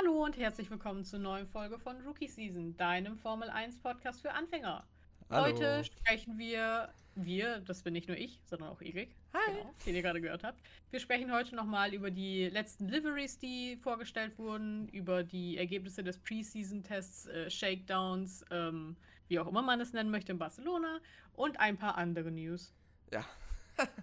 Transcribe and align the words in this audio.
Hallo 0.00 0.24
und 0.24 0.38
herzlich 0.38 0.70
willkommen 0.70 1.04
zur 1.04 1.18
neuen 1.18 1.46
Folge 1.46 1.78
von 1.78 2.00
Rookie 2.06 2.28
Season, 2.28 2.74
deinem 2.78 3.18
Formel 3.18 3.50
1 3.50 3.80
Podcast 3.80 4.22
für 4.22 4.32
Anfänger. 4.32 4.86
Hallo. 5.28 5.44
Heute 5.44 5.84
sprechen 5.84 6.38
wir, 6.38 6.88
wir, 7.16 7.58
das 7.60 7.82
bin 7.82 7.92
nicht 7.92 8.08
nur 8.08 8.16
ich, 8.16 8.40
sondern 8.46 8.70
auch 8.70 8.80
Erik, 8.80 9.14
Hi. 9.34 9.40
genau, 9.52 9.74
den 9.84 9.94
ihr 9.94 10.00
gerade 10.00 10.22
gehört 10.22 10.42
habt. 10.42 10.58
Wir 10.90 11.00
sprechen 11.00 11.30
heute 11.30 11.54
nochmal 11.54 11.92
über 11.92 12.10
die 12.10 12.48
letzten 12.48 12.88
Liveries, 12.88 13.38
die 13.38 13.76
vorgestellt 13.76 14.38
wurden, 14.38 14.88
über 14.88 15.22
die 15.22 15.58
Ergebnisse 15.58 16.02
des 16.02 16.18
Preseason-Tests, 16.18 17.26
äh, 17.26 17.50
Shakedowns, 17.50 18.42
ähm, 18.50 18.96
wie 19.28 19.38
auch 19.38 19.48
immer 19.48 19.60
man 19.60 19.82
es 19.82 19.92
nennen 19.92 20.10
möchte, 20.10 20.32
in 20.32 20.38
Barcelona 20.38 21.00
und 21.34 21.60
ein 21.60 21.76
paar 21.76 21.98
andere 21.98 22.30
News. 22.30 22.72
Ja. 23.12 23.26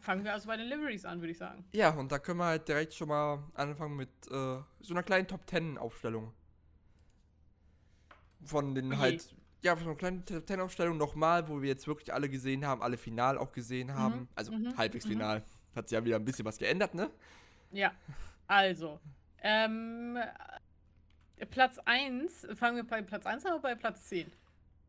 Fangen 0.01 0.23
wir 0.23 0.33
also 0.33 0.47
bei 0.47 0.57
den 0.57 0.67
Liveries 0.67 1.05
an, 1.05 1.19
würde 1.21 1.31
ich 1.31 1.37
sagen. 1.37 1.65
Ja, 1.71 1.89
und 1.91 2.11
da 2.11 2.19
können 2.19 2.39
wir 2.39 2.45
halt 2.45 2.67
direkt 2.67 2.93
schon 2.93 3.09
mal 3.09 3.43
anfangen 3.53 3.95
mit 3.95 4.09
äh, 4.27 4.59
so 4.81 4.93
einer 4.93 5.03
kleinen 5.03 5.27
Top 5.27 5.41
10 5.49 5.77
Aufstellung. 5.77 6.33
Von 8.43 8.75
den 8.75 8.91
Oje. 8.91 8.99
halt, 8.99 9.35
ja, 9.61 9.75
von 9.75 9.87
einer 9.87 9.95
kleinen 9.95 10.25
Top 10.25 10.47
10 10.47 10.59
Aufstellung 10.61 10.97
nochmal, 10.97 11.47
wo 11.47 11.61
wir 11.61 11.69
jetzt 11.69 11.87
wirklich 11.87 12.13
alle 12.13 12.29
gesehen 12.29 12.65
haben, 12.65 12.81
alle 12.81 12.97
final 12.97 13.37
auch 13.37 13.51
gesehen 13.51 13.93
haben. 13.93 14.27
Also 14.35 14.51
mhm, 14.51 14.77
halbwegs 14.77 15.05
mhm. 15.05 15.09
final. 15.09 15.43
Hat 15.75 15.89
sich 15.89 15.97
ja 15.97 16.03
wieder 16.03 16.15
ein 16.15 16.25
bisschen 16.25 16.45
was 16.45 16.57
geändert, 16.57 16.95
ne? 16.95 17.09
Ja, 17.71 17.91
also. 18.47 18.99
Ähm, 19.43 20.17
äh, 21.37 21.45
Platz 21.45 21.77
1, 21.85 22.47
fangen 22.55 22.77
wir 22.77 22.83
bei 22.83 23.01
Platz 23.01 23.25
1 23.25 23.45
an 23.45 23.53
oder 23.53 23.61
bei 23.61 23.75
Platz 23.75 24.05
10? 24.07 24.31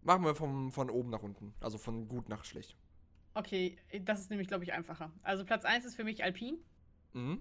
Machen 0.03 0.25
wir 0.25 0.35
vom, 0.35 0.73
von 0.73 0.89
oben 0.89 1.11
nach 1.11 1.23
unten. 1.23 1.55
Also 1.61 1.77
von 1.77 2.09
gut 2.09 2.29
nach 2.29 2.45
schlecht. 2.45 2.77
Okay, 3.39 3.79
das 4.01 4.19
ist 4.19 4.31
nämlich, 4.31 4.49
glaube 4.49 4.65
ich, 4.65 4.73
einfacher. 4.73 5.13
Also 5.23 5.45
Platz 5.45 5.65
1 5.65 5.85
ist 5.85 5.95
für 5.95 6.03
mich 6.03 6.25
Alpine. 6.25 6.59
Mhm. 7.13 7.41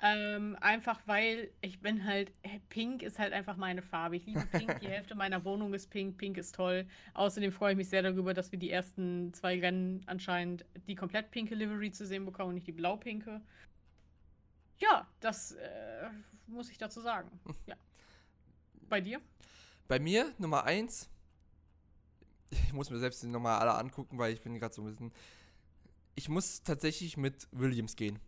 Ähm, 0.00 0.56
einfach 0.62 0.98
weil 1.04 1.50
ich 1.60 1.82
bin 1.82 2.06
halt, 2.06 2.32
Pink 2.70 3.02
ist 3.02 3.18
halt 3.18 3.34
einfach 3.34 3.58
meine 3.58 3.82
Farbe. 3.82 4.16
Ich 4.16 4.24
liebe 4.24 4.46
Pink, 4.46 4.80
die 4.80 4.88
Hälfte 4.88 5.14
meiner 5.14 5.44
Wohnung 5.44 5.74
ist 5.74 5.90
Pink, 5.90 6.16
Pink 6.16 6.38
ist 6.38 6.54
toll. 6.54 6.86
Außerdem 7.12 7.52
freue 7.52 7.72
ich 7.72 7.76
mich 7.76 7.90
sehr 7.90 8.00
darüber, 8.00 8.32
dass 8.32 8.50
wir 8.50 8.58
die 8.58 8.70
ersten 8.70 9.34
zwei 9.34 9.60
Rennen 9.60 10.02
anscheinend 10.06 10.64
die 10.88 10.94
komplett 10.94 11.30
pinke 11.30 11.54
Livery 11.54 11.92
zu 11.92 12.06
sehen 12.06 12.24
bekommen 12.24 12.48
und 12.48 12.54
nicht 12.54 12.66
die 12.66 12.72
blau-pinke. 12.72 13.42
Ja, 14.78 15.06
das 15.20 15.52
äh, 15.52 16.08
muss 16.46 16.70
ich 16.70 16.78
dazu 16.78 17.02
sagen. 17.02 17.30
Ja. 17.66 17.76
Bei 18.88 19.02
dir? 19.02 19.20
Bei 19.86 19.98
mir 19.98 20.32
Nummer 20.38 20.64
1. 20.64 21.10
Ich 22.66 22.72
muss 22.72 22.90
mir 22.90 22.98
selbst 22.98 23.22
die 23.22 23.26
nochmal 23.26 23.58
alle 23.60 23.74
angucken, 23.74 24.18
weil 24.18 24.32
ich 24.32 24.40
bin 24.42 24.58
gerade 24.58 24.74
so 24.74 24.82
ein 24.82 24.86
bisschen. 24.86 25.12
Ich 26.14 26.28
muss 26.28 26.62
tatsächlich 26.62 27.16
mit 27.16 27.48
Williams 27.50 27.96
gehen. 27.96 28.18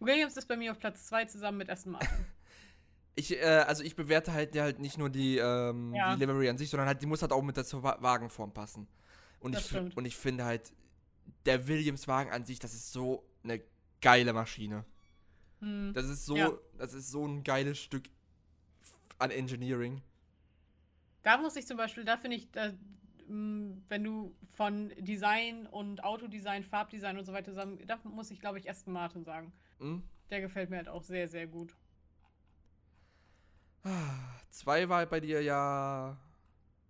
Williams 0.00 0.36
ist 0.36 0.46
bei 0.48 0.56
mir 0.56 0.72
auf 0.72 0.78
Platz 0.78 1.06
2 1.06 1.24
zusammen 1.26 1.58
mit 1.58 1.70
Aston 1.70 1.92
Martin. 1.92 2.08
Ich, 3.18 3.32
äh, 3.34 3.44
also 3.66 3.82
ich 3.82 3.96
bewerte 3.96 4.34
halt, 4.34 4.54
ja, 4.54 4.64
halt 4.64 4.78
nicht 4.78 4.98
nur 4.98 5.08
die, 5.08 5.38
ähm, 5.38 5.94
Ja. 5.94 6.14
die 6.14 6.20
Livery 6.22 6.50
an 6.50 6.58
sich, 6.58 6.68
sondern 6.68 6.86
halt, 6.86 7.00
die 7.00 7.06
muss 7.06 7.22
halt 7.22 7.32
auch 7.32 7.40
mit 7.40 7.56
der 7.56 7.64
Wagenform 7.72 8.52
passen. 8.52 8.86
Und 9.40 9.54
Das 9.54 9.62
ich, 9.62 9.68
stimmt. 9.68 9.96
und 9.96 10.04
ich 10.04 10.14
finde 10.18 10.44
halt, 10.44 10.70
der 11.46 11.66
Williams-Wagen 11.66 12.30
an 12.30 12.44
sich, 12.44 12.58
das 12.58 12.74
ist 12.74 12.92
so 12.92 13.26
eine 13.42 13.62
geile 14.02 14.34
Maschine. 14.34 14.84
Hm. 15.60 15.92
Das 15.94 16.04
ist 16.10 16.26
so, 16.26 16.36
Ja. 16.36 16.52
das 16.76 16.92
ist 16.92 17.10
so 17.10 17.26
ein 17.26 17.42
geiles 17.42 17.78
Stück 17.78 18.04
an 19.18 19.30
Engineering. 19.30 20.02
Da 21.26 21.38
muss 21.38 21.56
ich 21.56 21.66
zum 21.66 21.76
Beispiel, 21.76 22.04
da 22.04 22.16
finde 22.16 22.36
ich, 22.36 22.52
da, 22.52 22.72
mh, 23.26 23.78
wenn 23.88 24.04
du 24.04 24.36
von 24.54 24.90
Design 24.98 25.66
und 25.66 26.04
Autodesign, 26.04 26.62
Farbdesign 26.62 27.18
und 27.18 27.24
so 27.24 27.32
weiter 27.32 27.50
zusammen, 27.50 27.84
da 27.84 27.98
muss 28.04 28.30
ich, 28.30 28.38
glaube 28.38 28.60
ich, 28.60 28.70
Aston 28.70 28.92
Martin 28.92 29.24
sagen. 29.24 29.52
Hm? 29.80 30.04
Der 30.30 30.40
gefällt 30.40 30.70
mir 30.70 30.76
halt 30.76 30.88
auch 30.88 31.02
sehr, 31.02 31.26
sehr 31.26 31.48
gut. 31.48 31.74
Zwei 34.50 34.88
war 34.88 35.04
bei 35.06 35.18
dir 35.18 35.42
ja 35.42 36.16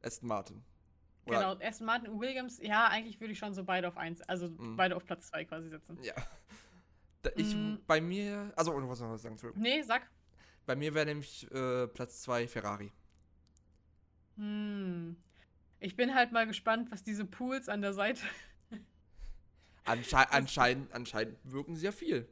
Aston 0.02 0.28
Martin. 0.28 0.62
Oder- 1.24 1.38
Genau, 1.54 1.66
Aston 1.66 1.86
Martin 1.86 2.08
und 2.10 2.20
Williams, 2.20 2.58
ja, 2.62 2.88
eigentlich 2.88 3.18
würde 3.18 3.32
ich 3.32 3.38
schon 3.38 3.54
so 3.54 3.64
beide 3.64 3.88
auf 3.88 3.96
eins, 3.96 4.20
also 4.20 4.48
Mhm. 4.50 4.76
beide 4.76 4.96
auf 4.96 5.06
Platz 5.06 5.28
2 5.28 5.46
quasi 5.46 5.70
setzen. 5.70 5.98
Ja. 6.02 6.12
Ich, 7.36 7.54
Mm. 7.56 7.76
bei 7.86 8.02
mir, 8.02 8.52
also, 8.54 8.72
oder 8.74 8.86
was 8.86 8.98
soll 8.98 9.16
ich 9.16 9.22
sagen? 9.22 9.36
Nee, 9.56 9.80
sag. 9.82 10.08
Bei 10.66 10.76
mir 10.76 10.92
wäre 10.92 11.06
nämlich 11.06 11.50
äh, 11.50 11.86
Platz 11.88 12.20
2 12.20 12.46
Ferrari. 12.46 12.92
Hm. 14.36 15.16
Ich 15.80 15.96
bin 15.96 16.14
halt 16.14 16.32
mal 16.32 16.46
gespannt, 16.46 16.90
was 16.92 17.02
diese 17.02 17.24
Pools 17.24 17.68
an 17.68 17.82
der 17.82 17.92
Seite. 17.94 18.22
Anschei 19.84 20.24
anscheinend, 20.24 20.92
anscheinend 20.92 21.38
wirken 21.44 21.76
sie 21.76 21.86
ja 21.86 21.92
viel. 21.92 22.28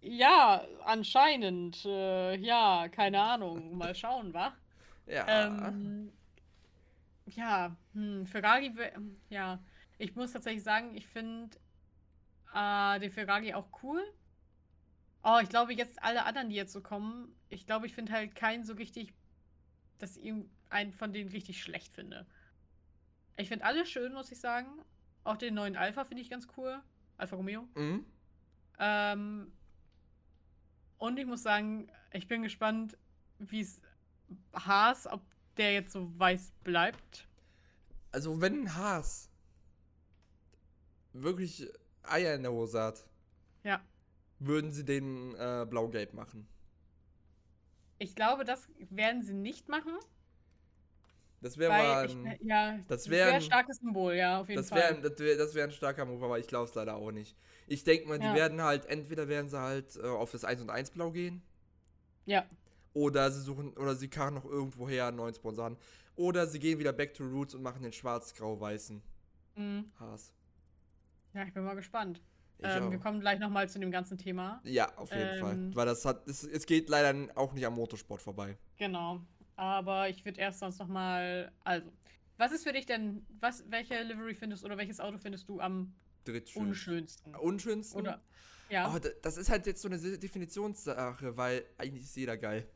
Ja, 0.00 0.66
anscheinend. 0.84 1.84
Äh, 1.84 2.36
ja, 2.36 2.88
keine 2.88 3.20
Ahnung. 3.22 3.76
Mal 3.76 3.94
schauen, 3.94 4.32
wa? 4.34 4.52
Ja. 5.06 5.26
Ähm, 5.26 6.12
ja, 7.26 7.76
hm, 7.94 8.26
Ferrari, 8.26 8.74
wär- 8.76 9.00
ja, 9.30 9.62
ich 9.98 10.14
muss 10.14 10.32
tatsächlich 10.32 10.62
sagen, 10.64 10.94
ich 10.96 11.06
finde 11.06 11.56
äh, 12.54 13.00
den 13.00 13.10
Ferrari 13.10 13.54
auch 13.54 13.68
cool. 13.82 14.02
Oh, 15.24 15.38
ich 15.42 15.48
glaube 15.48 15.72
jetzt 15.74 16.02
alle 16.02 16.24
anderen, 16.24 16.48
die 16.50 16.56
jetzt 16.56 16.72
so 16.72 16.80
kommen, 16.80 17.34
ich 17.48 17.66
glaube, 17.66 17.86
ich 17.86 17.94
finde 17.94 18.12
halt 18.12 18.34
keinen 18.34 18.64
so 18.64 18.74
richtig, 18.74 19.12
dass 19.98 20.16
ihm 20.16 20.50
einen 20.72 20.92
von 20.92 21.12
denen 21.12 21.30
richtig 21.30 21.62
schlecht 21.62 21.94
finde. 21.94 22.26
Ich 23.36 23.48
finde 23.48 23.64
alle 23.64 23.86
schön, 23.86 24.12
muss 24.12 24.30
ich 24.32 24.40
sagen. 24.40 24.68
Auch 25.24 25.36
den 25.36 25.54
neuen 25.54 25.76
Alpha 25.76 26.04
finde 26.04 26.22
ich 26.22 26.30
ganz 26.30 26.46
cool. 26.56 26.80
Alfa 27.16 27.36
Romeo. 27.36 27.68
mhm. 27.74 28.04
Ähm, 28.78 29.52
und 30.98 31.18
ich 31.18 31.26
muss 31.26 31.42
sagen, 31.42 31.90
ich 32.12 32.26
bin 32.28 32.42
gespannt, 32.42 32.96
wie 33.38 33.60
es 33.60 33.80
Haas, 34.54 35.06
ob 35.06 35.20
der 35.56 35.72
jetzt 35.74 35.92
so 35.92 36.10
weiß 36.18 36.52
bleibt. 36.64 37.28
Also, 38.12 38.40
wenn 38.40 38.74
Haas 38.74 39.30
wirklich 41.12 41.68
Eier 42.02 42.34
in 42.34 42.42
der 42.42 42.52
Hose 42.52 42.80
hat, 42.82 43.04
Ja. 43.64 43.80
würden 44.38 44.72
sie 44.72 44.84
den 44.84 45.34
äh, 45.34 45.66
blau-gelb 45.68 46.14
machen. 46.14 46.46
Ich 47.98 48.14
glaube, 48.16 48.44
das 48.44 48.68
werden 48.90 49.22
sie 49.22 49.34
nicht 49.34 49.68
machen. 49.68 49.92
Das 51.42 51.58
wäre 51.58 51.70
mal 51.72 52.06
ich, 52.06 52.14
ein, 52.14 52.38
ja, 52.40 52.76
das 52.78 52.86
das 52.86 53.10
wär 53.10 53.26
wäre 53.26 53.36
ein- 53.36 53.42
starkes 53.42 53.78
Symbol, 53.78 54.14
ja, 54.14 54.40
auf 54.40 54.48
jeden 54.48 54.60
das 54.62 54.68
Fall. 54.68 54.78
wäre 54.78 55.10
das 55.10 55.18
wär, 55.18 55.36
das 55.36 55.54
wär 55.54 55.64
ein 55.64 55.72
starker 55.72 56.04
Move, 56.04 56.24
aber 56.24 56.38
ich 56.38 56.46
glaube 56.46 56.68
es 56.68 56.74
leider 56.74 56.94
auch 56.94 57.10
nicht. 57.10 57.36
Ich 57.66 57.84
denke 57.84 58.08
mal, 58.08 58.18
die 58.18 58.26
Ja. 58.26 58.34
werden 58.34 58.62
halt, 58.62 58.86
entweder 58.86 59.28
werden 59.28 59.48
sie 59.50 59.58
halt 59.58 59.96
äh, 59.96 60.02
auf 60.02 60.30
das 60.30 60.44
1 60.44 60.60
und 60.62 60.70
1 60.70 60.90
Blau 60.92 61.10
gehen, 61.10 61.42
ja, 62.26 62.46
oder 62.94 63.30
sie 63.30 63.40
suchen, 63.40 63.72
oder 63.76 63.94
sie 63.96 64.08
karren 64.08 64.34
noch 64.34 64.44
irgendwoher 64.44 65.06
einen 65.08 65.16
neuen 65.16 65.34
Sponsor 65.34 65.66
an. 65.66 65.76
Oder 66.14 66.46
sie 66.46 66.58
gehen 66.58 66.78
wieder 66.78 66.92
back 66.92 67.14
to 67.14 67.24
roots 67.24 67.54
und 67.54 67.62
machen 67.62 67.82
den 67.82 67.92
schwarz-grau-weißen 67.92 69.02
mhm. 69.56 69.90
Haas. 69.98 70.32
ja, 71.34 71.42
ich 71.44 71.54
bin 71.54 71.64
mal 71.64 71.74
gespannt. 71.74 72.20
Ich 72.58 72.66
Ähm, 72.68 72.90
wir 72.90 72.98
kommen 72.98 73.18
gleich 73.20 73.40
nochmal 73.40 73.68
zu 73.68 73.78
dem 73.80 73.90
ganzen 73.90 74.18
Thema. 74.18 74.60
Ja, 74.62 74.94
auf 74.96 75.10
jeden 75.10 75.38
Fall. 75.38 75.54
Ähm, 75.54 75.74
Weil 75.74 75.86
das 75.86 76.04
hat, 76.04 76.28
es, 76.28 76.44
es 76.44 76.66
geht 76.66 76.88
leider 76.90 77.34
auch 77.36 77.52
nicht 77.54 77.66
am 77.66 77.74
Motorsport 77.74 78.20
vorbei. 78.22 78.56
Genau. 78.76 79.20
Aber 79.62 80.08
ich 80.08 80.24
würde 80.24 80.40
erst 80.40 80.58
sonst 80.58 80.80
nochmal. 80.80 81.52
Also, 81.62 81.88
was 82.36 82.50
ist 82.50 82.64
für 82.64 82.72
dich 82.72 82.84
denn, 82.84 83.24
was, 83.38 83.62
welche 83.70 84.02
Livery 84.02 84.34
findest 84.34 84.64
oder 84.64 84.76
welches 84.76 84.98
Auto 84.98 85.18
findest 85.18 85.48
du 85.48 85.60
am 85.60 85.94
unschönsten? 86.56 87.36
Unschönsten? 87.36 88.00
Oder. 88.00 88.20
Ja. 88.70 88.92
Oh, 88.92 88.98
da- 88.98 89.10
das 89.22 89.36
ist 89.36 89.50
halt 89.50 89.66
jetzt 89.66 89.80
so 89.82 89.88
eine 89.88 89.98
Definitionssache, 90.18 91.36
weil 91.36 91.64
eigentlich 91.78 92.02
ist 92.02 92.16
jeder 92.16 92.36
geil. 92.36 92.66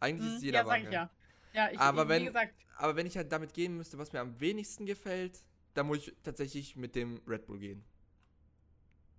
Eigentlich 0.00 0.30
Mhm, 0.30 0.36
ist 0.36 0.42
jeder 0.44 0.58
ja, 0.60 0.64
sag 0.64 0.78
ich 0.78 0.84
geil. 0.84 0.92
ja. 0.94 1.10
Ja, 1.52 1.70
ich, 1.70 1.78
Aber 1.78 2.04
ich, 2.04 2.08
wenn- 2.08 2.24
gesagt, 2.24 2.54
Aber 2.78 2.96
wenn 2.96 3.06
ich 3.06 3.16
halt 3.18 3.30
damit 3.30 3.52
gehen 3.52 3.76
müsste, 3.76 3.98
was 3.98 4.12
mir 4.14 4.20
am 4.20 4.40
wenigsten 4.40 4.86
gefällt, 4.86 5.44
dann 5.74 5.86
muss 5.88 6.08
ich 6.08 6.14
tatsächlich 6.22 6.74
mit 6.74 6.94
dem 6.94 7.20
Red 7.28 7.44
Bull 7.46 7.58
gehen. 7.58 7.84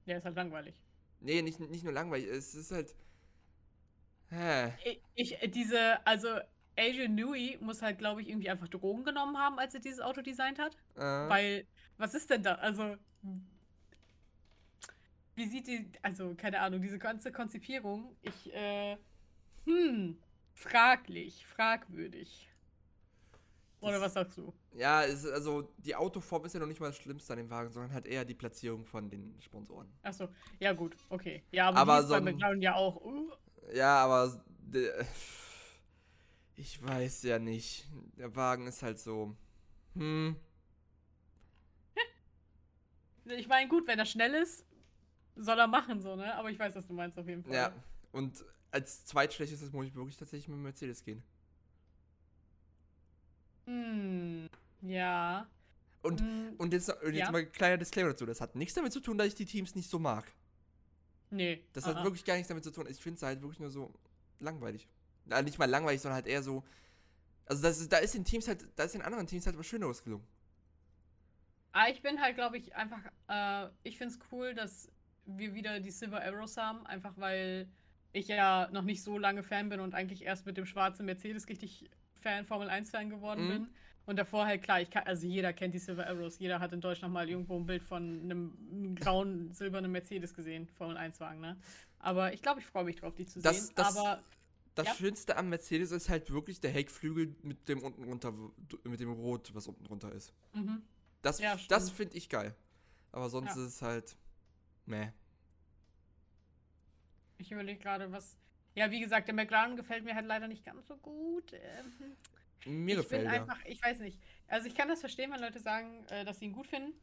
der 0.08 0.18
ist 0.18 0.26
halt 0.26 0.36
langweilig. 0.36 0.74
Nee, 1.20 1.44
nicht, 1.44 1.60
nicht 1.60 1.84
nur 1.84 1.94
langweilig, 1.94 2.28
es 2.30 2.56
ist 2.56 2.72
halt. 2.72 2.96
Hä. 4.30 4.74
Ich, 5.14 5.38
ich 5.42 5.52
diese, 5.52 6.06
also 6.06 6.40
Adrian 6.78 7.16
Newey 7.16 7.58
muss 7.62 7.82
halt, 7.82 7.98
glaube 8.00 8.22
ich, 8.22 8.30
irgendwie 8.30 8.50
einfach 8.50 8.68
Drogen 8.68 9.04
genommen 9.04 9.38
haben, 9.38 9.60
als 9.60 9.74
er 9.74 9.80
dieses 9.80 10.02
Auto 10.02 10.22
designt 10.22 10.60
hat. 10.60 10.76
Äh, 10.96 11.00
Weil, 11.30 11.68
was 11.98 12.14
ist 12.14 12.30
denn 12.30 12.44
da? 12.44 12.56
Also, 12.56 12.96
wie 15.36 15.46
sieht 15.48 15.68
die, 15.68 15.90
also, 16.02 16.34
keine 16.36 16.60
Ahnung, 16.60 16.82
diese 16.82 17.00
ganze 17.00 17.32
Konzipierung, 17.32 18.16
ich, 18.22 18.54
äh, 18.54 18.98
hm, 19.66 20.18
fraglich, 20.54 21.46
fragwürdig. 21.46 22.50
Oder 23.82 23.94
Das- 23.94 24.02
was 24.02 24.14
sagst 24.14 24.38
du? 24.38 24.54
ja, 24.74 25.04
es, 25.04 25.26
also 25.28 25.74
die 25.78 25.96
Autoform 25.96 26.46
ist 26.46 26.54
ja 26.54 26.60
noch 26.60 26.68
nicht 26.68 26.80
mal 26.80 26.88
das 26.88 26.98
Schlimmste 26.98 27.34
an 27.34 27.38
dem 27.38 27.50
Wagen, 27.50 27.70
sondern 27.70 27.94
halt 27.94 28.06
eher 28.08 28.26
die 28.26 28.34
Platzierung 28.34 28.86
von 28.86 29.10
den 29.10 29.36
Sponsoren. 29.42 29.88
Achso, 30.02 30.28
ja 30.60 30.74
gut, 30.74 30.96
okay. 31.10 31.44
Ja, 31.52 31.68
aber, 31.70 31.78
Aber 31.78 31.94
die 31.98 32.00
ist 32.00 32.08
so 32.08 32.14
bei 32.16 32.22
McLaren 32.22 32.62
ja 32.62 32.76
auch. 32.76 32.96
Uh, 33.02 33.32
Ja, 33.74 33.98
aber. 34.04 34.44
Ich 36.56 36.82
weiß 36.82 37.24
ja 37.24 37.40
nicht. 37.40 37.88
Der 38.18 38.36
Wagen 38.36 38.68
ist 38.68 38.82
halt 38.82 39.00
so. 39.00 39.36
Hm. 39.96 40.36
ich 43.26 43.48
meine, 43.48 43.70
gut, 43.70 43.88
wenn 43.88 44.00
er 44.00 44.06
schnell 44.06 44.34
ist, 44.36 44.66
soll 45.36 45.60
er 45.60 45.68
machen, 45.68 46.02
so, 46.02 46.16
ne? 46.16 46.34
Aber 46.36 46.50
ich 46.50 46.58
weiß, 46.58 46.76
was 46.76 46.88
du 46.88 46.94
meinst 46.94 47.18
auf 47.18 47.28
jeden 47.28 47.44
Fall. 47.44 47.54
Ja. 47.54 47.74
Und 48.12 48.46
als 48.72 49.06
zweitschlechtestes 49.06 49.72
muss 49.72 49.88
ich 49.88 49.96
wirklich 49.96 50.18
tatsächlich 50.18 50.48
mit 50.48 50.60
Mercedes 50.60 51.04
gehen. 51.04 51.24
Hm, 53.66 54.50
ja. 54.82 55.48
Und, 56.02 56.22
Hm, 56.22 56.56
und 56.58 56.72
jetzt, 56.72 56.90
und 56.90 57.14
jetzt 57.14 57.26
ja. 57.26 57.32
mal 57.32 57.40
ein 57.40 57.52
kleiner 57.52 57.78
Disclaimer 57.78 58.12
dazu. 58.12 58.26
Das 58.26 58.40
hat 58.40 58.56
nichts 58.56 58.76
damit 58.76 58.94
zu 58.94 59.00
tun, 59.00 59.18
dass 59.18 59.28
ich 59.28 59.36
die 59.36 59.46
Teams 59.46 59.76
nicht 59.76 59.90
so 59.90 60.00
mag. 60.00 60.32
nee. 61.32 61.64
Das 61.74 61.86
ah, 61.86 61.88
hat 61.90 61.98
ah. 61.98 62.04
wirklich 62.04 62.24
gar 62.24 62.36
nichts 62.36 62.48
damit 62.48 62.64
zu 62.64 62.72
tun. 62.72 62.86
Ich 62.90 63.02
finde 63.02 63.18
es 63.18 63.24
halt 63.24 63.42
wirklich 63.42 63.60
nur 63.60 63.72
so 63.72 63.94
langweilig. 64.40 64.88
Na, 65.26 65.42
nicht 65.42 65.58
mal 65.60 65.70
langweilig, 65.70 66.02
sondern 66.02 66.16
halt 66.16 66.28
eher 66.28 66.44
so. 66.44 66.64
Also 67.46 67.62
das 67.62 67.88
da 67.90 67.98
ist 67.98 68.14
den 68.14 68.24
Teams 68.26 68.48
halt, 68.48 68.66
da 68.76 68.84
ist 68.84 68.94
den 68.96 69.02
anderen 69.02 69.28
Teams 69.28 69.46
halt 69.46 69.58
was 69.58 69.66
Schöneres 69.68 70.04
gelungen. 70.04 70.26
Ah, 71.72 71.88
ich 71.90 72.02
bin 72.02 72.22
halt, 72.22 72.36
glaube 72.36 72.58
ich, 72.58 72.76
einfach, 72.76 73.02
äh, 73.28 73.70
ich 73.84 73.98
finde 73.98 74.14
es 74.14 74.20
cool, 74.32 74.54
dass 74.54 74.90
wir 75.26 75.54
wieder 75.54 75.80
die 75.80 75.92
Silver 75.92 76.22
Arrows 76.24 76.56
haben, 76.58 76.86
einfach 76.86 77.14
weil 77.18 77.68
ich 78.14 78.28
ja 78.30 78.70
noch 78.72 78.84
nicht 78.84 79.04
so 79.04 79.18
lange 79.18 79.44
Fan 79.44 79.68
bin 79.70 79.80
und 79.82 79.94
eigentlich 79.94 80.24
erst 80.24 80.46
mit 80.46 80.56
dem 80.56 80.66
schwarzen 80.66 81.06
Mercedes 81.06 81.50
richtig 81.50 81.90
Fan, 82.22 82.46
Formel 82.46 82.70
1 82.70 82.92
Fan 82.92 83.10
geworden 83.10 83.46
Mhm. 83.46 83.50
bin. 83.50 83.68
Und 84.06 84.18
davor 84.18 84.46
halt 84.46 84.62
klar, 84.64 84.80
ich 84.82 84.90
kann, 84.92 85.04
also 85.06 85.26
jeder 85.28 85.52
kennt 85.52 85.74
die 85.74 85.80
Silver 85.80 86.08
Arrows, 86.08 86.38
jeder 86.40 86.60
hat 86.60 86.72
in 86.72 86.80
Deutschland 86.80 87.14
mal 87.14 87.28
irgendwo 87.28 87.58
ein 87.58 87.66
Bild 87.66 87.84
von 87.84 88.22
einem 88.24 88.96
grauen, 88.96 89.52
silbernen 89.52 89.92
Mercedes 89.92 90.34
gesehen, 90.34 90.68
Formel 90.78 90.96
1 90.96 91.20
Wagen, 91.20 91.42
ne? 91.42 91.58
Aber 92.00 92.32
ich 92.32 92.42
glaube, 92.42 92.60
ich 92.62 92.66
freue 92.68 92.84
mich 92.86 92.96
drauf, 92.98 93.16
die 93.16 93.26
zu 93.26 93.42
Das- 93.42 93.68
sehen. 93.68 93.76
das- 93.76 93.98
Aber 93.98 94.24
Das 94.76 94.88
Ja. 94.88 94.96
Schönste 94.96 95.38
am 95.38 95.50
Mercedes 95.50 95.92
ist 95.92 96.10
halt 96.10 96.32
wirklich 96.32 96.60
der 96.60 96.72
Heckflügel 96.72 97.36
mit 97.44 97.68
dem 97.70 97.82
unten 97.82 98.04
runter, 98.04 98.34
mit 98.84 99.00
dem 99.00 99.12
Rot, 99.12 99.54
was 99.56 99.68
unten 99.68 99.84
drunter 99.86 100.12
ist. 100.12 100.34
mhm. 100.54 100.82
Das, 101.22 101.40
Ja, 101.40 101.58
das 101.70 101.90
finde 101.90 102.16
ich 102.18 102.30
geil. 102.30 102.56
Aber 103.12 103.30
sonst 103.30 103.56
Ja. 103.56 103.64
ist 103.64 103.70
es 103.76 103.82
halt. 103.82 104.16
Meh. 104.86 105.12
ich 107.38 107.52
überlege 107.52 107.80
gerade, 107.80 108.12
was. 108.12 108.38
Ja, 108.76 108.92
wie 108.92 109.00
gesagt, 109.00 109.28
der 109.28 109.36
McLaren 109.36 109.78
gefällt 109.78 110.04
mir 110.04 110.16
halt 110.16 110.26
leider 110.26 110.48
nicht 110.48 110.66
ganz 110.66 110.86
so 110.88 110.98
gut. 110.98 111.54
Ähm, 111.54 112.16
Mir 112.66 112.96
ich 112.98 113.04
gefällt 113.04 113.24
bin 113.24 113.32
einfach, 113.32 113.64
ich 113.66 113.82
weiß 113.82 114.00
nicht. 114.00 114.20
Also 114.48 114.68
ich 114.68 114.76
kann 114.76 114.90
das 114.90 115.00
verstehen, 115.00 115.32
wenn 115.32 115.40
Leute 115.40 115.60
sagen, 115.60 116.06
äh, 116.10 116.26
dass 116.26 116.40
sie 116.40 116.46
ihn 116.46 116.54
gut 116.54 116.68
finden. 116.68 116.94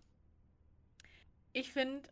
Ich 1.55 1.73
finde, 1.73 2.09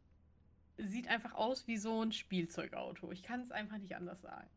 sieht 0.78 1.08
einfach 1.08 1.34
aus 1.34 1.66
wie 1.66 1.76
so 1.76 2.02
ein 2.02 2.12
Spielzeugauto. 2.12 3.12
Ich 3.12 3.22
kann 3.22 3.40
es 3.42 3.50
einfach 3.50 3.78
nicht 3.78 3.94
anders 3.96 4.20
sagen. 4.22 4.48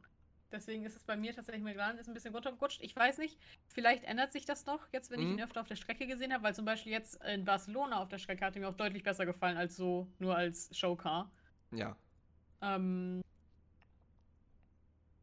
Deswegen 0.53 0.85
ist 0.85 0.95
es 0.95 1.03
bei 1.03 1.17
mir 1.17 1.33
tatsächlich 1.33 1.63
McLaren 1.63 1.97
ist 1.97 2.07
ein 2.07 2.13
bisschen 2.13 2.33
runtergerutscht. 2.33 2.79
Ich 2.81 2.95
weiß 2.95 3.17
nicht, 3.17 3.39
vielleicht 3.67 4.03
ändert 4.03 4.31
sich 4.31 4.45
das 4.45 4.67
noch, 4.67 4.88
jetzt 4.94 5.09
wenn 5.09 5.19
ich 5.19 5.25
Mhm. 5.25 5.33
ihn 5.39 5.44
öfter 5.44 5.61
auf 5.61 5.67
der 5.67 5.75
Strecke 5.75 6.05
gesehen 6.05 6.31
habe, 6.31 6.44
weil 6.44 6.53
zum 6.53 6.63
Beispiel 6.63 6.91
jetzt 6.91 7.19
in 7.25 7.44
Barcelona 7.44 8.00
auf 8.00 8.07
der 8.07 8.19
Strecke 8.19 8.45
hat 8.45 8.55
er 8.55 8.61
mir 8.61 8.69
auch 8.69 8.77
deutlich 8.77 9.01
besser 9.03 9.25
gefallen 9.25 9.57
als 9.57 9.75
so 9.75 10.07
nur 10.19 10.35
als 10.38 10.69
Showcar. 10.77 11.31
Ja. 11.71 11.97
Ähm, 12.61 13.23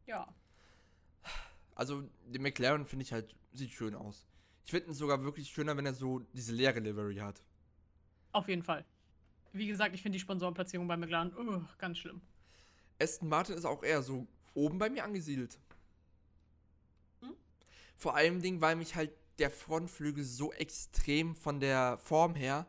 ja. 0.07 0.27
Also, 1.77 2.03
den 2.27 2.43
McLaren 2.43 2.85
finde 2.85 3.05
ich 3.05 3.13
halt, 3.13 3.35
sieht 3.53 3.71
schön 3.71 3.95
aus. 3.95 4.27
Ich 4.65 4.73
finde 4.73 4.89
ihn 4.89 4.95
sogar 4.95 5.23
wirklich 5.23 5.49
schöner, 5.49 5.77
wenn 5.77 5.87
er 5.87 5.95
so 5.95 6.19
diese 6.35 6.53
leere 6.53 6.81
Livery 6.81 7.17
hat. 7.17 7.41
Auf 8.33 8.49
jeden 8.49 8.65
Fall. 8.65 8.85
Wie 9.53 9.69
gesagt, 9.69 9.95
ich 9.95 10.03
finde 10.03 10.17
die 10.17 10.21
Sponsorenplatzierung 10.21 10.89
bei 10.89 10.97
McLaren 10.97 11.33
uh, 11.37 11.63
ganz 11.79 11.99
schlimm. 11.99 12.21
Aston 13.01 13.29
Martin 13.29 13.57
ist 13.57 13.65
auch 13.65 13.83
eher 13.85 14.03
so 14.03 14.27
oben 14.55 14.79
bei 14.79 14.91
mir 14.91 15.05
angesiedelt. 15.05 15.59
Hm? 17.21 17.35
Vor 17.97 18.15
allem 18.15 18.43
weil 18.61 18.77
mich 18.77 18.95
halt 18.95 19.13
der 19.39 19.51
Frontflügel 19.51 20.25
so 20.25 20.53
extrem 20.53 21.35
von 21.35 21.61
der 21.61 21.99
Form 21.99 22.35
her, 22.35 22.67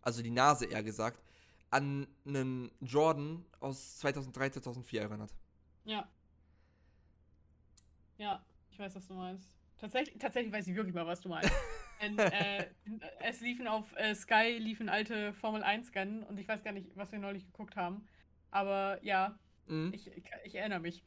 also 0.00 0.22
die 0.22 0.30
Nase 0.30 0.66
eher 0.66 0.82
gesagt, 0.82 1.22
an 1.70 2.06
einen 2.24 2.70
Jordan 2.80 3.44
aus 3.60 3.98
2003, 3.98 4.50
2004 4.50 5.02
erinnert. 5.02 5.34
Ja. 5.84 6.08
Ja, 8.16 8.44
ich 8.70 8.78
weiß, 8.78 8.94
was 8.94 9.06
du 9.06 9.14
meinst. 9.14 9.50
Tatsächlich, 9.76 10.16
tatsächlich 10.18 10.52
weiß 10.52 10.66
ich 10.68 10.76
wirklich 10.76 10.94
mal, 10.94 11.06
was 11.06 11.20
du 11.20 11.28
meinst. 11.28 11.52
Denn, 12.00 12.18
äh, 12.18 12.66
es 13.20 13.40
liefen 13.40 13.66
auf 13.66 13.94
äh, 13.96 14.14
Sky 14.14 14.56
liefen 14.58 14.88
alte 14.88 15.32
Formel 15.32 15.62
1 15.62 15.94
Rennen 15.94 16.22
und 16.22 16.38
ich 16.38 16.46
weiß 16.46 16.62
gar 16.62 16.72
nicht, 16.72 16.96
was 16.96 17.12
wir 17.12 17.18
neulich 17.18 17.44
geguckt 17.46 17.76
haben. 17.76 18.06
Aber 18.50 19.02
ja, 19.02 19.38
Mhm. 19.66 19.92
ich, 19.94 20.06
ich, 20.08 20.24
ich 20.44 20.54
erinnere 20.54 20.80
mich. 20.80 21.02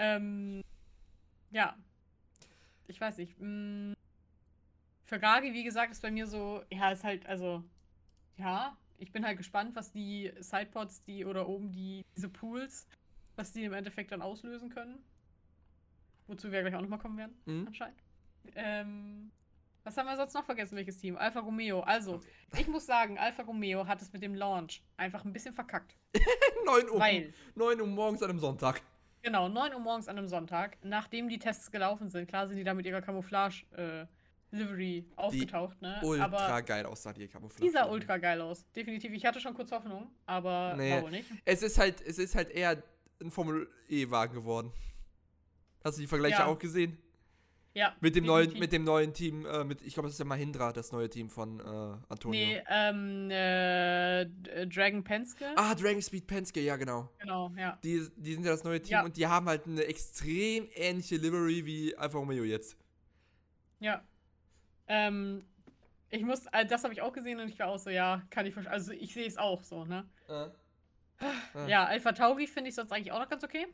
Ähm, 0.00 0.62
ja. 1.50 1.76
Ich 2.88 3.00
weiß 3.00 3.18
nicht. 3.18 3.38
Mh, 3.38 3.94
Ferrari, 5.04 5.52
wie 5.52 5.62
gesagt, 5.64 5.92
ist 5.92 6.02
bei 6.02 6.10
mir 6.10 6.26
so, 6.26 6.62
ja, 6.70 6.90
ist 6.90 7.04
halt, 7.04 7.26
also, 7.26 7.62
ja, 8.36 8.76
ich 8.98 9.12
bin 9.12 9.24
halt 9.26 9.36
gespannt, 9.38 9.76
was 9.76 9.92
die 9.92 10.32
Sidepods, 10.40 11.02
die 11.04 11.24
oder 11.24 11.48
oben 11.48 11.70
die, 11.72 12.04
diese 12.16 12.28
Pools, 12.28 12.86
was 13.36 13.52
die 13.52 13.64
im 13.64 13.72
Endeffekt 13.72 14.12
dann 14.12 14.22
auslösen 14.22 14.70
können. 14.70 15.04
Wozu 16.26 16.50
wir 16.52 16.60
gleich 16.62 16.74
auch 16.76 16.80
nochmal 16.80 16.98
kommen 16.98 17.18
werden, 17.18 17.36
Mhm. 17.44 17.66
anscheinend. 17.66 17.98
Ähm, 18.54 19.30
was 19.82 19.96
haben 19.96 20.06
wir 20.06 20.16
sonst 20.16 20.34
noch 20.34 20.44
vergessen, 20.44 20.76
welches 20.76 20.98
Team? 20.98 21.16
Alfa 21.16 21.40
Romeo. 21.40 21.80
Also, 21.80 22.20
ich 22.56 22.68
muss 22.68 22.86
sagen, 22.86 23.18
Alfa 23.18 23.42
Romeo 23.42 23.86
hat 23.86 24.00
es 24.00 24.12
mit 24.12 24.22
dem 24.22 24.34
Launch 24.34 24.82
einfach 24.96 25.24
ein 25.24 25.32
bisschen 25.32 25.52
verkackt. 25.54 25.96
9 26.64 26.88
Uhr, 26.90 27.00
Weil, 27.00 27.34
9 27.56 27.80
Uhr 27.80 27.86
morgens 27.86 28.22
an 28.22 28.30
einem 28.30 28.38
Sonntag. 28.38 28.82
Genau, 29.22 29.48
9 29.48 29.74
Uhr 29.74 29.80
morgens 29.80 30.08
an 30.08 30.18
einem 30.18 30.28
Sonntag, 30.28 30.78
nachdem 30.82 31.28
die 31.28 31.38
Tests 31.38 31.70
gelaufen 31.70 32.08
sind, 32.08 32.26
klar 32.28 32.46
sind 32.48 32.56
die 32.56 32.64
da 32.64 32.74
mit 32.74 32.86
ihrer 32.86 33.00
Camouflage-Livery 33.02 35.04
aufgetaucht, 35.16 35.80
ne? 35.82 36.00
Ultra 36.02 36.24
aber 36.24 36.62
geil 36.62 36.86
aussah 36.86 37.12
die 37.12 37.28
Camouflage. 37.28 37.64
die 37.64 37.70
sah 37.70 37.84
ultra 37.88 38.16
geil 38.18 38.40
aus. 38.40 38.64
Definitiv. 38.72 39.12
Ich 39.12 39.24
hatte 39.24 39.40
schon 39.40 39.54
kurz 39.54 39.70
Hoffnung, 39.72 40.10
aber 40.26 40.74
war 40.76 41.02
wohl 41.02 41.10
nicht. 41.10 41.30
Es 41.44 41.62
ist 41.62 41.78
halt, 41.78 42.00
es 42.00 42.18
ist 42.18 42.34
halt 42.34 42.50
eher 42.50 42.82
ein 43.20 43.30
Formel 43.30 43.68
E-Wagen 43.88 44.34
geworden. 44.34 44.72
Hast 45.84 45.98
du 45.98 46.02
die 46.02 46.08
Vergleiche 46.08 46.38
Ja. 46.40 46.46
auch 46.46 46.58
gesehen? 46.58 46.98
Ja. 47.72 47.94
Mit 48.00 48.16
dem 48.16 48.24
neuen, 48.24 48.58
mit 48.58 48.72
dem 48.72 48.82
neuen 48.82 49.14
Team, 49.14 49.46
äh, 49.46 49.62
mit, 49.62 49.80
ich 49.82 49.94
glaube, 49.94 50.08
das 50.08 50.14
ist 50.14 50.18
ja 50.18 50.24
Mahindra, 50.24 50.72
das 50.72 50.90
neue 50.90 51.08
Team 51.08 51.30
von 51.30 51.60
äh, 51.60 51.62
Antonio. 52.08 52.30
Nee, 52.40 52.62
ähm, 52.68 53.30
äh, 53.30 54.26
Dragon 54.66 55.04
Penske. 55.04 55.44
Ah, 55.54 55.74
Dragon 55.76 56.02
Speed 56.02 56.26
Penske, 56.26 56.60
ja 56.60 56.76
genau. 56.76 57.08
Genau, 57.20 57.52
ja. 57.56 57.78
Die, 57.84 58.08
die 58.16 58.34
sind 58.34 58.44
ja 58.44 58.50
das 58.50 58.64
neue 58.64 58.82
Team 58.82 58.92
Ja. 58.92 59.04
und 59.04 59.16
die 59.16 59.26
haben 59.26 59.46
halt 59.48 59.66
eine 59.66 59.84
extrem 59.84 60.68
ähnliche 60.74 61.16
Livery 61.16 61.64
wie 61.64 61.96
Alfa 61.96 62.18
Romeo 62.18 62.42
jetzt. 62.42 62.76
Ja. 63.78 64.02
Ähm, 64.88 65.44
ich 66.08 66.22
muss, 66.24 66.46
äh, 66.46 66.66
das 66.66 66.82
habe 66.82 66.92
ich 66.92 67.02
auch 67.02 67.12
gesehen 67.12 67.38
und 67.38 67.48
ich 67.48 67.58
war 67.60 67.68
auch 67.68 67.78
so, 67.78 67.90
ja, 67.90 68.22
kann 68.30 68.46
ich 68.46 68.52
verstehen. 68.52 68.72
Also 68.72 68.90
ich 68.92 69.14
sehe 69.14 69.26
es 69.28 69.36
auch 69.36 69.62
so, 69.62 69.84
ne? 69.84 70.08
Ja. 70.28 70.50
Ja, 71.68 71.84
Alpha 71.84 72.12
Tauri 72.12 72.46
finde 72.46 72.70
ich 72.70 72.74
sonst 72.74 72.90
eigentlich 72.92 73.12
auch 73.12 73.20
noch 73.20 73.28
ganz 73.28 73.44
okay. 73.44 73.66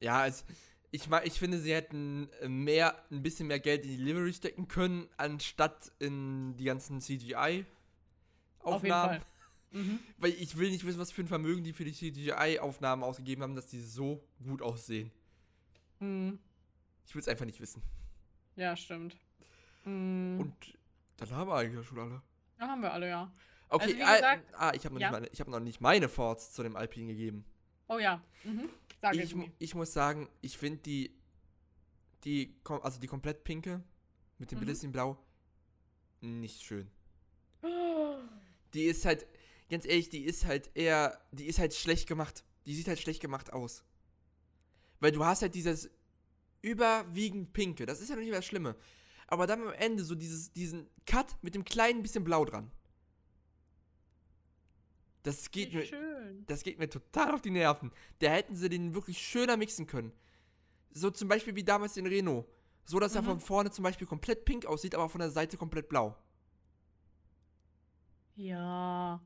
Ja, 0.00 0.26
es, 0.26 0.44
ich, 0.92 1.08
ich 1.24 1.38
finde, 1.38 1.58
sie 1.58 1.72
hätten 1.74 2.28
äh, 2.40 2.48
mehr, 2.48 3.02
ein 3.10 3.22
bisschen 3.22 3.48
mehr 3.48 3.58
Geld 3.58 3.84
in 3.84 3.90
die 3.90 3.96
Livery 3.96 4.32
stecken 4.32 4.68
können, 4.68 5.08
anstatt 5.16 5.90
in 5.98 6.56
die 6.56 6.64
ganzen 6.64 7.00
CGI-Aufnahmen. 7.00 7.66
Auf 8.62 8.82
jeden 8.82 8.94
Fall. 8.94 9.22
Mhm. 9.72 9.98
Weil 10.18 10.30
ich 10.32 10.56
will 10.56 10.70
nicht 10.70 10.84
wissen, 10.86 11.00
was 11.00 11.10
für 11.10 11.22
ein 11.22 11.28
Vermögen 11.28 11.64
die 11.64 11.72
für 11.72 11.84
die 11.84 11.92
CGI-Aufnahmen 11.94 13.02
ausgegeben 13.02 13.42
haben, 13.42 13.54
dass 13.56 13.66
die 13.66 13.80
so 13.80 14.22
gut 14.44 14.62
aussehen. 14.62 15.10
Mhm. 15.98 16.38
Ich 17.06 17.14
will 17.14 17.20
es 17.22 17.28
einfach 17.28 17.46
nicht 17.46 17.60
wissen. 17.60 17.82
Ja, 18.56 18.76
stimmt. 18.76 19.16
Mhm. 19.84 20.40
Und 20.40 20.54
dann 21.16 21.30
haben 21.30 21.48
wir 21.48 21.56
eigentlich 21.56 21.74
ja 21.76 21.82
schon 21.84 21.98
alle. 21.98 22.22
da 22.58 22.68
haben 22.68 22.82
wir 22.82 22.92
alle, 22.92 23.08
ja. 23.08 23.32
Okay, 23.70 23.94
Also 24.02 24.04
ah, 24.04 24.14
gesagt- 24.16 24.54
ah, 24.54 24.72
ich 24.74 24.84
habe 24.84 24.94
noch, 24.94 25.00
Ja. 25.00 25.08
nicht 25.10 25.12
meine- 25.20 25.28
ich 25.32 25.40
hab 25.40 25.48
noch 25.48 25.60
nicht 25.60 25.80
meine 25.80 26.08
Forts 26.10 26.52
zu 26.52 26.62
dem 26.62 26.76
Alpine 26.76 27.06
gegeben. 27.12 27.46
Oh 27.92 27.98
ja. 27.98 28.22
Mhm. 28.44 28.70
Sag 29.00 29.14
Ich, 29.16 29.34
ich 29.58 29.74
muss 29.74 29.92
sagen, 29.92 30.28
ich 30.40 30.56
finde 30.56 30.78
die, 30.82 31.14
die, 32.24 32.54
also 32.64 32.98
die 32.98 33.06
komplett 33.06 33.44
pinke 33.44 33.82
mit 34.38 34.50
dem 34.50 34.60
Mhm. 34.60 34.66
bisschen 34.66 34.92
Blau 34.92 35.18
nicht 36.20 36.62
schön. 36.62 36.90
Oh, 37.62 38.16
Die 38.74 38.84
ist 38.84 39.04
halt, 39.04 39.26
ganz 39.68 39.84
ehrlich, 39.84 40.08
die 40.08 40.24
ist 40.24 40.46
halt 40.46 40.70
eher, 40.74 41.20
die 41.32 41.46
ist 41.46 41.58
halt 41.58 41.74
schlecht 41.74 42.08
gemacht. 42.08 42.44
Die 42.64 42.74
sieht 42.74 42.88
halt 42.88 43.00
schlecht 43.00 43.20
gemacht 43.20 43.52
aus. 43.52 43.84
Weil 45.00 45.12
du 45.12 45.24
hast 45.24 45.42
halt 45.42 45.54
dieses 45.54 45.90
überwiegend 46.62 47.52
pinke, 47.52 47.84
das 47.84 48.00
ist 48.00 48.08
ja 48.08 48.14
noch 48.14 48.20
nicht 48.20 48.30
mehr 48.30 48.38
das 48.38 48.46
Schlimme. 48.46 48.76
Aber 49.26 49.46
dann 49.46 49.60
am 49.62 49.72
Ende 49.74 50.04
so 50.04 50.14
dieses, 50.14 50.52
diesen 50.52 50.88
Cut 51.06 51.36
mit 51.42 51.54
dem 51.54 51.64
kleinen 51.64 52.02
bisschen 52.02 52.24
Blau 52.24 52.44
dran. 52.44 52.70
Das 55.24 55.50
geht 55.50 55.72
wie 55.72 55.76
mir, 55.78 55.84
schön. 56.22 56.44
das 56.46 56.62
geht 56.62 56.78
mir 56.78 56.88
total 56.88 57.34
auf 57.34 57.42
die 57.42 57.50
Nerven. 57.50 57.92
Da 58.20 58.30
hätten 58.30 58.56
sie 58.56 58.68
den 58.68 58.94
wirklich 58.94 59.18
schöner 59.18 59.56
mixen 59.56 59.86
können. 59.86 60.12
So 60.90 61.10
zum 61.10 61.28
Beispiel 61.28 61.54
wie 61.56 61.64
damals 61.64 61.94
den 61.94 62.06
Renault. 62.06 62.46
So, 62.84 62.98
dass 62.98 63.14
er 63.14 63.22
Mhm. 63.22 63.26
von 63.26 63.40
vorne 63.40 63.70
zum 63.70 63.84
Beispiel 63.84 64.06
komplett 64.06 64.44
pink 64.44 64.66
aussieht, 64.66 64.94
aber 64.94 65.08
von 65.08 65.20
der 65.20 65.30
Seite 65.30 65.56
komplett 65.56 65.88
blau. 65.88 66.16
Ja. 68.36 69.20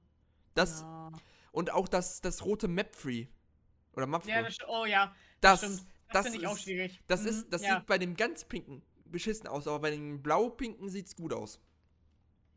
Das, 0.54 0.80
ja. 0.80 1.12
und 1.52 1.70
auch 1.72 1.88
das, 1.88 2.20
das 2.20 2.44
rote 2.44 2.68
Map-Free. 2.68 3.26
Oder 3.94 4.06
Map 4.06 4.26
Ja, 4.26 4.42
das, 4.42 4.56
oh 4.68 4.84
ja. 4.84 5.14
das, 5.40 5.60
stimmt. 5.60 5.78
Das, 5.78 5.86
das 6.12 6.22
finde 6.26 6.38
ich 6.38 6.46
auch 6.46 6.58
schwierig. 6.58 7.02
das 7.06 7.22
Mhm, 7.22 7.28
ist, 7.28 7.48
das 7.52 7.62
ja. 7.62 7.76
sieht 7.78 7.86
bei 7.86 7.98
dem 7.98 8.16
ganz 8.16 8.44
pinken 8.44 8.82
beschissen 9.04 9.46
aus, 9.46 9.66
aber 9.68 9.80
bei 9.80 9.90
dem 9.90 10.22
blau-pinken 10.22 10.88
sieht's 10.88 11.14
gut 11.16 11.32
aus. 11.32 11.60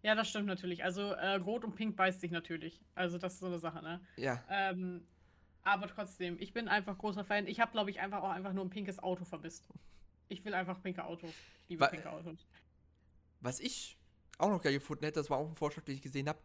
Ja, 0.04 0.16
das 0.16 0.30
stimmt 0.30 0.46
natürlich. 0.48 0.84
Also 0.84 1.02
äh, 1.12 1.36
Rot 1.36 1.64
und 1.66 1.76
Pink 1.76 1.96
beißt 1.96 2.22
sich 2.22 2.32
natürlich. 2.32 2.82
Also 2.96 3.18
das 3.18 3.34
ist 3.34 3.40
so 3.40 3.48
eine 3.48 3.60
Sache, 3.60 3.82
ne? 3.82 4.02
Ja. 4.18 4.44
Ähm, 4.50 5.06
aber 5.64 5.88
trotzdem, 5.88 6.38
ich 6.40 6.54
bin 6.54 6.68
einfach 6.68 6.98
großer 6.98 7.24
Fan. 7.26 7.46
Ich 7.48 7.60
habe, 7.60 7.72
glaube 7.72 7.90
ich, 7.92 8.00
einfach 8.00 8.22
auch 8.24 8.30
einfach 8.32 8.54
nur 8.54 8.64
ein 8.66 8.70
pinkes 8.70 9.00
Auto 9.00 9.26
vermisst. 9.26 9.68
Ich 10.30 10.44
will 10.46 10.54
einfach 10.54 10.82
pinke 10.82 11.04
Autos. 11.04 11.30
Ich 11.64 11.70
liebe 11.70 11.82
Wa- 11.82 11.88
pinke 11.88 12.10
Autos. 12.12 12.46
Was 13.42 13.60
ich 13.60 13.98
auch 14.38 14.50
noch 14.50 14.62
geil 14.62 14.74
gefunden 14.74 15.04
hätte, 15.06 15.20
das 15.20 15.30
war 15.30 15.38
auch 15.38 15.48
ein 15.50 15.56
Vorschlag, 15.56 15.84
den 15.84 15.96
ich 15.96 16.02
gesehen 16.02 16.30
habe. 16.30 16.40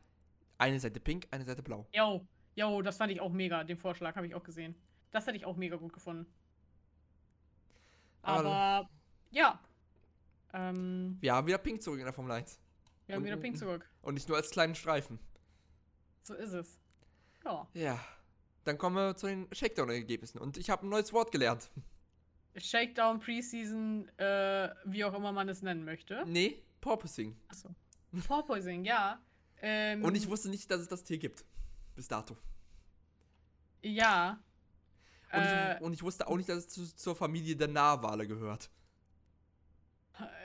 Eine 0.59 0.79
Seite 0.81 1.01
pink, 1.01 1.27
eine 1.31 1.45
Seite 1.45 1.63
blau. 1.63 1.87
Yo, 1.93 2.27
yo, 2.57 2.83
das 2.83 2.97
fand 2.97 3.13
ich 3.13 3.21
auch 3.21 3.33
mega. 3.33 3.63
Den 3.65 3.77
Vorschlag 3.77 4.15
habe 4.17 4.27
ich 4.27 4.35
auch 4.35 4.43
gesehen. 4.45 4.75
Das 5.11 5.27
hätte 5.27 5.37
ich 5.37 5.45
auch 5.45 5.57
mega 5.57 5.77
gut 5.77 5.93
gefunden. 5.93 6.27
Aber- 8.23 8.39
Aber, 8.49 8.91
ja. 9.31 9.61
Ähm, 10.53 11.19
Wir 11.21 11.35
haben 11.35 11.47
wieder 11.47 11.59
pink 11.59 11.83
zurück 11.83 11.99
in 11.99 12.05
der 12.05 12.13
Formel 12.15 12.33
1. 12.33 12.59
wir 13.07 13.15
haben 13.15 13.23
Und- 13.23 13.27
wieder 13.27 13.37
pink 13.37 13.57
zurück. 13.59 13.89
Und 14.03 14.15
nicht 14.15 14.29
nur 14.29 14.37
als 14.37 14.51
kleinen 14.51 14.75
Streifen. 14.75 15.19
So 16.23 16.35
ist 16.35 16.53
es. 16.53 16.79
Ja. 17.45 17.69
Ja. 17.75 18.05
Dann 18.65 18.79
kommen 18.79 18.97
wir 18.97 19.15
zu 19.17 19.27
den 19.27 19.47
Shakedown-Ergebnissen. 19.53 20.39
Und 20.39 20.57
ich 20.57 20.71
habe 20.71 20.87
ein 20.87 20.89
neues 20.89 21.13
Wort 21.13 21.31
gelernt. 21.33 21.71
Shakedown, 22.57 23.21
Preseason, 23.21 24.09
äh, 24.19 24.71
wie 24.87 25.05
auch 25.05 25.13
immer 25.13 25.33
man 25.33 25.49
es 25.49 25.61
nennen 25.61 25.85
möchte. 25.85 26.25
Nee, 26.27 26.63
Porpoising. 26.81 27.37
Achso. 27.49 27.75
Porpoising, 28.27 28.85
ja. 28.85 29.21
Ähm, 29.61 30.03
Und 30.05 30.15
ich 30.17 30.29
wusste 30.29 30.49
nicht, 30.49 30.71
dass 30.71 30.81
es 30.81 30.89
das 30.89 31.03
Tier 31.05 31.19
gibt. 31.19 31.45
Bis 31.97 32.09
dato. 32.09 32.37
Ja. 33.83 34.39
Und, 35.33 35.41
Äh, 35.41 35.75
ich, 35.77 35.81
und 35.83 35.93
ich 35.93 36.03
wusste 36.03 36.27
auch 36.29 36.37
nicht, 36.37 36.49
dass 36.49 36.59
es 36.59 36.69
zu, 36.69 36.97
zur 36.97 37.17
Familie 37.17 37.57
der 37.57 37.69
Narwale 37.69 38.27
gehört. 38.27 38.71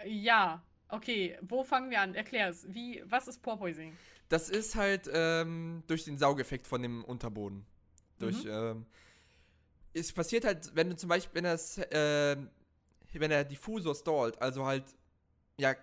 ja. 0.05 0.63
Okay, 0.89 1.37
wo 1.41 1.63
fangen 1.63 1.89
wir 1.91 2.01
an? 2.01 2.15
Erklär 2.15 2.49
es. 2.49 2.65
Wie, 2.73 3.01
was 3.05 3.27
ist 3.27 3.41
Porpoising? 3.41 3.95
Das 4.27 4.49
ist 4.49 4.75
halt 4.75 5.09
ähm, 5.13 5.83
durch 5.87 6.03
den 6.03 6.17
Saugeffekt 6.17 6.67
von 6.67 6.81
dem 6.81 7.03
Unterboden. 7.03 7.65
Durch, 8.19 8.43
Mhm. 8.43 8.49
ähm, 8.51 8.85
es 9.93 10.11
passiert 10.11 10.45
halt, 10.45 10.75
wenn 10.75 10.89
du 10.89 10.95
zum 10.95 11.09
Beispiel, 11.09 11.35
wenn 11.35 11.43
das, 11.45 11.79
ähm, 11.91 12.49
wenn 13.13 13.29
der 13.29 13.43
Diffusor 13.43 13.95
stallt, 13.95 14.39
also 14.41 14.65
halt, 14.65 14.83
ja, 15.59 15.75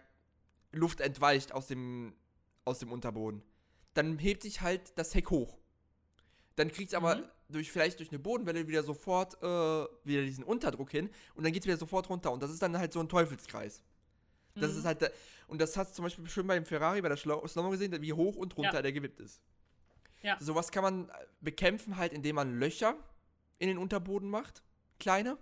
Luft 0.73 1.01
entweicht 1.01 1.53
aus 1.53 1.67
dem, 1.69 2.15
aus 2.65 2.79
dem 2.81 2.93
Unterboden, 2.93 3.43
dann 3.95 4.19
hebt 4.19 4.43
sich 4.43 4.61
halt 4.61 4.93
das 4.97 5.15
Heck 5.15 5.31
hoch. 5.31 5.57
Dann 6.57 6.71
kriegt 6.71 6.91
es 6.91 6.95
aber 6.95 7.17
Mhm. 7.17 7.25
durch, 7.49 7.71
vielleicht 7.73 7.99
durch 7.99 8.11
eine 8.11 8.19
Bodenwelle 8.19 8.67
wieder 8.69 8.83
sofort, 8.83 9.35
äh, 9.43 9.47
wieder 10.05 10.23
diesen 10.23 10.45
Unterdruck 10.45 10.91
hin 10.91 11.11
und 11.35 11.45
dann 11.45 11.53
geht 11.53 11.63
es 11.63 11.67
wieder 11.67 11.77
sofort 11.79 12.09
runter 12.11 12.33
und 12.33 12.43
das 12.43 12.51
ist 12.51 12.63
dann 12.63 12.77
halt 12.79 12.93
so 12.93 13.01
ein 13.01 13.09
Teufelskreis. 13.09 13.83
Das 14.57 14.73
Mhm. 14.73 14.79
ist 14.79 14.85
halt, 14.85 15.13
und 15.49 15.61
das 15.61 15.77
hast 15.77 15.91
du 15.91 15.95
zum 15.97 16.05
Beispiel 16.05 16.29
schön 16.29 16.47
beim 16.47 16.65
Ferrari, 16.65 17.01
bei 17.03 17.09
der 17.09 17.17
Schlau- 17.17 17.47
Slow 17.47 17.71
gesehen, 17.71 18.01
wie 18.03 18.13
hoch 18.13 18.37
und 18.37 18.57
runter 18.57 18.75
Ja. 18.75 18.83
der 18.83 18.93
gewippt 18.93 19.21
ist. 19.21 19.41
Ja. 20.23 20.37
Sowas 20.41 20.73
kann 20.73 20.83
man 20.83 21.09
äh, 21.09 21.13
bekämpfen 21.41 21.97
halt, 21.97 22.13
indem 22.13 22.37
man 22.37 22.59
Löcher 22.59 22.97
in 23.59 23.69
den 23.69 23.79
Unterboden 23.79 24.29
macht, 24.31 24.63
kleine, 24.99 25.39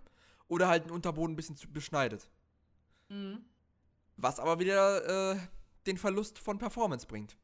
oder 0.48 0.68
halt 0.68 0.84
den 0.84 0.90
Unterboden 0.92 1.32
ein 1.32 1.36
bisschen 1.36 1.56
beschneidet. 1.72 2.28
Mhm. 3.08 3.44
Was 4.16 4.38
aber 4.38 4.58
wieder 4.58 5.32
äh, 5.32 5.38
den 5.86 5.96
Verlust 5.96 6.38
von 6.38 6.58
Performance 6.58 7.06
bringt. 7.06 7.36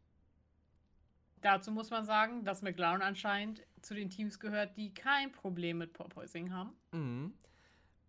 Dazu 1.40 1.70
muss 1.70 1.88
man 1.90 2.04
sagen, 2.04 2.44
dass 2.44 2.60
McLaren 2.62 3.00
anscheinend 3.00 3.62
zu 3.80 3.94
den 3.94 4.10
Teams 4.10 4.38
gehört, 4.38 4.76
die 4.76 4.92
kein 4.92 5.32
Problem 5.32 5.78
mit 5.78 5.92
Porpoising 5.94 6.52
haben. 6.52 6.72
Mhm. 6.92 7.32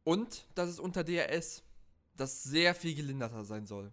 Und 0.03 0.45
dass 0.55 0.67
es 0.67 0.79
unter 0.79 1.03
DRS, 1.03 1.63
das 2.21 2.43
sehr 2.43 2.73
viel 2.75 2.95
gelinderter 2.95 3.43
sein 3.43 3.65
soll. 3.65 3.91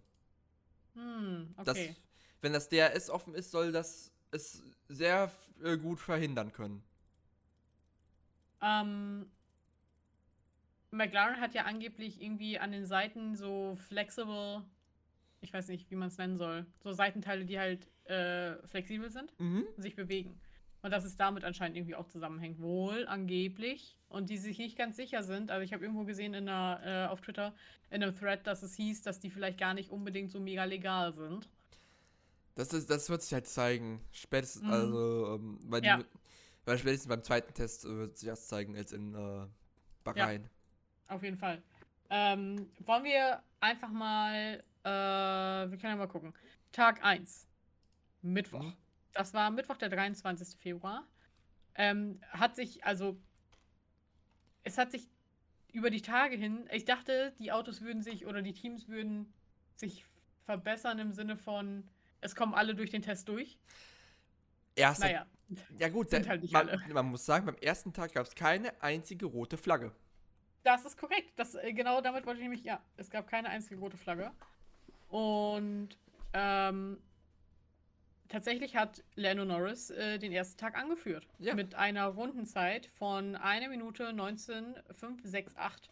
Hm, 0.95 1.53
Das, 1.63 1.77
okay. 1.77 1.95
wenn 2.41 2.53
das 2.53 2.69
DRS 2.69 3.09
offen 3.09 3.33
ist, 3.35 3.51
soll 3.51 3.71
das 3.71 4.11
es 4.31 4.61
sehr 4.87 5.31
äh, 5.63 5.77
gut 5.77 5.99
verhindern 5.99 6.51
können. 6.53 6.83
Ähm, 8.61 9.25
McLaren 10.91 11.39
hat 11.39 11.53
ja 11.53 11.63
angeblich 11.65 12.21
irgendwie 12.21 12.59
an 12.59 12.71
den 12.71 12.85
Seiten 12.85 13.35
so 13.35 13.75
flexible, 13.87 14.63
ich 15.41 15.53
weiß 15.53 15.67
nicht, 15.69 15.89
wie 15.91 15.95
man 15.95 16.09
es 16.09 16.17
nennen 16.17 16.37
soll, 16.37 16.65
so 16.83 16.91
Seitenteile, 16.91 17.45
die 17.45 17.59
halt 17.59 17.87
äh, 18.05 18.55
flexibel 18.67 19.09
sind 19.09 19.33
Mhm. 19.39 19.65
und 19.75 19.81
sich 19.81 19.95
bewegen. 19.95 20.39
Und 20.81 20.91
dass 20.91 21.03
es 21.03 21.17
damit 21.17 21.43
anscheinend 21.43 21.75
irgendwie 21.75 21.95
auch 21.95 22.07
zusammenhängt. 22.07 22.59
Wohl, 22.61 23.05
angeblich. 23.07 23.97
Und 24.07 24.29
die 24.29 24.37
sich 24.37 24.57
nicht 24.57 24.77
ganz 24.77 24.95
sicher 24.95 25.23
sind. 25.23 25.51
Also 25.51 25.63
ich 25.63 25.73
habe 25.73 25.83
irgendwo 25.83 26.05
gesehen 26.05 26.33
in 26.33 26.47
einer, 26.47 26.81
äh, 26.83 27.07
auf 27.11 27.19
Twitter, 27.21 27.53
in 27.89 28.01
einem 28.01 28.15
Thread, 28.15 28.47
dass 28.47 28.63
es 28.63 28.75
hieß, 28.75 29.01
dass 29.01 29.19
die 29.19 29.29
vielleicht 29.29 29.59
gar 29.59 29.73
nicht 29.73 29.89
unbedingt 29.89 30.31
so 30.31 30.39
mega 30.39 30.63
legal 30.63 31.11
sind. 31.13 31.49
Das, 32.55 32.71
ist, 32.73 32.89
das 32.89 33.09
wird 33.09 33.21
sich 33.21 33.33
halt 33.33 33.47
zeigen. 33.47 34.01
Spätestens, 34.11 34.63
Mhm. 34.63 34.71
also, 34.71 35.35
ähm, 35.35 35.59
weil, 35.63 35.83
Ja. 35.83 35.97
die, 35.97 36.05
weil 36.65 36.77
spätestens 36.77 37.09
beim 37.09 37.23
zweiten 37.23 37.53
Test 37.53 37.83
äh, 37.85 37.89
wird 37.89 38.17
sich 38.17 38.29
das 38.29 38.47
zeigen, 38.47 38.75
als 38.75 38.91
in 38.93 39.13
äh, 39.15 39.47
Bahrain. 40.03 40.49
Auf 41.07 41.23
jeden 41.23 41.37
Fall. 41.37 41.61
Ähm, 42.09 42.69
wollen 42.79 43.03
wir 43.03 43.43
einfach 43.59 43.89
mal, 43.91 44.63
äh, 44.83 44.89
wir 44.89 45.77
können 45.77 45.91
ja 45.91 45.95
mal 45.97 46.07
gucken. 46.07 46.33
Tag 46.71 47.03
1. 47.03 47.47
Mittwoch. 48.21 48.63
Mhm. 48.63 48.73
Das 49.13 49.33
war 49.33 49.49
Mittwoch, 49.51 49.77
der 49.77 49.89
23. 49.89 50.59
Februar. 50.59 51.07
Ähm, 51.75 52.19
hat 52.29 52.55
sich, 52.55 52.83
also, 52.83 53.17
es 54.63 54.77
hat 54.77 54.91
sich 54.91 55.07
über 55.71 55.89
die 55.89 56.01
Tage 56.01 56.35
hin, 56.35 56.67
ich 56.71 56.85
dachte, 56.85 57.33
die 57.39 57.51
Autos 57.51 57.81
würden 57.81 58.01
sich 58.01 58.25
oder 58.25 58.41
die 58.41 58.53
Teams 58.53 58.87
würden 58.87 59.31
sich 59.75 60.05
verbessern 60.45 60.99
im 60.99 61.13
Sinne 61.13 61.37
von, 61.37 61.87
es 62.21 62.35
kommen 62.35 62.53
alle 62.53 62.75
durch 62.75 62.89
den 62.89 63.01
Test 63.01 63.29
durch. 63.29 63.57
Erster, 64.75 65.05
Naja, 65.05 65.25
ja 65.77 65.89
gut, 65.89 66.09
sind 66.09 66.25
der, 66.25 66.31
halt 66.31 66.41
nicht 66.41 66.53
man, 66.53 66.69
alle. 66.69 66.93
man 66.93 67.05
muss 67.07 67.25
sagen, 67.25 67.45
beim 67.45 67.55
ersten 67.55 67.93
Tag 67.93 68.13
gab 68.13 68.25
es 68.25 68.35
keine 68.35 68.81
einzige 68.81 69.25
rote 69.25 69.57
Flagge. 69.57 69.91
Das 70.63 70.85
ist 70.85 70.97
korrekt. 70.97 71.31
Das, 71.37 71.55
äh, 71.55 71.73
genau 71.73 72.01
damit 72.01 72.25
wollte 72.25 72.39
ich 72.39 72.43
nämlich, 72.43 72.63
ja, 72.63 72.81
es 72.97 73.09
gab 73.09 73.27
keine 73.27 73.49
einzige 73.49 73.79
rote 73.79 73.97
Flagge. 73.97 74.31
Und 75.07 75.97
ähm, 76.33 77.01
tatsächlich 78.29 78.75
hat 78.75 79.03
Lando 79.15 79.43
Norris 79.43 79.89
äh, 79.89 80.17
den 80.17 80.31
ersten 80.31 80.57
Tag 80.57 80.77
angeführt. 80.77 81.27
Ja. 81.39 81.55
Mit 81.55 81.75
einer 81.75 82.05
Rundenzeit 82.07 82.85
von 82.85 83.35
1 83.35 83.67
Minute 83.69 84.13
19,568. 84.13 85.91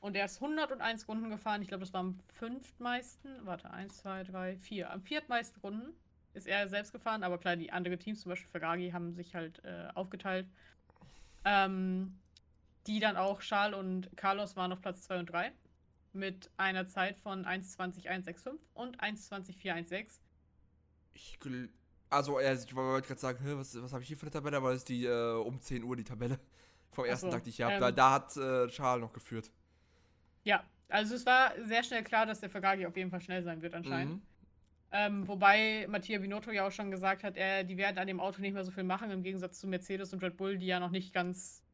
Und 0.00 0.14
er 0.14 0.26
ist 0.26 0.42
101 0.42 1.08
Runden 1.08 1.30
gefahren. 1.30 1.62
Ich 1.62 1.68
glaube, 1.68 1.84
das 1.84 1.92
war 1.92 2.00
am 2.00 2.18
fünftmeisten. 2.28 3.44
Warte, 3.44 3.70
1, 3.70 3.96
2, 4.02 4.24
3, 4.24 4.56
4. 4.58 4.90
Am 4.90 5.02
viertmeisten 5.02 5.60
Runden 5.62 5.94
ist 6.34 6.46
er 6.46 6.68
selbst 6.68 6.92
gefahren. 6.92 7.22
Aber 7.24 7.38
klar, 7.38 7.56
die 7.56 7.72
anderen 7.72 7.98
Teams, 7.98 8.20
zum 8.20 8.30
Beispiel 8.30 8.50
Ferrari, 8.50 8.90
haben 8.90 9.14
sich 9.14 9.34
halt 9.34 9.64
äh, 9.64 9.88
aufgeteilt. 9.94 10.46
Ähm, 11.44 12.18
die 12.86 13.00
dann 13.00 13.16
auch, 13.16 13.40
Charles 13.40 13.78
und 13.78 14.16
Carlos 14.16 14.54
waren 14.56 14.72
auf 14.72 14.80
Platz 14.80 15.02
2 15.02 15.18
und 15.18 15.26
3 15.26 15.52
mit 16.12 16.50
einer 16.56 16.86
Zeit 16.86 17.18
von 17.18 17.44
1,20,165 17.44 18.58
und 18.74 19.00
1,20,416. 19.00 20.20
Ich 21.16 21.38
also, 22.08 22.38
äh, 22.38 22.54
ich 22.54 22.74
wollte 22.74 23.08
gerade 23.08 23.20
sagen, 23.20 23.38
was, 23.58 23.80
was 23.82 23.92
habe 23.92 24.02
ich 24.02 24.08
hier 24.08 24.16
für 24.16 24.24
eine 24.26 24.30
Tabelle? 24.30 24.56
Aber 24.58 24.70
das 24.70 24.78
ist 24.78 24.88
die 24.88 25.06
äh, 25.06 25.34
um 25.34 25.60
10 25.60 25.82
Uhr 25.82 25.96
die 25.96 26.04
Tabelle 26.04 26.38
vom 26.92 27.04
ersten 27.04 27.26
so, 27.26 27.32
Tag, 27.32 27.44
die 27.44 27.50
ich 27.50 27.56
hier 27.56 27.66
habe. 27.66 27.76
ähm, 27.76 27.80
Da, 27.80 27.92
da 27.92 28.12
hat 28.12 28.36
äh, 28.36 28.68
Charles 28.68 29.02
noch 29.02 29.12
geführt. 29.12 29.50
Ja, 30.44 30.64
also 30.88 31.14
es 31.14 31.26
war 31.26 31.52
sehr 31.64 31.82
schnell 31.82 32.04
klar, 32.04 32.26
dass 32.26 32.40
der 32.40 32.50
Ferrari 32.50 32.86
auf 32.86 32.96
jeden 32.96 33.10
Fall 33.10 33.20
schnell 33.20 33.42
sein 33.42 33.60
wird 33.62 33.74
anscheinend. 33.74 34.14
Mhm. 34.14 34.22
Ähm, 34.92 35.26
wobei 35.26 35.86
Mattia 35.88 36.18
Binotto 36.18 36.52
ja 36.52 36.66
auch 36.66 36.70
schon 36.70 36.92
gesagt 36.92 37.24
hat, 37.24 37.36
er, 37.36 37.64
die 37.64 37.76
werden 37.76 37.98
an 37.98 38.06
dem 38.06 38.20
Auto 38.20 38.40
nicht 38.40 38.54
mehr 38.54 38.64
so 38.64 38.70
viel 38.70 38.84
machen, 38.84 39.10
im 39.10 39.24
Gegensatz 39.24 39.58
zu 39.58 39.66
Mercedes 39.66 40.12
und 40.12 40.22
Red 40.22 40.36
Bull, 40.36 40.58
die 40.58 40.66
ja 40.66 40.78
noch 40.78 40.90
nicht 40.90 41.12
ganz 41.12 41.64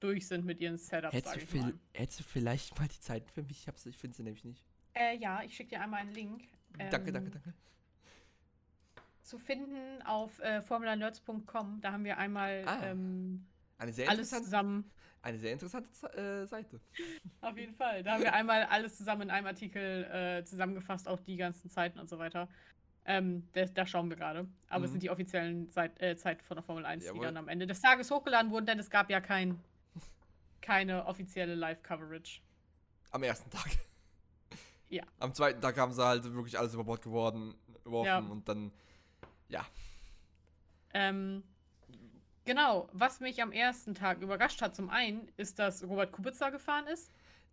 durch 0.00 0.26
sind 0.26 0.46
mit 0.46 0.60
ihren 0.60 0.78
Setups, 0.78 1.14
Hättest, 1.14 1.52
du 1.52 1.78
hättest 1.92 2.20
du 2.20 2.24
vielleicht 2.24 2.78
mal 2.78 2.88
die 2.88 3.00
Zeiten 3.00 3.28
für 3.28 3.42
mich? 3.42 3.68
Ich, 3.68 3.86
ich 3.86 3.98
finde 3.98 4.16
sie 4.16 4.22
nämlich 4.22 4.44
nicht. 4.44 4.64
Äh, 4.94 5.18
ja, 5.18 5.42
ich 5.42 5.54
schicke 5.54 5.70
dir 5.76 5.82
einmal 5.82 6.00
einen 6.00 6.14
Link. 6.14 6.48
danke, 6.78 7.08
Ähm, 7.08 7.12
danke, 7.12 7.30
danke. 7.30 7.54
Zu 9.30 9.38
finden 9.38 10.02
auf 10.04 10.40
äh, 10.40 10.60
formularnerds.com. 10.60 11.80
Da 11.80 11.92
haben 11.92 12.02
wir 12.04 12.18
einmal 12.18 12.64
Ah, 12.66 12.80
ähm, 12.86 13.46
Eine 13.78 13.92
sehr 13.92 14.08
alles 14.10 14.30
zusammen. 14.30 14.90
eine 15.22 15.38
sehr 15.38 15.52
interessante 15.52 15.88
Ze- 15.92 16.12
äh, 16.16 16.46
Seite. 16.48 16.80
Auf 17.40 17.56
jeden 17.56 17.74
Fall. 17.76 18.02
Da 18.02 18.14
haben 18.14 18.22
wir 18.24 18.32
einmal 18.32 18.64
alles 18.64 18.96
zusammen 18.96 19.22
in 19.22 19.30
einem 19.30 19.46
Artikel 19.46 20.02
äh, 20.04 20.44
zusammengefasst, 20.44 21.06
auch 21.06 21.20
die 21.20 21.36
ganzen 21.36 21.70
Zeiten 21.70 22.00
und 22.00 22.08
so 22.08 22.18
weiter. 22.18 22.48
Ähm, 23.04 23.46
da, 23.52 23.66
da 23.66 23.86
schauen 23.86 24.10
wir 24.10 24.16
gerade. 24.16 24.48
Aber 24.68 24.84
es 24.84 24.90
Mhm. 24.90 24.94
sind 24.94 25.02
die 25.04 25.10
offiziellen 25.10 25.70
Zeit, 25.70 26.02
äh, 26.02 26.16
Zeiten 26.16 26.42
von 26.42 26.56
der 26.56 26.64
Formel 26.64 26.84
1, 26.84 27.04
die 27.04 27.08
Jawohl. 27.10 27.24
dann 27.24 27.36
am 27.36 27.46
Ende 27.46 27.68
des 27.68 27.80
Tages 27.80 28.10
hochgeladen 28.10 28.50
wurden, 28.50 28.66
denn 28.66 28.80
es 28.80 28.90
gab 28.90 29.10
ja 29.10 29.20
kein, 29.20 29.60
keine 30.60 31.06
offizielle 31.06 31.54
Live-Coverage. 31.54 32.40
Am 33.12 33.22
ersten 33.22 33.48
Tag. 33.48 33.68
Ja. 34.88 35.04
Am 35.20 35.32
zweiten 35.34 35.60
Tag 35.60 35.78
haben 35.78 35.92
sie 35.92 36.04
halt 36.04 36.24
wirklich 36.34 36.58
alles 36.58 36.74
über 36.74 36.82
Bord 36.82 37.00
geworden, 37.00 37.54
geworfen 37.84 38.06
Ja. 38.06 38.18
und 38.18 38.48
dann, 38.48 38.72
ja. 39.50 39.64
Ähm, 40.92 41.42
genau, 42.44 42.88
was 42.92 43.20
mich 43.20 43.42
am 43.42 43.52
ersten 43.52 43.94
Tag 43.94 44.20
überrascht 44.22 44.62
hat, 44.62 44.74
zum 44.74 44.90
einen, 44.90 45.28
ist, 45.36 45.58
dass 45.58 45.84
Robert 45.84 46.12
Kubica 46.12 46.50
gefahren 46.50 46.86
ist. 46.86 47.10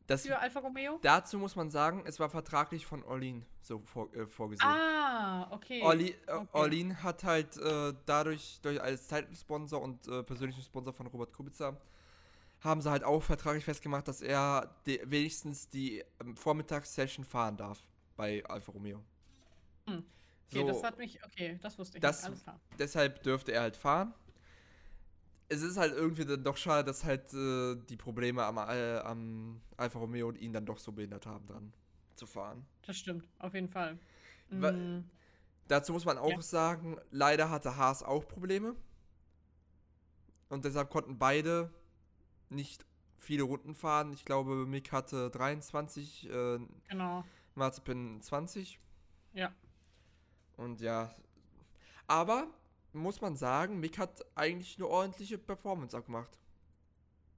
Das, 0.07 0.25
für 0.25 0.39
Alfa 0.39 0.61
Romeo? 0.61 0.99
dazu 1.01 1.37
muss 1.37 1.57
man 1.57 1.69
sagen, 1.69 2.03
es 2.07 2.17
war 2.17 2.29
vertraglich 2.29 2.85
von 2.85 3.03
Orlin 3.03 3.45
so 3.61 3.79
vor, 3.79 4.13
äh, 4.15 4.25
vorgesehen. 4.25 4.69
Ah, 4.69 5.51
okay. 5.51 5.81
Orli, 5.83 6.15
äh, 6.27 6.31
okay. 6.31 6.47
Orlin 6.53 7.03
hat 7.03 7.25
halt 7.25 7.57
äh, 7.57 7.93
dadurch, 8.05 8.59
durch 8.61 8.81
als 8.81 9.07
Title-Sponsor 9.07 9.81
und 9.81 10.07
äh, 10.07 10.23
persönlichen 10.23 10.63
Sponsor 10.63 10.93
von 10.93 11.07
Robert 11.07 11.33
Kubica, 11.33 11.75
haben 12.61 12.81
sie 12.81 12.89
halt 12.89 13.03
auch 13.03 13.21
vertraglich 13.21 13.65
festgemacht, 13.65 14.07
dass 14.07 14.21
er 14.21 14.73
die, 14.85 15.01
wenigstens 15.03 15.69
die 15.69 16.03
ähm, 16.21 16.37
Vormittagssession 16.37 17.25
fahren 17.25 17.57
darf 17.57 17.85
bei 18.15 18.43
Alfa 18.45 18.71
Romeo. 18.71 19.03
Hm. 19.87 20.05
Okay, 20.49 20.65
das 20.65 20.83
hat 20.83 20.97
mich, 20.97 21.23
okay, 21.25 21.59
das 21.61 21.77
wusste 21.77 21.97
ich 21.97 22.01
Das- 22.01 22.17
nicht, 22.21 22.27
alles 22.27 22.43
klar. 22.43 22.59
deshalb 22.79 23.23
dürfte 23.23 23.51
er 23.51 23.61
halt 23.61 23.75
fahren. 23.77 24.13
Es 25.49 25.61
ist 25.61 25.77
halt 25.77 25.93
irgendwie 25.93 26.25
dann 26.25 26.43
doch 26.43 26.57
schade, 26.57 26.83
dass 26.85 27.03
halt 27.05 27.33
äh, 27.33 27.75
die 27.89 27.95
Probleme 27.97 28.43
am, 28.43 28.57
äh, 28.57 28.97
am 28.99 29.61
Alfa 29.77 29.99
Romeo 29.99 30.31
ihn 30.31 30.51
dann 30.53 30.65
doch 30.65 30.77
so 30.77 30.91
behindert 30.91 31.25
haben, 31.25 31.45
dran 31.47 31.73
zu 32.15 32.25
fahren. 32.25 32.65
Das 32.85 32.97
stimmt, 32.97 33.27
auf 33.39 33.53
jeden 33.53 33.69
Fall. 33.69 33.97
Mm, 34.49 35.01
Dazu 35.67 35.91
muss 35.91 36.05
man 36.05 36.17
auch 36.17 36.29
Ja. 36.31 36.41
sagen, 36.41 36.97
leider 37.11 37.49
hatte 37.49 37.75
Haas 37.75 38.01
auch 38.03 38.25
Probleme. 38.27 38.75
Und 40.49 40.63
deshalb 40.63 40.89
konnten 40.89 41.17
beide 41.17 41.69
nicht 42.49 42.85
viele 43.17 43.43
Runden 43.43 43.75
fahren. 43.75 44.13
Ich 44.13 44.23
glaube, 44.23 44.65
Mick 44.65 44.93
hatte 44.93 45.29
23, 45.29 46.29
äh, 46.29 46.59
genau. 46.87 47.25
Mazepin 47.55 48.21
20. 48.21 48.79
Ja. 49.33 49.53
Und 50.57 50.81
ja. 50.81 51.13
Aber 52.07 52.47
muss 52.93 53.21
man 53.21 53.35
sagen, 53.35 53.79
Mick 53.79 53.97
hat 53.97 54.25
eigentlich 54.35 54.77
eine 54.77 54.87
ordentliche 54.87 55.37
Performance 55.37 55.97
auch 55.97 56.05
gemacht. 56.05 56.37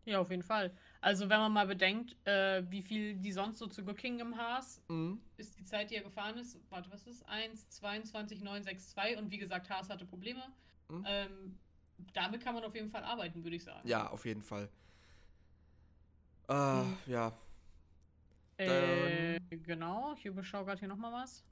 Ja, 0.06 0.20
auf 0.20 0.30
jeden 0.32 0.44
Fall. 0.44 0.76
Also, 1.02 1.30
wenn 1.30 1.40
man 1.40 1.52
mal 1.52 1.68
bedenkt, 1.68 2.16
äh, 2.26 2.64
wie 2.72 2.82
viel 2.82 3.16
die 3.16 3.32
sonst 3.32 3.60
so 3.60 3.68
zu 3.68 3.84
Gücking 3.84 4.20
im 4.20 4.38
Haas 4.38 4.82
Mhm. 4.88 5.22
ist 5.38 5.58
die 5.60 5.64
Zeit, 5.64 5.92
die 5.92 5.96
er 5.96 6.04
gefahren 6.04 6.38
ist, 6.38 6.60
warte, 6.70 6.90
was 6.90 7.06
ist? 7.06 7.24
1, 7.28 7.70
22, 7.70 8.42
9, 8.42 8.64
6, 8.64 8.90
2 8.90 9.18
und 9.18 9.30
wie 9.30 9.38
gesagt, 9.38 9.70
Haas 9.70 9.90
hatte 9.90 10.06
Probleme. 10.06 10.42
Mhm. 10.90 11.06
Ähm, 11.08 11.60
damit 12.14 12.42
kann 12.42 12.56
man 12.56 12.64
auf 12.64 12.74
jeden 12.74 12.90
Fall 12.90 13.04
arbeiten, 13.04 13.44
würde 13.44 13.58
ich 13.58 13.64
sagen. 13.64 13.88
Ja, 13.88 14.10
auf 14.10 14.26
jeden 14.26 14.42
Fall. 14.42 14.70
Äh, 16.48 16.84
Mhm. 16.84 16.98
ja. 17.06 17.38
Äh, 18.58 19.40
genau, 19.52 20.14
ich 20.18 20.26
überschaue 20.26 20.66
gerade 20.66 20.80
hier 20.80 20.88
nochmal 20.90 21.14
was. 21.14 21.44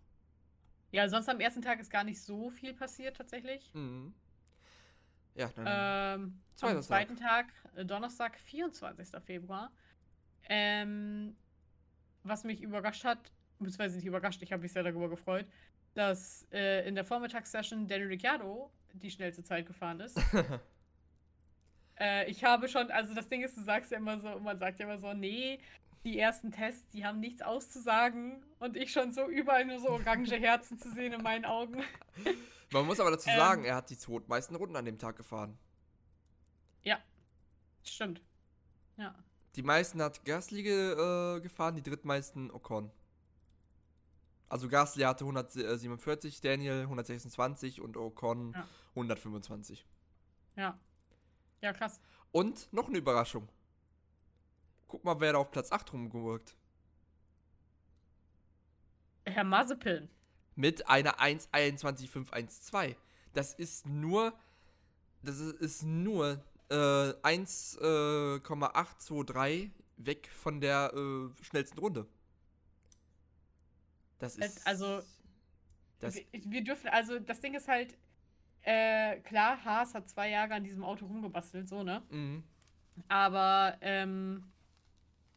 Ja, 0.92 1.08
sonst 1.10 1.28
am 1.30 1.40
ersten 1.40 1.62
Tag 1.62 1.80
ist 1.80 1.92
gar 1.92 2.04
nicht 2.04 2.22
so 2.22 2.50
viel 2.50 2.74
passiert 2.74 3.18
tatsächlich. 3.18 3.74
Mhm. 3.74 4.14
Ja, 5.36 5.50
dann. 5.56 6.22
Ähm, 6.22 6.42
am 6.62 6.82
zweiten 6.82 7.16
Tag, 7.16 7.54
äh, 7.76 7.86
Donnerstag, 7.86 8.40
24. 8.40 9.22
Februar. 9.24 9.72
Ähm, 10.50 11.36
was 12.24 12.44
mich 12.44 12.62
überrascht 12.62 13.04
hat, 13.04 13.32
beziehungsweise 13.60 13.98
nicht 13.98 14.06
überrascht, 14.06 14.42
ich 14.42 14.52
habe 14.52 14.64
mich 14.64 14.74
sehr 14.74 14.84
darüber 14.84 15.10
gefreut, 15.10 15.46
dass 15.94 16.48
äh, 16.52 16.88
in 16.88 16.96
der 16.96 17.04
Vormittagssession 17.04 17.88
Danny 17.88 18.06
Ricciardo 18.06 18.72
die 18.94 19.12
schnellste 19.12 19.44
Zeit 19.44 19.66
gefahren 19.66 20.00
ist. 20.00 20.18
äh, 22.00 22.30
ich 22.30 22.44
habe 22.44 22.68
schon, 22.68 22.90
also 22.92 23.14
das 23.14 23.28
Ding 23.28 23.44
ist, 23.44 23.58
du 23.58 23.62
sagst 23.62 23.92
ja 23.92 23.98
immer 23.98 24.20
so, 24.20 24.40
man 24.40 24.58
sagt 24.58 24.80
ja 24.80 24.86
immer 24.86 24.98
so, 24.98 25.14
nee, 25.14 25.60
die 26.04 26.18
ersten 26.20 26.52
Tests, 26.52 26.88
die 26.90 27.06
haben 27.06 27.20
nichts 27.20 27.42
auszusagen 27.42 28.44
und 28.60 28.78
ich 28.78 28.92
schon 28.92 29.12
so 29.12 29.28
überall 29.28 29.66
nur 29.66 29.80
so 29.80 29.90
orange 29.90 30.32
Herzen 30.40 30.78
zu 30.78 30.92
sehen 30.92 31.14
in 31.14 31.22
meinen 31.24 31.46
Augen. 31.46 31.84
Man 32.72 32.86
muss 32.86 33.00
aber 33.00 33.12
dazu 33.12 33.30
Ähm. 33.30 33.38
sagen, 33.38 33.66
er 33.66 33.76
hat 33.76 33.90
die 33.90 33.98
zweitmeisten 33.98 34.56
Runden 34.56 34.76
an 34.76 34.86
dem 34.86 34.98
Tag 34.98 35.16
gefahren. 35.16 35.58
Stimmt. 37.84 38.22
Ja. 38.98 39.16
Die 39.56 39.64
meisten 39.64 40.02
hat 40.02 40.26
Gasly 40.26 40.60
äh, 40.68 41.40
gefahren, 41.40 41.76
die 41.76 41.82
drittmeisten 41.84 42.52
Ocon. 42.52 42.92
Also 44.50 44.68
Gasly 44.68 45.04
hatte 45.04 45.24
147, 45.24 46.42
Daniel 46.42 46.82
126 46.82 47.80
und 47.80 47.96
Ocon 47.96 48.52
Ja. 48.54 48.68
125. 48.90 49.86
Ja. 50.58 50.78
Ja, 51.62 51.72
krass. 51.72 52.02
Und 52.34 52.72
noch 52.74 52.90
eine 52.90 52.98
Überraschung. 52.98 53.48
Guck 54.88 55.04
mal, 55.04 55.20
wer 55.20 55.34
da 55.34 55.40
auf 55.40 55.52
Platz 55.52 55.72
8 55.72 55.92
rumgewirkt. 55.94 56.56
Herr 59.26 59.44
Mazepin. 59.44 60.10
Mit 60.56 60.88
einer 60.88 61.20
1.21.512. 61.20 62.96
Das 63.34 63.54
ist 63.54 63.86
nur. 63.86 64.34
Das 65.24 65.40
ist, 65.40 65.84
nur 65.84 66.42
äh, 66.70 67.14
1,823 67.24 69.72
weg 69.98 70.30
von 70.32 70.62
der 70.62 70.94
äh, 70.94 71.30
schnellsten 71.44 71.80
Runde. 71.80 72.08
Das 74.20 74.38
Äh, 74.38 74.46
ist. 74.46 74.66
also- 74.66 75.02
Das, 76.00 76.16
wir, 76.16 76.24
wir 76.32 76.64
dürfen, 76.64 76.88
also 76.90 77.18
das 77.20 77.40
Ding 77.42 77.56
ist 77.56 77.68
halt, 77.68 77.98
äh, 78.62 79.20
klar, 79.22 79.64
Haas 79.66 79.96
hat 79.96 80.08
zwei 80.08 80.30
Jahre 80.30 80.54
an 80.54 80.64
diesem 80.64 80.84
Auto 80.84 81.08
rumgebastelt, 81.08 81.68
so, 81.68 81.82
ne? 81.84 82.04
mhm. 82.12 82.44
Aber 83.08 83.76
ähm, 83.82 84.44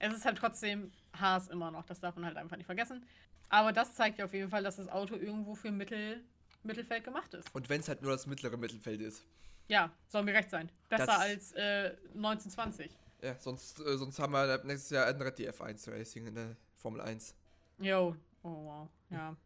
es 0.00 0.14
ist 0.14 0.24
halt 0.24 0.38
trotzdem 0.38 0.90
Haas 1.18 1.48
immer 1.48 1.70
noch, 1.70 1.84
das 1.84 2.00
darf 2.00 2.16
man 2.16 2.24
halt 2.24 2.36
einfach 2.36 2.56
nicht 2.56 2.66
vergessen. 2.66 3.06
Aber 3.48 3.72
das 3.72 3.94
zeigt 3.94 4.18
ja 4.18 4.24
auf 4.24 4.32
jeden 4.32 4.48
Fall, 4.50 4.62
dass 4.62 4.76
das 4.76 4.88
Auto 4.88 5.14
irgendwo 5.14 5.54
für 5.54 5.70
Mittel, 5.70 6.22
Mittelfeld 6.62 7.04
gemacht 7.04 7.32
ist. 7.34 7.52
Und 7.54 7.68
wenn 7.68 7.80
es 7.80 7.88
halt 7.88 8.02
nur 8.02 8.12
das 8.12 8.26
mittlere 8.26 8.56
Mittelfeld 8.56 9.00
ist. 9.00 9.24
Ja, 9.68 9.90
soll 10.08 10.22
mir 10.22 10.34
recht 10.34 10.50
sein. 10.50 10.70
Besser 10.88 11.06
Das- 11.06 11.18
als 11.18 11.52
äh, 11.52 11.96
1920. 12.14 12.90
Ja, 13.22 13.36
sonst, 13.38 13.80
äh, 13.80 13.98
sonst 13.98 14.18
haben 14.18 14.32
wir 14.32 14.64
nächstes 14.64 14.90
Jahr 14.90 15.06
ändert 15.06 15.38
die 15.38 15.48
F1 15.50 15.90
Racing 15.90 16.26
in 16.26 16.34
der 16.34 16.56
Formel 16.76 17.02
1. 17.02 17.34
Jo. 17.78 18.16
Oh 18.42 18.48
wow. 18.48 18.88
Ja. 19.10 19.36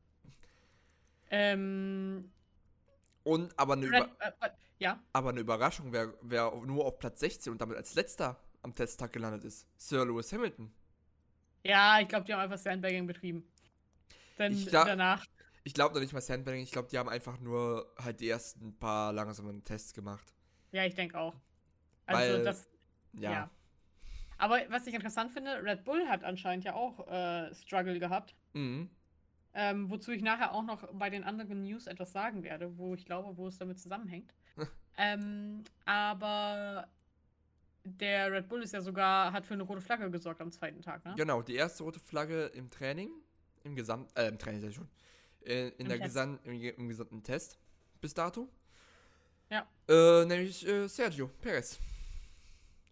ähm. 1.30 2.30
Und 3.24 3.58
aber 3.58 3.72
eine, 3.72 3.86
Über 3.86 4.08
äh, 4.20 4.28
äh, 4.40 4.50
ja. 4.78 5.00
aber 5.12 5.30
eine 5.30 5.40
Überraschung, 5.40 5.92
wer, 5.92 6.14
wer 6.20 6.54
nur 6.54 6.84
auf 6.84 6.98
Platz 6.98 7.20
16 7.20 7.52
und 7.52 7.60
damit 7.60 7.76
als 7.76 7.94
letzter 7.94 8.38
am 8.64 8.74
Testtag 8.74 9.12
gelandet 9.12 9.44
ist. 9.44 9.66
Sir 9.76 10.04
Lewis 10.04 10.32
Hamilton. 10.32 10.72
Ja, 11.62 12.00
ich 12.00 12.08
glaube, 12.08 12.24
die 12.26 12.32
haben 12.34 12.40
einfach 12.40 12.58
Sandbagging 12.58 13.06
betrieben. 13.06 13.46
Denn 14.38 14.52
Ich 14.52 14.66
glaub- 14.66 14.86
danach. 14.86 15.24
Ich 15.66 15.72
glaube 15.72 15.94
noch 15.94 16.00
nicht 16.02 16.12
mal 16.12 16.20
Sandbagging, 16.20 16.62
ich 16.62 16.72
glaube, 16.72 16.88
die 16.90 16.98
haben 16.98 17.08
einfach 17.08 17.40
nur 17.40 17.90
halt 17.98 18.20
die 18.20 18.28
ersten 18.28 18.76
paar 18.78 19.12
langsamen 19.12 19.64
Tests 19.64 19.94
gemacht. 19.94 20.34
Ja, 20.72 20.84
ich 20.84 20.94
denke 20.94 21.18
auch. 21.18 21.34
Also 22.06 22.34
Weil- 22.34 22.44
das. 22.44 22.68
Ja. 23.14 23.30
Ja. 23.32 23.50
Aber 24.36 24.58
was 24.68 24.86
ich 24.86 24.94
interessant 24.94 25.30
finde, 25.30 25.62
Red 25.62 25.84
Bull 25.84 26.06
hat 26.08 26.24
anscheinend 26.24 26.64
ja 26.64 26.74
auch 26.74 27.06
äh, 27.06 27.54
Struggle 27.54 27.98
gehabt. 27.98 28.34
Mhm. 28.52 28.90
Ähm, 29.54 29.88
wozu 29.88 30.10
ich 30.10 30.20
nachher 30.20 30.52
auch 30.52 30.64
noch 30.64 30.92
bei 30.92 31.08
den 31.10 31.22
anderen 31.22 31.62
News 31.62 31.86
etwas 31.86 32.10
sagen 32.12 32.42
werde, 32.42 32.76
wo 32.76 32.94
ich 32.94 33.04
glaube, 33.06 33.36
wo 33.36 33.46
es 33.46 33.56
damit 33.56 33.78
zusammenhängt. 33.78 34.34
ähm, 34.98 35.62
aber 35.86 36.88
der 37.84 38.32
Red 38.32 38.48
Bull 38.48 38.62
ist 38.62 38.72
ja 38.72 38.80
sogar, 38.80 39.32
hat 39.32 39.46
für 39.46 39.54
eine 39.54 39.62
rote 39.62 39.80
Flagge 39.80 40.10
gesorgt 40.10 40.40
am 40.40 40.50
zweiten 40.50 40.80
Tag, 40.82 41.04
ne? 41.04 41.14
Genau, 41.16 41.42
die 41.42 41.54
erste 41.54 41.82
rote 41.84 42.00
Flagge 42.00 42.46
im 42.46 42.70
Training, 42.70 43.10
im 43.62 43.76
Gesamt, 43.76 44.10
äh, 44.18 44.28
im 44.28 44.38
Training 44.38 44.66
ich 44.68 44.74
schon, 44.74 44.88
äh, 45.44 45.68
in 45.68 45.72
Im 45.80 45.88
der 45.88 45.98
Test. 45.98 46.04
Gesamt, 46.14 46.46
im, 46.46 46.60
im 46.60 46.88
gesamten 46.88 47.22
Test 47.22 47.58
bis 48.00 48.14
dato. 48.14 48.48
Ja. 49.50 49.66
Äh, 49.88 50.24
nämlich 50.24 50.66
äh, 50.66 50.88
Sergio 50.88 51.28
Perez. 51.28 51.78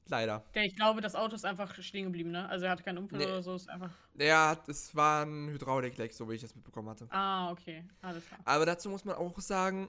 Leider. 0.09 0.45
Der, 0.55 0.65
ich 0.65 0.77
glaube, 0.77 1.01
das 1.01 1.15
Auto 1.15 1.35
ist 1.35 1.45
einfach 1.45 1.75
stehen 1.81 2.05
geblieben, 2.07 2.33
ne? 2.33 2.49
Also 2.49 2.67
er 2.67 2.73
hatte 2.73 2.83
keinen 2.83 2.99
Unfall 2.99 3.19
Nee. 3.21 3.25
oder 3.27 3.43
so, 3.43 3.55
ist 3.55 3.71
einfach. 3.71 3.91
Ja, 4.19 4.59
es 4.67 4.95
war 4.95 5.25
ein 5.25 5.49
Hydraulikleck, 5.49 6.13
so 6.13 6.29
wie 6.29 6.35
ich 6.35 6.43
das 6.43 6.55
mitbekommen 6.55 6.89
hatte. 6.91 7.07
Ah, 7.11 7.51
okay. 7.51 7.85
Alles 8.03 8.27
klar. 8.27 8.41
Aber 8.45 8.67
dazu 8.67 8.91
muss 8.91 9.05
man 9.05 9.15
auch 9.17 9.39
sagen, 9.41 9.89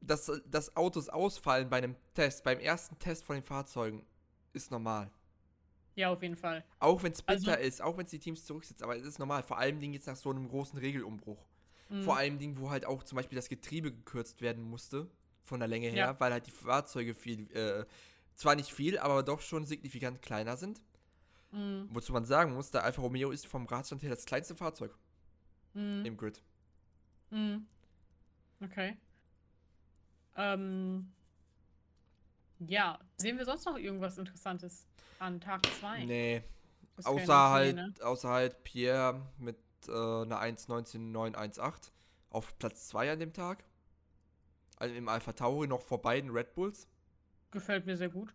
dass 0.00 0.30
das 0.46 0.76
Autos 0.76 1.08
ausfallen 1.08 1.68
bei 1.68 1.78
einem 1.78 1.96
Test, 2.14 2.44
beim 2.44 2.58
ersten 2.58 2.98
Test 2.98 3.24
von 3.24 3.36
den 3.36 3.42
Fahrzeugen, 3.44 4.04
ist 4.52 4.70
normal. 4.70 5.10
Ja, 5.96 6.10
auf 6.10 6.22
jeden 6.22 6.36
Fall. 6.36 6.64
Auch 6.78 7.02
wenn 7.02 7.12
es 7.12 7.20
bitter 7.22 7.52
Also- 7.52 7.66
ist, 7.66 7.82
auch 7.82 7.96
wenn 7.98 8.04
es 8.04 8.10
die 8.10 8.18
Teams 8.18 8.44
zurücksitzen, 8.46 8.84
aber 8.84 8.96
es 8.96 9.04
ist 9.04 9.18
normal. 9.18 9.42
Vor 9.42 9.58
allem 9.58 9.80
Dingen 9.80 9.92
jetzt 9.92 10.06
nach 10.06 10.16
so 10.16 10.30
einem 10.30 10.48
großen 10.48 10.78
Regelumbruch. 10.78 11.44
Mhm. 11.88 12.02
Vor 12.02 12.16
allem 12.16 12.38
Dingen, 12.38 12.58
wo 12.58 12.70
halt 12.70 12.86
auch 12.86 13.02
zum 13.02 13.16
Beispiel 13.16 13.36
das 13.36 13.48
Getriebe 13.48 13.92
gekürzt 13.92 14.40
werden 14.40 14.62
musste, 14.62 15.10
von 15.44 15.58
der 15.58 15.68
Länge 15.68 15.88
her, 15.88 16.06
Ja. 16.06 16.20
weil 16.20 16.32
halt 16.32 16.46
die 16.46 16.52
Fahrzeuge 16.52 17.14
viel, 17.14 17.50
äh, 17.54 17.84
zwar 18.36 18.54
nicht 18.54 18.72
viel, 18.72 18.98
aber 18.98 19.22
doch 19.22 19.40
schon 19.40 19.66
signifikant 19.66 20.22
kleiner 20.22 20.56
sind. 20.56 20.80
Mhm. 21.50 21.88
Wozu 21.90 22.12
man 22.12 22.24
sagen 22.24 22.54
muss, 22.54 22.70
der 22.70 22.84
Alfa 22.84 23.02
Romeo 23.02 23.32
ist 23.32 23.46
vom 23.46 23.66
Radstand 23.66 24.02
her 24.02 24.10
das 24.10 24.24
kleinste 24.24 24.54
Fahrzeug 24.54 24.96
Mhm. 25.74 26.04
im 26.06 26.16
Grid. 26.16 26.40
Mhm. 27.30 27.66
Okay. 28.62 28.96
Ähm. 30.36 31.12
Ja, 32.60 32.98
sehen 33.16 33.38
wir 33.38 33.44
sonst 33.46 33.64
noch 33.64 33.78
irgendwas 33.78 34.18
Interessantes 34.18 34.86
an 35.18 35.40
Tag 35.40 35.64
2? 35.80 36.04
Nee, 36.04 36.42
Das 36.96 37.06
außer 37.06 37.50
halt, 37.50 37.76
ne? 37.76 37.94
außer 38.02 38.28
halt 38.28 38.62
Pierre 38.64 39.26
mit 39.38 39.56
äh, 39.88 39.92
einer 39.92 40.40
1.19.918 40.42 41.90
auf 42.28 42.58
Platz 42.58 42.88
2 42.88 43.12
an 43.12 43.18
dem 43.18 43.32
Tag. 43.32 43.64
Also 44.76 44.94
im 44.94 45.08
Alpha 45.08 45.32
Tauri 45.32 45.66
noch 45.68 45.80
vor 45.82 46.02
beiden 46.02 46.30
Red 46.30 46.54
Bulls. 46.54 46.86
Gefällt 47.50 47.86
mir 47.86 47.96
sehr 47.96 48.10
gut. 48.10 48.34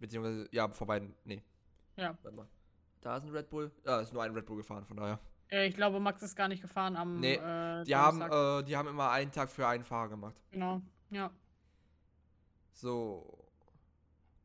Beziehungsweise, 0.00 0.48
ja, 0.52 0.68
vor 0.68 0.86
beiden, 0.86 1.14
nee, 1.24 1.42
Ja. 1.96 2.16
warte 2.22 2.36
mal. 2.36 2.48
Da 3.00 3.16
ist 3.16 3.24
ein 3.24 3.30
Red 3.30 3.48
Bull. 3.48 3.70
Ja, 3.84 4.00
ist 4.00 4.12
nur 4.12 4.22
ein 4.24 4.32
Red 4.34 4.46
Bull 4.46 4.56
gefahren, 4.56 4.84
von 4.86 4.96
daher. 4.96 5.20
Äh, 5.50 5.66
ich 5.68 5.74
glaube, 5.74 6.00
Max 6.00 6.22
ist 6.22 6.36
gar 6.36 6.48
nicht 6.48 6.62
gefahren 6.62 6.96
am. 6.96 7.20
Nee, 7.20 7.34
äh, 7.34 7.84
Die 7.84 7.94
haben, 7.96 8.20
äh, 8.22 8.64
die 8.64 8.76
haben 8.76 8.88
immer 8.88 9.10
einen 9.10 9.32
Tag 9.32 9.50
für 9.50 9.66
einen 9.66 9.84
Fahrer 9.84 10.08
gemacht. 10.08 10.36
Genau, 10.50 10.82
ja. 11.10 11.30
So. 12.72 13.44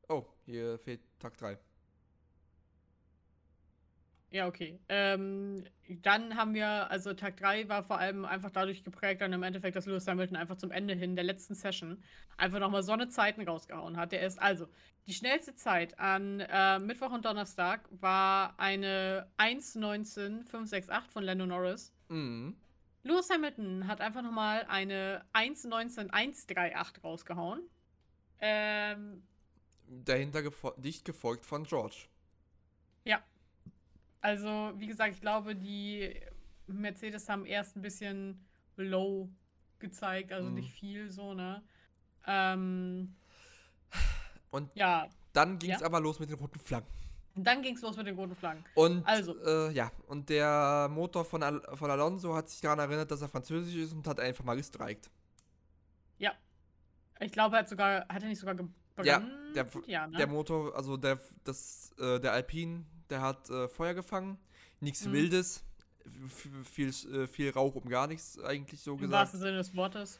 Oh, 0.09 0.25
hier 0.45 0.79
fehlt 0.79 1.01
Tag 1.19 1.37
3. 1.37 1.57
Ja, 4.33 4.47
okay. 4.47 4.79
Ähm, 4.89 5.63
dann 6.01 6.35
haben 6.35 6.55
wir, 6.55 6.89
also 6.89 7.13
Tag 7.13 7.37
3 7.37 7.69
war 7.69 7.83
vor 7.83 7.99
allem 7.99 8.25
einfach 8.25 8.49
dadurch 8.49 8.83
geprägt, 8.83 9.21
dann 9.21 9.31
im 9.31 9.43
Endeffekt, 9.43 9.75
dass 9.75 9.85
Lewis 9.85 10.07
Hamilton 10.07 10.35
einfach 10.37 10.55
zum 10.55 10.71
Ende 10.71 10.95
hin 10.95 11.15
der 11.15 11.23
letzten 11.23 11.53
Session 11.53 12.01
einfach 12.35 12.57
nochmal 12.57 12.81
so 12.81 12.93
eine 12.93 13.09
Zeiten 13.09 13.47
rausgehauen 13.47 13.95
hat. 13.95 14.11
Der 14.11 14.25
ist 14.25 14.41
also, 14.41 14.67
die 15.05 15.13
schnellste 15.13 15.53
Zeit 15.53 15.99
an 15.99 16.39
äh, 16.39 16.79
Mittwoch 16.79 17.11
und 17.11 17.25
Donnerstag 17.25 17.87
war 17.91 18.55
eine 18.57 19.29
1.19.568 19.37 21.11
von 21.11 21.23
Lando 21.23 21.45
Norris. 21.45 21.93
Mhm. 22.09 22.57
Lewis 23.03 23.29
Hamilton 23.29 23.85
hat 23.85 24.01
einfach 24.01 24.23
nochmal 24.23 24.65
eine 24.67 25.23
1.19.138 25.33 27.03
rausgehauen. 27.03 27.61
Ähm, 28.39 29.21
Dahinter 29.87 30.41
gefo 30.41 30.71
dicht 30.77 31.05
gefolgt 31.05 31.45
von 31.45 31.65
George. 31.65 32.07
Ja. 34.23 34.29
Also, 34.29 34.71
wie 34.77 34.87
gesagt, 34.87 35.13
ich 35.15 35.21
glaube, 35.21 35.55
die 35.55 36.19
Mercedes 36.67 37.27
haben 37.29 37.45
erst 37.45 37.75
ein 37.75 37.81
bisschen 37.81 38.45
low 38.77 39.29
gezeigt, 39.79 40.31
also 40.31 40.49
Mhm. 40.49 40.55
nicht 40.55 40.71
viel 40.71 41.11
so, 41.11 41.33
ne? 41.33 41.61
Ähm, 42.25 43.15
Und 44.51 44.69
ja, 44.75 45.07
dann 45.33 45.57
ging 45.59 45.71
es 45.71 45.81
Ja? 45.81 45.87
aber 45.87 45.99
los 45.99 46.19
mit 46.19 46.29
den 46.29 46.37
roten 46.37 46.59
Flaggen. 46.59 46.87
und 47.35 47.43
dann 47.45 47.63
ging 47.63 47.75
es 47.75 47.81
los 47.81 47.97
mit 47.97 48.05
den 48.05 48.15
roten 48.15 48.35
Flaggen. 48.35 48.63
Und 48.75 49.03
Also. 49.07 49.35
äh, 49.43 49.71
ja, 49.71 49.91
und 50.07 50.29
der 50.29 50.87
Motor 50.91 51.25
von, 51.25 51.41
Al 51.41 51.59
von 51.75 51.89
Alonso 51.89 52.35
hat 52.35 52.47
sich 52.47 52.61
daran 52.61 52.77
erinnert, 52.79 53.09
dass 53.09 53.21
er 53.23 53.27
französisch 53.27 53.75
ist 53.75 53.91
und 53.93 54.05
hat 54.07 54.19
einfach 54.19 54.43
mal 54.43 54.55
gestreikt. 54.55 55.09
Ich 57.19 57.31
glaube, 57.31 57.55
er 57.55 57.59
hat 57.59 57.69
sogar, 57.69 58.01
hat 58.09 58.21
er 58.23 58.27
nicht 58.27 58.39
sogar 58.39 58.55
ge- 58.55 58.65
Ja, 59.03 59.19
begonnen? 59.19 59.53
der- 59.53 59.67
ja, 59.85 60.07
ne? 60.07 60.17
Der 60.17 60.27
Motor, 60.27 60.75
also 60.75 60.97
der, 60.97 61.17
das, 61.43 61.93
äh, 61.99 62.19
der 62.19 62.33
Alpine, 62.33 62.83
der 63.09 63.21
hat 63.21 63.49
äh, 63.49 63.67
Feuer 63.67 63.93
gefangen. 63.93 64.37
Nichts 64.79 65.05
Mhm. 65.05 65.13
Wildes. 65.13 65.63
Viel, 66.65 66.89
äh, 66.89 67.27
viel 67.27 67.49
Rauch 67.51 67.75
um 67.75 67.87
gar 67.87 68.07
nichts, 68.07 68.37
eigentlich 68.39 68.81
so 68.81 68.93
Im 68.93 68.97
gesagt. 68.97 69.13
wahrsten 69.13 69.39
Sinne 69.39 69.57
des 69.57 69.73
Wortes. 69.75 70.19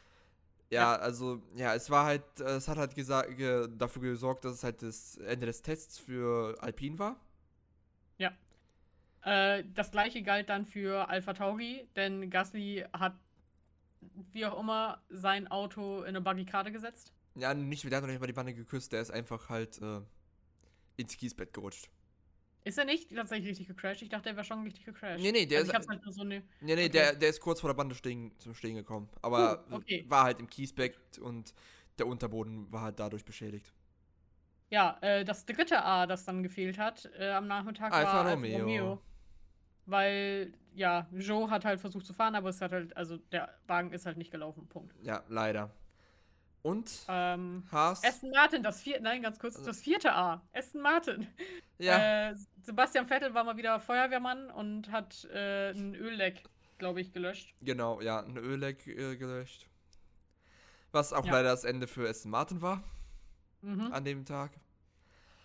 Ja, 0.70 0.96
also, 0.96 1.42
ja, 1.56 1.74
es 1.74 1.90
war 1.90 2.06
halt, 2.06 2.22
äh, 2.40 2.56
es 2.56 2.68
hat 2.68 2.78
halt 2.78 2.94
gesa- 2.94 3.30
ge 3.34 3.68
dafür 3.76 4.00
gesorgt, 4.02 4.44
dass 4.46 4.54
es 4.54 4.64
halt 4.64 4.80
das 4.82 5.18
Ende 5.18 5.44
des 5.46 5.60
Tests 5.60 5.98
für 5.98 6.56
Alpine 6.62 6.98
war. 6.98 7.20
Äh, 9.26 9.64
das 9.74 9.90
gleiche 9.90 10.22
galt 10.22 10.50
dann 10.50 10.66
für 10.66 11.08
Alpha 11.08 11.32
Tauri, 11.32 11.88
denn 11.96 12.28
Gasly 12.28 12.84
hat, 12.92 13.14
wie 14.32 14.44
auch 14.44 14.60
immer, 14.60 15.02
sein 15.08 15.48
Auto 15.48 16.02
in 16.02 16.08
eine 16.08 16.20
Barrikade 16.20 16.70
gesetzt. 16.70 17.12
Ja, 17.34 17.54
nicht, 17.54 17.84
der 17.84 17.96
hat 17.96 18.02
noch 18.04 18.10
nicht 18.10 18.20
mal 18.20 18.26
die 18.26 18.36
Wanne 18.36 18.52
geküsst, 18.54 18.92
der 18.92 19.00
ist 19.00 19.10
einfach 19.10 19.48
halt 19.48 19.80
äh, 19.80 20.00
ins 20.96 21.16
Kiesbett 21.16 21.54
gerutscht. 21.54 21.88
Ist 22.64 22.78
er 22.78 22.86
nicht 22.86 23.14
tatsächlich 23.14 23.48
richtig 23.50 23.68
gecrashed? 23.68 24.02
Ich 24.02 24.08
dachte, 24.08 24.30
er 24.30 24.36
wäre 24.36 24.44
schon 24.44 24.62
richtig 24.62 24.84
gecrashed. 24.86 25.20
Nee, 25.22 25.32
nee, 25.32 25.44
der 25.46 25.60
also 25.60 25.72
ist- 25.72 25.82
ich 25.82 25.88
halt 25.88 26.02
so 26.14 26.24
ne. 26.24 26.42
Nee, 26.60 26.74
nee, 26.74 26.84
Okay. 26.84 26.88
der, 26.88 27.14
der 27.14 27.28
ist 27.28 27.40
kurz 27.40 27.60
vor 27.60 27.68
der 27.68 27.74
Bande 27.74 27.94
stehen, 27.94 28.32
zum 28.38 28.54
Stehen 28.54 28.74
gekommen. 28.74 29.08
Aber 29.20 29.66
Uh, 29.70 29.74
okay. 29.76 30.04
war 30.08 30.24
halt 30.24 30.40
im 30.40 30.48
Kiesbett 30.48 31.18
und 31.18 31.52
der 31.98 32.06
Unterboden 32.06 32.72
war 32.72 32.80
halt 32.82 32.98
dadurch 32.98 33.24
beschädigt. 33.24 33.72
Ja, 34.70 34.96
äh, 35.02 35.24
das 35.24 35.44
dritte 35.44 35.84
A, 35.84 36.06
das 36.06 36.24
dann 36.24 36.42
gefehlt 36.42 36.78
hat 36.78 37.08
äh, 37.18 37.30
am 37.32 37.46
Nachmittag, 37.46 37.92
Alfa 37.92 38.24
war 38.24 38.32
Romeo. 38.32 38.54
Alfa 38.54 38.64
Romeo. 38.64 39.02
Weil, 39.86 40.54
ja, 40.74 41.06
Joe 41.12 41.50
hat 41.50 41.66
halt 41.66 41.78
versucht 41.80 42.06
zu 42.06 42.14
fahren, 42.14 42.34
aber 42.34 42.48
es 42.48 42.60
hat 42.62 42.72
halt, 42.72 42.96
also 42.96 43.18
der 43.18 43.54
Wagen 43.66 43.92
ist 43.92 44.06
halt 44.06 44.16
nicht 44.16 44.30
gelaufen. 44.30 44.66
Punkt. 44.68 44.94
Ja, 45.02 45.22
leider. 45.28 45.70
Und 46.64 47.04
Ähm, 47.08 47.62
Haas. 47.70 48.02
Aston 48.02 48.30
Martin, 48.30 48.62
das 48.62 48.80
vierte, 48.80 49.02
nein, 49.02 49.20
ganz 49.20 49.38
kurz, 49.38 49.56
Also- 49.56 49.66
das 49.66 49.82
vierte 49.82 50.14
A. 50.14 50.40
Aston 50.54 50.80
Martin. 50.80 51.26
ja, 51.78 52.30
Äh, 52.30 52.36
Sebastian 52.62 53.04
Vettel 53.06 53.34
war 53.34 53.44
mal 53.44 53.58
wieder 53.58 53.78
Feuerwehrmann 53.80 54.50
und 54.50 54.90
hat 54.90 55.24
äh, 55.30 55.72
ein 55.72 55.94
Ölleck, 55.94 56.42
glaube 56.78 57.02
ich, 57.02 57.12
gelöscht. 57.12 57.54
genau, 57.60 58.00
ja, 58.00 58.20
ein 58.20 58.38
Ölleck 58.38 58.86
äh, 58.86 59.14
gelöscht. 59.16 59.68
Was 60.90 61.12
auch 61.12 61.26
Ja. 61.26 61.32
leider 61.34 61.50
das 61.50 61.64
Ende 61.64 61.86
für 61.86 62.08
Aston 62.08 62.30
Martin 62.30 62.62
war 62.62 62.82
Mhm. 63.60 63.92
an 63.92 64.02
dem 64.06 64.24
Tag. 64.24 64.52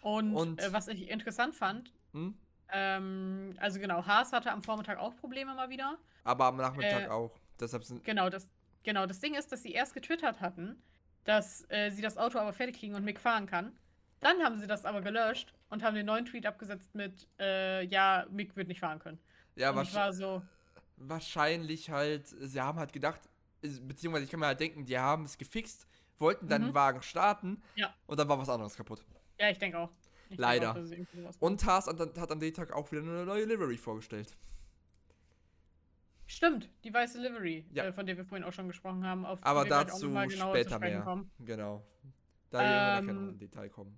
Und, 0.01 0.33
Und- 0.33 0.61
Äh, 0.61 0.71
was 0.71 0.87
ich 0.87 1.09
interessant 1.09 1.53
fand, 1.53 1.91
Hm? 2.13 2.33
ähm, 2.71 3.57
also 3.59 3.81
genau, 3.81 4.05
Haas 4.05 4.31
hatte 4.31 4.53
am 4.53 4.63
Vormittag 4.63 4.99
auch 4.99 5.17
Probleme 5.17 5.53
mal 5.53 5.69
wieder. 5.69 5.97
Aber 6.23 6.45
am 6.45 6.55
Nachmittag 6.55 7.07
Äh, 7.07 7.07
auch. 7.09 7.37
Deshalb 7.59 7.83
sind. 7.83 8.05
Genau, 8.05 8.29
das, 8.29 8.49
genau, 8.83 9.05
das 9.05 9.19
Ding 9.19 9.33
ist, 9.35 9.51
dass 9.51 9.63
sie 9.63 9.73
erst 9.73 9.93
getwittert 9.93 10.39
hatten, 10.39 10.81
dass 11.25 11.65
äh, 11.69 11.91
sie 11.91 12.01
das 12.01 12.17
Auto 12.17 12.37
aber 12.39 12.53
fertig 12.53 12.79
kriegen 12.79 12.95
und 12.95 13.03
Mick 13.03 13.19
fahren 13.19 13.45
kann. 13.45 13.77
Dann 14.19 14.41
haben 14.43 14.59
sie 14.59 14.67
das 14.67 14.85
aber 14.85 15.01
gelöscht 15.01 15.53
und 15.69 15.83
haben 15.83 15.95
den 15.95 16.05
neuen 16.05 16.25
Tweet 16.25 16.45
abgesetzt 16.45 16.93
mit, 16.93 17.27
äh, 17.39 17.85
ja, 17.85 18.25
Mick 18.29 18.55
wird 18.55 18.67
nicht 18.67 18.79
fahren 18.79 18.99
können. 18.99 19.19
Ja, 19.55 19.71
und 19.71 19.93
war 19.93 20.11
so, 20.13 20.41
wahrscheinlich 20.97 21.89
halt. 21.89 22.27
Sie 22.27 22.59
haben 22.61 22.77
halt 22.79 22.93
gedacht, 22.93 23.21
beziehungsweise 23.61 24.25
ich 24.25 24.31
kann 24.31 24.39
mir 24.39 24.47
halt 24.47 24.59
denken, 24.59 24.85
die 24.85 24.97
haben 24.97 25.23
es 25.25 25.37
gefixt, 25.37 25.87
wollten 26.17 26.47
dann 26.47 26.61
Mhm. 26.63 26.65
den 26.67 26.73
Wagen 26.75 27.01
starten. 27.01 27.61
Ja. 27.75 27.93
Und 28.07 28.19
dann 28.19 28.27
war 28.27 28.37
was 28.37 28.49
anderes 28.49 28.75
kaputt. 28.75 29.03
ja, 29.39 29.49
ich 29.49 29.57
denke 29.57 29.77
auch. 29.79 29.89
Ich 30.23 30.37
denk 30.37 30.41
Leider. 30.41 30.71
Auch, 30.71 30.75
sowas 30.75 31.41
war. 31.41 31.47
Und 31.49 31.65
Haas 31.65 31.87
hat, 31.87 31.99
hat 32.17 32.31
an 32.31 32.39
dem 32.39 32.53
Tag 32.53 32.71
auch 32.73 32.91
wieder 32.91 33.01
eine 33.01 33.25
neue 33.25 33.45
Livery 33.45 33.77
vorgestellt. 33.77 34.35
Stimmt, 36.31 36.69
die 36.83 36.93
weiße 36.93 37.19
Livery, 37.19 37.65
Ja. 37.71 37.85
äh, 37.85 37.91
von 37.91 38.05
der 38.05 38.15
wir 38.15 38.23
vorhin 38.23 38.45
auch 38.45 38.53
schon 38.53 38.67
gesprochen 38.67 39.03
haben. 39.03 39.25
Auf 39.25 39.43
Aber 39.43 39.61
auch 39.61 39.65
dazu 39.67 40.09
genauer 40.09 40.29
später 40.29 40.77
mehr. 40.77 41.01
kommen. 41.01 41.31
Genau. 41.39 41.83
Da 42.51 42.59
werden 42.59 42.69
wir 42.69 43.13
nachher 43.13 43.13
noch 43.13 43.21
Ähm, 43.23 43.29
im 43.29 43.37
Detail 43.39 43.69
kommen. 43.69 43.97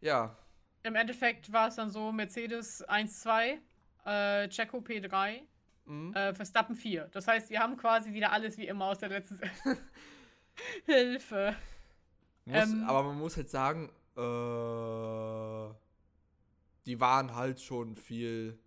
Ja, 0.00 0.34
Im 0.82 0.94
Endeffekt 0.94 1.52
war 1.52 1.68
es 1.68 1.76
dann 1.76 1.90
so: 1.90 2.10
Mercedes 2.10 2.82
1-2, 2.88 3.58
äh, 4.06 4.48
Checo 4.48 4.78
P3, 4.78 5.42
mhm. 5.84 6.14
äh, 6.14 6.32
Verstappen 6.34 6.74
4. 6.74 7.08
Das 7.12 7.28
heißt, 7.28 7.50
wir 7.50 7.60
haben 7.60 7.76
quasi 7.76 8.12
wieder 8.14 8.32
alles 8.32 8.56
wie 8.56 8.66
immer 8.66 8.86
aus 8.86 8.98
der 8.98 9.10
letzten 9.10 9.38
Hilfe. 10.86 11.54
muss, 12.46 12.56
ähm, 12.72 12.84
aber 12.88 13.02
man 13.04 13.18
muss 13.18 13.36
halt 13.36 13.50
sagen, 13.50 13.90
äh, 14.16 15.74
die 16.86 16.98
waren 16.98 17.34
halt 17.34 17.60
schon 17.60 17.94
viel 17.96 18.58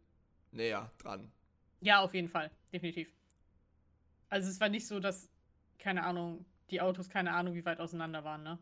näher 0.51 0.91
dran. 0.99 1.31
Ja, 1.85 1.99
auf 1.99 2.15
jeden 2.15 2.29
Fall, 2.29 2.49
definitiv. 2.73 3.13
Also 4.27 4.49
es 4.49 4.59
war 4.59 4.69
nicht 4.69 4.87
so, 4.87 4.99
dass, 4.99 5.29
keine 5.77 6.03
Ahnung, 6.03 6.43
die 6.71 6.81
Autos 6.81 7.09
keine 7.09 7.31
Ahnung, 7.31 7.53
wie 7.53 7.63
weit 7.63 7.79
auseinander 7.79 8.23
waren, 8.23 8.41
ne? 8.41 8.57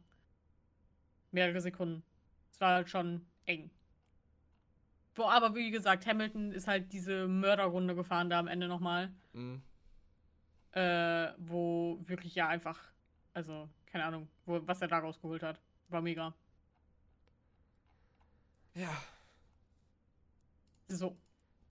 Mehrere 1.32 1.62
Sekunden. 1.62 2.04
Es 2.52 2.60
war 2.60 2.74
halt 2.76 2.90
schon 2.90 3.26
eng. 3.46 3.72
Wo 5.16 5.24
aber, 5.24 5.56
wie 5.56 5.72
gesagt, 5.72 6.06
Hamilton 6.06 6.52
ist 6.52 6.68
halt 6.68 6.92
diese 6.92 7.30
Mörderrunde 7.30 7.96
gefahren 7.96 8.30
da 8.30 8.40
am 8.40 8.48
Ende 8.48 8.68
nochmal. 8.68 9.10
Mhm. 9.32 9.62
Äh, 10.74 11.32
wo 11.38 12.02
wirklich 12.04 12.36
ja 12.36 12.50
einfach, 12.50 12.92
also, 13.34 13.70
keine 13.86 14.04
Ahnung, 14.04 14.28
wo, 14.46 14.60
was 14.68 14.82
er 14.82 14.90
da 14.90 15.00
rausgeholt 15.00 15.44
hat. 15.44 15.62
War 15.88 16.02
mega. 16.02 16.34
Ja, 18.76 19.02
So, 20.90 21.18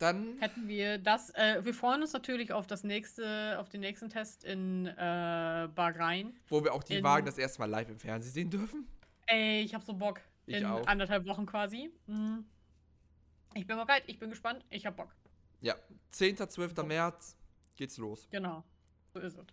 dann 0.02 0.36
hätten 0.40 0.68
wir 0.68 0.98
das. 0.98 1.30
Äh, 1.30 1.64
wir 1.64 1.72
freuen 1.74 2.02
uns 2.02 2.12
natürlich 2.12 2.52
auf 2.52 2.66
das 2.66 2.82
nächste, 2.84 3.58
auf 3.58 3.68
den 3.68 3.80
nächsten 3.80 4.08
Test 4.10 4.44
in 4.44 4.86
äh, 4.86 5.68
Bahrain. 5.74 6.36
wo 6.48 6.62
wir 6.64 6.74
auch 6.74 6.82
die 6.82 6.96
in- 6.96 7.04
Wagen 7.04 7.24
das 7.26 7.38
erste 7.38 7.60
Mal 7.60 7.70
live 7.70 7.88
im 7.88 7.98
Fernsehen 7.98 8.32
sehen 8.32 8.50
dürfen. 8.50 8.86
Ey, 9.26 9.62
ich 9.62 9.74
hab 9.74 9.82
so 9.82 9.94
Bock. 9.94 10.20
Ich 10.46 10.56
in 10.56 10.66
auch. 10.66 10.86
anderthalb 10.86 11.24
Wochen 11.26 11.46
quasi. 11.46 11.90
Mhm. 12.06 12.44
Ich 13.54 13.66
bin 13.66 13.76
bereit, 13.76 14.02
ich 14.06 14.18
bin 14.18 14.30
gespannt, 14.30 14.64
ich 14.70 14.84
hab 14.86 14.96
Bock. 14.96 15.14
Ja, 15.60 15.74
10. 16.10 16.36
12. 16.48 16.76
März 16.84 17.36
geht's 17.76 17.96
los. 17.98 18.26
Genau. 18.30 18.64
So 19.14 19.20
ist 19.20 19.34
es. 19.38 19.46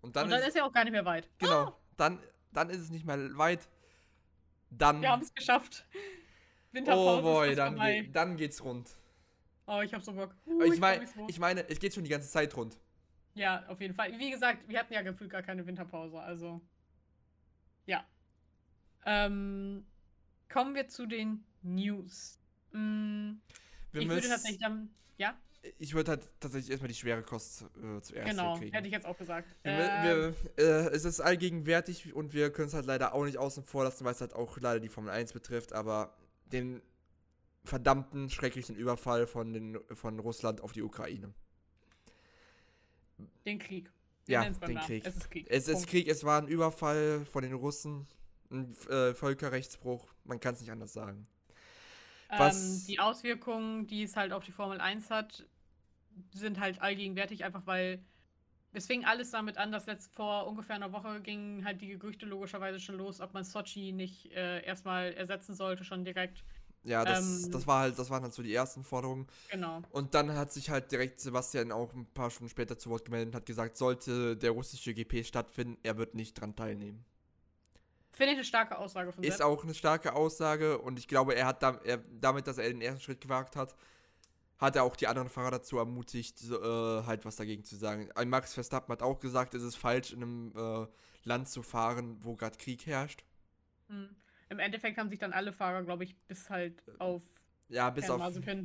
Und 0.00 0.16
dann, 0.16 0.24
Und 0.24 0.30
dann 0.30 0.40
ist, 0.40 0.48
ist 0.48 0.56
ja 0.56 0.64
auch 0.64 0.72
gar 0.72 0.84
nicht 0.84 0.92
mehr 0.92 1.04
weit. 1.04 1.28
genau, 1.38 1.76
dann, 1.96 2.18
dann 2.52 2.70
ist 2.70 2.78
es 2.80 2.90
nicht 2.90 3.04
mehr 3.04 3.18
weit. 3.36 3.68
Dann, 4.70 5.02
Wir 5.02 5.10
haben 5.10 5.20
es 5.22 5.34
geschafft. 5.34 5.84
Winterpause 6.72 7.18
oh 7.18 7.22
boy, 7.22 7.50
ist 7.50 7.58
dann, 7.58 7.74
vorbei. 7.74 8.00
geht, 8.02 8.16
dann 8.16 8.36
geht's 8.36 8.64
rund. 8.64 8.88
Oh, 9.70 9.80
ich 9.82 9.94
hab 9.94 10.02
so 10.02 10.12
Bock. 10.12 10.34
Uh, 10.46 10.62
ich, 10.62 10.72
freu 10.74 10.80
mein, 10.80 11.08
ich 11.28 11.38
meine, 11.38 11.68
es 11.68 11.78
geht 11.78 11.94
schon 11.94 12.02
die 12.02 12.10
ganze 12.10 12.28
Zeit 12.28 12.56
rund. 12.56 12.76
Ja, 13.34 13.64
auf 13.68 13.80
jeden 13.80 13.94
Fall. 13.94 14.18
Wie 14.18 14.30
gesagt, 14.30 14.68
wir 14.68 14.78
hatten 14.80 14.92
ja 14.92 15.02
gefühlt 15.02 15.30
gar 15.30 15.42
keine 15.42 15.64
Winterpause, 15.64 16.18
also. 16.18 16.60
Ja. 17.86 18.04
Ähm, 19.06 19.86
kommen 20.48 20.74
wir 20.74 20.88
zu 20.88 21.06
den 21.06 21.44
News. 21.62 22.40
Wir 22.72 24.02
ich 24.02 24.08
würde 24.08 24.28
tatsächlich 24.28 24.60
dann. 24.60 24.90
Ja, 25.18 25.38
ich 25.78 25.94
würde 25.94 26.12
halt 26.12 26.30
tatsächlich 26.40 26.70
erstmal 26.70 26.88
die 26.88 26.94
schwere 26.94 27.22
Kost 27.22 27.62
äh, 27.62 28.00
zuerst 28.00 28.30
genau. 28.30 28.56
kriegen. 28.56 28.72
Hätte 28.72 28.86
ich 28.86 28.92
jetzt 28.92 29.06
auch 29.06 29.16
gesagt. 29.16 29.48
Wir, 29.62 29.72
Ähm, 29.72 30.34
wir, 30.56 30.64
äh, 30.64 30.94
es 30.94 31.04
ist 31.04 31.20
allgegenwärtig 31.20 32.14
und 32.14 32.32
wir 32.32 32.50
können 32.50 32.68
es 32.68 32.74
halt 32.74 32.86
leider 32.86 33.14
auch 33.14 33.24
nicht 33.24 33.38
außen 33.38 33.62
vor 33.62 33.84
lassen, 33.84 34.04
weil 34.04 34.12
es 34.12 34.20
halt 34.20 34.34
auch 34.34 34.58
leider 34.58 34.80
die 34.80 34.88
Formel 34.88 35.10
1 35.10 35.32
betrifft, 35.32 35.72
aber 35.72 36.16
den 36.46 36.80
verdammten, 37.64 38.30
schrecklichen 38.30 38.74
Überfall 38.76 39.26
von, 39.26 39.52
den, 39.52 39.78
von 39.94 40.18
Russland 40.18 40.60
auf 40.62 40.72
die 40.72 40.82
Ukraine. 40.82 41.32
Den 43.44 43.58
Krieg. 43.58 43.90
Ja, 44.26 44.40
nennen's 44.40 44.58
beim 44.58 44.68
den 44.68 44.74
Namen. 44.76 44.86
Krieg. 44.86 45.06
Es 45.06 45.16
ist 45.16 45.30
Krieg. 45.30 45.46
Es 45.50 45.68
ist 45.68 45.74
Punkt. 45.74 45.88
Krieg, 45.90 46.08
es 46.08 46.24
war 46.24 46.40
ein 46.40 46.48
Überfall 46.48 47.24
von 47.26 47.42
den 47.42 47.52
Russen, 47.52 48.06
ein 48.50 48.74
äh, 48.88 49.14
Völkerrechtsbruch, 49.14 50.06
man 50.24 50.40
kann 50.40 50.54
es 50.54 50.60
nicht 50.60 50.70
anders 50.70 50.92
sagen. 50.92 51.26
was- 52.36 52.80
Ähm, 52.80 52.86
die 52.88 53.00
Auswirkungen, 53.00 53.86
die 53.86 54.04
es 54.04 54.16
halt 54.16 54.32
auf 54.32 54.44
die 54.44 54.52
Formel 54.52 54.80
1 54.80 55.10
hat, 55.10 55.46
sind 56.34 56.60
halt 56.60 56.80
allgegenwärtig, 56.80 57.44
einfach 57.44 57.66
weil 57.66 58.02
es 58.72 58.86
fing 58.86 59.04
alles 59.04 59.30
damit 59.32 59.56
an, 59.58 59.72
dass 59.72 59.86
letzt 59.86 60.12
vor 60.12 60.46
ungefähr 60.46 60.76
einer 60.76 60.92
Woche 60.92 61.20
gingen 61.22 61.64
halt 61.64 61.80
die 61.80 61.88
Gerüchte 61.88 62.24
logischerweise 62.26 62.78
schon 62.78 62.96
los, 62.96 63.20
ob 63.20 63.34
man 63.34 63.42
Sochi 63.42 63.92
nicht 63.92 64.26
äh, 64.32 64.62
erstmal 64.64 65.12
ersetzen 65.14 65.54
sollte, 65.54 65.82
schon 65.84 66.04
direkt. 66.04 66.44
Ja, 66.82 67.04
das, 67.04 67.44
Ähm, 67.44 67.52
das 67.52 67.66
war 67.66 67.80
halt, 67.80 67.98
das 67.98 68.08
waren 68.10 68.22
halt 68.22 68.32
so 68.32 68.42
die 68.42 68.54
ersten 68.54 68.84
Forderungen. 68.84 69.26
Genau. 69.50 69.82
Und 69.90 70.14
dann 70.14 70.34
hat 70.34 70.52
sich 70.52 70.70
halt 70.70 70.90
direkt 70.90 71.20
Sebastian 71.20 71.72
auch 71.72 71.92
ein 71.92 72.06
paar 72.06 72.30
Stunden 72.30 72.48
später 72.50 72.78
zu 72.78 72.90
Wort 72.90 73.04
gemeldet 73.04 73.28
und 73.28 73.34
hat 73.34 73.46
gesagt, 73.46 73.76
sollte 73.76 74.36
der 74.36 74.52
russische 74.52 74.94
GP 74.94 75.24
stattfinden, 75.24 75.78
er 75.82 75.98
wird 75.98 76.14
nicht 76.14 76.40
dran 76.40 76.56
teilnehmen. 76.56 77.04
Finde 78.12 78.32
ich 78.32 78.38
eine 78.38 78.44
starke 78.44 78.78
Aussage 78.78 79.12
von 79.12 79.22
Ist 79.22 79.38
Sepp. 79.38 79.46
auch 79.46 79.62
eine 79.62 79.74
starke 79.74 80.14
Aussage 80.14 80.78
und 80.78 80.98
ich 80.98 81.06
glaube, 81.06 81.34
er 81.34 81.46
hat 81.46 81.62
da, 81.62 81.80
er, 81.84 81.98
damit, 82.20 82.46
dass 82.46 82.58
er 82.58 82.68
den 82.68 82.80
ersten 82.80 83.00
Schritt 83.00 83.20
gewagt 83.20 83.56
hat, 83.56 83.76
hat 84.58 84.76
er 84.76 84.84
auch 84.84 84.96
die 84.96 85.06
anderen 85.06 85.28
Fahrer 85.28 85.52
dazu 85.52 85.78
ermutigt, 85.78 86.42
äh, 86.50 87.02
halt 87.04 87.24
was 87.24 87.36
dagegen 87.36 87.64
zu 87.64 87.76
sagen. 87.76 88.10
Ein 88.14 88.28
Max 88.28 88.52
Verstappen 88.52 88.92
hat 88.92 89.02
auch 89.02 89.20
gesagt, 89.20 89.54
es 89.54 89.62
ist 89.62 89.76
falsch, 89.76 90.12
in 90.12 90.22
einem 90.22 90.52
äh, 90.56 90.86
Land 91.24 91.48
zu 91.48 91.62
fahren, 91.62 92.18
wo 92.22 92.36
gerade 92.36 92.58
Krieg 92.58 92.86
herrscht. 92.86 93.24
Hm. 93.88 94.14
Im 94.50 94.58
Endeffekt 94.58 94.98
haben 94.98 95.08
sich 95.08 95.18
dann 95.18 95.32
alle 95.32 95.52
Fahrer, 95.52 95.82
glaube 95.84 96.04
ich, 96.04 96.16
bis 96.26 96.50
halt 96.50 96.82
auf 96.98 97.22
Ja, 97.68 97.88
bis 97.88 98.10
auf, 98.10 98.20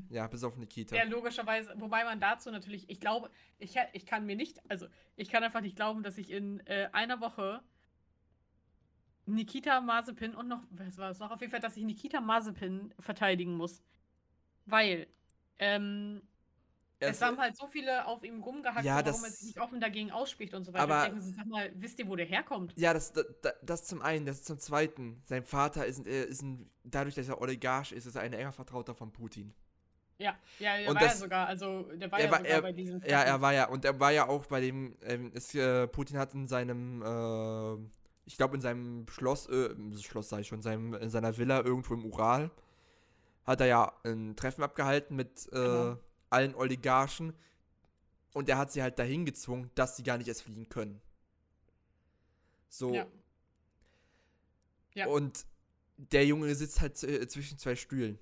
ja, 0.10 0.28
bis 0.28 0.44
auf 0.44 0.58
Nikita. 0.58 0.96
Der 0.96 1.06
logischerweise, 1.06 1.74
wobei 1.78 2.04
man 2.04 2.20
dazu 2.20 2.50
natürlich, 2.52 2.90
ich 2.90 3.00
glaube, 3.00 3.30
ich, 3.60 3.76
ich 3.94 4.06
kann 4.06 4.26
mir 4.26 4.36
nicht, 4.36 4.60
also 4.70 4.88
ich 5.16 5.30
kann 5.30 5.44
einfach 5.44 5.62
nicht 5.62 5.76
glauben, 5.76 6.02
dass 6.02 6.18
ich 6.18 6.32
in 6.32 6.60
äh, 6.66 6.90
einer 6.92 7.22
Woche 7.22 7.62
Nikita 9.28 9.80
Mazepin 9.82 10.36
und 10.36 10.48
noch, 10.48 10.64
was 10.72 10.98
war 10.98 11.12
es 11.12 11.20
noch? 11.20 11.32
Auf 11.32 11.42
jeden 11.42 11.52
Fall, 11.52 11.60
dass 11.60 11.78
ich 11.78 11.84
Nikita 11.84 12.20
Mazepin 12.20 12.94
verteidigen 13.00 13.56
muss. 13.56 13.84
Weil, 14.66 15.08
ähm, 15.60 16.22
es 17.10 17.18
Es- 17.18 17.22
haben 17.22 17.38
halt 17.40 17.56
so 17.58 17.68
viele 17.68 18.06
auf 18.08 18.24
ihm 18.24 18.42
rumgehackt, 18.42 18.84
Ja, 18.86 18.96
warum 18.96 19.06
das- 19.06 19.24
er 19.24 19.30
sich 19.32 19.44
nicht 19.48 19.60
offen 19.62 19.80
dagegen 19.80 20.12
ausspricht 20.12 20.54
und 20.54 20.64
so 20.66 20.74
weiter. 20.74 20.84
Aber- 20.84 21.04
ich 21.04 21.10
denke, 21.10 21.22
so, 21.22 21.32
sag 21.36 21.46
mal, 21.48 21.72
wisst 21.76 22.00
ihr, 22.00 22.08
wo 22.08 22.16
der 22.16 22.26
herkommt? 22.26 22.74
Ja, 22.78 22.94
das, 22.94 23.14
das, 23.14 23.26
das 23.62 23.84
zum 23.86 24.02
einen, 24.02 24.26
das 24.26 24.44
zum 24.44 24.60
zweiten. 24.60 25.22
Sein 25.26 25.44
Vater 25.44 25.86
ist, 25.86 26.00
ein- 26.00 26.06
äh, 26.06 26.24
ist 26.26 26.42
ein, 26.42 26.70
dadurch, 26.84 27.16
dass 27.16 27.28
er 27.28 27.42
Oligarch 27.42 27.92
ist, 27.92 28.06
ist 28.06 28.16
er 28.16 28.22
ein 28.22 28.34
enger 28.34 28.52
Vertrauter 28.52 28.94
von 28.96 29.12
Putin. 29.12 29.54
Ja, 30.18 30.34
ja, 30.60 30.78
der 30.78 30.90
Und 30.90 30.96
war 30.96 31.02
ja 31.02 31.08
das- 31.10 31.20
sogar, 31.20 31.48
also 31.48 31.84
der 31.94 32.10
war 32.12 32.20
Er 32.20 32.26
ja 32.26 32.32
war- 32.32 32.38
sogar 32.40 32.52
er- 32.54 32.62
bei 32.62 32.72
diesem 32.72 33.02
Ja, 33.06 33.22
er 33.24 33.42
war 33.42 33.54
ja, 33.54 33.68
und 33.68 33.84
er 33.84 34.00
war 34.00 34.12
ja 34.12 34.28
auch 34.30 34.46
bei 34.46 34.62
dem, 34.62 34.96
ähm, 35.04 35.32
es, 35.36 35.54
äh, 35.54 35.88
Putin 35.88 36.18
hat 36.18 36.34
in 36.34 36.48
seinem, 36.48 37.02
äh, 37.02 37.76
ich 38.26 38.38
glaube 38.38 38.56
in 38.56 38.62
seinem 38.62 39.06
Schloss, 39.10 39.48
äh, 39.50 39.70
Schloss 40.02 40.32
ich 40.32 40.48
schon, 40.48 40.62
seinem, 40.62 40.94
in 40.94 41.10
seiner 41.10 41.38
Villa 41.38 41.62
irgendwo 41.62 41.96
im 41.96 42.06
Ural, 42.06 42.50
hat 43.44 43.60
er 43.60 43.68
ja 43.68 43.94
ein 44.06 44.36
Treffen 44.38 44.64
abgehalten 44.64 45.16
mit 45.18 45.48
äh, 45.48 45.56
Genau. 45.56 45.98
Allen 46.36 46.54
Oligarchen 46.56 47.34
und 48.34 48.50
er 48.50 48.58
hat 48.58 48.72
sie 48.72 48.82
halt 48.82 49.00
dahin 49.00 49.26
gezwungen, 49.26 49.72
dass 49.76 49.96
sie 49.96 50.04
gar 50.04 50.18
nicht 50.18 50.28
erst 50.28 50.44
fliegen 50.44 50.68
können. 50.68 51.02
So. 52.70 52.94
Ja. 52.94 53.08
Ja. 54.94 55.08
Und 55.08 55.46
der 55.98 56.26
Junge 56.26 56.54
sitzt 56.56 56.82
halt 56.82 57.02
äh, 57.04 57.28
zwischen 57.28 57.58
zwei 57.58 57.76
Stühlen. 57.76 58.20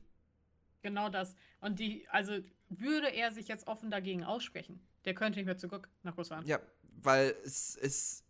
Genau 0.83 1.09
das. 1.09 1.35
Und 1.61 1.79
die, 1.79 2.07
also 2.09 2.33
würde 2.69 3.07
er 3.13 3.31
sich 3.31 3.47
jetzt 3.47 3.67
offen 3.67 3.89
dagegen 3.89 4.23
aussprechen, 4.23 4.79
der 5.05 5.15
könnte 5.15 5.39
nicht 5.39 5.45
mehr 5.45 5.57
zurück 5.57 5.89
nach 6.03 6.17
Russland. 6.17 6.47
Ja, 6.47 6.59
weil 7.01 7.35
es 7.43 7.75
ist 7.75 8.23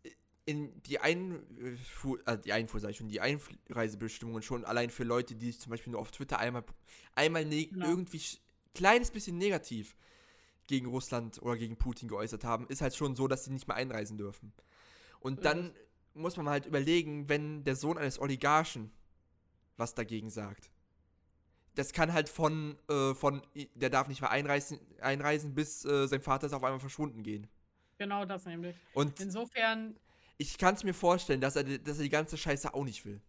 in 0.46 0.82
die 0.84 1.00
Einfuhr, 1.00 2.26
äh, 2.28 2.38
die 2.38 2.54
Einfuhr 2.54 2.80
sag 2.80 2.91
ich 2.91 2.98
schon, 2.98 3.10
die 3.10 3.22
Einreisebestimmungen 3.22 4.41
schon 4.41 4.65
allein 4.65 4.89
für 4.89 5.04
Leute, 5.04 5.36
die 5.36 5.48
sich 5.48 5.60
zum 5.60 5.69
Beispiel 5.72 5.91
nur 5.91 6.02
auf 6.02 6.12
Twitter 6.12 6.39
einmal, 6.39 6.63
einmal 7.15 7.46
ne 7.46 7.67
Genau. 7.67 7.88
irgendwie 7.88 8.22
kleines 8.74 9.12
bisschen 9.12 9.38
negativ 9.38 9.96
gegen 10.68 10.88
Russland 10.88 11.42
oder 11.42 11.58
gegen 11.58 11.78
Putin 11.78 12.08
geäußert 12.08 12.44
haben, 12.44 12.68
ist 12.68 12.82
halt 12.82 12.96
schon 12.96 13.16
so, 13.16 13.28
dass 13.28 13.46
sie 13.46 13.52
nicht 13.52 13.68
mehr 13.68 13.78
einreisen 13.78 14.18
dürfen. 14.18 14.54
Und 15.20 15.46
dann 15.46 15.72
ist 15.72 15.76
muss 16.14 16.38
man 16.38 16.50
halt 16.50 16.66
überlegen, 16.66 17.30
wenn 17.30 17.64
der 17.64 17.76
Sohn 17.76 17.98
eines 17.98 18.20
Oligarchen 18.20 18.92
was 19.78 19.96
dagegen 19.96 20.30
sagt. 20.30 20.70
Das 21.76 21.92
kann 21.92 22.14
halt 22.14 22.30
von, 22.30 22.78
äh, 22.88 23.16
von, 23.16 23.42
der 23.74 23.90
darf 23.90 24.08
nicht 24.08 24.22
mehr 24.22 24.30
einreisen, 24.30 24.80
einreisen 25.02 25.56
bis 25.56 25.84
äh, 25.86 26.08
sein 26.08 26.22
Vater 26.22 26.46
ist 26.46 26.54
auf 26.54 26.64
einmal 26.64 26.80
verschwunden 26.80 27.24
gehen. 27.24 27.48
Genau 27.98 28.26
das 28.26 28.46
nämlich. 28.46 28.76
Und 28.94 29.20
Insofern, 29.20 29.96
ich 30.38 30.60
kann 30.60 30.76
es 30.76 30.84
mir 30.84 30.94
vorstellen, 30.94 31.42
dass 31.42 31.56
er, 31.56 31.64
dass 31.64 31.98
er 31.98 32.04
die 32.04 32.10
ganze 32.10 32.38
Scheiße 32.38 32.74
auch 32.74 32.84
nicht 32.84 33.06
will. 33.06 33.22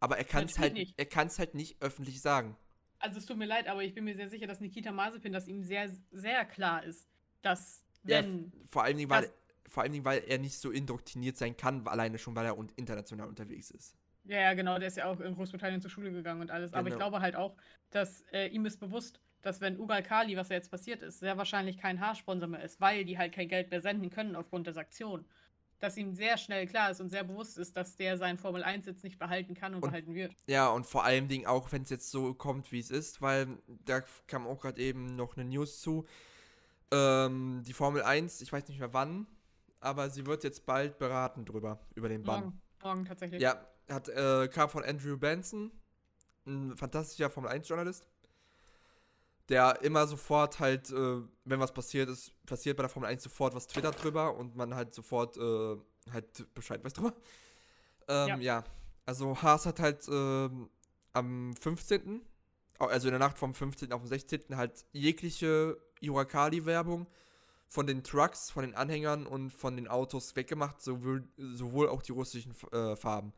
Aber 0.00 0.18
er 0.18 0.24
kann 0.24 0.44
es 0.44 0.58
halt, 0.58 0.72
Natürlich 0.72 0.88
nicht. 0.88 0.98
er 0.98 1.06
kann's 1.06 1.38
halt 1.38 1.54
nicht 1.54 1.80
öffentlich 1.80 2.20
sagen. 2.20 2.56
Also 2.98 3.18
es 3.18 3.26
tut 3.26 3.36
mir 3.38 3.46
leid, 3.46 3.68
aber 3.68 3.82
ich 3.84 3.94
bin 3.94 4.04
mir 4.04 4.14
sehr 4.16 4.28
sicher, 4.28 4.46
dass 4.46 4.60
Nikita 4.60 4.92
Mazepin, 4.92 5.32
dass 5.32 5.48
ihm 5.48 5.62
sehr, 5.62 5.90
sehr 6.10 6.44
klar 6.44 6.84
ist, 6.84 7.08
dass 7.42 7.84
Ja, 8.04 8.22
wenn, 8.22 8.52
Vor 8.66 8.82
allen 8.84 8.96
Dingen, 8.96 9.10
weil, 9.10 9.32
vor 9.66 9.82
allen 9.82 9.92
Dingen, 9.92 10.04
weil 10.04 10.22
er 10.26 10.38
nicht 10.38 10.58
so 10.58 10.70
indoktriniert 10.70 11.36
sein 11.36 11.56
kann, 11.56 11.86
alleine 11.86 12.18
schon, 12.18 12.34
weil 12.36 12.46
er 12.46 12.56
international 12.76 13.28
unterwegs 13.28 13.70
ist. 13.70 13.96
ja, 14.24 14.40
ja, 14.40 14.54
genau, 14.54 14.78
der 14.78 14.88
ist 14.88 14.96
ja 14.96 15.06
auch 15.06 15.20
in 15.20 15.34
Großbritannien 15.34 15.80
zur 15.80 15.90
Schule 15.90 16.12
gegangen 16.12 16.40
und 16.42 16.50
alles, 16.50 16.74
aber 16.74 16.88
ich 16.88 16.94
Genau. 16.94 16.98
glaube 16.98 17.20
halt 17.20 17.34
auch, 17.36 17.56
dass 17.90 18.22
äh, 18.32 18.48
ihm 18.48 18.66
ist 18.66 18.78
bewusst, 18.78 19.20
dass 19.40 19.60
wenn 19.60 19.78
Ugal 19.78 20.02
Kali, 20.02 20.36
was 20.36 20.48
ja 20.50 20.56
jetzt 20.56 20.70
passiert 20.70 21.02
ist, 21.02 21.20
sehr 21.20 21.38
wahrscheinlich 21.38 21.78
kein 21.78 22.00
Haarsponsor 22.00 22.48
mehr 22.48 22.62
ist, 22.62 22.80
weil 22.80 23.04
die 23.04 23.16
halt 23.18 23.32
kein 23.34 23.48
Geld 23.48 23.70
mehr 23.70 23.80
senden 23.80 24.10
können 24.10 24.36
aufgrund 24.36 24.66
der 24.66 24.74
Sanktionen. 24.74 25.24
Dass 25.80 25.96
ihm 25.96 26.12
sehr 26.12 26.36
schnell 26.38 26.66
klar 26.66 26.90
ist 26.90 27.00
und 27.00 27.08
sehr 27.10 27.22
bewusst 27.22 27.56
ist, 27.56 27.76
dass 27.76 27.94
der 27.94 28.18
seinen 28.18 28.36
Formel 28.36 28.64
1 28.64 28.86
jetzt 28.86 29.04
nicht 29.04 29.18
behalten 29.18 29.54
kann 29.54 29.74
und, 29.74 29.82
Und- 29.82 29.90
behalten 29.90 30.14
wird. 30.14 30.34
Ja, 30.46 30.68
und 30.68 30.86
vor 30.86 31.04
allen 31.04 31.28
Dingen 31.28 31.46
auch, 31.46 31.70
wenn 31.70 31.82
es 31.82 31.90
jetzt 31.90 32.10
so 32.10 32.34
kommt, 32.34 32.72
wie 32.72 32.80
es 32.80 32.90
ist, 32.90 33.22
weil 33.22 33.46
da 33.84 34.02
kam 34.26 34.46
auch 34.46 34.60
gerade 34.60 34.80
eben 34.80 35.14
noch 35.14 35.36
eine 35.36 35.44
News 35.48 35.80
zu. 35.80 36.04
Ähm, 36.90 37.62
die 37.66 37.72
Formel 37.74 38.02
1, 38.02 38.40
ich 38.40 38.52
weiß 38.52 38.66
nicht 38.68 38.78
mehr 38.80 38.92
wann, 38.92 39.26
aber 39.80 40.10
sie 40.10 40.26
wird 40.26 40.42
jetzt 40.42 40.64
bald 40.66 40.98
beraten 40.98 41.44
drüber, 41.44 41.78
über 41.94 42.08
den 42.08 42.22
Bann. 42.22 42.44
Morgen, 42.44 42.60
morgen 42.82 43.04
tatsächlich. 43.04 43.40
Ja, 43.42 43.64
hat, 43.88 44.08
äh, 44.08 44.48
kam 44.48 44.68
von 44.70 44.82
Andrew 44.84 45.16
Benson, 45.16 45.70
ein 46.46 46.76
fantastischer 46.76 47.30
Formel 47.30 47.50
1-Journalist, 47.50 48.06
der 49.48 49.80
immer 49.82 50.06
sofort 50.06 50.60
halt, 50.60 50.90
äh, 50.90 51.22
wenn 51.44 51.60
was 51.60 51.72
passiert 51.72 52.08
ist, 52.08 52.32
passiert 52.46 52.76
bei 52.76 52.82
der 52.82 52.90
Formel 52.90 53.08
1 53.08 53.22
sofort 53.22 53.54
was 53.54 53.66
twittert 53.66 54.02
drüber 54.02 54.36
und 54.36 54.56
man 54.56 54.74
halt 54.74 54.94
sofort 54.94 55.36
äh, 55.36 55.76
halt 56.12 56.54
Bescheid 56.54 56.84
weiß 56.84 56.92
drüber. 56.92 57.14
Ähm, 58.08 58.28
Ja. 58.28 58.36
ja. 58.38 58.64
also 59.06 59.40
Haas 59.40 59.66
hat 59.66 59.80
halt 59.80 60.06
ähm, 60.08 60.68
am 61.12 61.54
15., 61.56 62.20
au- 62.78 62.86
also 62.86 63.08
in 63.08 63.12
der 63.12 63.18
Nacht 63.18 63.38
vom 63.38 63.54
15. 63.54 63.92
auf 63.92 64.02
den 64.02 64.08
16. 64.08 64.56
halt 64.56 64.84
jegliche 64.92 65.78
Irakali-Werbung 66.00 67.06
von 67.70 67.86
den 67.86 68.02
Trucks, 68.02 68.50
von 68.50 68.62
den 68.64 68.74
Anhängern 68.74 69.26
und 69.26 69.50
von 69.50 69.76
den 69.76 69.88
Autos 69.88 70.34
weggemacht, 70.36 70.80
sowohl, 70.80 71.26
sowohl 71.36 71.88
auch 71.88 72.00
die 72.02 72.12
russischen 72.12 72.54
äh, 72.72 72.96
Farben. 72.96 73.32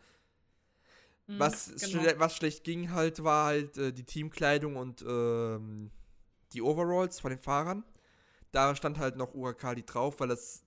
Mhm, 1.26 1.38
Was, 1.38 1.66
genau. 1.66 2.02
schle 2.02 2.14
was 2.18 2.36
schlecht 2.36 2.62
ging 2.64 2.90
halt, 2.92 3.22
war 3.24 3.46
halt 3.46 3.76
äh, 3.78 3.92
die 3.92 4.04
Teamkleidung 4.04 4.76
und 4.76 5.02
ähm, 5.02 5.90
die 6.52 6.62
Overalls 6.62 7.20
von 7.20 7.30
den 7.30 7.38
Fahrern. 7.38 7.84
Da 8.52 8.74
stand 8.74 8.98
halt 8.98 9.16
noch 9.16 9.34
Urakali 9.34 9.84
drauf, 9.84 10.18
weil 10.20 10.28
das 10.28 10.64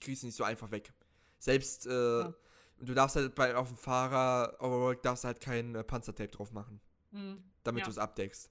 kriegst 0.00 0.22
du 0.22 0.26
nicht 0.26 0.36
so 0.36 0.44
einfach 0.44 0.70
weg. 0.70 0.92
Selbst, 1.38 1.86
äh, 1.86 1.90
Ja. 2.20 2.34
du 2.78 2.94
darfst 2.94 3.16
halt 3.16 3.34
bei, 3.34 3.54
auf 3.54 3.68
dem 3.68 3.76
Fahrer 3.76 4.56
Overall 4.60 4.96
darfst 4.96 5.24
halt 5.24 5.40
kein 5.40 5.74
äh, 5.74 5.84
Panzertape 5.84 6.30
drauf 6.30 6.52
machen, 6.52 6.80
Mhm. 7.10 7.42
damit 7.62 7.80
Ja. 7.80 7.84
du 7.84 7.90
es 7.90 7.98
abdeckst. 7.98 8.50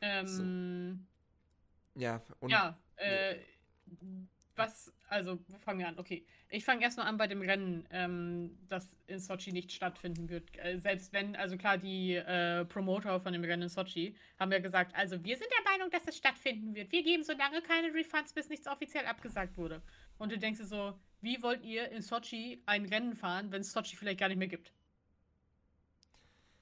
Ähm, 0.00 1.06
Ja, 1.94 2.22
und 2.40 2.50
ja, 2.50 2.78
äh, 2.96 3.36
was, 4.60 4.92
also, 5.08 5.38
wo 5.48 5.58
fangen 5.58 5.80
wir 5.80 5.88
an? 5.88 5.98
Okay, 5.98 6.24
ich 6.48 6.64
fange 6.64 6.82
erst 6.82 6.98
mal 6.98 7.04
an 7.04 7.16
bei 7.16 7.26
dem 7.26 7.42
Rennen, 7.42 7.86
ähm, 7.90 8.56
das 8.68 8.96
in 9.06 9.18
Sochi 9.18 9.52
nicht 9.52 9.72
stattfinden 9.72 10.28
wird. 10.28 10.44
Äh, 10.58 10.78
selbst 10.78 11.12
wenn, 11.12 11.34
also 11.36 11.56
klar, 11.56 11.78
die 11.78 12.14
äh, 12.14 12.64
Promoter 12.66 13.20
von 13.20 13.32
dem 13.32 13.42
Rennen 13.42 13.64
in 13.64 13.68
Sochi 13.68 14.14
haben 14.38 14.52
ja 14.52 14.58
gesagt, 14.58 14.94
also 14.94 15.22
wir 15.24 15.36
sind 15.36 15.48
der 15.50 15.72
Meinung, 15.72 15.90
dass 15.90 16.06
es 16.06 16.16
stattfinden 16.16 16.74
wird. 16.74 16.92
Wir 16.92 17.02
geben 17.02 17.22
so 17.24 17.32
lange 17.32 17.62
keine 17.62 17.92
Refunds, 17.94 18.32
bis 18.32 18.48
nichts 18.48 18.66
offiziell 18.66 19.06
abgesagt 19.06 19.56
wurde. 19.56 19.82
Und 20.18 20.30
du 20.32 20.38
denkst 20.38 20.60
dir 20.60 20.66
so, 20.66 20.98
wie 21.22 21.42
wollt 21.42 21.64
ihr 21.64 21.90
in 21.90 22.02
Sochi 22.02 22.62
ein 22.66 22.84
Rennen 22.86 23.14
fahren, 23.14 23.50
wenn 23.52 23.62
es 23.62 23.72
Sochi 23.72 23.96
vielleicht 23.96 24.20
gar 24.20 24.28
nicht 24.28 24.38
mehr 24.38 24.48
gibt? 24.48 24.72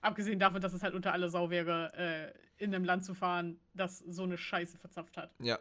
Abgesehen 0.01 0.39
davon, 0.39 0.61
dass 0.61 0.73
es 0.73 0.83
halt 0.83 0.95
unter 0.95 1.13
aller 1.13 1.29
Sau 1.29 1.51
wäre, 1.51 1.93
äh, 1.95 2.63
in 2.65 2.75
einem 2.75 2.85
Land 2.85 3.05
zu 3.05 3.15
fahren, 3.15 3.59
das 3.75 3.99
so 3.99 4.23
eine 4.23 4.39
Scheiße 4.39 4.79
verzapft 4.79 5.17
hat. 5.17 5.35
ja. 5.41 5.59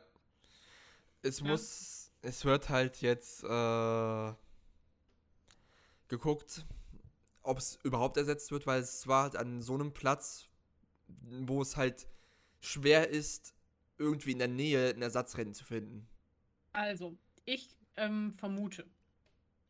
Es 1.23 1.39
Ja. 1.39 1.47
muss, 1.47 2.06
es 2.21 2.45
wird 2.45 2.69
halt 2.69 3.01
jetzt 3.01 3.43
äh, 3.43 4.33
geguckt, 6.07 6.65
ob 7.43 7.57
es 7.59 7.79
überhaupt 7.83 8.17
ersetzt 8.17 8.51
wird, 8.51 8.67
weil 8.67 8.81
es 8.81 9.07
war 9.07 9.23
halt 9.23 9.35
an 9.35 9.61
so 9.61 9.73
einem 9.73 9.93
Platz, 9.93 10.49
wo 11.07 11.61
es 11.61 11.77
halt 11.77 12.07
schwer 12.59 13.09
ist, 13.09 13.55
irgendwie 13.97 14.31
in 14.31 14.39
der 14.39 14.47
Nähe 14.47 14.89
ein 14.89 15.01
Ersatzrennen 15.01 15.53
zu 15.53 15.63
finden. 15.63 16.07
Also, 16.73 17.17
ich 17.45 17.75
ähm, 17.95 18.33
vermute, 18.33 18.85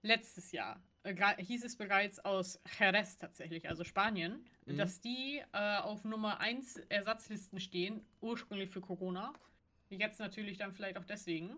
letztes 0.01 0.51
Jahr 0.51 0.81
äh, 1.03 1.43
hieß 1.43 1.63
es 1.63 1.75
bereits 1.77 2.19
aus 2.19 2.59
Jerez 2.79 3.17
tatsächlich, 3.17 3.69
also 3.69 3.83
Spanien, 3.83 4.45
Mhm. 4.65 4.77
dass 4.77 4.99
die 4.99 5.41
äh, 5.53 5.77
auf 5.77 6.03
Nummer 6.03 6.39
1 6.41 6.75
Ersatzlisten 6.89 7.59
stehen, 7.59 8.05
ursprünglich 8.19 8.69
für 8.69 8.81
Corona. 8.81 9.31
Jetzt 9.89 10.19
natürlich 10.19 10.57
dann 10.57 10.73
vielleicht 10.73 10.97
auch 10.97 11.05
deswegen. 11.05 11.55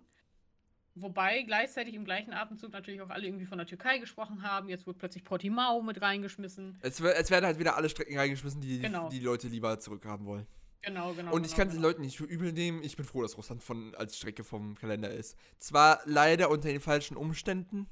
Wobei 1.02 1.44
gleichzeitig 1.44 1.94
im 1.94 2.06
gleichen 2.06 2.34
Atemzug 2.34 2.72
natürlich 2.72 3.02
auch 3.02 3.10
alle 3.10 3.26
irgendwie 3.26 3.46
von 3.46 3.58
der 3.58 3.68
Türkei 3.68 3.98
gesprochen 4.00 4.44
haben. 4.44 4.70
Jetzt 4.70 4.86
wird 4.88 4.98
plötzlich 4.98 5.24
Portimao 5.24 5.82
mit 5.82 6.02
reingeschmissen. 6.02 6.78
Es, 6.82 7.00
es 7.00 7.30
werden 7.32 7.46
halt 7.46 7.60
wieder 7.60 7.76
alle 7.76 7.90
Strecken 7.90 8.18
reingeschmissen, 8.18 8.62
die 8.62 8.80
Genau. 8.80 9.10
die 9.10 9.20
Leute 9.20 9.48
lieber 9.48 9.80
zurückhaben 9.80 10.26
wollen. 10.26 10.48
Genau, 10.82 11.14
genau. 11.14 11.34
Und 11.34 11.46
ich 11.46 11.52
genau, 11.52 11.58
kann 11.58 11.68
es 11.68 11.74
den 11.74 11.82
genau. 11.82 11.88
Leuten 11.90 12.02
nicht 12.02 12.18
für 12.18 12.24
übel 12.26 12.54
nehmen. 12.54 12.82
Ich 12.84 12.96
bin 12.96 13.06
froh, 13.06 13.22
dass 13.22 13.38
Russland 13.38 13.62
von, 13.62 13.94
als 13.96 14.18
Strecke 14.18 14.44
vom 14.44 14.76
Kalender 14.76 15.10
ist. 15.12 15.38
Zwar 15.58 16.00
leider 16.06 16.50
unter 16.50 16.70
den 16.70 16.80
falschen 16.80 17.18
Umständen, 17.18 17.88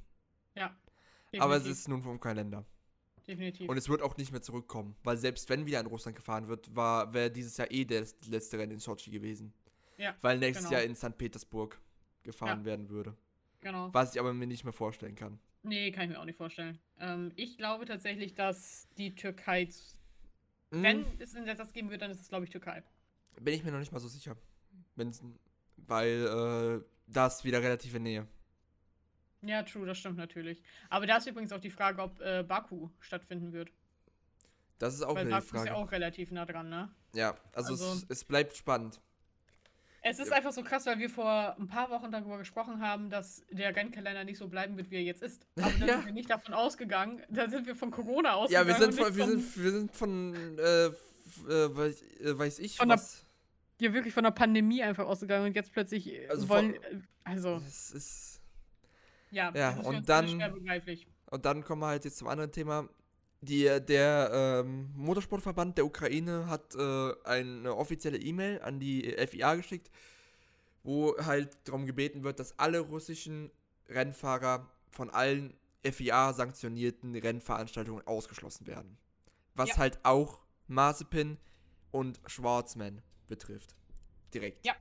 Ja. 0.55 0.75
aber 1.37 1.55
es 1.57 1.63
definitiv, 1.63 1.71
ist 1.71 1.87
nun 1.89 2.01
vom 2.03 2.19
Kalender. 2.19 2.65
Definitiv. 3.27 3.69
Und 3.69 3.75
es 3.77 3.89
wird 3.89 4.01
auch 4.01 4.15
nicht 4.15 4.31
mehr 4.31 4.41
zurückkommen. 4.41 4.95
Weil 5.03 5.17
selbst 5.17 5.49
wenn 5.49 5.65
wieder 5.65 5.81
in 5.81 5.85
Russland 5.87 6.15
gefahren 6.15 6.47
wird, 6.47 6.73
war 6.73 7.13
wäre 7.13 7.29
dieses 7.29 7.57
Jahr 7.57 7.69
eh 7.71 7.83
das 7.83 8.15
letzte 8.25 8.57
Rennen 8.57 8.71
in 8.73 8.79
Sochi 8.79 9.11
gewesen. 9.11 9.53
Ja, 9.97 10.15
Weil 10.21 10.37
nächstes 10.37 10.69
genau. 10.69 10.77
Jahr 10.79 10.83
in 10.89 10.95
St. 10.95 11.17
Petersburg 11.17 11.77
gefahren 12.27 12.59
Ja. 12.59 12.65
werden 12.65 12.89
würde. 12.89 13.15
genau. 13.61 13.89
Was 13.93 14.13
ich 14.13 14.19
aber 14.19 14.33
mir 14.33 14.45
nicht 14.45 14.63
mehr 14.63 14.73
vorstellen 14.73 15.15
kann. 15.15 15.39
Nee, 15.63 15.91
kann 15.91 16.03
ich 16.03 16.09
mir 16.11 16.19
auch 16.19 16.25
nicht 16.25 16.37
vorstellen. 16.37 16.77
Ähm, 16.99 17.31
ich 17.35 17.57
glaube 17.57 17.85
tatsächlich, 17.85 18.35
dass 18.35 18.87
die 18.97 19.15
Türkei, 19.15 19.65
z- 19.65 19.97
Hm, 20.71 20.83
wenn 20.83 21.05
es 21.19 21.33
einen 21.35 21.47
Ersatz 21.47 21.73
geben 21.73 21.89
wird, 21.89 22.01
dann 22.01 22.11
ist 22.11 22.21
es, 22.21 22.27
glaube 22.29 22.43
ich, 22.45 22.51
Türkei. 22.51 22.83
Bin 23.41 23.53
ich 23.53 23.63
mir 23.63 23.71
noch 23.71 23.79
nicht 23.79 23.91
mal 23.91 23.99
so 23.99 24.07
sicher. 24.07 24.35
Wenn's, 24.95 25.23
weil 25.77 26.83
äh, 26.83 26.85
das 27.07 27.43
wieder 27.43 27.61
relativ 27.63 27.95
in 27.95 28.03
Nähe. 28.03 28.27
Ja, 29.41 29.63
true, 29.63 29.85
das 29.85 29.97
stimmt 29.97 30.17
natürlich. 30.17 30.61
Aber 30.89 31.05
da 31.07 31.17
ist 31.17 31.27
übrigens 31.27 31.51
auch 31.53 31.59
die 31.61 31.69
Frage, 31.69 32.01
ob 32.01 32.19
äh, 32.21 32.43
Baku 32.43 32.89
stattfinden 32.99 33.53
wird. 33.53 33.71
Das 34.79 34.93
ist 34.93 35.01
auch 35.03 35.15
Weil 35.15 35.27
Baku 35.29 35.55
ist 35.57 35.65
ja 35.65 35.75
auch 35.75 35.91
relativ 35.91 36.31
nah 36.31 36.45
dran, 36.45 36.69
ne? 36.69 36.89
Ja, 37.13 37.35
also, 37.53 37.73
es, 37.73 37.81
Also- 37.81 38.05
es 38.09 38.23
bleibt 38.25 38.55
spannend. 38.55 38.99
Es 40.09 40.19
ist 40.19 40.29
Ja. 40.29 40.37
einfach 40.37 40.51
so 40.51 40.63
krass, 40.63 40.85
weil 40.85 40.99
wir 40.99 41.09
vor 41.09 41.55
ein 41.59 41.67
paar 41.67 41.89
Wochen 41.89 42.11
darüber 42.11 42.37
gesprochen 42.37 42.81
haben, 42.81 43.09
dass 43.09 43.43
der 43.51 43.75
Rennkalender 43.75 44.23
nicht 44.23 44.37
so 44.37 44.47
bleiben 44.47 44.77
wird, 44.77 44.89
wie 44.91 44.95
er 44.95 45.03
jetzt 45.03 45.21
ist. 45.21 45.45
Aber 45.57 45.69
dann 45.71 45.87
Ja. 45.87 45.95
sind 45.97 46.05
wir 46.05 46.13
nicht 46.13 46.29
davon 46.29 46.53
ausgegangen, 46.53 47.21
da 47.29 47.49
sind 47.49 47.65
wir 47.67 47.75
von 47.75 47.91
Corona 47.91 48.29
Ja, 48.29 48.35
ausgegangen. 48.35 48.67
wir 48.67 48.75
sind 48.75 48.93
von, 48.95 49.15
wir 49.15 49.25
sind, 49.27 49.57
wir 49.63 49.71
sind 49.71 49.95
von, 49.95 50.57
äh, 50.59 50.85
äh, 50.85 50.91
weiß, 51.75 52.01
äh, 52.21 52.37
weiß 52.37 52.59
ich 52.59 52.77
Von 52.77 52.87
der- 52.89 52.97
was. 52.97 53.25
ja 53.79 53.93
wirklich 53.93 54.13
von 54.13 54.23
der 54.23 54.31
Pandemie 54.31 54.81
einfach 54.83 55.05
ausgegangen 55.05 55.45
und 55.47 55.55
jetzt 55.55 55.71
plötzlich 55.73 56.07
äh, 56.13 56.27
Also 56.27 56.47
wollen. 56.49 56.75
von- 56.75 57.07
also, 57.23 57.61
Es 57.67 57.91
ist, 57.91 58.41
ja, 59.31 59.45
Ja, 59.47 59.51
das 59.71 59.75
ist 59.77 59.81
für 59.83 59.87
und 59.89 60.09
dann- 60.09 60.41
und 61.29 61.43
dann 61.45 61.63
kommen 61.63 61.81
wir 61.81 61.87
halt 61.87 62.05
jetzt 62.05 62.17
zum 62.17 62.29
anderen 62.29 62.51
Thema. 62.51 62.87
Die, 63.47 63.63
der 63.63 64.63
ähm, 64.65 64.89
Motorsportverband 64.95 65.77
der 65.77 65.86
Ukraine 65.86 66.47
hat 66.47 66.75
äh, 66.75 67.13
eine 67.23 67.75
offizielle 67.75 68.17
E-Mail 68.17 68.62
an 68.62 68.79
die 68.79 69.03
FIA 69.27 69.55
geschickt, 69.55 69.89
wo 70.83 71.15
halt 71.17 71.57
darum 71.63 71.86
gebeten 71.86 72.23
wird, 72.23 72.39
dass 72.39 72.57
alle 72.60 72.79
russischen 72.79 73.51
Rennfahrer 73.89 74.69
von 74.89 75.10
allen 75.10 75.53
FIA-sanktionierten 75.83 77.15
Rennveranstaltungen 77.15 78.05
ausgeschlossen 78.05 78.67
werden. 78.67 78.97
Was 79.55 79.69
Ja. 79.69 79.77
halt 79.77 79.99
auch 80.03 80.41
Mazepin 80.67 81.38
und 81.91 82.19
Schwarzman 82.25 83.01
betrifft. 83.27 83.75
Direkt. 84.33 84.65
Ja. 84.65 84.75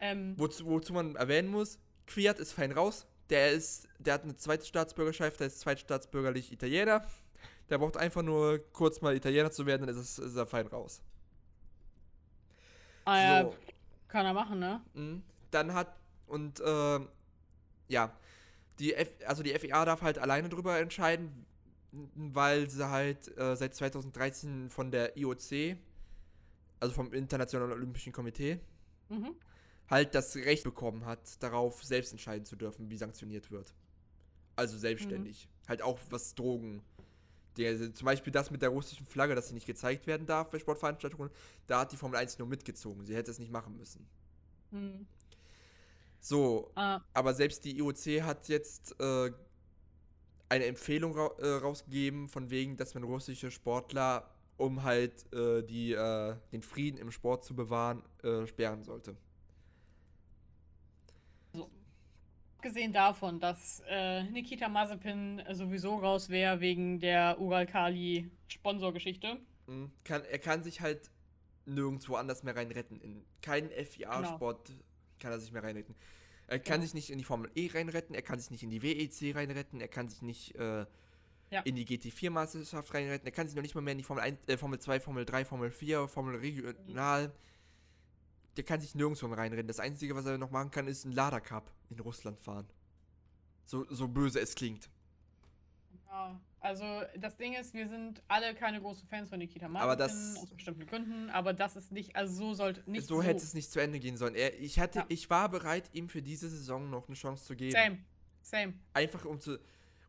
Ähm, 0.00 0.34
Wozu, 0.36 0.66
wozu 0.66 0.92
man 0.92 1.16
erwähnen 1.16 1.48
muss, 1.48 1.78
Kwiat 2.06 2.38
ist 2.38 2.52
fein 2.52 2.72
raus. 2.72 3.06
Der 3.30 3.50
ist, 3.52 3.88
der 3.98 4.14
hat 4.14 4.22
eine 4.24 4.36
zweite 4.36 4.64
Staatsbürgerschaft, 4.64 5.40
der 5.40 5.48
ist 5.48 5.60
zweitstaatsbürgerlich 5.60 6.52
Italiener. 6.52 7.04
Der 7.70 7.78
braucht 7.78 7.96
einfach 7.96 8.22
nur 8.22 8.58
kurz 8.72 9.00
mal 9.00 9.14
Italiener 9.16 9.50
zu 9.50 9.66
werden, 9.66 9.86
dann 9.86 9.96
ist, 9.96 10.18
es, 10.18 10.18
ist 10.18 10.36
er 10.36 10.46
fein 10.46 10.66
raus. 10.66 11.02
ah, 13.04 13.18
ja, 13.18 13.42
So, 13.42 13.54
kann 14.08 14.26
er 14.26 14.34
machen, 14.34 14.58
ne? 14.58 14.80
mhm. 14.94 15.22
dann 15.50 15.74
hat 15.74 15.96
und 16.26 16.60
ähm, 16.64 17.08
ja, 17.88 18.12
die 18.78 18.94
F, 18.94 19.14
also 19.26 19.42
die 19.42 19.56
FIA 19.58 19.84
darf 19.84 20.02
halt 20.02 20.18
alleine 20.18 20.48
drüber 20.48 20.78
entscheiden, 20.78 21.46
weil 22.14 22.68
sie 22.68 22.88
halt 22.90 23.36
äh, 23.38 23.56
seit 23.56 23.74
2013 23.74 24.70
von 24.70 24.90
der 24.90 25.16
IOC, 25.16 25.76
also 26.80 26.94
vom 26.94 27.12
Internationalen 27.12 27.72
Olympischen 27.72 28.12
Komitee, 28.12 28.60
Mhm. 29.08 29.36
halt 29.88 30.14
das 30.16 30.34
Recht 30.36 30.64
bekommen 30.64 31.06
hat, 31.06 31.42
darauf 31.42 31.82
selbst 31.84 32.10
entscheiden 32.12 32.44
zu 32.44 32.56
dürfen, 32.56 32.90
wie 32.90 32.96
sanktioniert 32.96 33.50
wird. 33.52 33.72
Also 34.56 34.76
selbstständig. 34.78 35.48
Halt 35.68 35.82
auch 35.82 35.98
was 36.10 36.34
Drogen. 36.34 36.82
Der, 37.56 37.94
zum 37.94 38.04
Beispiel 38.04 38.32
das 38.32 38.50
mit 38.50 38.62
der 38.62 38.68
russischen 38.68 39.06
Flagge, 39.06 39.34
dass 39.34 39.48
sie 39.48 39.54
nicht 39.54 39.66
gezeigt 39.66 40.06
werden 40.06 40.26
darf 40.26 40.50
bei 40.50 40.58
Sportveranstaltungen, 40.58 41.30
da 41.66 41.80
hat 41.80 41.92
die 41.92 41.96
Formel 41.96 42.18
1 42.18 42.38
nur 42.38 42.48
mitgezogen. 42.48 43.04
Sie 43.04 43.14
hätte 43.14 43.30
es 43.30 43.38
nicht 43.38 43.50
machen 43.50 43.76
müssen. 43.76 44.06
Mhm. 44.70 45.06
So, 46.20 46.72
Ah, 46.74 47.00
aber 47.12 47.34
selbst 47.34 47.64
die 47.64 47.78
IOC 47.78 48.22
hat 48.22 48.48
jetzt 48.48 48.98
äh, 49.00 49.30
eine 50.48 50.64
Empfehlung 50.66 51.12
ra 51.12 51.30
äh, 51.38 51.48
rausgegeben, 51.58 52.28
von 52.28 52.50
wegen, 52.50 52.76
dass 52.76 52.94
man 52.94 53.04
russische 53.04 53.50
Sportler, 53.50 54.28
um 54.56 54.82
halt 54.82 55.32
äh, 55.32 55.62
die, 55.62 55.92
äh, 55.92 56.34
den 56.52 56.62
Frieden 56.62 56.98
im 56.98 57.10
Sport 57.10 57.44
zu 57.44 57.54
bewahren, 57.54 58.02
äh, 58.22 58.46
sperren 58.46 58.84
sollte. 58.84 59.16
Abgesehen 62.66 62.92
davon, 62.92 63.38
dass 63.38 63.80
äh, 63.88 64.24
Nikita 64.24 64.68
Mazepin 64.68 65.40
sowieso 65.52 65.96
raus 65.98 66.28
wäre 66.28 66.60
wegen 66.60 66.98
der 66.98 67.38
Ural-Kali 67.40 68.28
Sponsorgeschichte. 68.48 69.38
Mhm. 69.68 69.92
Kann, 70.02 70.24
er 70.24 70.38
kann 70.40 70.64
sich 70.64 70.80
halt 70.80 71.10
nirgendwo 71.64 72.16
anders 72.16 72.42
mehr 72.42 72.56
rein 72.56 72.70
retten. 72.72 73.00
In 73.00 73.24
keinen 73.40 73.70
FIA-Sport 73.70 74.72
kann 75.20 75.30
er 75.32 75.38
sich 75.38 75.52
mehr 75.52 75.62
reinretten. 75.62 75.94
Er 76.48 76.58
kann 76.58 76.74
Genau. 76.74 76.82
sich 76.84 76.94
nicht 76.94 77.10
in 77.10 77.18
die 77.18 77.24
Formel 77.24 77.50
E 77.54 77.70
reinretten, 77.72 78.14
er 78.16 78.22
kann 78.22 78.38
sich 78.40 78.50
nicht 78.50 78.62
in 78.64 78.70
die 78.70 78.82
WEC 78.82 79.34
reinretten, 79.36 79.80
er 79.80 79.88
kann 79.88 80.08
sich 80.08 80.22
nicht 80.22 80.54
äh, 80.56 80.86
Ja. 81.50 81.60
in 81.64 81.76
die 81.76 81.84
GT4-Meisterschaft 81.86 82.94
reinretten, 82.94 83.26
er 83.26 83.32
kann 83.32 83.46
sich 83.46 83.54
noch 83.56 83.62
nicht 83.62 83.74
mal 83.76 83.80
mehr 83.80 83.92
in 83.92 83.98
die 83.98 84.04
Formel, 84.04 84.22
1, 84.24 84.38
äh, 84.48 84.56
Formel 84.56 84.78
2, 84.80 85.00
Formel 85.00 85.24
3, 85.24 85.44
Formel 85.44 85.70
4, 85.70 86.08
Formel 86.08 86.36
Regional. 86.36 87.32
Der 88.56 88.64
kann 88.64 88.80
sich 88.80 88.94
nirgendwo 88.94 89.26
reinrennen. 89.26 89.66
Das 89.66 89.80
Einzige, 89.80 90.14
was 90.14 90.24
er 90.26 90.38
noch 90.38 90.50
machen 90.50 90.70
kann, 90.70 90.86
ist 90.86 91.04
ein 91.04 91.12
Lada 91.12 91.40
Cup 91.40 91.70
in 91.90 92.00
Russland 92.00 92.40
fahren. 92.40 92.66
So, 93.64 93.84
so 93.90 94.08
böse 94.08 94.40
es 94.40 94.54
klingt. 94.54 94.88
Ja, 96.06 96.40
also 96.60 96.84
das 97.18 97.36
Ding 97.36 97.54
ist, 97.54 97.74
wir 97.74 97.88
sind 97.88 98.22
alle 98.28 98.54
keine 98.54 98.80
großen 98.80 99.06
Fans 99.08 99.28
von 99.28 99.38
Nikita 99.38 99.68
Mazepin, 99.68 99.82
Aber 99.82 99.96
das- 99.96 100.36
aus 100.36 100.50
bestimmten 100.50 100.86
Gründen, 100.86 101.30
aber 101.30 101.52
das 101.52 101.76
ist 101.76 101.92
nicht, 101.92 102.16
also 102.16 102.34
so 102.34 102.54
sollte 102.54 102.88
nicht 102.90 103.06
so, 103.06 103.22
hätte 103.22 103.42
es 103.42 103.54
nicht 103.54 103.70
zu 103.70 103.80
Ende 103.80 103.98
gehen 103.98 104.16
sollen. 104.16 104.34
Er, 104.34 104.58
ich, 104.58 104.78
hatte, 104.78 105.00
Ja. 105.00 105.06
ich 105.08 105.28
war 105.28 105.48
bereit, 105.48 105.90
ihm 105.92 106.08
für 106.08 106.22
diese 106.22 106.48
Saison 106.48 106.88
noch 106.88 107.08
eine 107.08 107.16
Chance 107.16 107.44
zu 107.44 107.56
geben. 107.56 107.72
Same, 107.72 107.98
same. 108.42 108.74
Einfach 108.94 109.24
um 109.24 109.40
zu. 109.40 109.58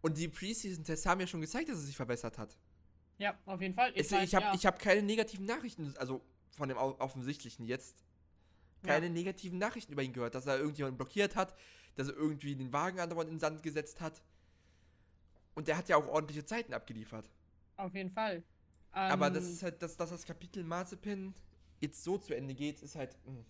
Und 0.01 0.17
die 0.17 0.27
Preseason-Tests 0.27 1.05
haben 1.05 1.19
ja 1.19 1.27
schon 1.27 1.41
gezeigt, 1.41 1.67
dass 1.69 1.79
er 1.79 1.85
sich 1.85 1.95
verbessert 1.95 2.37
hat. 2.37 2.55
Ja, 3.17 3.37
auf 3.45 3.59
jeden 3.61 3.73
Fall. 3.73 3.91
Ich, 3.95 4.11
ich 4.11 4.35
habe 4.35 4.45
ja. 4.45 4.53
ich 4.53 4.65
hab 4.65 4.79
keine 4.79 5.01
negativen 5.01 5.45
Nachrichten, 5.45 5.93
also 5.97 6.21
von 6.51 6.69
dem 6.69 6.77
Offensichtlichen 6.77 7.65
jetzt, 7.65 8.03
keine 8.83 9.07
Ja. 9.07 9.11
negativen 9.11 9.59
Nachrichten 9.59 9.93
über 9.93 10.03
ihn 10.03 10.13
gehört, 10.13 10.35
dass 10.35 10.45
er 10.45 10.57
irgendjemanden 10.59 10.97
blockiert 10.97 11.35
hat, 11.35 11.53
dass 11.95 12.07
er 12.09 12.15
irgendwie 12.15 12.55
den 12.55 12.71
Wagen 12.73 12.99
andauernd 12.99 13.29
in 13.29 13.35
den 13.35 13.39
Sand 13.39 13.63
gesetzt 13.63 14.01
hat. 14.01 14.21
Und 15.55 15.67
der 15.67 15.77
hat 15.77 15.89
ja 15.89 15.97
auch 15.97 16.07
ordentliche 16.07 16.45
Zeiten 16.45 16.73
abgeliefert. 16.73 17.29
Auf 17.77 17.93
jeden 17.95 18.11
Fall. 18.11 18.43
Aber 18.91 19.27
Ähm, 19.27 19.33
das 19.33 19.45
ist 19.45 19.63
halt, 19.63 19.81
dass, 19.81 19.97
dass 19.97 20.09
das 20.11 20.25
Kapitel 20.25 20.63
Mazepin 20.63 21.33
jetzt 21.79 22.03
so 22.03 22.17
zu 22.17 22.35
Ende 22.35 22.53
geht, 22.53 22.81
ist 22.81 22.95
halt. 22.95 23.15
Mh. 23.25 23.43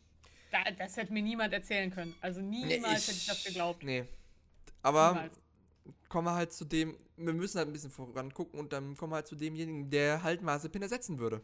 da, 0.51 0.71
das 0.71 0.95
hätte 0.97 1.13
mir 1.13 1.21
niemand 1.21 1.53
erzählen 1.53 1.91
können. 1.91 2.15
Also 2.21 2.41
niemals 2.41 3.07
hätte 3.07 3.17
ich 3.17 3.25
das 3.25 3.43
geglaubt. 3.43 3.83
Nee. 3.83 4.05
Aber 4.81 5.13
Niemals. 5.13 5.39
kommen 6.09 6.27
wir 6.27 6.35
halt 6.35 6.53
zu 6.53 6.65
dem, 6.65 6.97
wir 7.17 7.33
müssen 7.33 7.57
halt 7.57 7.67
ein 7.67 7.73
bisschen 7.73 7.91
voran 7.91 8.33
gucken 8.33 8.59
und 8.59 8.71
dann 8.73 8.95
kommen 8.95 9.11
wir 9.11 9.17
halt 9.17 9.27
zu 9.27 9.35
demjenigen, 9.35 9.89
der 9.89 10.23
halt 10.23 10.41
Mazepin 10.41 10.81
ersetzen 10.81 11.19
würde. 11.19 11.41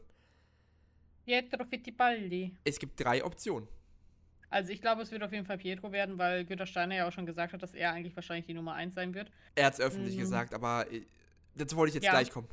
Pietro 1.25 1.65
Fittipaldi. 1.65 2.55
Es 2.63 2.79
gibt 2.79 2.99
drei 2.99 3.23
Optionen. 3.23 3.67
Also 4.49 4.71
ich 4.71 4.81
glaube, 4.81 5.01
es 5.01 5.11
wird 5.11 5.23
auf 5.23 5.31
jeden 5.31 5.45
Fall 5.45 5.57
Pietro 5.57 5.91
werden, 5.91 6.17
weil 6.19 6.45
Günter 6.45 6.67
Steiner 6.67 6.95
ja 6.95 7.07
auch 7.07 7.11
schon 7.11 7.25
gesagt 7.25 7.53
hat, 7.53 7.63
dass 7.63 7.73
er 7.73 7.91
eigentlich 7.91 8.15
wahrscheinlich 8.15 8.45
die 8.45 8.53
Nummer 8.53 8.73
1 8.73 8.93
sein 8.93 9.13
wird. 9.15 9.31
Er 9.55 9.65
hat 9.65 9.73
es 9.73 9.79
öffentlich 9.79 10.15
Mhm. 10.15 10.19
gesagt, 10.19 10.53
aber 10.53 10.91
äh, 10.91 11.05
dazu 11.55 11.75
wollte 11.75 11.89
ich 11.89 11.95
jetzt 11.95 12.05
Ja. 12.05 12.11
gleich 12.11 12.29
kommen. 12.29 12.47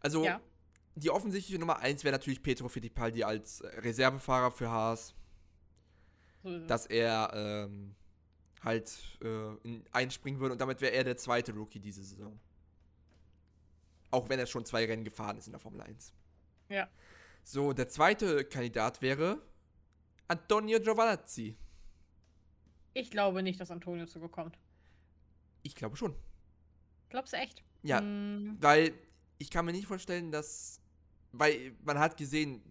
Also, 0.00 0.24
Ja. 0.24 0.40
die 0.94 1.10
offensichtliche 1.10 1.58
Nummer 1.58 1.80
1 1.80 2.02
wäre 2.04 2.12
natürlich 2.12 2.42
Petro 2.42 2.68
Fittipaldi 2.68 3.24
als 3.24 3.60
äh, 3.60 3.66
Reservefahrer 3.80 4.50
für 4.52 4.70
Haas, 4.70 5.14
So 6.42 6.66
dass 6.66 6.86
er 6.86 7.30
ähm, 7.34 7.94
halt 8.62 8.90
äh, 9.22 9.54
in, 9.64 9.84
einspringen 9.92 10.40
würde 10.40 10.52
und 10.52 10.60
damit 10.60 10.80
wäre 10.80 10.92
er 10.94 11.04
der 11.04 11.18
zweite 11.18 11.52
Rookie 11.52 11.80
diese 11.80 12.02
Saison. 12.02 12.38
Auch 14.10 14.28
wenn 14.30 14.38
er 14.38 14.46
schon 14.46 14.64
zwei 14.64 14.86
Rennen 14.86 15.04
gefahren 15.04 15.36
ist 15.36 15.46
in 15.46 15.52
der 15.52 15.60
Formel 15.60 15.82
1. 15.82 16.14
Ja. 16.70 16.88
So, 17.44 17.72
der 17.72 17.88
zweite 17.88 18.44
Kandidat 18.44 19.02
wäre 19.02 19.40
Antonio 20.28 20.80
Giovanazzi. 20.80 21.56
Ich 22.94 23.10
glaube 23.10 23.42
nicht, 23.42 23.60
dass 23.60 23.70
Antonio 23.70 24.06
zugekommt. 24.06 24.58
Ich 25.62 25.74
glaube 25.74 25.96
schon. 25.96 26.14
Glaubst 27.10 27.32
du 27.32 27.36
echt? 27.36 27.62
Ja, 27.82 28.00
Hm, 28.00 28.56
weil 28.60 28.94
ich 29.38 29.50
kann 29.50 29.64
mir 29.66 29.72
nicht 29.72 29.86
vorstellen, 29.86 30.30
dass. 30.32 30.80
Weil 31.32 31.74
man 31.84 31.98
hat 31.98 32.16
gesehen, 32.16 32.62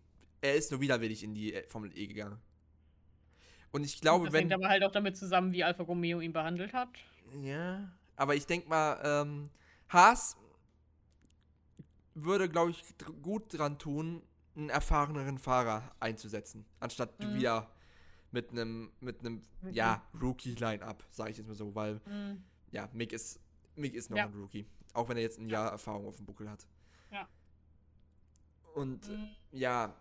er 0.41 0.55
ist 0.55 0.71
nur 0.71 0.79
widerwillig 0.81 1.23
in 1.23 1.33
die 1.35 1.53
äh, 1.53 1.67
Formel 1.67 1.95
E 1.97 2.07
gegangen. 2.07 2.39
Und 3.71 3.83
ich 3.83 3.99
glaube, 4.01 4.25
das 4.25 4.33
wenn. 4.33 4.41
hängt 4.41 4.53
aber 4.53 4.69
halt 4.69 4.83
auch 4.83 4.91
damit 4.91 5.17
zusammen, 5.17 5.51
wie 5.51 5.63
Alfa 5.63 5.83
Romeo 5.83 6.19
ihn 6.21 6.33
behandelt 6.33 6.73
hat. 6.73 6.89
Ja, 7.41 7.91
aber 8.15 8.35
ich 8.35 8.45
denke 8.45 8.69
mal, 8.69 8.99
ähm, 9.03 9.49
Haas 9.89 10.37
würde, 12.15 12.47
glaube 12.47 12.71
ich, 12.71 12.83
gut 13.21 13.57
dran 13.57 13.77
tun, 13.79 14.21
einen 14.55 14.69
erfahreneren 14.69 15.37
Fahrer 15.39 15.91
einzusetzen, 15.99 16.65
anstatt 16.79 17.19
Mhm. 17.23 17.33
wieder 17.33 17.71
mit 18.31 18.49
einem, 18.51 18.91
mit 18.99 19.19
einem, 19.19 19.41
Rookie. 19.63 19.75
ja, 19.75 20.03
Rookie-Line-Up, 20.19 21.03
sage 21.11 21.31
ich 21.31 21.37
jetzt 21.37 21.47
mal 21.47 21.55
so, 21.55 21.73
weil, 21.75 22.01
Hm, 22.05 22.43
ja, 22.71 22.89
Mick 22.93 23.13
ist, 23.13 23.39
Mick 23.75 23.93
ist 23.93 24.09
noch 24.09 24.17
Ja. 24.17 24.25
ein 24.25 24.33
Rookie, 24.33 24.65
auch 24.93 25.07
wenn 25.09 25.17
er 25.17 25.23
jetzt 25.23 25.39
ein 25.39 25.49
Jahr 25.49 25.71
Erfahrung 25.71 26.05
auf 26.07 26.17
dem 26.17 26.25
Buckel 26.25 26.49
hat. 26.49 26.65
Ja. 27.11 27.27
Und, 28.75 29.05
hm, 29.07 29.29
ja, 29.51 29.95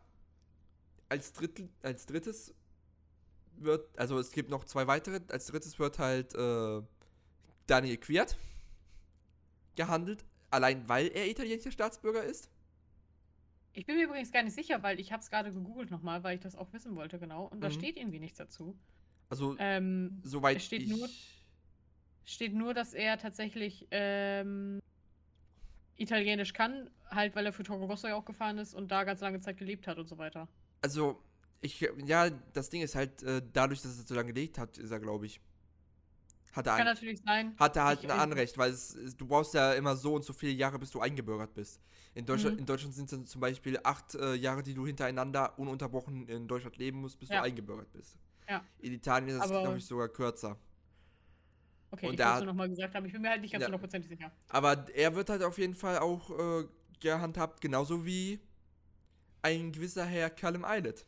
als, 1.09 1.32
Drittel, 1.32 1.68
als 1.82 2.07
drittes 2.07 2.55
wird, 3.57 3.98
also 3.98 4.18
es 4.18 4.32
gibt 4.32 4.48
noch 4.50 4.64
zwei 4.64 4.86
weitere, 4.86 5.20
als 5.28 5.46
drittes 5.46 5.78
wird 5.78 5.98
halt 5.98 6.34
äh, 6.34 6.82
Daniel 7.66 7.98
Quiert 7.98 8.36
gehandelt, 9.76 10.24
allein 10.50 10.88
weil 10.88 11.09
er 11.09 11.28
italienischer 11.28 11.70
Staatsbürger 11.70 12.24
ist. 12.24 12.48
Ich 13.74 13.86
bin 13.86 13.96
mir 13.96 14.04
übrigens 14.04 14.30
gar 14.32 14.42
nicht 14.42 14.54
sicher, 14.54 14.82
weil 14.82 15.00
ich 15.00 15.12
habe 15.12 15.22
es 15.22 15.30
gerade 15.30 15.50
gegoogelt 15.52 15.90
nochmal, 15.90 16.22
weil 16.22 16.34
ich 16.34 16.40
das 16.42 16.54
auch 16.56 16.72
wissen 16.72 16.94
wollte, 16.94 17.18
genau. 17.18 17.46
Und 17.46 17.60
da 17.62 17.68
Mhm. 17.68 17.72
steht 17.72 17.96
irgendwie 17.96 18.18
nichts 18.20 18.38
dazu. 18.38 18.76
Also, 19.30 19.56
Ähm, 19.58 20.20
soweit 20.22 20.58
es 20.58 20.64
steht 20.66 20.82
ich... 20.82 20.88
nur- 20.90 21.08
steht 22.24 22.54
nur, 22.54 22.74
dass 22.74 22.92
er 22.94 23.18
tatsächlich 23.18 23.88
ähm, 23.90 24.78
Italienisch 25.96 26.52
kann, 26.52 26.90
halt 27.10 27.34
weil 27.34 27.46
er 27.46 27.52
für 27.52 27.62
Toro 27.62 27.86
Rosso 27.86 28.08
ja 28.08 28.14
auch 28.14 28.24
gefahren 28.24 28.58
ist 28.58 28.74
und 28.74 28.90
da 28.90 29.04
ganz 29.04 29.20
lange 29.20 29.40
Zeit 29.40 29.56
gelebt 29.56 29.86
hat 29.86 29.98
und 29.98 30.08
so 30.08 30.18
weiter. 30.18 30.48
Also, 30.82 31.22
ich, 31.60 31.80
ja, 32.04 32.28
das 32.30 32.70
Ding 32.70 32.82
ist 32.82 32.94
halt, 32.94 33.22
äh, 33.22 33.40
dadurch, 33.52 33.82
dass 33.82 33.98
er 33.98 34.04
so 34.04 34.14
lange 34.14 34.32
gelebt 34.32 34.58
hat, 34.58 34.78
ist 34.78 34.90
er, 34.90 35.00
glaube 35.00 35.26
ich, 35.26 35.40
hat 36.53 36.66
er, 36.66 36.72
Kann 36.76 36.80
ein, 36.86 36.94
natürlich 36.94 37.20
sein. 37.24 37.55
hat 37.59 37.76
er 37.76 37.84
halt 37.84 38.05
Ich- 38.05 38.11
ein 38.11 38.18
Anrecht, 38.18 38.57
weil 38.59 38.70
es, 38.72 38.96
du 39.16 39.26
brauchst 39.26 39.55
ja 39.55 39.72
immer 39.72 39.96
so 39.96 40.14
und 40.14 40.24
so 40.24 40.32
viele 40.32 40.53
Jahre, 40.53 40.78
bis 40.78 40.90
du 40.90 41.00
eingebürgert 41.00 41.55
bist. 41.55 41.80
In 42.14 42.26
Deutschland, 42.26 42.57
Mhm. 42.57 42.61
in 42.61 42.66
Deutschland 42.66 42.94
sind 42.94 43.07
es 43.07 43.11
dann 43.11 43.26
zum 43.26 43.40
Beispiel 43.40 43.78
acht 43.82 44.14
äh, 44.14 44.34
Jahre, 44.34 44.62
die 44.62 44.74
du 44.74 44.86
hintereinander 44.86 45.59
ununterbrochen 45.59 46.28
in 46.28 46.46
Deutschland 46.46 46.76
leben 46.76 47.00
musst, 47.00 47.18
bis 47.18 47.30
Ja. 47.30 47.38
du 47.38 47.44
eingebürgert 47.44 47.90
bist. 47.92 48.18
Ja. 48.48 48.62
In 48.80 48.92
Italien 48.92 49.30
ist 49.30 49.42
es, 49.44 49.48
glaube 49.50 49.78
ich, 49.78 49.86
sogar 49.86 50.09
kürzer. 50.09 50.59
Okay, 51.90 52.07
Und 52.07 52.12
ich 52.14 52.18
da 52.18 52.40
nochmal 52.42 52.68
gesagt 52.68 52.94
haben. 52.94 53.05
Ich 53.07 53.12
bin 53.12 53.22
mir 53.22 53.30
halt 53.30 53.40
nicht 53.42 53.53
ganz 53.53 53.62
Ja. 53.62 53.66
hundertprozentig 53.68 54.11
sicher. 54.11 54.30
Aber 54.48 54.86
er 54.94 55.14
wird 55.14 55.28
halt 55.30 55.42
auf 55.42 55.59
jeden 55.59 55.74
Fall 55.74 55.98
auch 55.98 56.30
äh, 56.38 56.64
gehandhabt, 57.00 57.61
genauso 57.61 58.05
wie 58.07 58.40
ein 59.42 59.72
gewisser 59.72 60.05
Herr 60.05 60.30
Callum 60.30 60.64
Eilert. 60.64 61.05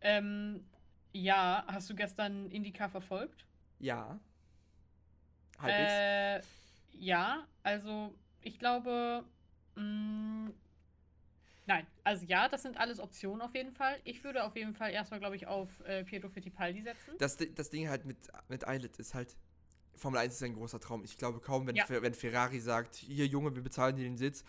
Ähm, 0.00 0.64
ja, 1.12 1.64
hast 1.66 1.88
du 1.90 1.94
gestern 1.94 2.50
Indica 2.50 2.88
verfolgt? 2.88 3.46
Ja. 3.78 4.18
Halbwegs. 5.58 5.92
Äh, 5.92 6.40
ja, 6.98 7.46
also 7.62 8.14
ich 8.40 8.58
glaube, 8.58 9.24
mh, 9.76 10.50
nein, 11.66 11.86
also 12.02 12.24
ja, 12.26 12.48
das 12.48 12.62
sind 12.62 12.76
alles 12.78 13.00
Optionen 13.00 13.42
auf 13.42 13.54
jeden 13.54 13.72
Fall. 13.72 14.00
Ich 14.04 14.22
würde 14.24 14.44
auf 14.44 14.56
jeden 14.56 14.74
Fall 14.74 14.92
erstmal, 14.92 15.20
glaube 15.20 15.36
ich, 15.36 15.46
auf 15.46 15.80
äh, 15.80 16.04
Pietro 16.04 16.28
Fittipaldi 16.28 16.82
setzen. 16.82 17.12
Das, 17.18 17.36
das 17.36 17.70
Ding 17.70 17.88
halt 17.88 18.04
mit, 18.04 18.16
mit 18.48 18.66
Eilert 18.66 18.96
ist 18.98 19.14
halt, 19.14 19.36
Formel 19.96 20.18
1 20.20 20.34
ist 20.34 20.42
ein 20.42 20.54
großer 20.54 20.80
Traum. 20.80 21.04
Ich 21.04 21.16
glaube 21.16 21.40
kaum, 21.40 21.66
wenn, 21.66 21.76
Ja. 21.76 21.84
Wenn 21.88 22.14
Ferrari 22.14 22.60
sagt, 22.60 22.96
hier 22.96 23.26
Junge, 23.26 23.54
wir 23.54 23.62
bezahlen 23.62 23.96
dir 23.96 24.04
den 24.04 24.18
Sitz, 24.18 24.44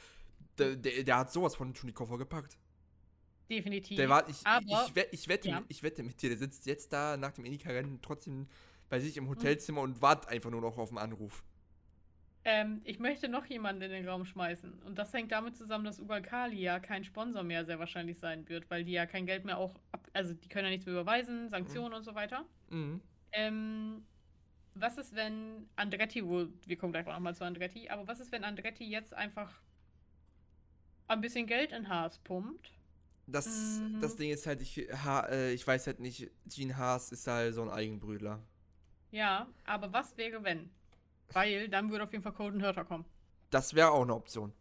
der, 0.58 0.76
der, 0.76 1.04
der 1.04 1.18
hat 1.18 1.32
sowas 1.32 1.56
von 1.56 1.76
schon 1.76 1.88
die 1.88 1.94
Koffer 1.94 2.18
gepackt. 2.18 2.58
Definitiv. 3.50 3.98
Der 3.98 4.10
war, 4.10 4.28
ich, 4.28 4.46
aber- 4.46 4.88
ich, 4.96 5.08
ich, 5.12 5.28
wette, 5.28 5.50
ja. 5.50 5.60
mit, 5.60 5.70
ich 5.70 5.84
wette 5.84 6.02
mit 6.02 6.22
dir, 6.22 6.30
der 6.30 6.38
sitzt 6.38 6.66
jetzt 6.66 6.92
da 6.92 7.16
nach 7.16 7.32
dem 7.32 7.46
Indica-Rennen 7.46 8.00
trotzdem 8.02 8.48
bei 8.90 9.00
sich 9.00 9.18
im 9.18 9.28
Hotelzimmer 9.30 9.82
und 9.82 10.02
wartet 10.02 10.30
einfach 10.30 10.52
nur 10.52 10.62
noch 10.62 10.78
auf 10.78 10.90
den 10.90 10.98
Anruf. 10.98 11.44
Ähm, 12.48 12.82
ich 12.84 13.00
möchte 13.00 13.28
noch 13.28 13.46
jemanden 13.48 13.82
in 13.82 13.90
den 13.90 14.08
Raum 14.08 14.24
schmeißen. 14.24 14.84
Und 14.84 15.00
das 15.00 15.12
hängt 15.14 15.32
damit 15.32 15.58
zusammen, 15.58 15.86
dass 15.86 16.00
Ugalkali 16.00 16.62
ja 16.62 16.80
kein 16.80 17.04
Sponsor 17.04 17.42
mehr 17.42 17.66
sehr 17.66 17.80
wahrscheinlich 17.80 18.20
sein 18.20 18.48
wird, 18.48 18.70
weil 18.70 18.84
die 18.84 18.92
ja 18.92 19.08
kein 19.08 19.26
Geld 19.26 19.46
mehr 19.46 19.58
auch, 19.58 19.74
ab 19.92 20.08
also 20.14 20.34
die 20.34 20.48
können 20.48 20.66
ja 20.66 20.70
nichts 20.72 20.86
mehr 20.86 20.94
überweisen, 20.94 21.50
Sanktionen 21.50 21.94
und 21.96 22.04
so 22.04 22.14
weiter. 22.14 22.46
Mhm. 22.70 23.02
Ähm, 23.32 24.06
was 24.76 24.98
ist, 25.00 25.16
wenn 25.16 25.68
Andretti, 25.76 26.24
wo, 26.24 26.48
wir 26.68 26.78
kommen 26.78 26.94
gleich 26.94 27.08
nochmal 27.08 27.34
zu 27.34 27.44
Andretti, 27.44 27.90
aber 27.90 28.08
was 28.08 28.20
ist, 28.20 28.32
wenn 28.32 28.44
Andretti 28.44 28.86
jetzt 28.86 29.14
einfach 29.14 29.52
ein 31.08 31.22
bisschen 31.22 31.48
Geld 31.48 31.72
in 31.72 31.90
Haas 31.90 32.20
pumpt? 32.20 32.72
Das, 33.26 33.80
Mhm. 33.80 34.02
das 34.02 34.16
Ding 34.18 34.30
ist 34.30 34.46
halt, 34.46 34.62
ich, 34.62 34.88
ha, 35.04 35.26
äh, 35.30 35.52
ich 35.54 35.66
weiß 35.66 35.88
halt 35.88 36.00
nicht, 36.00 36.30
Gene 36.46 36.78
Haas 36.78 37.12
ist 37.12 37.26
halt 37.26 37.56
so 37.56 37.64
ein 37.64 37.70
Eigenbrüdler. 37.70 38.40
Ja, 39.12 39.48
aber 39.66 39.92
was 39.94 40.18
wäre, 40.18 40.44
wenn? 40.44 40.70
Weil 41.32 41.70
dann 41.70 41.90
würde 41.90 42.04
auf 42.04 42.12
jeden 42.12 42.24
Fall 42.24 42.34
Colton 42.34 42.64
Hurter 42.64 42.86
kommen. 42.86 43.06
Das 43.50 43.74
wäre 43.74 43.92
auch 43.92 44.04
eine 44.04 44.14
Option. 44.16 44.54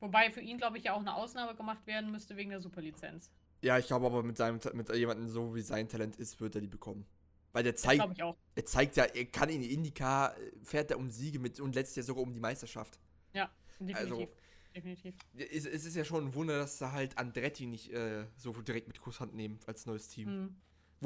Wobei 0.00 0.30
für 0.30 0.40
ihn, 0.40 0.58
glaube 0.58 0.78
ich, 0.78 0.84
ja 0.84 0.92
auch 0.94 1.00
eine 1.00 1.14
Ausnahme 1.14 1.54
gemacht 1.54 1.86
werden 1.86 2.10
müsste 2.10 2.36
wegen 2.36 2.50
der 2.50 2.60
Superlizenz. 2.60 3.30
Ja, 3.62 3.78
ich 3.78 3.86
glaube 3.86 4.06
aber 4.06 4.22
mit 4.22 4.36
seinem 4.36 4.60
mit 4.74 4.94
jemandem 4.94 5.28
so 5.28 5.54
wie 5.54 5.62
sein 5.62 5.88
Talent 5.88 6.16
ist, 6.16 6.40
wird 6.40 6.54
er 6.54 6.60
die 6.60 6.66
bekommen. 6.68 7.06
Weil 7.52 7.62
der 7.62 7.74
zeigt, 7.74 8.18
er 8.54 8.66
zeigt 8.66 8.96
ja, 8.96 9.04
er 9.04 9.24
kann 9.24 9.48
in 9.48 9.62
die 9.62 9.72
Indica, 9.72 10.28
äh, 10.34 10.52
fährt 10.62 10.90
er 10.90 10.98
um 10.98 11.10
Siege 11.10 11.38
mit 11.38 11.58
und 11.58 11.74
letztes 11.74 11.96
Jahr 11.96 12.04
sogar 12.04 12.22
um 12.22 12.32
die 12.34 12.40
Meisterschaft. 12.40 13.00
Ja, 13.32 13.50
definitiv. 13.80 13.98
Also- 13.98 14.28
definitiv. 14.74 15.14
Es, 15.34 15.64
es 15.64 15.86
ist 15.86 15.96
ja 15.96 16.04
schon 16.04 16.26
ein 16.26 16.34
Wunder, 16.34 16.58
dass 16.58 16.76
da 16.76 16.92
halt 16.92 17.16
Andretti 17.16 17.64
nicht 17.64 17.90
äh, 17.92 18.26
so 18.36 18.52
direkt 18.52 18.88
mit 18.88 19.00
Kusshand 19.00 19.34
nehmen 19.34 19.58
als 19.66 19.86
neues 19.86 20.08
Team. 20.08 20.28
Hm, 20.28 20.56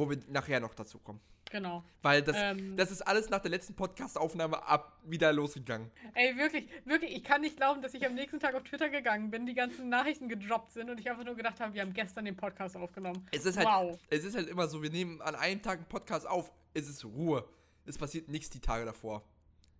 Wo 0.01 0.09
wir 0.11 0.18
nachher 0.28 0.61
noch 0.61 0.74
dazu 0.74 0.98
kommen. 0.98 1.20
genau. 1.51 1.84
Weil 2.03 2.22
das, 2.22 2.36
Ähm, 2.38 2.76
das 2.76 2.90
ist 2.90 3.03
alles 3.03 3.28
nach 3.28 3.40
der 3.40 3.51
letzten 3.51 3.74
Podcast-Aufnahme 3.74 4.62
ab 4.66 4.98
wieder 5.05 5.32
losgegangen. 5.32 5.90
Ey, 6.14 6.36
wirklich, 6.38 6.68
wirklich, 6.86 7.14
ich 7.14 7.22
kann 7.24 7.42
nicht 7.42 7.57
glauben, 7.57 7.82
dass 7.82 7.92
ich 7.92 8.07
am 8.07 8.14
nächsten 8.14 8.40
Tag 8.40 8.55
auf 8.55 8.62
Twitter 8.62 8.88
gegangen 8.88 9.30
bin, 9.30 9.44
die 9.46 9.53
ganzen 9.55 9.88
Nachrichten 9.90 10.28
gedroppt 10.28 10.72
sind 10.72 10.88
und 10.88 10.98
ich 10.98 11.11
einfach 11.11 11.24
nur 11.24 11.34
gedacht 11.34 11.61
habe, 11.61 11.74
wir 11.74 11.82
haben 11.82 11.92
gestern 11.92 12.24
den 12.24 12.36
Podcast 12.36 12.76
aufgenommen. 12.76 13.26
Es 13.30 13.44
ist 13.44 13.57
halt, 13.59 13.66
Wow. 13.68 13.98
es 14.09 14.24
ist 14.24 14.34
halt 14.36 14.48
immer 14.48 14.66
so, 14.68 14.82
wir 14.82 14.90
nehmen 14.90 15.20
an 15.20 15.34
einem 15.34 15.61
Tag 15.61 15.78
einen 15.80 15.88
Podcast 15.88 16.26
auf, 16.26 16.51
es 16.72 16.88
ist 16.88 17.05
Ruhe. 17.05 17.46
Es 17.84 17.98
passiert 17.98 18.28
nichts 18.28 18.48
die 18.51 18.61
Tage 18.61 18.84
davor. 18.84 19.22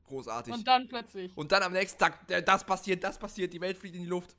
Großartig. 0.09 0.53
Und 0.53 0.67
dann 0.67 0.89
plötzlich, 0.89 1.35
Und 1.37 1.53
dann 1.53 1.63
am 1.63 1.73
nächsten 1.73 1.99
Tag, 1.99 2.19
das 2.45 2.65
passiert, 2.65 3.03
das 3.05 3.17
passiert, 3.19 3.53
die 3.53 3.61
Welt 3.61 3.79
fliegt 3.79 3.95
in 3.95 4.03
die 4.03 4.09
Luft. 4.09 4.35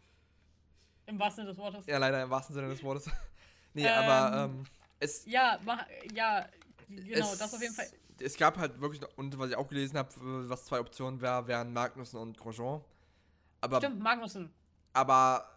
im 1.08 1.18
wahrsten 1.18 1.44
Sinne 1.46 1.56
des 1.56 1.58
Wortes. 1.58 1.86
Ja, 1.88 1.98
leider 1.98 2.22
im 2.24 2.30
wahrsten 2.30 2.54
Sinne 2.54 2.68
des 2.70 2.84
Wortes. 2.84 3.10
nee, 3.74 3.86
Ähm, 3.86 3.90
aber 3.94 4.44
ähm, 4.46 4.64
es, 5.02 5.26
Ja, 5.26 5.60
mach, 5.66 5.86
ja, 6.14 6.48
genau, 6.88 7.32
es, 7.32 7.38
das 7.38 7.54
auf 7.54 7.62
jeden 7.62 7.74
Fall. 7.74 7.88
Es 8.20 8.38
gab 8.38 8.58
halt 8.58 8.80
wirklich, 8.80 9.02
und 9.18 9.38
was 9.38 9.50
ich 9.50 9.56
auch 9.56 9.68
gelesen 9.68 9.98
habe, 9.98 10.10
was 10.50 10.66
zwei 10.66 10.80
Optionen 10.80 11.20
wären, 11.22 11.48
wären 11.48 11.74
Magnussen 11.74 12.20
und 12.20 12.38
Grosjean. 12.38 12.82
Aber, 13.62 13.78
Stimmt, 13.78 14.00
Magnussen. 14.00 14.52
aber 14.94 15.50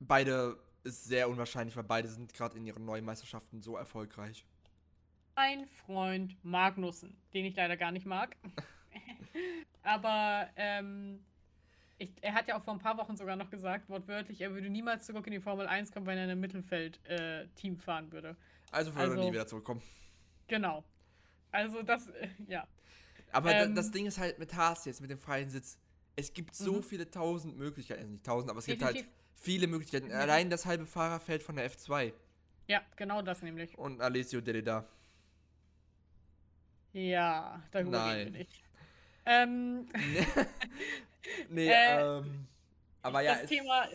beide 0.00 0.58
ist 0.84 1.04
sehr 1.04 1.28
unwahrscheinlich, 1.28 1.76
weil 1.76 1.84
beide 1.84 2.08
sind 2.08 2.34
gerade 2.34 2.56
in 2.56 2.66
ihren 2.66 2.84
neuen 2.84 3.04
Meisterschaften 3.04 3.62
so 3.62 3.76
erfolgreich. 3.76 4.44
Ein 5.34 5.66
Freund 5.66 6.36
Magnussen, 6.44 7.16
den 7.32 7.44
ich 7.44 7.56
leider 7.56 7.76
gar 7.76 7.92
nicht 7.92 8.04
mag. 8.04 8.36
Aber 9.82 10.48
ähm, 10.56 11.24
ich, 11.98 12.12
er 12.20 12.34
hat 12.34 12.48
ja 12.48 12.56
auch 12.56 12.62
vor 12.62 12.74
ein 12.74 12.80
paar 12.80 12.98
Wochen 12.98 13.16
sogar 13.16 13.36
noch 13.36 13.50
gesagt, 13.50 13.88
wortwörtlich, 13.88 14.40
er 14.40 14.52
würde 14.52 14.68
niemals 14.68 15.06
zurück 15.06 15.26
in 15.26 15.32
die 15.32 15.40
Formel 15.40 15.66
1 15.66 15.92
kommen, 15.92 16.06
wenn 16.06 16.18
er 16.18 16.24
in 16.24 16.30
einem 16.30 16.40
Mittelfeld-Team 16.40 17.78
fahren 17.78 18.10
würde. 18.12 18.36
Also 18.72 18.92
würde 18.94 19.04
er 19.04 19.10
Also- 19.12 19.24
nie 19.24 19.32
wieder 19.32 19.46
zurückkommen. 19.46 19.82
Genau. 20.48 20.82
Also 21.52 21.82
das, 21.82 22.08
äh, 22.08 22.28
ja. 22.48 22.66
Aber 23.30 23.54
Ähm, 23.54 23.74
das 23.74 23.90
Ding 23.90 24.06
ist 24.06 24.18
halt 24.18 24.38
mit 24.38 24.54
Haas 24.54 24.84
jetzt, 24.86 25.00
mit 25.00 25.10
dem 25.10 25.18
freien 25.18 25.48
Sitz. 25.50 25.78
Es 26.16 26.32
gibt 26.34 26.54
so 26.54 26.74
Mhm. 26.74 26.82
viele 26.82 27.10
tausend 27.10 27.56
Möglichkeiten, 27.56 28.00
also 28.00 28.12
nicht 28.12 28.24
tausend, 28.26 28.50
aber 28.50 28.58
es 28.58 28.66
gibt 28.66 28.82
halt 28.82 29.04
viele 29.36 29.66
Möglichkeiten. 29.66 30.06
Mhm. 30.08 30.12
Allein 30.14 30.50
das 30.50 30.66
halbe 30.66 30.84
Fahrerfeld 30.86 31.42
von 31.42 31.56
der 31.56 31.64
F2 31.70 32.12
Ja, 32.68 32.82
genau 32.96 33.22
das 33.22 33.42
nämlich. 33.42 33.76
und 33.78 34.00
Alessio 34.00 34.40
Delida. 34.40 34.86
Ja, 36.92 37.62
darüber 37.70 37.90
Nein. 37.98 38.16
reden 38.18 38.32
wir 38.34 38.38
nicht. 38.40 38.62
Ähm, 39.24 39.88
nee, 41.48 41.68
Äh, 41.70 42.18
ähm. 42.18 42.46
Aber 43.04 43.20
ja, 43.20 43.34
das, 43.34 43.46
Thema 43.48 43.86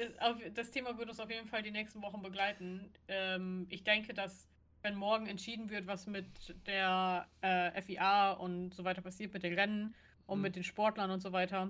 das 0.53 0.71
Thema 0.71 0.97
wird 0.97 1.09
uns 1.09 1.19
auf 1.19 1.29
jeden 1.29 1.47
Fall 1.47 1.63
die 1.63 1.71
nächsten 1.71 2.01
Wochen 2.01 2.21
begleiten. 2.21 2.91
Ähm, 3.07 3.65
ich 3.69 3.83
denke, 3.83 4.13
dass 4.13 4.47
wenn 4.87 4.95
morgen 4.95 5.27
entschieden 5.27 5.69
wird, 5.69 5.85
was 5.85 6.07
mit 6.07 6.25
der 6.65 7.27
äh, 7.41 7.81
FIA 7.81 8.31
und 8.31 8.73
so 8.73 8.85
weiter 8.85 9.01
passiert, 9.01 9.33
mit 9.33 9.43
den 9.43 9.53
Rennen 9.53 9.93
und 10.27 10.37
Mhm. 10.37 10.43
mit 10.43 10.55
den 10.55 10.63
Sportlern 10.63 11.11
und 11.11 11.19
so 11.21 11.33
weiter, 11.33 11.69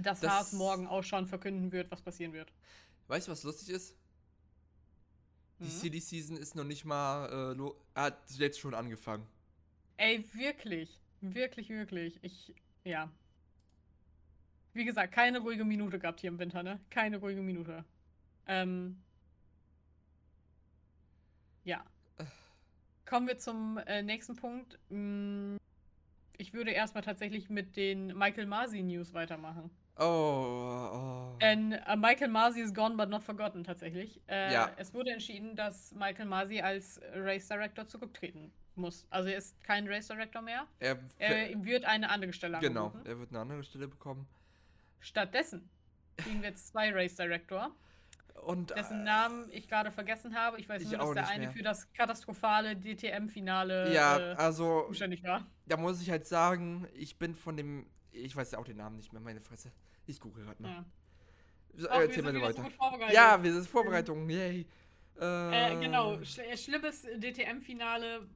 dass 0.00 0.20
Das- 0.20 0.30
Haas 0.30 0.52
morgen 0.52 0.86
auch 0.86 1.02
schon 1.02 1.26
verkünden 1.26 1.72
wird, 1.72 1.90
was 1.90 2.00
passieren 2.00 2.32
wird. 2.32 2.52
Weißt 3.08 3.26
du, 3.26 3.32
was 3.32 3.42
lustig 3.42 3.70
ist? 3.70 3.96
Die 5.58 5.64
Mhm. 5.64 5.68
Silly 5.68 6.00
Season 6.00 6.36
ist 6.36 6.54
noch 6.54 6.62
nicht 6.64 6.84
mal, 6.84 7.56
äh, 7.58 7.98
hat 7.98 8.18
jetzt 8.38 8.60
schon 8.60 8.74
angefangen. 8.74 9.26
Ey, 9.96 10.24
wirklich. 10.32 11.00
Wirklich, 11.20 11.68
wirklich. 11.70 12.22
Ich, 12.22 12.54
ja. 12.84 13.10
Wie 14.74 14.84
gesagt, 14.84 15.12
keine 15.12 15.40
ruhige 15.40 15.64
Minute 15.64 15.98
gehabt 15.98 16.20
hier 16.20 16.28
im 16.28 16.38
Winter, 16.38 16.62
ne? 16.62 16.78
Keine 16.88 17.16
ruhige 17.18 17.42
Minute. 17.42 17.84
Ähm. 18.46 19.02
Ja. 21.64 21.84
Kommen 23.12 23.28
wir 23.28 23.36
zum 23.36 23.76
äh, 23.76 24.00
nächsten 24.02 24.36
Punkt. 24.36 24.78
Mm, 24.88 25.56
Ich 26.38 26.54
würde 26.54 26.70
erstmal 26.70 27.04
tatsächlich 27.04 27.50
mit 27.50 27.76
den 27.76 28.06
Michael 28.16 28.46
Masi 28.46 28.80
News 28.82 29.12
weitermachen. 29.12 29.70
Oh, 29.98 30.02
oh. 30.02 31.36
Denn 31.42 31.72
äh, 31.72 31.94
Michael 31.94 32.28
Masi 32.28 32.62
is 32.62 32.72
gone 32.72 32.96
but 32.96 33.10
not 33.10 33.22
forgotten 33.22 33.64
tatsächlich. 33.64 34.18
Äh, 34.28 34.54
Ja. 34.54 34.70
Es 34.78 34.94
wurde 34.94 35.10
entschieden, 35.10 35.54
dass 35.56 35.92
Michael 35.92 36.24
Masi 36.24 36.62
als 36.62 37.02
Race 37.12 37.48
Director 37.48 37.86
zurücktreten 37.86 38.50
muss. 38.76 39.06
Also 39.10 39.28
er 39.28 39.36
ist 39.36 39.62
kein 39.62 39.86
Race 39.88 40.08
Director 40.08 40.40
mehr. 40.40 40.66
er, 40.80 40.98
Er 41.18 41.64
wird 41.66 41.84
eine 41.84 42.08
andere 42.08 42.32
Stelle 42.32 42.60
genau, 42.60 42.94
er 43.04 43.18
wird 43.18 43.28
eine 43.28 43.40
andere 43.40 43.62
Stelle 43.62 43.88
bekommen. 43.88 44.26
Stattdessen 45.00 45.68
kriegen 46.16 46.40
wir 46.40 46.48
jetzt 46.48 46.68
zwei 46.68 46.90
Race 46.90 47.16
Director, 47.16 47.76
Und 48.44 48.70
dessen 48.70 49.00
äh, 49.00 49.04
Namen 49.04 49.48
ich 49.52 49.68
gerade 49.68 49.90
vergessen 49.92 50.34
habe. 50.34 50.58
Ich 50.58 50.68
weiß 50.68 50.82
Ich 50.82 50.90
nur, 50.90 50.98
dass 50.98 51.12
der 51.14 51.28
eine 51.28 51.44
mehr. 51.44 51.52
für 51.52 51.62
das 51.62 51.92
katastrophale 51.92 52.74
DTM-Finale 52.76 53.92
ja, 53.94 54.18
äh, 54.18 54.34
also 54.34 54.84
zuständig 54.88 55.22
war. 55.22 55.46
da 55.66 55.76
muss 55.76 56.02
ich 56.02 56.10
halt 56.10 56.26
sagen, 56.26 56.88
ich 56.94 57.16
bin 57.18 57.34
von 57.34 57.56
dem, 57.56 57.86
ich 58.10 58.34
weiß 58.34 58.50
ja 58.52 58.58
auch 58.58 58.64
den 58.64 58.78
Namen 58.78 58.96
nicht 58.96 59.12
mehr, 59.12 59.20
meine 59.22 59.40
Fresse. 59.40 59.70
Ich 60.06 60.18
google 60.18 60.44
gerade 60.44 60.60
mal. 60.62 60.70
Ja. 60.72 60.84
So, 61.74 61.88
Ach, 61.88 61.94
wir 61.94 62.02
Erzähl 62.02 62.24
sind 62.24 62.34
wieder 62.34 62.52
so 62.52 62.58
weiter. 62.62 62.70
vorbereitet. 62.70 63.14
Ja, 63.14 63.42
wir 63.42 63.52
sind 63.52 63.66
Vorbereitung, 63.68 64.28
yay. 64.28 64.66
Äh, 65.20 65.76
genau, 65.80 66.22
Sch 66.24 66.38
äh, 66.38 66.56
schlimmes 66.56 67.02
DTM-Finale. 67.02 68.26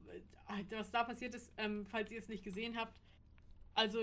äh, 0.47 0.77
Was 0.77 0.89
da 0.91 1.03
passiert 1.03 1.35
ist, 1.35 1.51
ähm, 1.57 1.85
falls 1.85 2.11
ihr 2.11 2.19
es 2.19 2.29
nicht 2.29 2.43
gesehen 2.43 2.77
habt. 2.77 2.99
Also, 3.73 3.99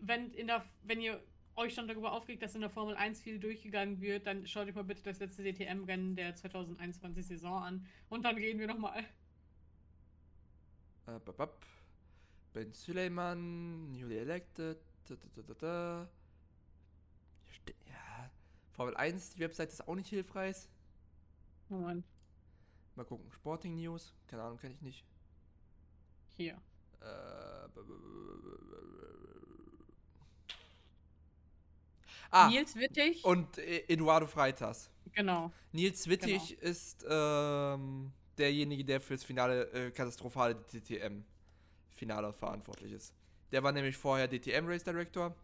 wenn, 0.00 0.32
in 0.32 0.48
der, 0.48 0.64
wenn 0.82 1.00
ihr 1.00 1.22
euch 1.56 1.74
schon 1.74 1.86
darüber 1.88 2.12
aufregt, 2.12 2.42
dass 2.42 2.54
in 2.54 2.60
der 2.60 2.70
Formel 2.70 2.96
1 2.96 3.20
viel 3.20 3.38
durchgegangen 3.38 4.00
wird, 4.00 4.26
dann 4.26 4.46
schaut 4.46 4.68
euch 4.68 4.74
mal 4.74 4.84
bitte 4.84 5.02
das 5.02 5.18
letzte 5.18 5.42
DTM-Rennen 5.42 6.16
der 6.16 6.36
2021-Saison 6.36 7.62
an. 7.62 7.86
Und 8.08 8.24
dann 8.24 8.36
reden 8.36 8.58
wir 8.58 8.66
nochmal. 8.66 9.04
Äh. 11.06 11.48
Ben 12.52 12.72
Suleiman, 12.72 13.90
newly 13.90 14.18
elected. 14.18 14.78
Da, 15.06 15.16
da, 15.36 15.54
da, 15.54 16.08
Ja, 17.86 18.30
Formel 18.72 18.96
1, 18.96 19.34
die 19.34 19.40
Website 19.40 19.70
ist 19.70 19.86
auch 19.86 19.94
nicht 19.94 20.08
hilfreich. 20.08 20.68
Moment, 21.68 22.04
Mal 22.94 23.04
gucken. 23.04 23.30
Sporting 23.32 23.74
News, 23.74 24.14
keine 24.28 24.42
Ahnung, 24.42 24.58
kenne 24.58 24.74
ich 24.74 24.82
nicht. 24.82 25.04
hier. 26.36 26.60
Äh, 27.00 27.68
ah, 32.34 32.48
Nils 32.48 32.76
Wittig. 32.76 33.24
und 33.24 33.58
äh, 33.58 33.84
Eduardo 33.88 34.26
Freitas. 34.26 34.90
genau. 35.12 35.52
Nils 35.72 36.08
Wittig 36.08 36.58
ist 36.60 37.04
ähm, 37.08 38.12
derjenige, 38.36 38.84
der 38.84 39.00
fürs 39.00 39.24
Finale, 39.24 39.70
äh, 39.72 39.90
katastrophale 39.90 40.54
DTM-Finale 40.54 42.32
verantwortlich 42.32 42.92
ist. 42.92 43.14
Der 43.52 43.62
war 43.62 43.72
nämlich 43.72 43.96
vorher 43.96 44.28
DTM 44.28 44.66
Race 44.66 44.84
Director. 44.84 45.34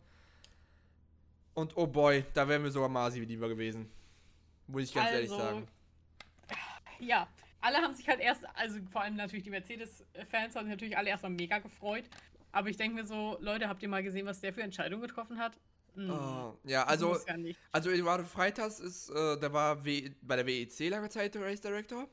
Und 1.54 1.76
oh 1.76 1.86
boy, 1.86 2.24
da 2.34 2.46
wären 2.48 2.62
wir 2.62 2.70
sogar 2.70 2.88
Masi 2.88 3.20
lieber 3.20 3.48
gewesen. 3.48 3.90
Muss 4.66 4.84
ich 4.84 4.94
ganz 4.94 5.10
ehrlich 5.10 5.30
Also, 5.30 5.42
sagen. 5.42 5.68
Ja, 7.00 7.28
alle 7.60 7.78
haben 7.78 7.94
sich 7.94 8.08
halt 8.08 8.20
erst, 8.20 8.44
also 8.54 8.78
vor 8.90 9.02
allem 9.02 9.16
natürlich 9.16 9.44
die 9.44 9.50
Mercedes-Fans 9.50 10.54
haben 10.54 10.66
sich 10.66 10.74
natürlich 10.74 10.96
alle 10.96 11.10
erstmal 11.10 11.32
mega 11.32 11.58
gefreut. 11.58 12.04
Aber 12.52 12.68
ich 12.68 12.76
denke 12.76 12.96
mir 12.96 13.06
so, 13.06 13.36
Leute, 13.40 13.68
habt 13.68 13.82
ihr 13.82 13.88
mal 13.88 14.02
gesehen, 14.02 14.26
was 14.26 14.40
der 14.40 14.52
für 14.52 14.62
Entscheidungen 14.62 15.02
getroffen 15.02 15.38
hat? 15.38 15.56
Hm, 15.94 16.10
Oh, 16.10 16.58
ja, 16.64 16.84
also, 16.84 17.16
also 17.72 17.90
Eduardo 17.90 18.24
Freitas 18.24 18.80
ist, 18.80 19.10
äh, 19.10 19.38
der 19.38 19.52
war 19.52 19.84
w 19.84 20.10
bei 20.22 20.36
der 20.36 20.46
WEC 20.46 20.88
lange 20.88 21.08
Zeit 21.08 21.34
der 21.34 21.42
Race 21.42 21.60
Director. 21.60 22.08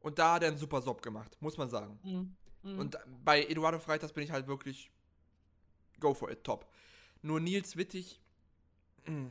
Und 0.00 0.18
da 0.18 0.34
hat 0.34 0.42
er 0.42 0.48
einen 0.48 0.58
super 0.58 0.80
Job 0.82 1.02
gemacht, 1.02 1.36
muss 1.40 1.56
man 1.58 1.68
sagen. 1.68 1.98
Hm, 2.02 2.36
hm. 2.62 2.78
Und 2.78 2.98
bei 3.24 3.44
Eduardo 3.44 3.78
Freitas 3.78 4.12
bin 4.12 4.24
ich 4.24 4.30
halt 4.30 4.46
wirklich 4.46 4.90
go 6.00 6.14
for 6.14 6.30
it, 6.30 6.44
top. 6.44 6.66
Nur 7.22 7.40
Nils 7.40 7.76
Wittig, 7.76 8.20
mh, 9.06 9.30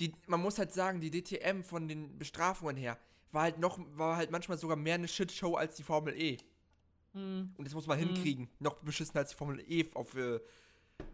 die, 0.00 0.12
man 0.26 0.40
muss 0.40 0.58
halt 0.58 0.72
sagen, 0.72 1.00
die 1.00 1.10
DTM 1.10 1.62
von 1.62 1.86
den 1.88 2.18
Bestrafungen 2.18 2.76
her 2.76 2.98
war 3.30 3.42
halt 3.42 3.58
noch, 3.58 3.78
war 3.96 4.16
halt 4.16 4.30
manchmal 4.30 4.58
sogar 4.58 4.76
mehr 4.76 4.96
eine 4.96 5.08
Shitshow 5.08 5.54
als 5.56 5.76
die 5.76 5.82
Formel 5.84 6.14
E. 6.20 6.38
Hm, 7.12 7.54
Und 7.56 7.64
das 7.66 7.74
muss 7.74 7.86
man 7.86 7.98
Mhm. 7.98 8.04
hinkriegen, 8.06 8.48
noch 8.58 8.76
beschissener 8.82 9.20
als 9.20 9.30
die 9.30 9.36
Formel 9.36 9.60
E 9.68 9.84
auf, 9.94 10.14
äh, 10.16 10.40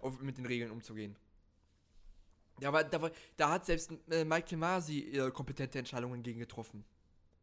auf, 0.00 0.20
mit 0.20 0.38
den 0.38 0.46
Regeln 0.46 0.70
umzugehen. 0.70 1.16
Ja, 2.58 2.68
aber 2.68 2.84
da, 2.84 3.00
war- 3.02 3.12
da 3.36 3.50
hat 3.50 3.66
selbst 3.66 3.92
äh, 4.10 4.24
Michael 4.24 4.58
Masi 4.58 5.00
äh, 5.00 5.30
kompetente 5.30 5.78
Entscheidungen 5.78 6.22
gegen 6.22 6.40
getroffen. 6.40 6.84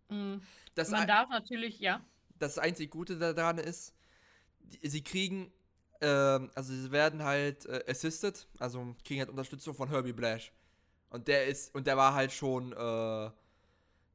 hm. 0.09 0.41
Das, 0.75 0.89
Man 0.89 1.07
darf 1.07 1.29
natürlich, 1.29 1.79
ja. 1.79 2.03
das 2.39 2.57
einzig 2.57 2.91
Gute 2.91 3.17
daran 3.17 3.57
ist, 3.57 3.93
die, 4.61 4.87
sie 4.89 5.03
kriegen, 5.03 5.51
ähm, 6.01 6.51
also 6.55 6.73
sie 6.73 6.91
werden 6.91 7.23
halt 7.23 7.65
äh, 7.67 7.83
assisted, 7.89 8.47
also 8.59 8.95
kriegen 9.05 9.21
halt 9.21 9.29
Unterstützung 9.29 9.75
von 9.75 9.89
Herbie 9.89 10.13
Blash. 10.13 10.53
Und 11.09 11.27
der 11.27 11.47
ist, 11.47 11.73
und 11.75 11.87
der 11.87 11.97
war 11.97 12.13
halt 12.15 12.31
schon, 12.33 12.73
äh, 12.73 13.31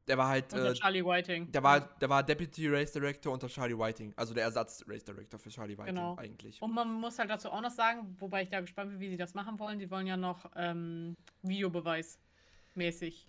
der 0.08 0.18
war 0.18 0.28
halt, 0.28 0.52
Unter 0.52 0.70
äh, 0.70 0.74
Charlie 0.74 1.04
Whiting. 1.04 1.52
der 1.52 1.62
war, 1.62 1.80
der 1.80 2.08
war 2.08 2.22
Deputy 2.22 2.68
Race 2.68 2.92
Director 2.92 3.32
unter 3.32 3.48
Charlie 3.48 3.78
Whiting, 3.78 4.12
also 4.16 4.34
der 4.34 4.44
Ersatz 4.44 4.84
Race 4.88 5.04
Director 5.04 5.38
für 5.38 5.50
Charlie 5.50 5.76
Whiting 5.76 5.94
Genau. 5.94 6.16
eigentlich. 6.16 6.60
Und 6.60 6.72
man 6.74 6.92
muss 6.92 7.18
halt 7.18 7.30
dazu 7.30 7.50
auch 7.50 7.60
noch 7.60 7.70
sagen, 7.70 8.16
wobei 8.18 8.42
ich 8.42 8.48
da 8.48 8.60
gespannt 8.60 8.90
bin, 8.90 9.00
wie 9.00 9.08
sie 9.10 9.16
das 9.16 9.34
machen 9.34 9.58
wollen. 9.58 9.78
Die 9.78 9.90
wollen 9.90 10.06
ja 10.06 10.16
noch 10.16 10.50
ähm, 10.56 11.16
Videobeweis-mäßig 11.42 13.26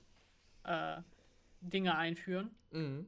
äh, 0.64 1.02
Dinge 1.62 1.96
einführen. 1.98 2.52
Mhm. 2.72 3.08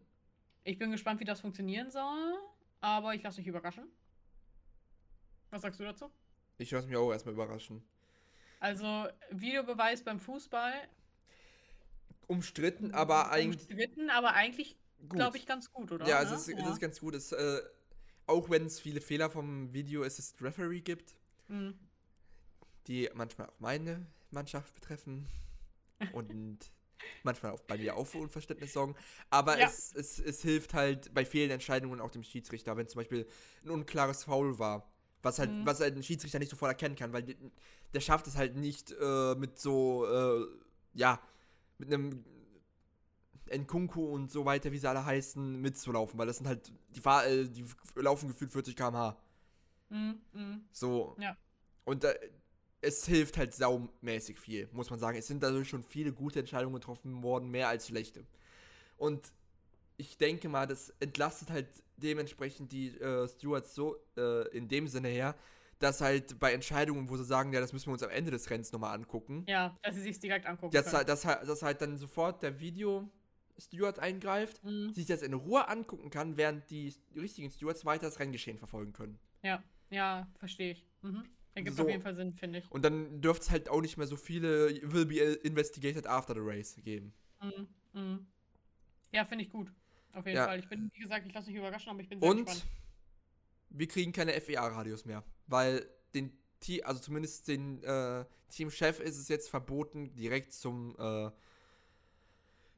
Ich 0.63 0.77
bin 0.77 0.91
gespannt, 0.91 1.19
wie 1.19 1.25
das 1.25 1.41
funktionieren 1.41 1.89
soll, 1.91 2.35
aber 2.81 3.15
ich 3.15 3.23
lasse 3.23 3.39
mich 3.39 3.47
überraschen. 3.47 3.85
Was 5.49 5.61
sagst 5.61 5.79
du 5.79 5.83
dazu? 5.83 6.09
Ich 6.57 6.71
lasse 6.71 6.87
mich 6.87 6.95
auch 6.97 7.11
erstmal 7.11 7.33
überraschen. 7.33 7.83
Also, 8.59 9.07
Videobeweis 9.31 10.03
beim 10.03 10.19
Fußball. 10.19 10.73
Umstritten, 12.27 12.91
aber 12.93 13.31
eigentlich 13.31 13.67
umstritten, 13.67 14.09
aber 14.09 14.33
eigentlich, 14.33 14.77
glaube 15.09 15.37
ich, 15.37 15.45
ganz 15.45 15.71
gut, 15.71 15.91
oder? 15.91 16.05
ja, 16.07 16.21
Ne? 16.21 16.23
es 16.23 16.31
ist, 16.31 16.47
es 16.49 16.65
ist 16.67 16.79
ganz 16.79 16.99
gut. 16.99 17.15
Es, 17.15 17.31
äh, 17.31 17.61
auch 18.27 18.49
wenn 18.49 18.65
es 18.65 18.79
viele 18.79 19.01
Fehler 19.01 19.29
vom 19.29 19.73
Video 19.73 20.03
Assist 20.03 20.41
Referee 20.41 20.81
gibt, 20.81 21.15
Mhm. 21.49 21.73
die 22.87 23.09
manchmal 23.13 23.47
auch 23.47 23.59
meine 23.59 24.05
Mannschaft 24.31 24.73
betreffen 24.75 25.27
und 26.13 26.71
manchmal 27.23 27.53
auch 27.53 27.61
bei 27.61 27.77
mir 27.77 27.95
auch 27.95 28.05
für 28.05 28.17
Unverständnis 28.19 28.73
sorgen. 28.73 28.95
Aber 29.29 29.59
Ja. 29.59 29.67
es, 29.67 29.93
es, 29.95 30.19
es 30.19 30.41
hilft 30.41 30.73
halt 30.73 31.13
bei 31.13 31.25
vielen 31.25 31.51
Entscheidungen 31.51 32.01
auch 32.01 32.11
dem 32.11 32.23
Schiedsrichter, 32.23 32.75
wenn 32.77 32.87
zum 32.89 32.99
Beispiel 32.99 33.27
ein 33.63 33.69
unklares 33.69 34.25
Foul 34.25 34.59
war, 34.59 34.91
was 35.21 35.39
halt, 35.39 35.51
Mhm. 35.51 35.65
was 35.65 35.79
halt 35.79 35.95
ein 35.95 36.03
Schiedsrichter 36.03 36.39
nicht 36.39 36.49
sofort 36.51 36.69
erkennen 36.71 36.95
kann, 36.95 37.13
weil 37.13 37.35
der 37.93 38.01
schafft 38.01 38.27
es 38.27 38.35
halt 38.35 38.55
nicht 38.55 38.93
äh, 38.99 39.35
mit 39.35 39.59
so, 39.59 40.05
äh, 40.05 40.45
ja, 40.93 41.21
mit 41.83 41.93
einem 41.93 42.23
Nkunku 43.51 44.05
und 44.05 44.31
so 44.31 44.45
weiter, 44.45 44.71
wie 44.71 44.77
sie 44.77 44.89
alle 44.89 45.05
heißen, 45.05 45.61
mitzulaufen, 45.61 46.17
weil 46.17 46.27
das 46.27 46.37
sind 46.37 46.47
halt, 46.47 46.71
die, 46.95 47.01
Fahr 47.01 47.25
äh, 47.27 47.47
die 47.47 47.65
laufen 47.95 48.27
gefühlt 48.27 48.51
40 48.51 48.75
km/h. 48.75 49.17
Mhm. 49.89 50.21
Mhm. 50.33 50.61
So. 50.71 51.15
Ja. 51.19 51.37
Und 51.85 52.03
äh, 52.03 52.17
es 52.81 53.05
hilft 53.05 53.37
halt 53.37 53.53
saumäßig 53.53 54.39
viel, 54.39 54.67
muss 54.71 54.89
man 54.89 54.99
sagen. 54.99 55.17
Es 55.17 55.27
sind 55.27 55.43
dadurch 55.43 55.69
schon 55.69 55.83
viele 55.83 56.11
gute 56.11 56.39
Entscheidungen 56.39 56.75
getroffen 56.75 57.23
worden, 57.23 57.49
mehr 57.49 57.67
als 57.67 57.87
schlechte. 57.87 58.25
Und 58.97 59.31
ich 59.97 60.17
denke 60.17 60.49
mal, 60.49 60.67
das 60.67 60.93
entlastet 60.99 61.51
halt 61.51 61.67
dementsprechend 61.97 62.71
die 62.71 62.89
äh, 62.99 63.27
Stewards 63.27 63.75
so 63.75 63.97
äh, 64.17 64.47
in 64.49 64.67
dem 64.67 64.87
Sinne 64.87 65.09
her, 65.09 65.35
dass 65.83 66.01
halt 66.01 66.39
bei 66.39 66.53
Entscheidungen, 66.53 67.09
wo 67.09 67.17
sie 67.17 67.25
sagen, 67.25 67.51
ja, 67.53 67.59
das 67.59 67.73
müssen 67.73 67.87
wir 67.87 67.93
uns 67.93 68.03
am 68.03 68.09
Ende 68.09 68.31
des 68.31 68.49
Rennens 68.49 68.71
nochmal 68.71 68.95
angucken, 68.95 69.43
Ja, 69.47 69.77
dass 69.83 69.95
sie 69.95 70.01
sich 70.01 70.17
direkt 70.19 70.45
angucken 70.45 70.71
dass, 70.73 70.85
können. 70.85 70.97
halt- 70.97 71.09
dass, 71.09 71.25
halt- 71.25 71.47
dass 71.47 71.61
halt 71.61 71.81
dann 71.81 71.97
sofort 71.97 72.41
der 72.41 72.59
Video-Steward 72.59 73.99
eingreift, 73.99 74.63
Mhm. 74.63 74.93
sich 74.93 75.05
das 75.05 75.21
in 75.21 75.33
Ruhe 75.33 75.67
angucken 75.67 76.09
kann, 76.09 76.37
während 76.37 76.69
die 76.69 76.93
richtigen 77.15 77.51
Stewards 77.51 77.85
weiter 77.85 78.05
das 78.07 78.19
Renngeschehen 78.19 78.57
verfolgen 78.57 78.93
können. 78.93 79.19
Ja, 79.43 79.61
ja, 79.89 80.27
verstehe 80.39 80.71
ich. 80.71 80.85
Mhm. 81.01 81.23
Ergibt 81.55 81.75
So. 81.77 81.83
auf 81.83 81.89
jeden 81.89 82.01
Fall 82.01 82.15
Sinn, 82.15 82.33
finde 82.33 82.59
ich. 82.59 82.71
Und 82.71 82.83
dann 82.83 83.21
dürfte 83.21 83.43
es 83.43 83.51
halt 83.51 83.69
auch 83.69 83.81
nicht 83.81 83.97
mehr 83.97 84.07
so 84.07 84.15
viele 84.15 84.69
will 84.91 85.05
be 85.05 85.19
investigated 85.19 86.07
after 86.07 86.33
the 86.33 86.39
race 86.41 86.75
geben. 86.83 87.13
Mhm. 87.41 87.67
Mhm. 87.93 88.25
Ja, 89.11 89.23
finde 89.25 89.43
ich 89.43 89.51
gut. 89.51 89.71
Auf 90.13 90.25
jeden 90.25 90.37
Ja. 90.37 90.45
Fall. 90.45 90.59
Ich 90.59 90.67
bin, 90.67 90.89
wie 90.93 90.99
gesagt, 91.01 91.27
ich 91.27 91.33
lasse 91.33 91.49
mich 91.49 91.57
überraschen, 91.57 91.89
aber 91.91 91.99
ich 91.99 92.09
bin 92.09 92.19
sehr 92.19 92.29
Und 92.29 92.45
gespannt. 92.45 92.65
Wir 93.73 93.87
kriegen 93.87 94.13
keine 94.13 94.39
FEA-Radios 94.39 95.05
mehr, 95.05 95.23
weil 95.47 95.85
den 96.13 96.31
Team, 96.59 96.81
also 96.85 97.01
zumindest 97.01 97.47
den 97.47 97.83
äh, 97.83 98.25
Teamchef 98.49 98.99
ist 98.99 99.17
es 99.17 99.27
jetzt 99.27 99.49
verboten, 99.49 100.15
direkt 100.15 100.53
zum 100.53 100.95
äh, 100.97 101.31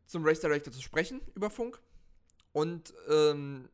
zum 0.07 0.25
Race 0.25 0.39
Director 0.39 0.71
zu 0.71 0.81
sprechen 0.81 1.21
über 1.35 1.49
Funk. 1.49 1.79
Und 2.53 2.93
ähm, 3.09 3.69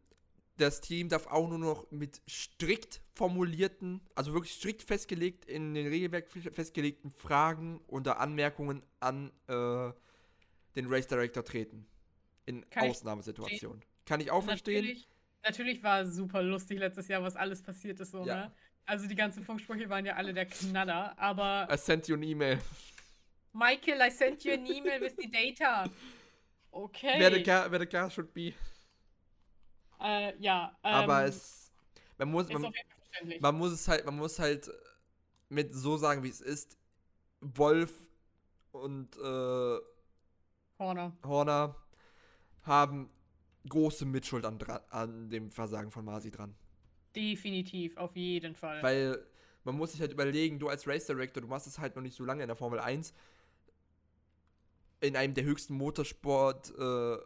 das 0.58 0.82
Team 0.82 1.10
darf 1.10 1.28
auch 1.28 1.48
nur 1.48 1.60
noch 1.60 1.92
mit 1.92 2.22
strikt 2.30 3.02
formulierten, 3.14 4.02
also 4.16 4.34
wirklich 4.34 4.54
strikt 4.54 4.84
festgelegt, 4.84 5.46
in 5.46 5.74
den 5.74 5.88
Regelwerk 5.88 6.30
festgelegten 6.30 7.12
Fragen 7.12 7.82
oder 7.88 8.20
Anmerkungen 8.20 8.84
an 9.00 9.32
äh, 9.48 9.92
den 10.76 10.88
Race 10.88 11.08
Director 11.08 11.44
treten. 11.44 11.86
In 12.46 12.68
Kann 12.70 12.90
Ausnahmesituationen. 12.90 13.84
Kann 14.06 14.20
ich 14.20 14.32
auch 14.32 14.44
verstehen. 14.44 14.84
Natürlich, 14.84 15.08
natürlich 15.44 15.82
war 15.84 16.02
es 16.02 16.16
super 16.16 16.42
lustig 16.42 16.80
letztes 16.80 17.08
Jahr, 17.08 17.24
was 17.24 17.36
alles 17.36 17.62
passiert 17.62 18.00
ist, 18.00 18.12
so, 18.12 18.26
Ja. 18.26 18.36
ne? 18.36 18.52
Also 18.86 19.08
die 19.08 19.16
ganzen 19.16 19.44
Funksprüche 19.44 19.90
waren 19.90 20.06
ja 20.06 20.16
alle 20.16 20.34
der 20.34 20.46
Knaller, 20.46 21.18
aber 21.18 21.68
I 21.72 21.78
sent 21.78 22.08
you 22.08 22.16
an 22.16 22.24
email. 22.24 22.60
Michael, 23.54 24.02
I 24.02 24.10
sent 24.10 24.44
you 24.44 24.54
an 24.54 24.66
email 24.66 25.00
with 25.02 25.14
the 25.18 25.30
data. 25.30 25.90
Okay. 26.72 27.20
Wer 27.20 27.32
the 27.32 27.44
car, 27.44 27.70
where 27.70 27.80
the 27.80 27.86
car 27.86 28.10
should 28.10 28.34
be. 28.34 28.54
äh, 30.02 30.34
ja, 30.40 30.76
ähm, 30.84 30.94
Aber 30.94 31.26
es. 31.26 31.72
Man 32.18 32.30
muss, 32.32 32.50
man, 32.50 32.74
man 33.40 33.56
muss 33.56 33.72
es 33.72 33.88
halt, 33.88 34.06
man 34.06 34.16
muss 34.16 34.40
halt 34.40 34.70
mit 35.50 35.74
so 35.74 35.98
sagen, 35.98 36.24
wie 36.24 36.30
es 36.30 36.42
ist. 36.42 36.78
Wolf 37.42 37.92
und 38.72 39.16
äh, 39.18 39.80
Horner. 40.80 41.12
Horner 41.24 41.76
haben 42.64 43.10
große 43.70 44.06
Mitschuld 44.06 44.46
an, 44.46 44.60
an 44.90 45.30
dem 45.30 45.52
Versagen 45.52 45.92
von 45.92 46.06
Masi 46.06 46.32
dran. 46.32 46.56
Definitiv, 47.16 47.98
auf 47.98 48.16
jeden 48.16 48.56
Fall. 48.56 48.82
Weil 48.82 49.26
man 49.64 49.76
muss 49.76 49.92
sich 49.92 50.02
halt 50.02 50.12
überlegen, 50.12 50.60
du 50.60 50.70
als 50.70 50.88
Race 50.88 51.06
Director, 51.06 51.42
du 51.42 51.48
machst 51.48 51.68
es 51.68 51.80
halt 51.80 51.96
noch 51.96 52.02
nicht 52.02 52.16
so 52.16 52.24
lange 52.26 52.42
in 52.44 52.48
der 52.48 52.56
Formel 52.56 52.80
1. 52.80 53.14
In 55.02 55.16
einem 55.16 55.34
der 55.34 55.44
höchsten 55.44 55.76
Motorsport 55.76 56.70
äh, 56.78 57.18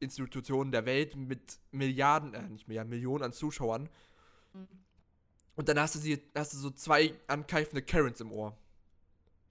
der 0.00 0.86
Welt 0.86 1.16
mit 1.16 1.58
Milliarden, 1.70 2.34
äh, 2.34 2.48
nicht 2.48 2.68
Milliarden, 2.68 2.90
Millionen 2.90 3.24
an 3.24 3.32
Zuschauern. 3.32 3.88
Mhm. 4.52 4.68
Und 5.54 5.68
dann 5.68 5.80
hast 5.80 5.94
du 5.94 5.98
sie, 5.98 6.22
hast 6.34 6.52
du 6.52 6.58
so 6.58 6.70
zwei 6.70 7.14
ankeifende 7.26 7.82
Karens 7.82 8.20
im 8.20 8.30
Ohr. 8.30 8.56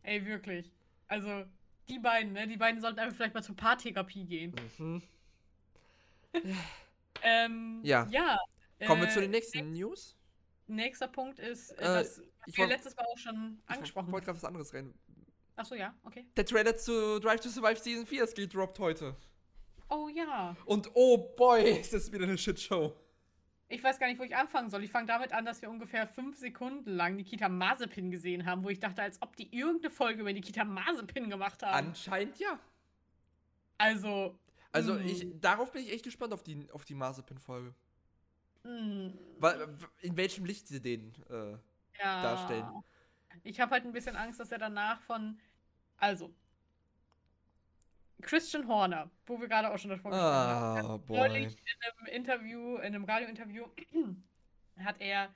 Ey, 0.03 0.23
wirklich. 0.25 0.71
Also, 1.07 1.45
die 1.89 1.99
beiden, 1.99 2.33
ne? 2.33 2.47
Die 2.47 2.57
beiden 2.57 2.79
sollten 2.79 2.99
einfach 2.99 3.15
vielleicht 3.15 3.33
mal 3.33 3.43
zur 3.43 3.55
Paartherapie 3.55 4.25
gehen. 4.25 4.53
Mhm. 4.77 5.01
Ähm, 7.23 7.79
Ja. 7.83 8.07
Ja. 8.11 8.37
Kommen 8.85 9.01
wir 9.01 9.09
äh, 9.09 9.13
zu 9.13 9.21
den 9.21 9.31
nächsten 9.31 9.71
News. 9.71 10.15
Nächster 10.67 11.07
Punkt 11.07 11.39
ist, 11.39 11.71
äh, 11.71 11.75
Äh, 11.75 12.03
das 12.03 12.21
ich 12.45 12.57
wir 12.57 12.67
letztes 12.67 12.95
Mal 12.95 13.05
auch 13.05 13.17
schon 13.17 13.61
angesprochen 13.65 14.07
Ich 14.07 14.13
wollte 14.13 14.25
gerade 14.25 14.37
was 14.37 14.45
anderes 14.45 14.73
reden. 14.73 14.93
Achso, 15.55 15.75
ja, 15.75 15.95
okay. 16.03 16.25
Der 16.35 16.45
Trailer 16.45 16.75
zu 16.75 17.19
Drive 17.19 17.39
to 17.39 17.49
Survive 17.49 17.77
Season 17.77 18.05
4 18.05 18.23
ist 18.25 18.35
gedroppt 18.35 18.77
heute. 18.79 19.15
Oh 19.89 20.09
ja. 20.09 20.55
Und 20.65 20.89
oh 20.93 21.17
boy, 21.35 21.63
ist 21.79 21.93
das 21.93 22.11
wieder 22.11 22.25
eine 22.25 22.37
Shitshow. 22.37 22.93
Ich 23.67 23.83
weiß 23.83 23.97
gar 23.97 24.07
nicht, 24.07 24.19
wo 24.19 24.23
ich 24.23 24.35
anfangen 24.35 24.69
soll. 24.69 24.83
Ich 24.83 24.91
fange 24.91 25.07
damit 25.07 25.33
an, 25.33 25.45
dass 25.45 25.61
wir 25.61 25.69
ungefähr 25.69 26.07
fünf 26.07 26.37
Sekunden 26.37 26.91
lang 26.91 27.15
Nikita 27.15 27.49
Mazepin 27.49 28.11
gesehen 28.11 28.45
haben, 28.45 28.63
wo 28.63 28.69
ich 28.69 28.79
dachte, 28.79 29.01
als 29.01 29.19
ob 29.21 29.35
die 29.37 29.55
irgendeine 29.55 29.89
Folge 29.89 30.21
über 30.21 30.31
Nikita 30.31 30.63
Mazepin 30.63 31.29
gemacht 31.29 31.63
haben. 31.63 31.87
Anscheinend 31.87 32.37
ja. 32.39 32.59
also. 33.77 34.37
Also 34.75 34.93
mm, 34.95 35.05
ich, 35.05 35.27
darauf 35.41 35.71
bin 35.71 35.83
ich 35.83 35.91
echt 35.93 36.03
gespannt 36.03 36.33
auf 36.33 36.43
die, 36.43 36.67
auf 36.71 36.85
die 36.85 36.95
Mazepin-Folge. 36.95 37.73
mm, 38.63 39.07
Wa- 39.39 39.67
In 40.01 40.15
welchem 40.17 40.45
Licht 40.45 40.67
sie 40.67 40.81
den 40.81 41.13
äh, 41.29 41.51
ja. 41.99 42.21
darstellen. 42.21 42.83
Ich 43.43 43.59
habe 43.59 43.71
halt 43.71 43.85
ein 43.85 43.91
bisschen 43.91 44.15
Angst, 44.15 44.39
dass 44.39 44.51
er 44.51 44.59
danach 44.59 45.01
von. 45.01 45.39
Also. 45.97 46.33
Christian 48.21 48.67
Horner, 48.67 49.09
wo 49.25 49.39
wir 49.39 49.47
gerade 49.47 49.71
auch 49.71 49.77
schon 49.77 49.89
davon 49.91 50.11
gesprochen 50.11 50.31
haben. 50.33 50.87
Ah, 50.87 50.99
Neulich 51.09 51.53
in 51.57 52.07
einem 52.07 52.15
Interview, 52.15 52.75
in 52.77 52.83
einem 52.95 53.03
Radiointerview, 53.03 53.65
hat 54.79 54.95
er 54.99 55.29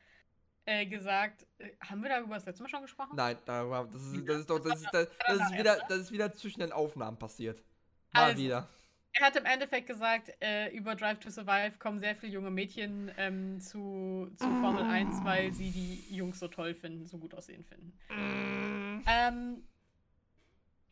äh, 0.66 0.86
gesagt, 0.86 1.46
äh, 1.60 1.72
haben 1.82 2.02
wir 2.02 2.10
darüber 2.10 2.36
das 2.36 2.46
letzte 2.46 2.64
Mal 2.64 2.70
schon 2.70 2.82
gesprochen? 2.82 3.16
Nein, 3.16 3.38
darüber, 3.46 3.88
das 3.92 4.02
ist, 4.02 4.28
das 4.28 4.38
ist 4.40 4.50
doch, 4.50 4.60
das 4.60 4.82
ist, 4.82 4.90
das, 4.94 5.08
das 5.28 5.40
ist 5.42 5.58
wieder, 5.58 5.78
das 5.88 5.98
ist 6.00 6.12
wieder 6.12 6.34
zwischen 6.34 6.62
den 6.62 6.72
Aufnahmen 6.72 7.18
passiert. 7.18 7.62
Mal 8.14 8.24
Also, 8.32 8.38
wieder. 8.42 8.68
Er 9.14 9.26
hat 9.26 9.36
im 9.36 9.46
Endeffekt 9.46 9.88
gesagt, 9.88 10.32
äh, 10.40 10.70
über 10.70 10.96
Drive 10.96 11.20
to 11.20 11.30
Survive 11.30 11.78
kommen 11.80 12.00
sehr 12.00 12.16
viele 12.16 12.34
junge 12.34 12.52
Mädchen 12.52 13.12
ähm, 13.18 13.60
zu, 13.60 14.32
zu 14.38 14.46
Formel 14.62 14.84
1, 14.84 15.24
weil 15.24 15.52
sie 15.54 15.72
die 15.72 16.16
Jungs 16.16 16.40
so 16.40 16.48
toll 16.48 16.74
finden, 16.76 17.06
so 17.06 17.18
gut 17.18 17.34
aussehen 17.34 17.66
finden. 17.66 17.98
Ähm, 19.08 19.64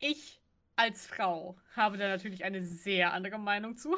ich 0.00 0.40
als 0.76 1.06
Frau 1.06 1.56
habe 1.74 1.96
da 1.96 2.08
natürlich 2.08 2.44
eine 2.44 2.62
sehr 2.62 3.12
andere 3.12 3.38
Meinung 3.38 3.76
zu. 3.76 3.96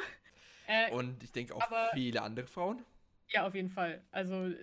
Äh, 0.66 0.90
Und 0.92 1.22
ich 1.22 1.32
denke 1.32 1.54
auch 1.54 1.62
aber- 1.62 1.90
viele 1.92 2.22
andere 2.22 2.46
Frauen. 2.46 2.84
Ja, 3.32 3.46
auf 3.46 3.54
jeden 3.54 3.70
Fall. 3.70 4.02
Also 4.10 4.46
äh, 4.48 4.56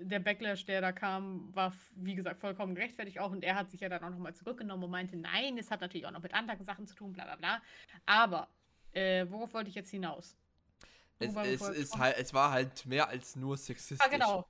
der 0.00 0.18
Backlash, 0.18 0.64
der 0.66 0.80
da 0.80 0.90
kam, 0.92 1.54
war, 1.54 1.72
wie 1.94 2.14
gesagt, 2.16 2.40
vollkommen 2.40 2.74
gerechtfertigt 2.74 3.20
auch. 3.20 3.30
Und 3.30 3.44
er 3.44 3.54
hat 3.54 3.70
sich 3.70 3.80
ja 3.80 3.88
dann 3.88 4.02
auch 4.02 4.10
nochmal 4.10 4.34
zurückgenommen 4.34 4.84
und 4.84 4.90
meinte, 4.90 5.16
nein, 5.16 5.56
es 5.58 5.70
hat 5.70 5.80
natürlich 5.80 6.06
auch 6.06 6.10
noch 6.10 6.22
mit 6.22 6.34
anderen 6.34 6.64
Sachen 6.64 6.86
zu 6.86 6.94
tun, 6.96 7.12
bla 7.12 7.24
bla 7.24 7.36
bla. 7.36 7.62
Aber, 8.06 8.48
äh, 8.92 9.26
worauf 9.30 9.54
wollte 9.54 9.68
ich 9.68 9.74
jetzt 9.74 9.90
hinaus? 9.90 10.36
Es, 11.18 11.34
Worüber 11.34 11.48
es, 11.48 11.68
ist 11.68 11.98
halt, 11.98 12.16
es 12.18 12.32
war 12.32 12.50
halt 12.50 12.86
mehr 12.86 13.08
als 13.08 13.36
nur 13.36 13.56
sexistisch. 13.56 13.98
Ah, 14.00 14.08
genau. 14.08 14.46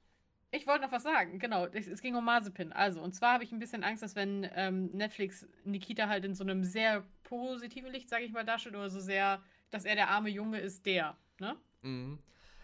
Ich 0.53 0.67
wollte 0.67 0.85
noch 0.85 0.93
was 0.93 1.05
sagen, 1.05 1.39
genau. 1.39 1.67
Es, 1.67 1.87
es 1.87 2.01
ging 2.01 2.15
um 2.17 2.25
Mazepin. 2.25 2.73
Also, 2.73 3.01
und 3.01 3.13
zwar 3.15 3.35
habe 3.35 3.45
ich 3.45 3.53
ein 3.53 3.59
bisschen 3.59 3.85
Angst, 3.85 4.03
dass 4.03 4.17
wenn 4.17 4.49
ähm, 4.55 4.87
Netflix 4.87 5.47
Nikita 5.65 6.09
halt 6.09 6.25
in 6.25 6.35
so 6.35 6.43
einem 6.45 6.65
sehr 6.65 7.05
positiven 7.23 7.93
Licht, 7.93 8.09
sage 8.09 8.25
ich 8.25 8.33
mal, 8.33 8.45
darstellt, 8.45 8.75
oder 8.75 8.91
so 8.91 9.01
sehr, 9.01 9.43
dass 9.71 9.85
er 9.85 9.95
der 9.95 10.09
arme 10.09 10.29
Junge 10.29 10.59
ist, 10.61 10.87
der, 10.87 11.17
ne? 11.39 11.57
Mhm. 11.83 12.19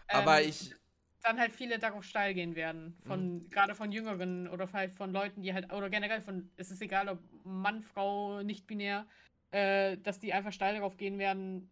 Aber 0.09 0.41
Ähm, 0.41 0.49
ich, 0.49 0.75
dann 1.21 1.39
halt 1.39 1.51
viele 1.53 1.79
darauf 1.79 2.03
steil 2.03 2.33
gehen 2.33 2.55
werden. 2.55 2.97
Von, 3.03 3.49
gerade 3.49 3.75
von 3.75 3.91
Jüngeren 3.91 4.47
oder 4.47 4.67
vielleicht 4.67 4.95
von 4.95 5.11
Leuten, 5.11 5.41
die 5.41 5.53
halt, 5.53 5.71
oder 5.73 5.89
generell 5.89 6.21
von, 6.21 6.49
es 6.57 6.71
ist 6.71 6.81
egal, 6.81 7.09
ob 7.09 7.19
Mann, 7.43 7.81
Frau, 7.81 8.43
nicht 8.43 8.67
binär, 8.67 9.05
äh, 9.51 9.97
dass 9.97 10.19
die 10.19 10.33
einfach 10.33 10.51
steil 10.53 10.75
darauf 10.75 10.97
gehen 10.97 11.19
werden, 11.19 11.69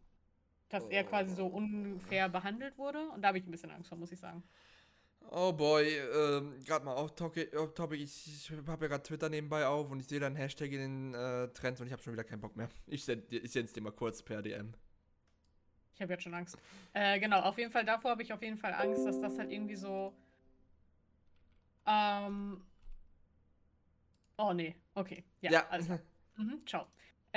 dass 0.69 0.89
er 0.89 1.03
quasi 1.03 1.34
so 1.34 1.47
unfair 1.47 2.30
behandelt 2.30 2.78
wurde. 2.78 3.09
Und 3.09 3.21
da 3.21 3.30
habe 3.30 3.38
ich 3.39 3.45
ein 3.47 3.51
bisschen 3.51 3.71
Angst 3.71 3.89
vor, 3.89 3.97
muss 3.97 4.11
ich 4.11 4.19
sagen. 4.19 4.43
oh 5.32 5.51
boy, 5.53 5.86
ähm, 5.88 6.63
gerade 6.63 6.86
mal 6.86 6.93
auf 6.93 7.15
Topic, 7.15 7.49
ich, 7.95 8.28
ich 8.28 8.51
habe 8.67 8.86
ja 8.86 8.89
gerade 8.89 9.03
Twitter 9.03 9.30
nebenbei 9.30 9.65
auf 9.67 9.89
und 9.91 9.99
ich 9.99 10.07
sehe 10.07 10.19
da 10.19 10.28
einen 10.28 10.36
Hashtag 10.36 10.71
in 10.71 11.11
den 11.11 11.13
äh, 11.13 11.47
Trends 11.49 11.82
und 11.82 11.88
ich 11.88 11.93
habe 11.93 12.01
schon 12.03 12.13
wieder 12.13 12.23
keinen 12.23 12.41
Bock 12.41 12.55
mehr. 12.55 12.69
Ich 12.88 13.03
send, 13.05 13.32
ich 13.32 13.51
send's 13.51 13.73
dir 13.73 13.82
mal 13.82 13.91
kurz 13.91 14.21
per 14.23 14.41
DM. 14.41 14.73
Ich 15.93 16.01
habe 16.01 16.11
jetzt 16.13 16.23
schon 16.23 16.34
Angst. 16.34 16.57
Äh, 16.93 17.19
genau, 17.19 17.39
auf 17.41 17.57
jeden 17.57 17.71
Fall, 17.71 17.86
davor 17.86 18.11
habe 18.11 18.23
ich 18.23 18.34
auf 18.34 18.41
jeden 18.41 18.57
Fall 18.57 18.73
Angst, 18.73 19.05
dass 19.05 19.19
das 19.21 19.38
halt 19.38 19.51
irgendwie 19.51 19.76
so. 19.76 20.13
Ähm. 21.86 22.61
Oh 24.38 24.53
nee, 24.53 24.76
okay. 24.95 25.23
Ja, 25.41 25.51
Ja. 25.51 25.67
also. 25.69 25.99
Mhm, 26.38 26.65
ciao. 26.67 26.86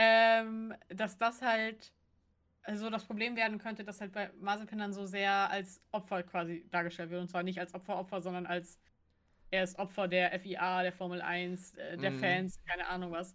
Ähm, 0.01 0.75
dass 0.91 1.19
das 1.19 1.43
halt 1.43 1.93
so 2.75 2.91
das 2.91 3.05
Problem 3.07 3.37
werden 3.37 3.59
könnte, 3.59 3.85
dass 3.85 4.01
halt 4.01 4.13
bei 4.13 4.31
Mazepin 4.41 4.79
dann 4.79 4.93
so 4.93 5.07
sehr 5.07 5.51
als 5.51 5.83
Opfer 5.93 6.23
quasi 6.25 6.69
dargestellt 6.71 7.11
wird. 7.11 7.23
Und 7.23 7.29
zwar 7.29 7.43
nicht 7.43 7.61
als 7.61 7.75
Opfer-Opfer, 7.75 8.21
sondern 8.23 8.47
als 8.47 8.79
er 9.51 9.65
ist 9.65 9.79
Opfer 9.79 10.09
der 10.09 10.33
FIA, 10.35 10.83
der 10.83 10.93
Formel 10.93 11.23
1, 11.23 11.75
äh, 11.75 11.99
der 11.99 12.13
Mhm. 12.13 12.13
Fans, 12.13 12.61
keine 12.67 12.89
Ahnung 12.89 13.13
was. 13.13 13.35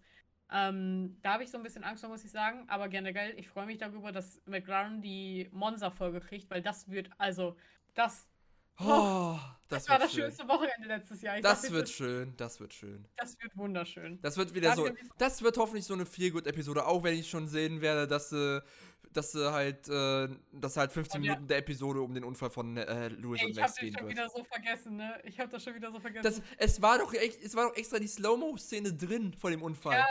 Ähm, 0.52 1.20
da 1.22 1.34
habe 1.34 1.44
ich 1.44 1.52
so 1.52 1.58
ein 1.58 1.64
bisschen 1.64 1.84
Angst 1.84 2.02
vor, 2.02 2.10
muss 2.10 2.24
ich 2.26 2.32
sagen. 2.32 2.66
Aber 2.70 2.90
generell, 2.90 3.38
ich 3.40 3.48
freue 3.50 3.66
mich 3.66 3.80
darüber, 3.80 4.12
dass 4.12 4.42
McLaren 4.46 5.02
die 5.02 5.50
Monza-Folge 5.52 6.20
kriegt, 6.22 6.50
weil 6.52 6.62
das 6.62 6.90
wird, 6.90 7.10
also, 7.18 7.58
das, 7.96 8.30
Oh, 8.80 9.38
das 9.70 9.86
das 9.86 9.90
war 9.90 9.96
wird 9.96 10.04
das 10.06 10.14
schön. 10.14 10.24
schönste 10.24 10.48
Wochenende 10.48 10.88
letztes 10.88 11.22
Jahr. 11.22 11.38
Ich 11.38 11.44
Das 11.44 11.62
sag, 11.64 11.72
wird 11.72 11.90
schön, 11.90 12.36
das 12.38 12.60
wird 12.60 12.74
schön. 12.74 13.08
Das 13.18 13.38
wird 13.42 13.56
wunderschön. 13.58 14.20
Das 14.22 14.38
wird 14.38 14.54
wieder 14.54 14.76
so. 14.76 14.90
Das 15.18 15.42
wird 15.42 15.58
hoffentlich 15.58 15.86
so 15.86 15.94
eine 15.94 16.06
Feelgood-Episode, 16.06 16.86
auch 16.86 17.04
wenn 17.04 17.14
ich 17.18 17.30
schon 17.30 17.48
sehen 17.48 17.82
werde, 17.82 18.08
dass 18.08 18.30
sie, 18.30 18.64
dass 19.12 19.32
sie 19.32 19.52
halt, 19.52 19.88
äh, 19.90 20.28
dass 20.52 20.78
halt 20.78 20.92
15 20.92 21.20
Und 21.22 21.26
ja. 21.26 21.32
Minuten 21.34 21.48
der 21.48 21.58
Episode 21.60 22.02
um 22.02 22.14
den 22.14 22.24
Unfall 22.24 22.50
von 22.50 22.78
äh, 22.78 23.10
Lewis 23.10 23.42
Ey, 23.42 23.46
und 23.48 23.52
ich 23.52 23.58
habe 23.62 23.70
Max 23.70 23.76
den 23.76 23.86
gehen 23.86 23.94
schon 23.94 24.08
wird. 24.08 24.18
wieder 24.18 24.30
so 24.30 24.44
vergessen, 24.44 24.96
ne? 24.96 25.22
Ich 25.24 25.40
habe 25.40 25.50
das 25.50 25.64
schon 25.64 25.76
wieder 25.76 25.92
so 25.92 26.00
vergessen. 26.00 26.24
Das, 26.24 26.42
es, 26.58 26.82
war 26.82 26.98
doch 26.98 27.14
echt, 27.14 27.42
es 27.44 27.56
war 27.56 27.70
doch 27.70 27.76
extra 27.78 28.00
die 28.00 28.08
Slow-Mo-Szene 28.08 28.94
drin 28.94 29.34
vor 29.34 29.50
dem 29.52 29.62
Unfall. 29.62 29.98
Ja, 30.00 30.08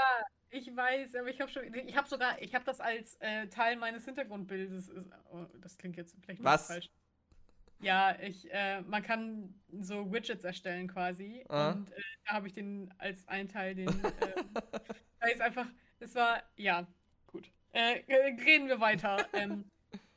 ich 0.50 0.66
weiß, 0.74 1.14
aber 1.16 1.28
ich 1.28 1.40
habe 1.40 1.50
schon, 1.50 1.62
ich 1.74 1.96
habe 1.96 2.08
sogar, 2.08 2.40
ich 2.40 2.54
habe 2.54 2.64
das 2.64 2.78
als 2.80 3.16
äh, 3.20 3.48
Teil 3.48 3.76
meines 3.76 4.04
Hintergrundbildes. 4.04 4.90
Oh, 5.32 5.46
das 5.60 5.78
klingt 5.78 5.96
jetzt 5.96 6.14
vielleicht 6.22 6.44
Was? 6.44 6.66
falsch. 6.66 6.90
Ja, 7.82 8.16
ich, 8.20 8.52
äh, 8.52 8.80
man 8.82 9.02
kann 9.02 9.54
so 9.80 10.12
Widgets 10.12 10.44
erstellen 10.44 10.88
quasi. 10.88 11.44
Ah. 11.48 11.72
Und 11.72 11.90
äh, 11.90 12.00
da 12.26 12.34
habe 12.34 12.46
ich 12.46 12.52
den 12.52 12.92
als 12.98 13.26
einen 13.28 13.48
Teil, 13.48 13.74
den, 13.74 13.88
ähm, 13.88 13.94
da 15.20 15.28
ist 15.28 15.40
einfach, 15.40 15.66
es 15.98 16.14
war, 16.14 16.42
ja, 16.56 16.86
gut. 17.26 17.50
Äh, 17.72 18.02
reden 18.44 18.68
wir 18.68 18.80
weiter. 18.80 19.26
ähm, 19.32 19.64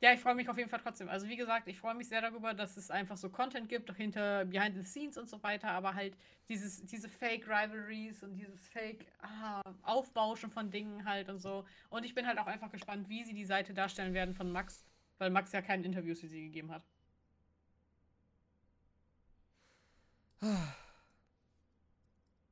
Ja, 0.01 0.13
ich 0.13 0.19
freue 0.19 0.35
mich 0.35 0.47
auf 0.49 0.57
jeden 0.57 0.69
Fall 0.69 0.81
trotzdem. 0.81 1.09
Also 1.09 1.27
wie 1.27 1.35
gesagt, 1.35 1.67
ich 1.67 1.79
freue 1.79 1.95
mich 1.95 2.07
sehr 2.07 2.21
darüber, 2.21 2.53
dass 2.53 2.77
es 2.77 2.91
einfach 2.91 3.17
so 3.17 3.29
Content 3.29 3.69
gibt, 3.69 3.89
auch 3.89 3.95
hinter 3.95 4.45
Behind 4.45 4.75
the 4.75 4.83
Scenes 4.83 5.17
und 5.17 5.27
so 5.27 5.41
weiter, 5.41 5.69
aber 5.69 5.95
halt 5.95 6.15
dieses, 6.47 6.85
diese 6.85 7.09
Fake-Rivalries 7.09 8.21
und 8.21 8.35
dieses 8.35 8.67
Fake-Aufbauschen 8.67 10.51
von 10.51 10.69
Dingen 10.69 11.05
halt 11.05 11.29
und 11.29 11.39
so. 11.39 11.65
Und 11.89 12.05
ich 12.05 12.13
bin 12.13 12.27
halt 12.27 12.37
auch 12.37 12.45
einfach 12.45 12.71
gespannt, 12.71 13.09
wie 13.09 13.23
sie 13.23 13.33
die 13.33 13.45
Seite 13.45 13.73
darstellen 13.73 14.13
werden 14.13 14.35
von 14.35 14.51
Max, 14.51 14.85
weil 15.17 15.31
Max 15.31 15.51
ja 15.53 15.61
kein 15.63 15.83
Interview 15.83 16.13
für 16.13 16.27
sie 16.27 16.43
gegeben 16.43 16.71
hat. 16.71 16.83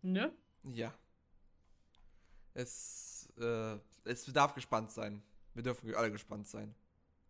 Ne? 0.01 0.31
Ja. 0.63 0.93
Es, 2.53 3.29
äh, 3.39 3.77
es 4.05 4.25
darf 4.31 4.53
gespannt 4.53 4.91
sein. 4.91 5.21
Wir 5.53 5.63
dürfen 5.63 5.93
alle 5.95 6.11
gespannt 6.11 6.47
sein. 6.47 6.73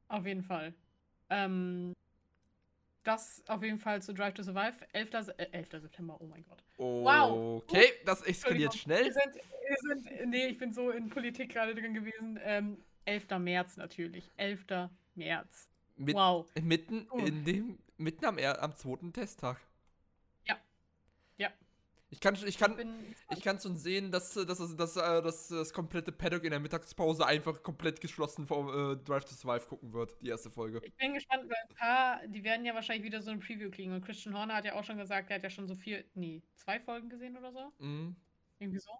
Auf 0.07 0.25
jeden 0.25 0.43
Fall. 0.43 0.73
Ähm, 1.29 1.93
das 3.03 3.43
auf 3.47 3.63
jeden 3.63 3.77
Fall 3.77 4.01
zu 4.01 4.13
Drive 4.13 4.33
to 4.33 4.43
Survive. 4.43 4.75
11. 4.93 5.25
Se 5.25 5.39
äh, 5.39 5.47
11. 5.51 5.81
September, 5.81 6.17
oh 6.19 6.25
mein 6.27 6.43
Gott. 6.45 6.63
Wow. 6.77 7.63
Okay, 7.63 7.93
das 8.05 8.21
eskaliert 8.23 8.73
schnell. 8.75 9.05
Wir 9.05 9.13
sind, 9.13 9.35
wir 9.35 9.77
sind, 9.95 10.29
nee, 10.29 10.47
ich 10.47 10.57
bin 10.57 10.71
so 10.71 10.89
in 10.91 11.09
Politik 11.09 11.51
gerade 11.51 11.75
drin 11.75 11.93
gewesen. 11.93 12.39
Ähm, 12.43 12.77
11. 13.05 13.39
März 13.39 13.77
natürlich. 13.77 14.29
11. 14.37 14.89
März. 15.15 15.69
Mit, 15.95 16.15
wow. 16.15 16.49
Mitten 16.61 17.07
oh. 17.11 17.17
in 17.17 17.43
dem, 17.43 17.77
mitten 17.97 18.25
am, 18.25 18.37
am 18.37 18.75
zweiten 18.75 19.11
Testtag. 19.13 19.59
Ich 22.13 22.19
kann, 22.19 22.35
ich 22.45 22.59
kann, 22.59 22.77
ich 23.35 23.41
kann 23.41 23.59
schon 23.59 23.75
sehen, 23.75 24.11
dass, 24.11 24.35
dass, 24.35 24.59
dass, 24.59 24.75
dass, 24.75 24.97
äh, 24.97 25.21
dass 25.23 25.47
das 25.47 25.73
komplette 25.73 26.11
Paddock 26.11 26.43
in 26.43 26.51
der 26.51 26.59
Mittagspause 26.59 27.25
einfach 27.25 27.63
komplett 27.63 28.01
geschlossen 28.01 28.45
vom 28.45 28.69
äh, 28.69 28.95
Drive 28.97 29.25
to 29.25 29.33
Survive 29.33 29.65
gucken 29.67 29.93
wird, 29.93 30.15
die 30.21 30.27
erste 30.27 30.51
Folge. 30.51 30.79
Ich 30.83 30.95
bin 30.95 31.15
gespannt, 31.15 31.49
weil 31.49 31.57
ein 31.67 31.75
paar, 31.75 32.27
die 32.27 32.43
werden 32.43 32.67
ja 32.67 32.75
wahrscheinlich 32.75 33.03
wieder 33.03 33.19
so 33.19 33.31
ein 33.31 33.39
Preview 33.39 33.71
kriegen. 33.71 33.93
Und 33.93 34.05
Christian 34.05 34.37
Horner 34.37 34.53
hat 34.53 34.65
ja 34.65 34.75
auch 34.75 34.83
schon 34.83 34.99
gesagt, 34.99 35.31
er 35.31 35.37
hat 35.37 35.43
ja 35.43 35.49
schon 35.49 35.67
so 35.67 35.73
vier, 35.73 36.03
nee, 36.13 36.43
zwei 36.53 36.79
Folgen 36.79 37.09
gesehen 37.09 37.35
oder 37.35 37.51
so. 37.51 37.73
Mhm. 37.79 38.15
Irgendwie 38.59 38.79
so. 38.79 38.91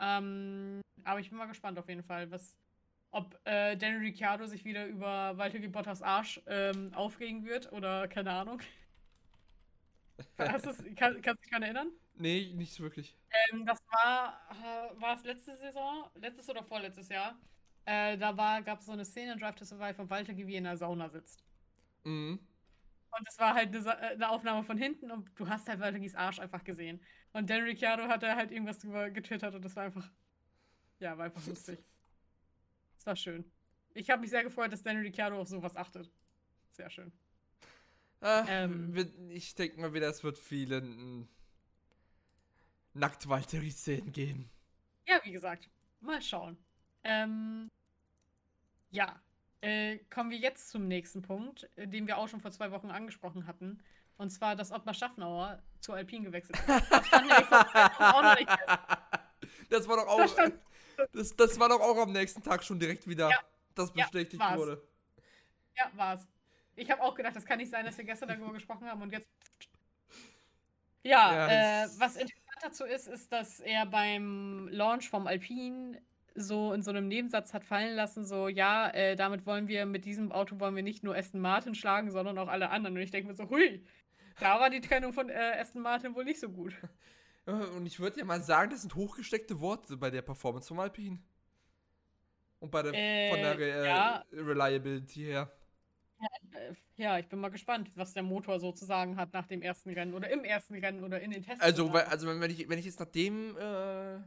Ähm, 0.00 0.80
aber 1.04 1.20
ich 1.20 1.28
bin 1.28 1.36
mal 1.36 1.48
gespannt 1.48 1.78
auf 1.78 1.90
jeden 1.90 2.04
Fall, 2.04 2.30
was, 2.30 2.56
ob 3.10 3.38
äh, 3.44 3.76
Danny 3.76 3.98
Ricciardo 3.98 4.46
sich 4.46 4.64
wieder 4.64 4.86
über 4.86 5.36
Walter 5.36 5.58
G. 5.58 5.68
Bottas 5.68 6.00
Arsch 6.00 6.40
ähm, 6.46 6.94
aufregen 6.94 7.44
wird 7.44 7.70
oder 7.70 8.08
keine 8.08 8.32
Ahnung. 8.32 8.62
Hast 10.38 10.64
kann, 10.96 11.20
kannst 11.20 11.26
du 11.26 11.34
dich 11.34 11.50
daran 11.50 11.64
erinnern? 11.64 11.92
Nee, 12.14 12.52
nicht 12.54 12.78
wirklich. 12.80 13.16
Ähm, 13.50 13.64
das 13.64 13.78
war, 13.90 14.40
äh, 14.50 15.00
war 15.00 15.16
es 15.16 15.24
letzte 15.24 15.56
Saison? 15.56 16.10
Letztes 16.14 16.48
oder 16.48 16.62
vorletztes 16.62 17.08
Jahr? 17.08 17.38
Äh, 17.84 18.16
da 18.16 18.60
gab 18.60 18.80
es 18.80 18.86
so 18.86 18.92
eine 18.92 19.04
Szene 19.04 19.32
in 19.32 19.38
Drive 19.38 19.56
to 19.56 19.64
Survive, 19.64 19.98
wo 19.98 20.08
Walter 20.08 20.36
wie 20.36 20.56
in 20.56 20.64
der 20.64 20.76
Sauna 20.76 21.08
sitzt. 21.08 21.42
Mhm. 22.04 22.38
Und 23.18 23.28
es 23.28 23.38
war 23.38 23.54
halt 23.54 23.74
eine, 23.74 23.86
äh, 23.86 24.14
eine, 24.14 24.30
Aufnahme 24.30 24.62
von 24.62 24.78
hinten 24.78 25.10
und 25.10 25.30
du 25.38 25.48
hast 25.48 25.68
halt 25.68 25.80
Walter 25.80 25.98
Gies 25.98 26.14
Arsch 26.14 26.38
einfach 26.38 26.64
gesehen. 26.64 27.00
Und 27.32 27.50
Dan 27.50 27.62
Ricciardo 27.62 28.04
hat 28.04 28.22
da 28.22 28.36
halt 28.36 28.50
irgendwas 28.50 28.78
drüber 28.78 29.10
getwittert 29.10 29.54
und 29.54 29.64
das 29.64 29.76
war 29.76 29.84
einfach, 29.84 30.08
ja, 30.98 31.16
war 31.18 31.26
einfach 31.26 31.46
lustig. 31.46 31.78
Das 32.96 33.06
war 33.06 33.16
schön. 33.16 33.44
Ich 33.94 34.10
habe 34.10 34.20
mich 34.20 34.30
sehr 34.30 34.44
gefreut, 34.44 34.72
dass 34.72 34.84
Dan 34.84 34.98
Ricciardo 34.98 35.40
auf 35.40 35.48
sowas 35.48 35.76
achtet. 35.76 36.08
Sehr 36.70 36.88
schön. 36.88 37.10
Ach, 38.20 38.46
ähm, 38.48 38.94
ich 39.28 39.56
denke 39.56 39.80
mal 39.80 39.92
wieder, 39.92 40.08
es 40.08 40.22
wird 40.22 40.38
vielen 40.38 41.28
Nacktwalterie-Szenen 42.94 44.12
geben. 44.12 44.50
Ja, 45.06 45.20
wie 45.24 45.32
gesagt, 45.32 45.68
mal 46.00 46.22
schauen. 46.22 46.56
Ähm, 47.04 47.70
ja, 48.90 49.20
äh, 49.60 49.98
kommen 50.10 50.30
wir 50.30 50.38
jetzt 50.38 50.70
zum 50.70 50.88
nächsten 50.88 51.22
Punkt, 51.22 51.68
äh, 51.76 51.86
den 51.86 52.06
wir 52.06 52.18
auch 52.18 52.28
schon 52.28 52.40
vor 52.40 52.50
zwei 52.50 52.70
Wochen 52.70 52.90
angesprochen 52.90 53.46
hatten. 53.46 53.82
Und 54.18 54.30
zwar, 54.30 54.56
dass 54.56 54.70
Ottmar 54.70 54.94
Schaffnauer 54.94 55.62
zu 55.80 55.92
Alpin 55.92 56.24
gewechselt 56.24 56.58
hat. 56.66 56.84
Das, 59.68 59.88
war 59.88 59.96
doch 59.96 60.06
auch. 60.06 60.18
Das, 60.18 60.32
stand, 60.32 60.54
das, 61.12 61.34
das, 61.34 61.58
war 61.58 61.70
doch 61.70 61.80
auch 61.80 61.96
am 61.96 62.12
nächsten 62.12 62.42
Tag 62.42 62.62
schon 62.62 62.78
direkt 62.78 63.08
wieder, 63.08 63.30
ja, 63.30 63.38
das 63.74 63.90
bestätigt 63.90 64.42
ja, 64.42 64.56
wurde. 64.56 64.82
Ja, 65.74 65.90
war's. 65.94 66.28
Ich 66.76 66.90
habe 66.90 67.02
auch 67.02 67.14
gedacht, 67.14 67.34
das 67.34 67.44
kann 67.44 67.58
nicht 67.58 67.70
sein, 67.70 67.86
dass 67.86 67.96
wir 67.96 68.04
gestern 68.04 68.28
darüber 68.28 68.52
gesprochen 68.52 68.86
haben 68.86 69.00
und 69.00 69.10
jetzt. 69.10 69.26
Ja, 71.02 71.48
ja 71.48 71.84
äh, 71.84 71.88
was 71.96 72.16
interessant 72.16 72.41
dazu 72.62 72.84
ist, 72.84 73.08
ist, 73.08 73.32
dass 73.32 73.60
er 73.60 73.86
beim 73.86 74.68
Launch 74.70 75.08
vom 75.08 75.26
Alpine 75.26 76.00
so 76.34 76.72
in 76.72 76.82
so 76.82 76.90
einem 76.90 77.08
Nebensatz 77.08 77.52
hat 77.52 77.64
fallen 77.64 77.94
lassen, 77.94 78.24
so, 78.24 78.48
ja, 78.48 78.88
äh, 78.90 79.16
damit 79.16 79.46
wollen 79.46 79.68
wir, 79.68 79.86
mit 79.86 80.04
diesem 80.04 80.32
Auto 80.32 80.58
wollen 80.60 80.74
wir 80.74 80.82
nicht 80.82 81.04
nur 81.04 81.16
Aston 81.16 81.40
Martin 81.40 81.74
schlagen, 81.74 82.10
sondern 82.10 82.38
auch 82.38 82.48
alle 82.48 82.70
anderen. 82.70 82.96
Und 82.96 83.02
ich 83.02 83.10
denke 83.10 83.28
mir 83.28 83.34
so, 83.34 83.50
hui, 83.50 83.84
da 84.40 84.58
war 84.60 84.70
die 84.70 84.80
Trennung 84.80 85.12
von 85.12 85.28
äh, 85.28 85.56
Aston 85.58 85.82
Martin 85.82 86.14
wohl 86.14 86.24
nicht 86.24 86.40
so 86.40 86.48
gut. 86.48 86.74
Und 87.44 87.86
ich 87.86 87.98
würde 87.98 88.20
ja 88.20 88.24
mal 88.24 88.40
sagen, 88.40 88.70
das 88.70 88.82
sind 88.82 88.94
hochgesteckte 88.94 89.60
Worte 89.60 89.96
bei 89.96 90.10
der 90.10 90.22
Performance 90.22 90.68
vom 90.68 90.78
Alpine. 90.78 91.18
Und 92.60 92.70
bei 92.70 92.82
der, 92.82 92.94
äh, 92.94 93.30
von 93.30 93.40
der 93.40 93.58
Re 93.58 93.86
ja. 93.86 94.24
Reliability 94.32 95.24
her. 95.24 95.50
Ja, 96.96 97.18
ich 97.18 97.28
bin 97.28 97.40
mal 97.40 97.50
gespannt, 97.50 97.90
was 97.94 98.12
der 98.12 98.22
Motor 98.22 98.60
sozusagen 98.60 99.16
hat 99.16 99.32
nach 99.32 99.46
dem 99.46 99.62
ersten 99.62 99.90
Rennen 99.90 100.14
oder 100.14 100.30
im 100.30 100.44
ersten 100.44 100.74
Rennen 100.74 101.02
oder 101.02 101.20
in 101.20 101.30
den 101.30 101.42
Tests. 101.42 101.60
Also, 101.60 101.92
weil, 101.92 102.04
also 102.04 102.28
wenn, 102.28 102.50
ich, 102.50 102.68
wenn 102.68 102.78
ich 102.78 102.84
jetzt 102.84 103.00
nach 103.00 103.06
dem 103.06 103.56
äh, 103.56 104.18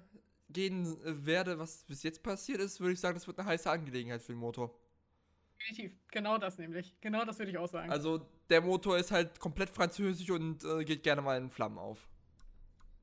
gehen 0.50 0.86
äh, 1.04 1.26
werde, 1.26 1.60
was 1.60 1.84
bis 1.84 2.04
jetzt 2.04 2.24
passiert 2.24 2.60
ist, 2.60 2.80
würde 2.80 2.94
ich 2.94 3.00
sagen, 3.00 3.16
das 3.16 3.28
wird 3.28 3.40
eine 3.40 3.48
heiße 3.48 3.70
Angelegenheit 3.70 4.22
für 4.22 4.34
den 4.34 4.40
Motor. 4.40 4.74
Definitiv, 5.60 5.98
genau 6.12 6.38
das 6.38 6.58
nämlich. 6.58 6.96
Genau 7.02 7.24
das 7.24 7.40
würde 7.40 7.52
ich 7.52 7.58
auch 7.58 7.70
sagen. 7.70 7.90
Also 7.90 8.28
der 8.50 8.62
Motor 8.62 8.98
ist 8.98 9.12
halt 9.12 9.40
komplett 9.40 9.70
französisch 9.70 10.30
und 10.30 10.64
äh, 10.64 10.84
geht 10.84 11.04
gerne 11.04 11.22
mal 11.22 11.38
in 11.38 11.50
Flammen 11.50 11.78
auf. 11.78 12.10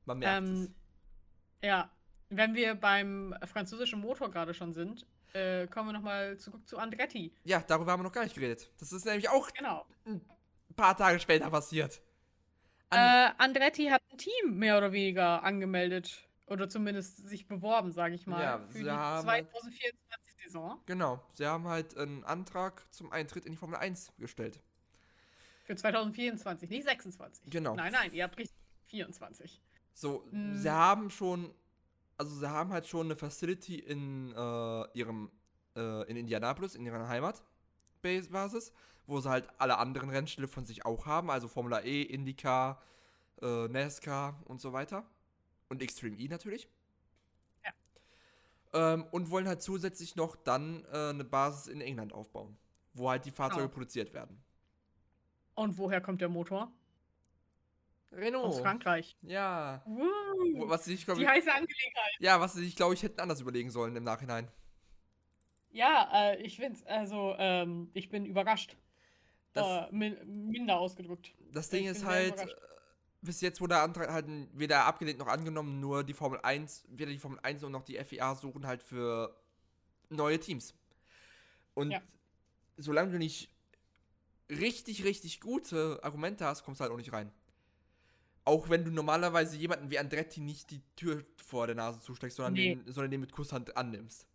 Man 0.05 0.19
merkt 0.19 0.47
ähm, 0.47 0.53
es. 0.55 1.67
Ja, 1.67 1.89
wenn 2.29 2.55
wir 2.55 2.75
beim 2.75 3.35
französischen 3.45 3.99
Motor 3.99 4.29
gerade 4.29 4.53
schon 4.53 4.73
sind, 4.73 5.07
äh, 5.33 5.67
kommen 5.67 5.89
wir 5.89 5.93
nochmal 5.93 6.37
zurück 6.37 6.67
zu 6.67 6.77
Andretti. 6.77 7.33
Ja, 7.43 7.63
darüber 7.65 7.91
haben 7.91 7.99
wir 7.99 8.05
noch 8.05 8.11
gar 8.11 8.23
nicht 8.23 8.35
geredet. 8.35 8.69
Das 8.79 8.91
ist 8.91 9.05
nämlich 9.05 9.29
auch 9.29 9.51
genau. 9.51 9.85
ein 10.05 10.21
paar 10.75 10.95
Tage 10.95 11.19
später 11.19 11.49
passiert. 11.49 12.01
An 12.89 12.99
äh, 12.99 13.31
Andretti 13.37 13.87
hat 13.87 14.01
ein 14.11 14.17
Team 14.17 14.57
mehr 14.57 14.77
oder 14.77 14.91
weniger 14.91 15.43
angemeldet. 15.43 16.27
Oder 16.45 16.69
zumindest 16.69 17.27
sich 17.27 17.47
beworben, 17.47 17.91
sage 17.93 18.15
ich 18.15 18.27
mal. 18.27 18.41
Ja, 18.41 18.59
für 18.69 18.79
die 18.79 18.85
2024-Saison. 18.85 20.71
Halt, 20.71 20.85
genau. 20.85 21.23
Sie 21.33 21.45
haben 21.45 21.67
halt 21.67 21.97
einen 21.97 22.23
Antrag 22.25 22.85
zum 22.93 23.11
Eintritt 23.11 23.45
in 23.45 23.53
die 23.53 23.57
Formel 23.57 23.77
1 23.77 24.11
gestellt. 24.19 24.61
Für 25.63 25.75
2024, 25.75 26.69
nicht 26.69 26.83
26. 26.83 27.49
Genau. 27.49 27.75
Nein, 27.75 27.93
nein, 27.93 28.11
ihr 28.11 28.25
habt 28.25 28.37
richtig 28.37 28.57
24. 28.87 29.61
So, 29.93 30.27
hm. 30.31 30.57
sie 30.57 30.69
haben 30.69 31.09
schon 31.09 31.53
also 32.17 32.35
sie 32.35 32.49
haben 32.49 32.71
halt 32.71 32.87
schon 32.87 33.07
eine 33.07 33.15
Facility 33.15 33.79
in 33.79 34.31
äh, 34.31 34.85
ihrem, 34.93 35.31
äh, 35.75 36.09
in 36.09 36.17
Indianapolis, 36.17 36.75
in 36.75 36.85
ihrer 36.85 37.07
Heimatbasis, 37.07 38.71
wo 39.07 39.19
sie 39.19 39.29
halt 39.29 39.47
alle 39.57 39.77
anderen 39.77 40.09
Rennstelle 40.09 40.47
von 40.47 40.65
sich 40.65 40.85
auch 40.85 41.05
haben, 41.05 41.29
also 41.29 41.47
Formula 41.47 41.81
E, 41.81 42.03
IndyCar, 42.03 42.81
äh, 43.41 43.67
NASCAR 43.67 44.41
und 44.45 44.61
so 44.61 44.73
weiter. 44.73 45.05
Und 45.69 45.81
Extreme 45.81 46.17
E 46.17 46.27
natürlich. 46.27 46.69
Ja. 47.63 48.93
Ähm, 48.93 49.05
und 49.11 49.31
wollen 49.31 49.47
halt 49.47 49.61
zusätzlich 49.61 50.15
noch 50.15 50.35
dann 50.35 50.85
äh, 50.85 51.09
eine 51.09 51.23
Basis 51.23 51.67
in 51.67 51.81
England 51.81 52.13
aufbauen, 52.13 52.57
wo 52.93 53.09
halt 53.09 53.25
die 53.25 53.31
Fahrzeuge 53.31 53.65
oh. 53.65 53.69
produziert 53.69 54.13
werden. 54.13 54.41
Und 55.55 55.77
woher 55.77 56.01
kommt 56.01 56.21
der 56.21 56.29
Motor? 56.29 56.71
Renault. 58.15 58.45
Aus 58.45 58.59
Frankreich. 58.59 59.17
Ja. 59.21 59.83
Uh, 59.85 60.69
was 60.69 60.87
ich, 60.87 61.05
glaub, 61.05 61.17
die 61.17 61.27
heiße 61.27 61.51
Angelegenheit. 61.51 62.13
Ja, 62.19 62.39
was 62.39 62.55
ich 62.55 62.75
glaube, 62.75 62.93
ich 62.93 63.03
hätten 63.03 63.19
anders 63.19 63.41
überlegen 63.41 63.69
sollen 63.69 63.95
im 63.95 64.03
Nachhinein. 64.03 64.49
Ja, 65.71 66.09
äh, 66.13 66.41
ich 66.41 66.57
finde 66.57 66.79
es, 66.79 66.85
also, 66.85 67.35
ähm, 67.37 67.89
ich 67.93 68.09
bin 68.09 68.25
überrascht. 68.25 68.77
Das, 69.53 69.89
äh, 69.89 69.91
min 69.91 70.49
minder 70.51 70.79
ausgedrückt. 70.79 71.33
Das 71.51 71.69
Ding 71.69 71.83
ich 71.83 71.91
ist 71.91 72.05
halt, 72.05 72.39
äh, 72.39 72.47
bis 73.21 73.41
jetzt 73.41 73.61
wurde 73.61 73.75
der 73.75 73.83
Antrag 73.83 74.09
halt 74.11 74.25
weder 74.53 74.85
abgelehnt 74.85 75.19
noch 75.19 75.27
angenommen, 75.27 75.79
nur 75.79 76.03
die 76.03 76.13
Formel 76.13 76.39
1, 76.41 76.85
weder 76.89 77.11
die 77.11 77.19
Formel 77.19 77.39
1 77.41 77.61
noch 77.63 77.83
die 77.83 77.97
FIA 78.03 78.35
suchen 78.35 78.65
halt 78.67 78.83
für 78.83 79.35
neue 80.09 80.39
Teams. 80.39 80.75
Und 81.73 81.91
ja. 81.91 82.01
solange 82.77 83.11
du 83.11 83.17
nicht 83.17 83.49
richtig, 84.49 85.03
richtig 85.03 85.39
gute 85.39 85.99
Argumente 86.03 86.45
hast, 86.45 86.63
kommst 86.63 86.79
du 86.79 86.83
halt 86.83 86.91
auch 86.91 86.97
nicht 86.97 87.13
rein. 87.13 87.31
Auch 88.45 88.69
wenn 88.69 88.83
du 88.83 88.91
normalerweise 88.91 89.57
jemanden 89.57 89.89
wie 89.89 89.99
Andretti 89.99 90.41
nicht 90.41 90.69
die 90.71 90.81
Tür 90.95 91.23
vor 91.37 91.67
der 91.67 91.75
Nase 91.75 92.01
zusteckst, 92.01 92.37
sondern, 92.37 92.53
nee. 92.53 92.75
den, 92.75 92.91
sondern 92.91 93.11
den 93.11 93.21
mit 93.21 93.31
Kusshand 93.31 93.75
annimmst. 93.77 94.27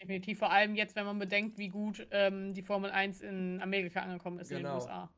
Definitiv, 0.00 0.38
vor 0.38 0.50
allem 0.50 0.74
jetzt, 0.74 0.96
wenn 0.96 1.04
man 1.04 1.18
bedenkt, 1.18 1.58
wie 1.58 1.68
gut 1.68 2.06
ähm, 2.10 2.54
die 2.54 2.62
Formel 2.62 2.90
1 2.90 3.20
in 3.20 3.60
Amerika 3.60 4.00
angekommen 4.00 4.38
ist, 4.38 4.48
genau. 4.48 4.58
in 4.58 4.64
den 4.64 4.72
genau. 4.72 4.82
USA. 4.82 5.14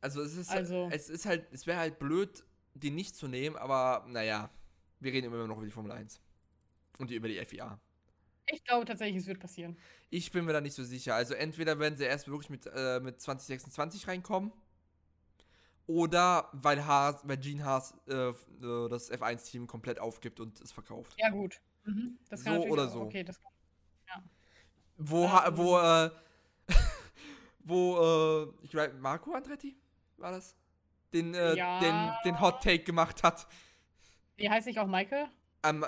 Also 0.00 0.22
es 0.22 0.36
ist, 0.36 0.50
also, 0.50 0.88
es 0.90 1.08
ist 1.08 1.26
halt, 1.26 1.46
es 1.52 1.66
wäre 1.66 1.78
halt 1.78 1.98
blöd, 1.98 2.44
die 2.74 2.90
nicht 2.90 3.16
zu 3.16 3.28
nehmen, 3.28 3.56
aber 3.56 4.04
naja, 4.08 4.50
wir 5.00 5.12
reden 5.12 5.26
immer 5.26 5.46
noch 5.46 5.56
über 5.56 5.66
die 5.66 5.72
Formel 5.72 5.92
1. 5.92 6.20
Und 6.98 7.10
die, 7.10 7.14
über 7.14 7.28
die 7.28 7.42
FIA. 7.44 7.80
Ich 8.52 8.64
glaube 8.64 8.84
tatsächlich, 8.84 9.22
es 9.22 9.26
wird 9.26 9.40
passieren. 9.40 9.76
Ich 10.10 10.30
bin 10.30 10.44
mir 10.44 10.52
da 10.52 10.60
nicht 10.60 10.74
so 10.74 10.84
sicher. 10.84 11.14
Also 11.14 11.34
entweder 11.34 11.78
werden 11.78 11.96
sie 11.96 12.04
erst 12.04 12.28
wirklich 12.28 12.50
mit, 12.50 12.66
äh, 12.66 13.00
mit 13.00 13.20
2026 13.20 14.06
reinkommen. 14.06 14.52
Oder 15.86 16.48
weil 16.52 16.84
Haas, 16.86 17.20
weil 17.24 17.36
Gene 17.36 17.64
Haas 17.64 17.94
äh, 18.08 18.28
äh, 18.30 18.88
das 18.88 19.10
F1-Team 19.12 19.66
komplett 19.66 19.98
aufgibt 19.98 20.40
und 20.40 20.58
es 20.60 20.72
verkauft. 20.72 21.14
Ja, 21.18 21.28
gut. 21.28 21.60
Mhm. 21.84 22.18
Das 22.30 22.40
So 22.42 22.50
natürlich 22.50 22.72
oder 22.72 22.88
so. 22.88 23.02
Okay, 23.02 23.22
das 23.22 23.38
kann, 23.40 23.50
Wo, 24.96 25.30
ha- 25.30 25.46
Ähm. 25.48 25.56
wo, 25.58 25.78
äh, 25.78 26.10
wo, 27.60 27.98
äh, 28.52 28.64
ich 28.64 28.70
glaube, 28.70 28.94
Marco 28.94 29.32
Andretti 29.34 29.76
war 30.16 30.32
das? 30.32 30.56
Den, 31.12 31.34
äh, 31.34 31.54
Ja. 31.54 31.80
den, 31.80 32.10
den 32.24 32.40
Hot 32.40 32.62
Take 32.62 32.80
gemacht 32.84 33.22
hat. 33.22 33.46
Wie 34.36 34.48
heißt 34.48 34.66
ich 34.66 34.78
auch 34.80 34.86
Michael? 34.86 35.26
Ähm, 35.62 35.84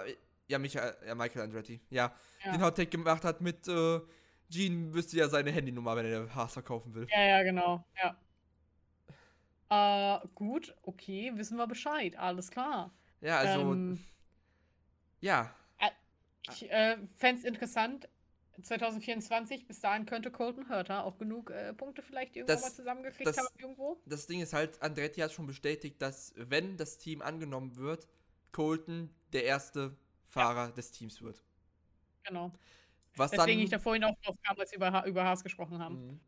ja, 0.49 0.59
Michael, 0.59 0.94
ja, 1.07 1.14
Michael 1.14 1.42
Andretti. 1.42 1.80
Ja, 1.90 2.12
Ja. 2.44 2.53
den 2.53 2.62
Hot 2.62 2.76
Take 2.76 2.90
gemacht 2.90 3.24
hat 3.24 3.40
mit, 3.40 3.66
äh, 3.68 4.01
Gene 4.49 4.94
wüsste 4.94 5.16
ja 5.16 5.28
seine 5.28 5.51
Handynummer, 5.51 5.97
wenn 5.97 6.07
er 6.07 6.32
Haas 6.34 6.53
verkaufen 6.53 6.94
will. 6.94 7.07
Ja, 7.11 7.20
ja, 7.22 7.42
genau. 7.42 7.84
Ja. 8.01 8.16
Äh, 9.69 10.19
gut, 10.35 10.75
okay, 10.83 11.33
wissen 11.35 11.57
wir 11.59 11.67
Bescheid. 11.67 12.17
Alles 12.17 12.51
klar. 12.51 12.93
Ja, 13.21 13.39
also, 13.39 13.73
ähm, 13.73 14.05
ja. 15.21 15.55
ich 16.51 16.71
äh, 16.71 16.97
fände 17.17 17.41
es 17.41 17.45
interessant. 17.45 18.09
2024, 18.62 19.67
bis 19.67 19.81
dahin 19.81 20.07
könnte 20.07 20.31
Colton 20.31 20.69
Hurter 20.71 21.05
auch 21.05 21.19
genug 21.19 21.51
äh, 21.51 21.75
Punkte 21.75 22.03
vielleicht 22.03 22.37
irgendwo 22.37 22.55
Das- 22.55 22.62
mal 22.62 22.73
zusammengekriegt 22.73 23.27
das- 23.27 23.37
haben 23.39 23.49
irgendwo. 23.59 24.01
Das 24.07 24.27
Ding 24.27 24.41
ist 24.41 24.53
halt, 24.53 24.81
Andretti 24.81 25.21
hat 25.21 25.33
schon 25.33 25.47
bestätigt, 25.47 26.01
dass, 26.01 26.33
wenn 26.37 26.77
das 26.77 26.97
Team 26.99 27.21
angenommen 27.21 27.77
wird, 27.77 28.09
Colton 28.53 29.11
der 29.33 29.45
erste 29.45 29.95
Fahrer 30.25 30.73
des 30.73 30.91
Teams 30.91 31.21
wird. 31.21 31.43
Genau. 32.25 32.51
Was 33.17 33.31
Deswegen 33.31 33.59
dann, 33.59 33.64
ich 33.64 33.71
da 33.71 33.79
vorhin 33.79 34.05
auch 34.05 34.17
drauf 34.23 34.37
kam, 34.43 34.59
als 34.59 34.71
wir 34.73 34.77
über, 34.77 35.07
über 35.07 35.25
Haas 35.25 35.43
gesprochen 35.43 35.79
haben. 35.79 36.07
Mhm. 36.07 36.21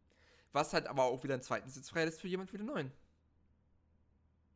Was 0.52 0.72
halt 0.72 0.86
aber 0.86 1.04
auch 1.04 1.22
wieder 1.24 1.34
einen 1.34 1.42
zweiten 1.42 1.68
Sitz 1.68 1.90
freilässt 1.90 2.20
für 2.20 2.28
jemand 2.28 2.52
wie 2.52 2.58
den 2.58 2.66
neuen. 2.66 2.92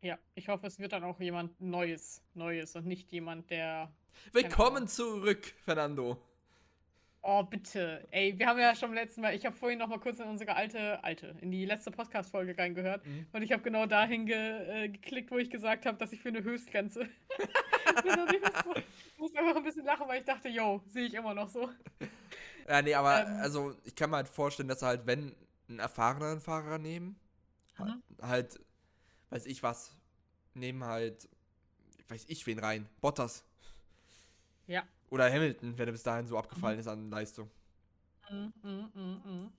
Ja, 0.02 0.18
ich 0.34 0.48
hoffe, 0.48 0.66
es 0.66 0.80
wird 0.80 0.92
dann 0.92 1.04
auch 1.04 1.20
jemand 1.20 1.60
Neues, 1.60 2.24
Neues 2.34 2.74
und 2.74 2.86
nicht 2.86 3.12
jemand, 3.12 3.48
der. 3.50 3.88
Willkommen 4.32 4.78
Ahnung. 4.78 4.88
zurück, 4.88 5.54
Fernando. 5.64 6.20
Oh, 7.22 7.44
bitte. 7.44 8.04
Ey, 8.10 8.36
wir 8.36 8.48
haben 8.48 8.58
ja 8.58 8.74
schon 8.74 8.88
beim 8.88 8.96
letzten 8.96 9.20
Mal, 9.20 9.32
ich 9.32 9.46
habe 9.46 9.54
vorhin 9.54 9.78
noch 9.78 9.86
mal 9.86 10.00
kurz 10.00 10.18
in 10.18 10.26
unsere 10.26 10.56
alte, 10.56 11.04
alte, 11.04 11.36
in 11.40 11.52
die 11.52 11.64
letzte 11.66 11.92
Podcast-Folge 11.92 12.58
reingehört. 12.58 13.06
Mhm. 13.06 13.26
Und 13.32 13.42
ich 13.42 13.52
habe 13.52 13.62
genau 13.62 13.86
dahin 13.86 14.26
ge, 14.26 14.36
äh, 14.36 14.88
geklickt, 14.88 15.30
wo 15.30 15.38
ich 15.38 15.50
gesagt 15.50 15.86
habe, 15.86 15.96
dass 15.98 16.12
ich 16.12 16.20
für 16.20 16.30
eine 16.30 16.42
Höchstgrenze. 16.42 17.02
Und 17.02 17.08
ich 18.34 19.18
muss, 19.18 19.36
einfach 19.36 19.54
ein 19.54 19.62
bisschen 19.62 19.84
lachen, 19.84 20.08
weil 20.08 20.18
ich 20.18 20.26
dachte, 20.26 20.48
yo, 20.48 20.82
sehe 20.88 21.06
ich 21.06 21.14
immer 21.14 21.32
noch 21.32 21.48
so. 21.48 21.70
Ja, 22.68 22.82
nee, 22.82 22.94
aber 22.94 23.24
Ähm. 23.24 23.36
also 23.40 23.76
ich 23.84 23.94
kann 23.94 24.10
mir 24.10 24.16
halt 24.16 24.28
vorstellen, 24.28 24.68
dass 24.68 24.82
halt, 24.82 25.06
wenn 25.06 25.36
einen 25.68 25.78
erfahrenen 25.78 26.40
Fahrer 26.40 26.78
nehmen, 26.78 27.20
halt, 27.78 27.94
halt, 28.20 28.60
weiß 29.32 29.46
ich 29.46 29.62
was, 29.62 29.96
nehmen 30.54 30.84
halt, 30.84 31.28
weiß 32.08 32.26
ich 32.28 32.46
wen 32.46 32.58
rein, 32.58 32.88
Bottas. 33.00 33.44
Ja. 34.66 34.84
Oder 35.10 35.30
Hamilton, 35.32 35.76
wenn 35.78 35.88
er 35.88 35.92
bis 35.92 36.02
dahin 36.02 36.26
so 36.26 36.38
abgefallen 36.38 36.76
Mhm. 36.76 36.80
ist 36.80 36.86
an 36.88 37.10
Leistung. 37.10 37.50
Mm, 38.30 38.52
mm, 38.62 38.90
mm, 38.94 39.22
mm. 39.44 39.52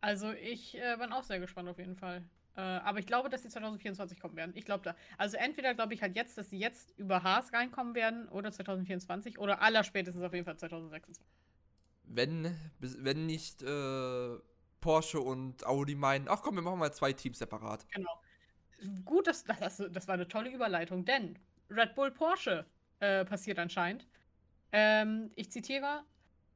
Also 0.00 0.32
ich 0.32 0.76
äh, 0.76 0.96
bin 0.98 1.12
auch 1.12 1.24
sehr 1.24 1.40
gespannt 1.40 1.68
auf 1.68 1.78
jeden 1.78 1.96
Fall. 1.96 2.24
Äh, 2.56 2.60
aber 2.60 2.98
ich 2.98 3.06
glaube, 3.06 3.28
dass 3.28 3.42
die 3.42 3.48
2024 3.48 4.18
kommen 4.18 4.36
werden. 4.36 4.52
Ich 4.56 4.64
glaube 4.64 4.82
da. 4.84 4.96
Also 5.18 5.36
entweder 5.36 5.74
glaube 5.74 5.94
ich 5.94 6.02
halt 6.02 6.16
jetzt, 6.16 6.38
dass 6.38 6.50
sie 6.50 6.58
jetzt 6.58 6.92
über 6.98 7.22
Haas 7.22 7.52
reinkommen 7.52 7.94
werden 7.94 8.28
oder 8.28 8.50
2024 8.50 9.38
oder 9.38 9.60
allerspätestens 9.62 10.22
auf 10.22 10.32
jeden 10.32 10.44
Fall 10.46 10.56
2026. 10.58 11.24
Wenn, 12.04 12.56
wenn 12.80 13.26
nicht 13.26 13.62
äh, 13.62 14.38
Porsche 14.80 15.20
und 15.20 15.66
Audi 15.66 15.94
meinen, 15.94 16.28
ach 16.28 16.42
komm, 16.42 16.56
wir 16.56 16.62
machen 16.62 16.78
mal 16.78 16.92
zwei 16.92 17.12
Teams 17.12 17.38
separat. 17.38 17.86
Genau. 17.92 18.20
Gut, 19.04 19.26
dass, 19.26 19.44
das, 19.44 19.82
das 19.90 20.08
war 20.08 20.14
eine 20.14 20.26
tolle 20.28 20.50
Überleitung, 20.50 21.04
denn 21.04 21.38
Red 21.68 21.94
Bull 21.94 22.10
Porsche 22.10 22.64
äh, 23.00 23.24
passiert 23.24 23.58
anscheinend. 23.58 24.06
Ähm, 24.72 25.30
ich 25.36 25.50
zitiere: 25.50 26.04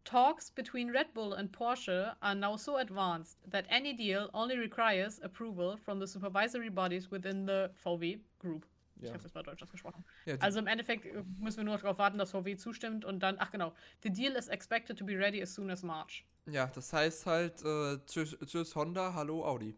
Talks 0.04 0.50
between 0.50 0.90
Red 0.90 1.12
Bull 1.14 1.34
and 1.34 1.52
Porsche 1.52 2.16
are 2.20 2.34
now 2.34 2.56
so 2.56 2.76
advanced 2.76 3.38
that 3.50 3.66
any 3.70 3.94
deal 3.96 4.30
only 4.32 4.56
requires 4.56 5.20
approval 5.22 5.76
from 5.76 6.00
the 6.00 6.06
supervisory 6.06 6.70
bodies 6.70 7.10
within 7.10 7.46
the 7.46 7.68
VW 7.74 8.20
Group. 8.38 8.66
Ich 8.96 9.08
Ja. 9.08 9.14
habe 9.14 9.22
jetzt 9.22 9.34
mal 9.34 9.42
Deutsch 9.42 9.62
ausgesprochen. 9.62 10.04
Ja, 10.24 10.36
Also 10.40 10.60
im 10.60 10.66
Endeffekt 10.66 11.04
äh, 11.04 11.22
müssen 11.38 11.58
wir 11.58 11.64
nur 11.64 11.76
darauf 11.76 11.98
warten, 11.98 12.16
dass 12.16 12.30
VW 12.30 12.56
zustimmt 12.56 13.04
und 13.04 13.20
dann, 13.20 13.36
ach 13.38 13.50
genau, 13.50 13.74
the 14.02 14.10
deal 14.10 14.32
is 14.34 14.48
expected 14.48 14.98
to 14.98 15.04
be 15.04 15.18
ready 15.18 15.42
as 15.42 15.52
soon 15.54 15.70
as 15.70 15.82
March. 15.82 16.24
Ja, 16.46 16.66
das 16.66 16.92
heißt 16.92 17.26
halt, 17.26 17.64
äh, 17.64 17.98
tschüss, 18.06 18.36
tschüss 18.46 18.74
Honda, 18.74 19.12
hallo 19.14 19.44
Audi. 19.44 19.76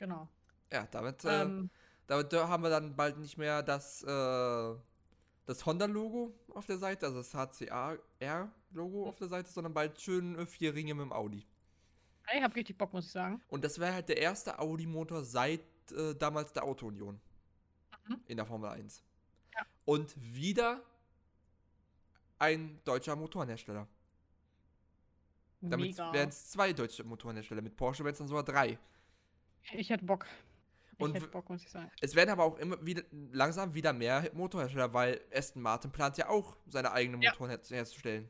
Genau. 0.00 0.26
Ja, 0.72 0.88
damit, 0.90 1.24
äh, 1.24 1.42
Ähm, 1.42 1.70
damit 2.06 2.32
haben 2.32 2.62
wir 2.62 2.70
dann 2.70 2.96
bald 2.96 3.18
nicht 3.18 3.36
mehr 3.36 3.62
das, 3.62 4.02
äh, 4.02 4.74
das 5.44 5.66
Honda-Logo 5.66 6.32
auf 6.54 6.64
der 6.64 6.78
Seite, 6.78 7.06
also 7.06 7.18
das 7.18 7.34
HCR-Logo 7.34 9.06
auf 9.06 9.16
der 9.16 9.28
Seite, 9.28 9.50
sondern 9.50 9.74
bald 9.74 10.00
schön 10.00 10.38
äh, 10.38 10.46
vier 10.46 10.74
Ringe 10.74 10.94
mit 10.94 11.04
dem 11.04 11.12
Audi. 11.12 11.46
ich 12.34 12.42
habe 12.42 12.54
richtig 12.56 12.78
Bock, 12.78 12.94
muss 12.94 13.06
ich 13.06 13.12
sagen. 13.12 13.42
Und 13.50 13.62
das 13.62 13.78
wäre 13.78 13.92
halt 13.92 14.08
der 14.08 14.16
erste 14.16 14.58
Audi-Motor 14.58 15.22
seit 15.22 15.60
äh, 15.92 16.14
damals 16.14 16.54
der 16.54 16.64
Auto-Union. 16.64 17.20
Mhm. 18.08 18.20
In 18.26 18.38
der 18.38 18.46
Formel 18.46 18.70
1. 18.70 19.02
Ja. 19.54 19.66
Und 19.84 20.14
wieder 20.16 20.80
ein 22.40 22.80
deutscher 22.84 23.14
Motorenhersteller. 23.14 23.86
Damit 25.60 25.96
wären 25.98 26.28
es 26.30 26.50
zwei 26.50 26.72
deutsche 26.72 27.04
Motorenhersteller. 27.04 27.60
Mit 27.62 27.76
Porsche 27.76 28.02
wären 28.02 28.12
es 28.12 28.18
dann 28.18 28.28
sogar 28.28 28.44
drei. 28.44 28.78
Ich 29.72 29.90
hätte 29.90 30.04
Bock. 30.04 30.26
Ich 30.92 31.00
Und 31.04 31.14
hätte 31.14 31.28
Bock, 31.28 31.48
muss 31.50 31.62
ich 31.62 31.70
sagen. 31.70 31.90
Es 32.00 32.14
werden 32.14 32.30
aber 32.30 32.44
auch 32.44 32.58
immer 32.58 32.84
wieder 32.84 33.02
langsam 33.32 33.74
wieder 33.74 33.92
mehr 33.92 34.30
Motorhersteller, 34.32 34.92
weil 34.94 35.20
Aston 35.32 35.62
Martin 35.62 35.92
plant 35.92 36.16
ja 36.16 36.28
auch 36.28 36.56
seine 36.66 36.92
eigenen 36.92 37.20
Ja. 37.22 37.30
Motoren 37.30 37.50
her 37.50 37.60
herzustellen. 37.68 38.28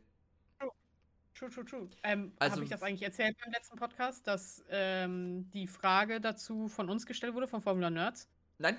True, 1.35 1.49
true, 1.51 1.65
true. 1.65 1.89
Ähm, 2.03 2.33
Also- 2.39 2.57
Habe 2.57 2.65
ich 2.65 2.71
das 2.71 2.83
eigentlich 2.83 3.03
erzählt 3.03 3.35
beim 3.43 3.53
letzten 3.53 3.77
Podcast, 3.77 4.27
dass 4.27 4.63
ähm, 4.69 5.49
die 5.53 5.67
Frage 5.69 6.21
dazu 6.21 6.69
von 6.69 6.91
uns 6.91 7.07
gestellt 7.07 7.35
wurde, 7.35 7.49
von 7.49 7.63
Formula 7.63 7.89
Nerds? 7.89 8.29
Nein? 8.59 8.77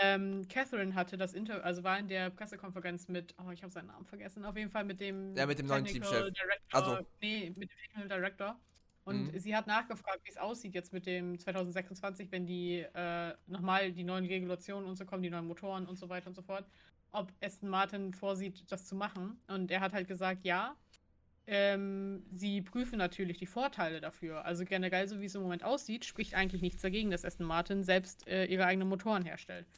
Ähm, 0.00 0.46
Catherine 0.48 0.94
hatte 0.94 1.16
das 1.16 1.32
Interview, 1.32 1.62
also 1.62 1.82
war 1.82 1.98
in 1.98 2.08
der 2.08 2.30
Pressekonferenz 2.30 3.08
mit, 3.08 3.34
oh, 3.38 3.50
ich 3.50 3.62
habe 3.62 3.72
seinen 3.72 3.86
Namen 3.86 4.04
vergessen, 4.04 4.44
auf 4.44 4.56
jeden 4.56 4.70
Fall 4.70 4.84
mit 4.84 5.00
dem 5.00 5.34
Ja, 5.36 5.46
mit 5.46 5.58
dem 5.58 5.66
neuen 5.66 5.84
Technical 5.84 6.10
Teamchef. 6.30 6.34
Director, 6.34 6.74
Also- 6.96 7.06
nee, 7.22 7.48
mit 7.56 7.56
dem 7.62 7.68
Technical 7.68 8.08
Director. 8.08 8.60
Und 9.04 9.32
Mhm. 9.32 9.38
sie 9.38 9.54
hat 9.54 9.66
nachgefragt, 9.68 10.20
wie 10.24 10.30
es 10.30 10.36
aussieht 10.36 10.74
jetzt 10.74 10.92
mit 10.92 11.06
dem 11.06 11.38
2026, 11.38 12.30
wenn 12.32 12.44
die 12.46 12.80
äh, 12.94 13.34
nochmal 13.46 13.92
die 13.92 14.02
neuen 14.04 14.26
Regulationen 14.26 14.88
und 14.88 14.96
so 14.96 15.04
kommen, 15.06 15.22
die 15.22 15.30
neuen 15.30 15.46
Motoren 15.46 15.86
und 15.86 15.96
so 15.96 16.08
weiter 16.08 16.26
und 16.26 16.34
so 16.34 16.42
fort, 16.42 16.66
ob 17.12 17.32
Aston 17.40 17.68
Martin 17.70 18.12
vorsieht, 18.12 18.70
das 18.70 18.84
zu 18.86 18.96
machen. 18.96 19.40
Und 19.46 19.70
er 19.70 19.80
hat 19.80 19.92
halt 19.92 20.08
gesagt, 20.08 20.42
ja. 20.44 20.76
Ähm, 21.48 22.26
sie 22.32 22.60
prüfen 22.60 22.98
natürlich 22.98 23.38
die 23.38 23.46
Vorteile 23.46 24.00
dafür. 24.00 24.44
Also 24.44 24.64
generell, 24.64 25.06
so 25.06 25.20
wie 25.20 25.26
es 25.26 25.36
im 25.36 25.42
Moment 25.42 25.62
aussieht, 25.62 26.04
spricht 26.04 26.34
eigentlich 26.34 26.60
nichts 26.60 26.82
dagegen, 26.82 27.12
dass 27.12 27.24
Aston 27.24 27.46
Martin 27.46 27.84
selbst 27.84 28.26
äh, 28.26 28.46
ihre 28.46 28.66
eigenen 28.66 28.88
Motoren 28.88 29.24
herstellt. 29.24 29.68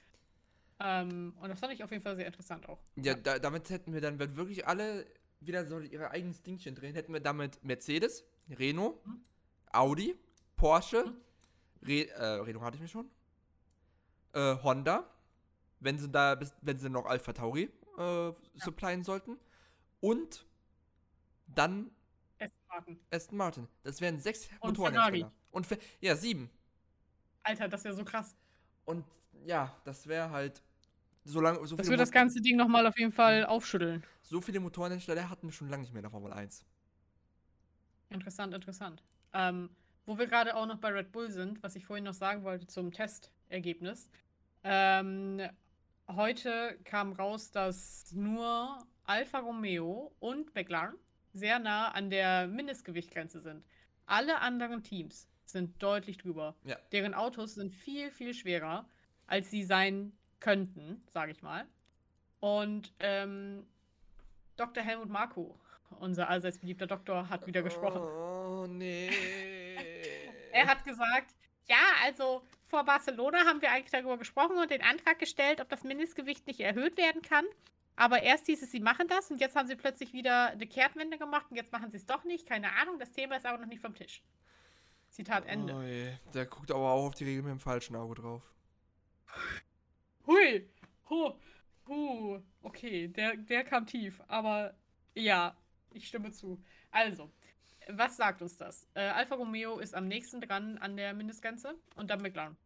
Ähm, 0.81 1.35
und 1.41 1.49
das 1.49 1.59
fand 1.59 1.72
ich 1.72 1.83
auf 1.83 1.91
jeden 1.91 2.03
Fall 2.03 2.16
sehr 2.16 2.26
interessant 2.26 2.68
auch. 2.68 2.79
Ja, 2.97 3.14
Da, 3.14 3.39
damit 3.39 3.68
hätten 3.70 3.93
wir 3.93 4.01
dann, 4.01 4.18
wenn 4.18 4.37
wirklich 4.37 4.66
alle 4.66 5.07
wieder 5.41 5.66
so 5.66 5.81
ihre 5.81 6.11
eigenen 6.11 6.41
Dingchen 6.45 6.74
drehen, 6.74 6.95
hätten 6.95 7.12
wir 7.12 7.20
damit 7.20 7.62
Mercedes, 7.64 8.24
Renault, 8.49 9.05
Mhm. 9.07 9.22
Audi, 9.72 10.16
Porsche, 10.57 11.05
Mhm. 11.05 11.16
Re 11.87 12.09
äh, 12.11 12.24
Renault 12.41 12.64
hatte 12.64 12.76
ich 12.76 12.83
mir 12.83 12.89
schon, 12.89 13.11
äh, 14.33 14.57
Honda, 14.62 15.09
wenn 15.81 15.99
sie 15.99 16.09
da, 16.09 16.39
wenn 16.62 16.79
sie 16.79 16.91
noch 16.91 17.07
Alpha 17.07 17.33
Tauri 17.33 17.70
äh, 17.99 18.33
supplyen 18.55 19.05
sollten 19.05 19.39
und 20.01 20.45
dann 21.47 21.91
Aston 22.41 22.66
Martin. 22.68 23.01
Aston 23.11 23.37
Martin. 23.39 23.68
Das 23.83 24.01
wären 24.01 24.20
sechs 24.20 24.49
Und 24.61 24.79
Motorenhersteller. 24.79 25.33
Und 25.51 25.66
ja, 26.01 26.14
sieben. 26.16 26.51
Alter, 27.43 27.68
das 27.68 27.85
wäre 27.85 27.95
so 27.95 28.05
krass. 28.05 28.37
Und 28.85 29.05
ja, 29.45 29.74
das 29.85 30.07
wäre 30.07 30.31
halt 30.31 30.62
so 31.29 31.41
lange, 31.41 31.64
so 31.66 31.76
Das 31.76 31.87
würde 31.87 31.99
das 31.99 32.11
ganze 32.11 32.41
Ding 32.41 32.57
nochmal 32.57 32.87
auf 32.87 32.99
jeden 32.99 33.12
Fall 33.12 33.45
aufschütteln. 33.45 34.03
so 34.22 34.41
viele 34.41 34.61
Motorenhersteller 34.61 35.29
hatten 35.29 35.49
wir 35.49 35.53
schon 35.53 35.68
lange 35.68 35.83
nicht 35.83 35.93
mehr 35.93 36.01
in 36.01 36.05
der 36.05 36.11
Formel 36.11 36.33
1. 36.33 36.64
Interessant, 38.11 38.55
interessant. 38.55 39.03
Ähm, 39.33 39.70
wo 40.07 40.18
wir 40.18 40.26
gerade 40.26 40.57
auch 40.57 40.66
noch 40.66 40.79
bei 40.79 40.89
Red 40.89 41.12
Bull 41.12 41.31
sind, 41.31 41.62
was 41.62 41.76
ich 41.76 41.85
vorhin 41.85 42.05
noch 42.05 42.14
sagen 42.14 42.43
wollte 42.43 42.66
zum 42.66 42.93
Testergebnis. 42.93 44.09
Ähm, 44.64 45.43
heute 46.09 46.79
kam 46.85 47.12
raus, 47.12 47.51
dass 47.51 48.11
nur 48.12 48.79
Alfa 49.05 49.39
Romeo 49.41 50.14
und 50.18 50.55
McLaren 50.55 50.95
sehr 51.35 51.59
nah 51.59 51.91
an 51.91 52.09
der 52.09 52.47
Mindestgewichtgrenze 52.47 53.41
sind. 53.41 53.64
Alle 54.07 54.41
anderen 54.41 54.83
Teams 54.83 55.29
sind 55.45 55.83
deutlich 55.83 56.16
drüber. 56.18 56.57
Ja. 56.64 56.76
Deren 56.93 57.14
Autos 57.14 57.55
sind 57.55 57.74
viel, 57.74 58.11
viel 58.11 58.33
schwerer, 58.35 58.89
als 59.26 59.51
sie 59.51 59.64
sein 59.64 60.12
könnten, 60.41 61.03
sage 61.12 61.32
ich 61.32 61.43
mal. 61.43 61.66
Und 62.41 62.93
ähm, 63.01 63.66
Dr. 64.57 64.82
Helmut 64.82 65.09
Marko, 65.09 65.59
unser 66.01 66.28
allseits 66.28 66.59
beliebter 66.59 66.86
Doktor, 66.86 67.28
hat 67.28 67.47
wieder 67.47 67.62
gesprochen. 67.62 68.01
Oh, 68.03 68.66
nee. 68.68 69.11
Er 70.51 70.66
hat 70.66 70.82
gesagt, 70.82 71.34
ja, 71.68 71.76
also 72.03 72.43
vor 72.64 72.84
Barcelona 72.84 73.45
haben 73.45 73.61
wir 73.61 73.70
eigentlich 73.70 73.91
darüber 73.91 74.16
gesprochen 74.16 74.57
und 74.57 74.70
den 74.70 74.82
Antrag 74.82 75.18
gestellt, 75.18 75.61
ob 75.61 75.68
das 75.68 75.84
Mindestgewicht 75.84 76.47
nicht 76.47 76.61
erhöht 76.61 76.97
werden 76.97 77.22
kann. 77.22 77.45
Aber 77.97 78.22
erst 78.22 78.47
hieß 78.47 78.62
es, 78.62 78.70
sie 78.70 78.80
machen 78.80 79.09
das 79.09 79.30
und 79.30 79.41
jetzt 79.41 79.57
haben 79.57 79.68
sie 79.68 79.76
plötzlich 79.76 80.12
wieder 80.12 80.51
eine 80.51 80.66
Kehrtwende 80.66 81.18
gemacht 81.18 81.47
und 81.51 81.57
jetzt 81.57 81.72
machen 81.72 81.91
sie 81.91 81.97
es 81.97 82.07
doch 82.07 82.24
nicht. 82.24 82.47
Keine 82.47 82.72
Ahnung, 82.72 82.99
das 82.99 83.12
Thema 83.12 83.36
ist 83.36 83.45
aber 83.45 83.59
noch 83.59 83.66
nicht 83.66 83.80
vom 83.80 83.95
Tisch. 83.95 84.22
Zitat 85.11 85.47
Ende. 85.47 85.74
Oh. 85.74 86.30
Der 86.32 86.47
guckt 86.47 86.70
aber 86.70 86.91
auch 86.91 87.07
auf 87.07 87.14
die 87.14 87.24
Regel 87.24 87.43
mit 87.43 87.51
dem 87.51 87.61
falschen 87.61 87.97
Auge 87.97 88.14
drauf. 88.14 88.43
Okay, 92.79 93.09
der, 93.09 93.37
der 93.37 93.64
kam 93.64 93.87
tief. 93.87 94.22
Aber 94.29 94.74
ja, 95.14 95.57
ich 95.91 96.07
stimme 96.07 96.31
zu. 96.31 96.62
Also, 96.93 97.31
was 97.89 98.16
sagt 98.16 98.41
uns 98.41 98.57
das? 98.57 98.87
Äh, 98.95 99.01
Alfa 99.01 99.35
Romeo 99.35 99.79
ist 99.81 99.95
am 99.95 100.07
nächsten 100.07 100.41
dran 100.41 100.79
an 100.79 100.97
der 100.97 101.12
Mindestgrenze 101.12 101.74
und 101.97 102.09
dann 102.09 102.22
McLaren. 102.22 102.57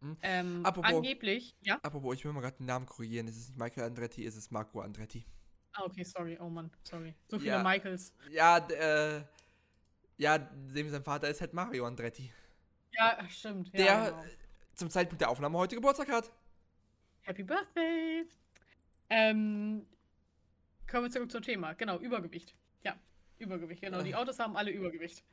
Hm. 0.00 0.16
Ähm, 0.22 0.64
Apropos- 0.64 0.94
angeblich, 0.94 1.56
ja? 1.62 1.78
Apropos, 1.82 2.14
ich 2.14 2.24
will 2.24 2.32
mal 2.32 2.40
gerade 2.40 2.58
den 2.58 2.66
Namen 2.66 2.86
korrigieren. 2.86 3.26
Es 3.26 3.36
ist 3.36 3.48
nicht 3.48 3.58
Michael 3.58 3.84
Andretti, 3.88 4.24
es 4.24 4.36
ist 4.36 4.52
Marco 4.52 4.80
Andretti. 4.80 5.26
Ah, 5.72 5.82
okay, 5.84 6.04
sorry. 6.04 6.38
Oh 6.40 6.48
Mann, 6.48 6.70
sorry. 6.84 7.14
So 7.28 7.38
viele 7.38 7.52
Ja. 7.52 7.62
Michaels. 7.62 8.14
Ja, 8.30 8.58
äh. 8.58 9.24
Ja, 10.18 10.38
dem 10.38 10.88
sein 10.90 11.02
Vater 11.02 11.28
ist 11.28 11.40
halt 11.40 11.52
Mario 11.52 11.84
Andretti. 11.86 12.32
Ja, 12.92 13.18
stimmt. 13.28 13.72
Der 13.74 13.84
ja, 13.84 14.10
genau. 14.10 14.24
zum 14.74 14.90
Zeitpunkt 14.90 15.20
der 15.20 15.30
Aufnahme 15.30 15.58
heute 15.58 15.76
Geburtstag 15.76 16.08
hat. 16.10 16.32
Happy 17.22 17.42
Birthday! 17.42 18.26
Ähm, 19.10 19.86
kommen 20.90 21.04
wir 21.04 21.10
zurück 21.10 21.30
zum 21.30 21.42
Thema. 21.42 21.72
Genau, 21.74 21.98
Übergewicht. 21.98 22.54
Ja, 22.82 22.96
Übergewicht, 23.38 23.80
genau. 23.82 24.02
Die 24.02 24.14
Ah. 24.14 24.18
Autos 24.18 24.38
haben 24.38 24.56
alle 24.56 24.70
Übergewicht. 24.70 25.24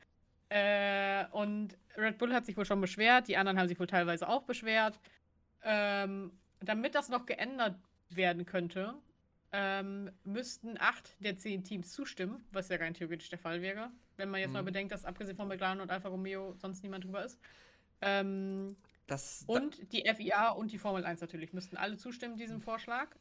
Äh, 0.48 1.26
und 1.32 1.76
Red 1.96 2.18
Bull 2.18 2.32
hat 2.32 2.46
sich 2.46 2.56
wohl 2.56 2.64
schon 2.64 2.80
beschwert, 2.80 3.26
die 3.28 3.36
anderen 3.36 3.58
haben 3.58 3.68
sich 3.68 3.78
wohl 3.80 3.86
teilweise 3.88 4.28
auch 4.28 4.42
beschwert. 4.44 5.00
Ähm, 5.62 6.32
damit 6.60 6.94
das 6.94 7.08
noch 7.08 7.26
geändert 7.26 7.76
werden 8.10 8.46
könnte, 8.46 8.94
ähm, 9.52 10.10
müssten 10.24 10.76
acht 10.78 11.16
der 11.22 11.36
zehn 11.36 11.64
Teams 11.64 11.92
zustimmen, 11.92 12.44
was 12.52 12.68
ja 12.68 12.76
rein 12.76 12.94
theoretisch 12.94 13.28
der 13.30 13.38
Fall 13.38 13.60
wäre. 13.62 13.90
Wenn 14.16 14.30
man 14.30 14.40
jetzt 14.40 14.52
mal 14.52 14.62
Mhm. 14.62 14.66
bedenkt, 14.66 14.92
dass 14.92 15.04
abgesehen 15.04 15.36
von 15.36 15.48
McLaren 15.48 15.80
und 15.80 15.90
Alfa 15.90 16.08
Romeo 16.08 16.54
sonst 16.58 16.82
niemand 16.82 17.04
drüber 17.04 17.24
ist. 17.24 17.38
Ähm, 18.00 18.76
Das. 19.06 19.44
da- 19.46 19.54
und 19.54 19.92
die 19.92 20.06
FIA 20.06 20.50
und 20.50 20.70
die 20.72 20.78
Formel 20.78 21.04
1 21.04 21.20
natürlich 21.20 21.52
müssten 21.52 21.76
alle 21.76 21.96
zustimmen 21.96 22.36
diesem 22.36 22.60
Vorschlag. 22.60 23.16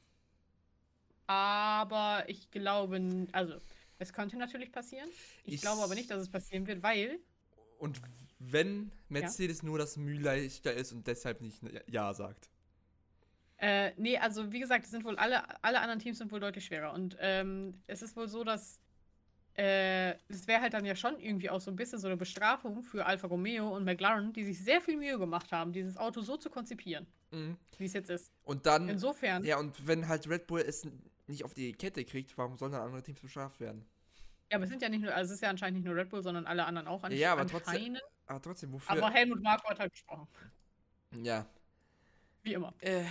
Aber 1.28 2.24
ich 2.28 2.52
glaube, 2.52 3.28
also 3.32 3.56
es 4.00 4.14
könnte 4.14 4.38
natürlich 4.38 4.72
passieren. 4.72 5.10
Ich, 5.44 5.56
Ich- 5.56 5.62
glaube 5.62 5.82
aber 5.82 5.96
nicht, 5.96 6.10
dass 6.10 6.22
es 6.22 6.30
passieren 6.30 6.68
wird, 6.68 6.84
weil 6.84 7.20
Und 7.80 8.00
wenn 8.40 8.92
Mercedes 9.10 9.64
nur 9.64 9.78
das 9.78 9.98
Mühe 9.98 10.20
leichter 10.20 10.74
ist 10.74 10.92
und 10.92 11.08
deshalb 11.08 11.42
nicht 11.42 11.62
Ja 11.88 12.14
sagt. 12.14 12.50
äh, 13.58 13.92
nee, 13.98 14.18
also 14.18 14.52
wie 14.52 14.60
gesagt, 14.60 14.84
es 14.86 14.92
sind 14.92 15.06
wohl 15.06 15.16
alle 15.18 15.42
alle 15.64 15.80
anderen 15.80 16.00
Teams 16.00 16.18
sind 16.18 16.32
wohl 16.32 16.40
deutlich 16.42 16.66
schwerer 16.66 16.94
und 16.94 17.16
ähm, 17.20 17.82
es 17.88 18.02
ist 18.02 18.16
wohl 18.18 18.28
so, 18.28 18.44
dass 18.44 18.80
äh, 19.58 20.16
es 20.28 20.46
wäre 20.48 20.60
halt 20.62 20.74
dann 20.74 20.84
ja 20.84 20.96
schon 20.98 21.18
irgendwie 21.18 21.50
auch 21.50 21.62
so 21.62 21.72
ein 21.72 21.78
bisschen 21.78 21.98
so 21.98 22.08
eine 22.08 22.18
Bestrafung 22.18 22.84
für 22.84 23.06
Alfa 23.06 23.28
Romeo 23.28 23.74
und 23.74 23.86
McLaren, 23.86 24.34
die 24.34 24.44
sich 24.44 24.62
sehr 24.62 24.82
viel 24.82 24.98
Mühe 24.98 25.18
gemacht 25.18 25.54
haben, 25.54 25.72
dieses 25.72 25.96
Auto 25.96 26.20
so 26.20 26.36
zu 26.36 26.50
konzipieren, 26.50 27.08
Mhm. 27.32 27.56
wie 27.78 27.86
es 27.86 27.94
jetzt 27.94 28.10
ist. 28.10 28.32
Und 28.44 28.66
dann. 28.66 28.90
Insofern, 28.90 29.46
Ja, 29.46 29.58
und 29.58 29.88
wenn 29.88 30.10
halt 30.10 30.28
Red 30.30 30.48
Bull 30.48 30.60
es 30.60 30.86
nicht 31.28 31.44
auf 31.44 31.54
die 31.54 31.74
Kette 31.74 32.04
kriegt, 32.06 32.38
warum 32.38 32.58
sollen 32.58 32.72
dann 32.74 32.82
andere 32.82 33.02
Teams 33.04 33.20
bestraft 33.20 33.60
werden? 33.60 33.86
Ja, 34.52 34.58
aber 34.58 34.66
es 34.66 34.70
sind 34.70 34.82
ja 34.82 34.90
nicht 34.90 35.02
nur, 35.02 35.14
also 35.14 35.30
es 35.32 35.36
ist 35.38 35.42
ja 35.42 35.50
anscheinend 35.50 35.80
nicht 35.80 35.86
nur 35.88 35.96
Red 35.96 36.10
Bull, 36.10 36.22
sondern 36.22 36.46
alle 36.46 36.66
anderen 36.66 36.88
auch 36.88 37.04
ansch 37.04 37.16
Ja, 37.16 37.34
aber 37.34 37.48
trotzdem- 37.48 37.74
anscheinend. 37.74 38.02
Aber 38.28 38.42
trotzdem, 38.42 38.72
wofür? 38.74 38.92
Aber 39.04 39.12
Helmut 39.12 39.42
Marko 39.42 39.70
hat 39.70 39.80
halt 39.80 39.92
gesprochen. 39.92 40.28
ja. 41.24 41.46
Wie 42.44 42.54
immer. 42.54 42.74
Äh, 42.82 43.04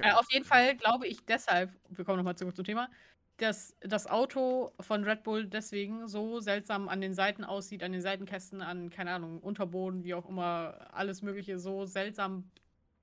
Äh, 0.00 0.12
auf 0.12 0.30
jeden 0.30 0.44
Fall 0.44 0.76
glaube 0.76 1.06
ich 1.06 1.24
deshalb, 1.24 1.72
wir 1.88 2.04
kommen 2.04 2.18
nochmal 2.18 2.36
zurück 2.36 2.54
zum 2.54 2.66
Thema, 2.66 2.90
dass 3.38 3.74
das 3.80 4.06
Auto 4.06 4.72
von 4.80 5.02
Red 5.04 5.22
Bull 5.22 5.46
deswegen 5.46 6.06
so 6.08 6.40
seltsam 6.40 6.88
an 6.90 7.00
den 7.00 7.14
Seiten 7.14 7.42
aussieht, 7.44 7.82
an 7.82 7.92
den 7.92 8.02
Seitenkästen, 8.02 8.60
an, 8.60 8.90
keine 8.90 9.12
Ahnung, 9.12 9.40
Unterboden, 9.40 10.04
wie 10.04 10.12
auch 10.12 10.28
immer, 10.28 10.88
alles 10.92 11.22
Mögliche 11.22 11.58
so 11.58 11.86
seltsam 11.86 12.50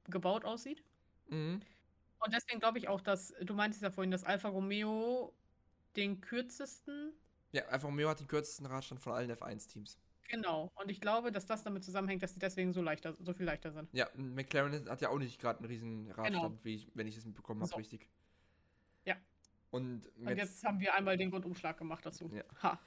gebaut 0.08 0.46
aussieht. 0.46 0.84
Mhm. 1.30 1.62
Und 2.20 2.34
deswegen 2.34 2.60
glaube 2.60 2.78
ich 2.78 2.88
auch, 2.88 3.02
dass, 3.02 3.34
du 3.42 3.54
meintest 3.54 3.84
ja 3.84 3.92
vorhin, 3.92 4.12
dass 4.12 4.24
Alfa 4.24 4.50
Romeo 4.50 5.34
den 5.96 6.22
kürzesten 6.22 7.14
Ja, 7.52 7.66
Alfa 7.66 7.88
Romeo 7.88 8.10
hat 8.10 8.20
den 8.20 8.28
kürzesten 8.28 8.66
Radstand 8.66 9.02
von 9.02 9.14
allen 9.14 9.32
F1-Teams. 9.32 10.00
Genau. 10.28 10.72
Und 10.76 10.90
ich 10.90 11.00
glaube, 11.02 11.32
dass 11.32 11.46
das 11.46 11.64
damit 11.64 11.84
zusammenhängt, 11.84 12.24
dass 12.24 12.34
die 12.34 12.40
deswegen 12.40 12.74
so 12.74 12.82
leichter, 12.82 13.14
so 13.20 13.34
viel 13.34 13.46
leichter 13.46 13.72
sind. 13.72 13.94
Ja, 13.94 14.10
McLaren 14.16 14.90
hat 14.90 15.02
ja 15.02 15.10
auch 15.10 15.20
nicht 15.20 15.40
gerade 15.40 15.60
einen 15.60 15.68
riesen 15.68 16.10
Radstand, 16.12 16.64
wie 16.66 16.76
ich, 16.76 16.92
wenn 16.96 17.06
ich 17.08 17.16
das 17.16 17.26
mitbekommen 17.26 17.62
habe, 17.62 17.70
So. 17.70 17.76
richtig. 17.78 18.10
Ja. 19.06 19.16
Und, 19.70 20.08
Und 20.18 20.30
jetzt, 20.30 20.40
jetzt 20.40 20.64
haben 20.64 20.80
wir 20.80 20.96
einmal 20.96 21.16
den 21.18 21.32
Rundumschlag 21.32 21.78
gemacht 21.78 22.06
dazu. 22.06 22.32
Ja. 22.34 22.44
Ha. 22.64 22.80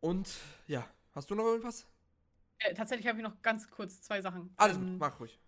und 0.00 0.34
ja, 0.66 0.88
hast 1.14 1.28
du 1.30 1.34
noch 1.34 1.44
irgendwas? 1.44 1.86
Äh, 2.60 2.74
tatsächlich 2.74 3.06
habe 3.06 3.18
ich 3.18 3.24
noch 3.24 3.40
ganz 3.42 3.68
kurz 3.70 4.00
zwei 4.00 4.20
Sachen. 4.22 4.52
Alles 4.56 4.76
Ähm, 4.78 4.92
gut, 4.92 4.98
mach 5.00 5.20
ruhig. 5.20 5.38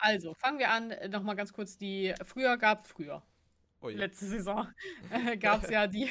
Also, 0.00 0.34
fangen 0.34 0.58
wir 0.58 0.70
an, 0.70 0.90
äh, 0.90 1.08
nochmal 1.08 1.36
ganz 1.36 1.52
kurz 1.52 1.76
die, 1.76 2.14
früher 2.24 2.56
gab 2.56 2.86
früher, 2.86 3.22
Oh 3.82 3.88
ja. 3.88 3.98
letzte 3.98 4.26
Saison, 4.26 4.66
äh, 5.10 5.36
gab 5.36 5.62
es 5.62 5.70
ja 5.70 5.86
die, 5.86 6.10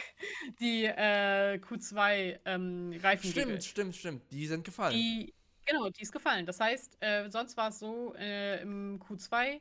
die 0.60 0.86
äh, 0.86 1.60
Q2 1.60 2.40
ähm, 2.46 3.00
Reifenregel. 3.02 3.62
Stimmt, 3.62 3.64
stimmt, 3.64 3.96
stimmt. 3.96 4.32
Die 4.32 4.48
sind 4.48 4.64
gefallen. 4.64 4.94
Die, 4.94 5.34
genau, 5.66 5.90
die 5.90 6.02
ist 6.02 6.12
gefallen. 6.12 6.46
Das 6.46 6.60
heißt, 6.60 6.98
äh, 7.00 7.30
sonst 7.30 7.58
war 7.58 7.70
es 7.70 7.80
so, 7.80 8.14
äh, 8.16 8.62
im 8.62 9.00
Q2, 9.00 9.60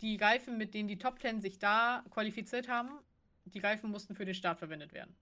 die 0.00 0.16
Reifen, 0.16 0.58
mit 0.58 0.74
denen 0.74 0.88
die 0.88 0.98
Top 0.98 1.18
10 1.20 1.40
sich 1.40 1.58
da 1.58 2.04
qualifiziert 2.10 2.68
haben, 2.68 2.98
die 3.44 3.58
Reifen 3.58 3.90
mussten 3.90 4.14
für 4.14 4.24
den 4.24 4.34
Start 4.34 4.58
verwendet 4.58 4.92
werden. 4.92 5.16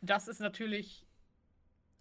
Das 0.00 0.28
ist 0.28 0.40
natürlich 0.40 1.06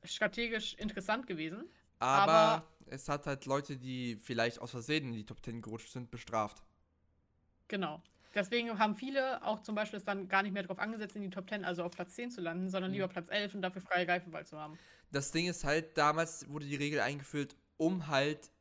strategisch 0.03 0.73
interessant 0.75 1.27
gewesen. 1.27 1.65
Aber, 1.99 2.31
aber- 2.31 2.67
es 2.87 3.09
hat 3.09 3.25
halt 3.27 3.45
Leute, 3.45 3.77
die 3.77 4.15
vielleicht 4.17 4.59
aus 4.59 4.71
Versehen 4.71 5.05
in 5.05 5.13
die 5.13 5.25
Top 5.25 5.43
10 5.43 5.61
gerutscht 5.61 5.89
sind, 5.91 6.11
bestraft. 6.11 6.61
Genau. 7.67 8.01
Deswegen 8.35 8.77
haben 8.79 8.95
viele 8.95 9.43
auch 9.45 9.61
zum 9.61 9.75
Beispiel 9.75 9.97
es 9.97 10.05
dann 10.05 10.27
gar 10.27 10.41
nicht 10.43 10.53
mehr 10.53 10.63
darauf 10.63 10.79
angesetzt, 10.79 11.15
in 11.15 11.21
die 11.21 11.29
Top 11.29 11.47
10, 11.49 11.63
also 11.65 11.83
auf 11.83 11.91
Platz 11.91 12.15
10 12.15 12.31
zu 12.31 12.41
landen, 12.41 12.69
sondern 12.69 12.91
Mhm. 12.91 12.95
lieber 12.95 13.07
Platz 13.07 13.29
11 13.29 13.53
und 13.55 13.61
dafür 13.61 13.81
freie 13.81 14.07
Reifenwahl 14.07 14.45
zu 14.45 14.57
haben. 14.59 14.77
Das 15.11 15.31
Ding 15.31 15.47
ist 15.47 15.63
halt, 15.63 15.97
damals 15.97 16.49
wurde 16.49 16.65
die 16.65 16.75
Regel 16.75 16.99
eingeführt, 16.99 17.55
um 17.77 18.07
halt 18.07 18.51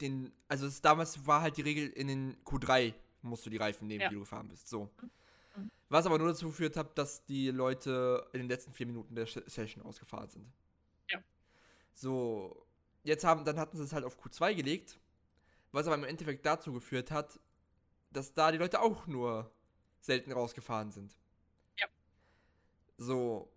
den, 0.00 0.32
also 0.48 0.66
es, 0.66 0.80
damals 0.82 1.26
war 1.26 1.40
halt 1.42 1.56
die 1.56 1.62
Regel, 1.62 1.88
in 1.88 2.08
den 2.08 2.36
Q3 2.44 2.94
musst 3.22 3.46
du 3.46 3.50
die 3.50 3.56
Reifen 3.56 3.86
nehmen, 3.88 4.02
Ja. 4.02 4.08
die 4.08 4.14
du 4.14 4.20
gefahren 4.20 4.48
bist. 4.48 4.68
So. 4.68 4.90
Mhm. 5.00 5.70
Was 5.88 6.06
aber 6.06 6.18
nur 6.18 6.28
dazu 6.28 6.46
geführt 6.48 6.76
hat, 6.76 6.96
dass 6.98 7.24
die 7.24 7.50
Leute 7.50 8.26
in 8.32 8.40
den 8.40 8.48
letzten 8.48 8.72
vier 8.72 8.86
Minuten 8.86 9.14
der 9.14 9.26
Session 9.26 9.82
ausgefahren 9.84 10.28
sind. 10.28 10.46
Ja. 11.10 11.20
So, 11.94 12.66
jetzt 13.04 13.24
haben, 13.24 13.44
dann 13.44 13.58
hatten 13.58 13.76
sie 13.76 13.82
es 13.84 13.92
halt 13.92 14.04
auf 14.04 14.18
Q2 14.18 14.54
gelegt, 14.54 14.98
was 15.72 15.86
aber 15.86 15.96
im 15.96 16.04
Endeffekt 16.04 16.44
dazu 16.46 16.72
geführt 16.72 17.10
hat, 17.10 17.38
dass 18.10 18.34
da 18.34 18.52
die 18.52 18.58
Leute 18.58 18.80
auch 18.80 19.06
nur 19.06 19.50
selten 20.00 20.32
rausgefahren 20.32 20.90
sind. 20.92 21.16
Ja. 21.78 21.86
So. 22.98 23.50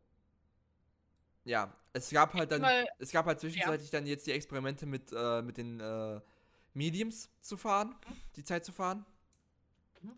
Ja, 1.44 1.76
es 1.94 2.10
gab 2.10 2.34
halt 2.34 2.52
dann, 2.52 2.62
Mal- 2.62 2.88
es 2.98 3.12
gab 3.12 3.26
halt 3.26 3.40
zwischenzeitlich 3.40 3.92
dann 3.92 4.08
jetzt 4.08 4.26
die 4.26 4.32
Experimente 4.32 4.86
mit, 4.86 5.12
äh, 5.16 5.42
mit 5.42 5.58
den 5.58 5.80
äh, 5.80 6.20
Mediums 6.74 7.30
zu 7.42 7.56
fahren, 7.58 7.96
die 8.36 8.44
Zeit 8.44 8.66
zu 8.66 8.72
fahren. 8.72 9.06
Mhm. 10.02 10.14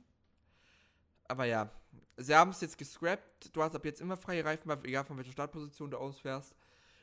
Aber 1.28 1.46
ja, 1.46 1.70
sie 2.16 2.34
haben 2.34 2.52
es 2.52 2.62
jetzt 2.62 2.78
gescrapped. 2.78 3.56
Du 3.56 3.62
hast 3.62 3.76
ab 3.76 3.84
jetzt 3.84 4.00
immer 4.02 4.16
freie 4.16 4.46
Reifen, 4.46 4.72
egal 4.86 5.04
von 5.04 5.18
welcher 5.18 5.34
Startposition 5.34 5.92
du 5.92 5.98
ausfährst. 5.98 6.56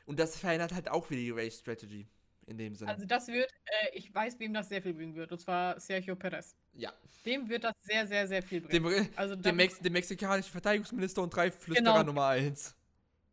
Und 0.05 0.19
das 0.19 0.37
verändert 0.37 0.73
halt 0.73 0.89
auch 0.89 1.09
wieder 1.09 1.21
die 1.21 1.31
Race 1.31 1.59
Strategy 1.59 2.07
in 2.47 2.57
dem 2.57 2.75
Sinne. 2.75 2.91
Also 2.91 3.05
das 3.05 3.27
wird, 3.27 3.51
äh, 3.65 3.89
ich 3.97 4.13
weiß, 4.13 4.39
wem 4.39 4.53
das 4.53 4.69
sehr 4.69 4.81
viel 4.81 4.93
bringen 4.93 5.15
wird, 5.15 5.31
und 5.31 5.39
zwar 5.39 5.79
Sergio 5.79 6.15
Perez. 6.15 6.55
ja, 6.73 6.93
Dem 7.25 7.49
wird 7.49 7.63
das 7.63 7.73
sehr, 7.79 8.05
sehr, 8.07 8.27
sehr 8.27 8.43
viel 8.43 8.61
bringen. 8.61 8.83
dem, 8.83 9.09
also 9.15 9.35
dem, 9.35 9.55
Mex 9.55 9.79
dem 9.79 9.93
mexikanischen 9.93 10.51
Verteidigungsminister 10.51 11.21
und 11.23 11.29
drei 11.35 11.49
Flüsterer 11.51 11.93
Genau. 11.93 12.03
Nummer 12.03 12.27
1. 12.27 12.75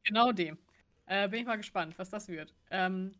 Genau 0.04 0.32
dem. 0.32 0.58
Äh, 1.06 1.28
bin 1.28 1.40
ich 1.40 1.46
mal 1.46 1.56
gespannt, 1.56 1.94
was 1.98 2.10
das 2.10 2.28
wird. 2.28 2.54
Ähm, 2.70 3.14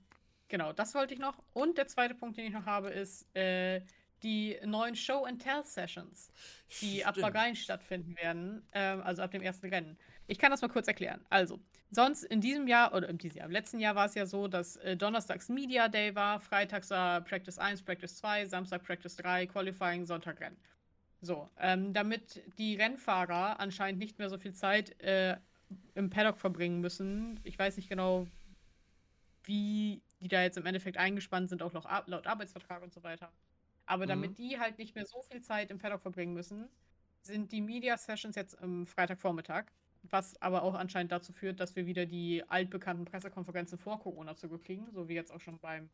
genau, 0.48 0.72
das 0.72 0.94
wollte 0.94 1.14
ich 1.14 1.20
noch. 1.20 1.42
Und 1.52 1.76
der 1.78 1.88
zweite 1.88 2.14
Punkt, 2.14 2.36
den 2.38 2.46
ich 2.46 2.52
noch 2.52 2.64
habe, 2.66 2.88
ist 2.90 3.26
äh, 3.36 3.82
die 4.22 4.56
neuen 4.64 4.94
Show-and-Tell-Sessions, 4.96 6.30
die 6.80 7.04
ab 7.04 7.16
Bahrain 7.20 7.56
stattfinden 7.56 8.16
werden, 8.16 8.62
ähm, 8.72 9.02
also 9.02 9.22
ab 9.22 9.32
dem 9.32 9.42
ersten 9.42 9.68
Rennen. 9.68 9.98
Ich 10.32 10.38
kann 10.38 10.50
das 10.50 10.62
mal 10.62 10.68
kurz 10.68 10.88
erklären. 10.88 11.20
Also, 11.28 11.60
sonst 11.90 12.24
in 12.24 12.40
diesem 12.40 12.66
Jahr, 12.66 12.94
oder 12.94 13.06
in 13.10 13.18
diesem 13.18 13.36
Jahr, 13.36 13.46
im 13.46 13.52
letzten 13.52 13.78
Jahr 13.80 13.94
war 13.94 14.06
es 14.06 14.14
ja 14.14 14.24
so, 14.24 14.48
dass 14.48 14.76
äh, 14.76 14.96
donnerstags 14.96 15.50
Media 15.50 15.88
Day 15.88 16.14
war, 16.14 16.40
freitags 16.40 16.88
war 16.88 17.20
Practice 17.20 17.58
1, 17.58 17.82
Practice 17.82 18.16
2, 18.16 18.46
Samstag 18.46 18.82
Practice 18.82 19.14
3, 19.16 19.46
Qualifying, 19.46 20.06
Sonntag 20.06 20.40
Rennen. 20.40 20.56
So, 21.20 21.50
ähm, 21.58 21.92
damit 21.92 22.42
die 22.56 22.76
Rennfahrer 22.76 23.60
anscheinend 23.60 23.98
nicht 23.98 24.18
mehr 24.18 24.30
so 24.30 24.38
viel 24.38 24.54
Zeit 24.54 24.98
äh, 25.02 25.36
im 25.94 26.08
Paddock 26.08 26.38
verbringen 26.38 26.80
müssen. 26.80 27.38
Ich 27.44 27.58
weiß 27.58 27.76
nicht 27.76 27.90
genau, 27.90 28.26
wie 29.44 30.00
die 30.20 30.28
da 30.28 30.42
jetzt 30.42 30.56
im 30.56 30.64
Endeffekt 30.64 30.96
eingespannt 30.96 31.50
sind, 31.50 31.62
auch 31.62 31.74
laut, 31.74 31.84
laut 32.06 32.26
Arbeitsvertrag 32.26 32.82
und 32.82 32.94
so 32.94 33.02
weiter. 33.02 33.30
Aber 33.84 34.06
damit 34.06 34.30
mhm. 34.30 34.34
die 34.36 34.58
halt 34.58 34.78
nicht 34.78 34.94
mehr 34.94 35.04
so 35.04 35.20
viel 35.20 35.42
Zeit 35.42 35.70
im 35.70 35.76
Paddock 35.76 36.00
verbringen 36.00 36.32
müssen, 36.32 36.70
sind 37.20 37.52
die 37.52 37.60
Media 37.60 37.98
Sessions 37.98 38.34
jetzt 38.34 38.58
am 38.62 38.86
Freitagvormittag. 38.86 39.66
Was 40.10 40.40
aber 40.42 40.62
auch 40.62 40.74
anscheinend 40.74 41.12
dazu 41.12 41.32
führt, 41.32 41.60
dass 41.60 41.76
wir 41.76 41.86
wieder 41.86 42.06
die 42.06 42.42
altbekannten 42.48 43.04
Pressekonferenzen 43.04 43.78
vor 43.78 44.00
Corona 44.00 44.34
zurückkriegen, 44.34 44.90
so 44.92 45.08
wie 45.08 45.14
jetzt 45.14 45.32
auch 45.32 45.40
schon 45.40 45.58
beim 45.58 45.88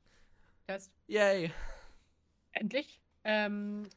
Test. 0.67 0.93
Yay! 1.07 1.53
Endlich. 2.53 3.01
Ähm, 3.25 3.89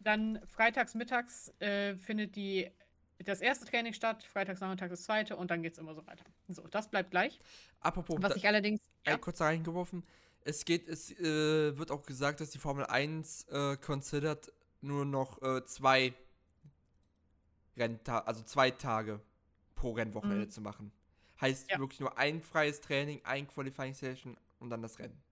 dann 0.00 0.40
freitags 0.46 0.94
mittags 0.94 1.52
äh, 1.60 1.96
findet 1.96 2.36
die, 2.36 2.70
das 3.18 3.40
erste 3.40 3.66
Training 3.66 3.92
statt, 3.92 4.22
freitags 4.22 4.60
nachmittags 4.60 4.90
das 4.90 5.02
zweite 5.02 5.36
und 5.36 5.50
dann 5.50 5.62
geht 5.62 5.72
es 5.72 5.78
immer 5.78 5.94
so 5.94 6.06
weiter. 6.06 6.24
So, 6.48 6.66
das 6.68 6.88
bleibt 6.88 7.10
gleich. 7.10 7.40
Apropos, 7.80 8.16
was 8.20 8.36
ich 8.36 8.46
allerdings. 8.46 8.80
Ja. 9.06 9.16
kurz 9.18 9.40
reingeworfen. 9.40 10.04
Es 10.42 10.64
geht, 10.64 10.88
es 10.88 11.10
äh, 11.18 11.76
wird 11.76 11.90
auch 11.90 12.04
gesagt, 12.04 12.40
dass 12.40 12.50
die 12.50 12.58
Formel 12.58 12.86
1 12.86 13.44
äh, 13.48 13.76
considered 13.78 14.52
nur 14.80 15.04
noch 15.04 15.42
äh, 15.42 15.64
zwei 15.64 16.14
Renntage, 17.76 18.26
also 18.26 18.42
zwei 18.44 18.70
Tage 18.70 19.20
pro 19.76 19.92
Rennwochenende 19.92 20.46
mhm. 20.46 20.50
zu 20.50 20.60
machen. 20.60 20.90
Heißt 21.40 21.70
ja. 21.70 21.78
wirklich 21.78 22.00
nur 22.00 22.18
ein 22.18 22.40
freies 22.40 22.80
Training, 22.80 23.20
ein 23.22 23.46
Qualifying 23.46 23.94
Session 23.94 24.36
und 24.58 24.70
dann 24.70 24.82
das 24.82 24.98
Rennen. 24.98 25.22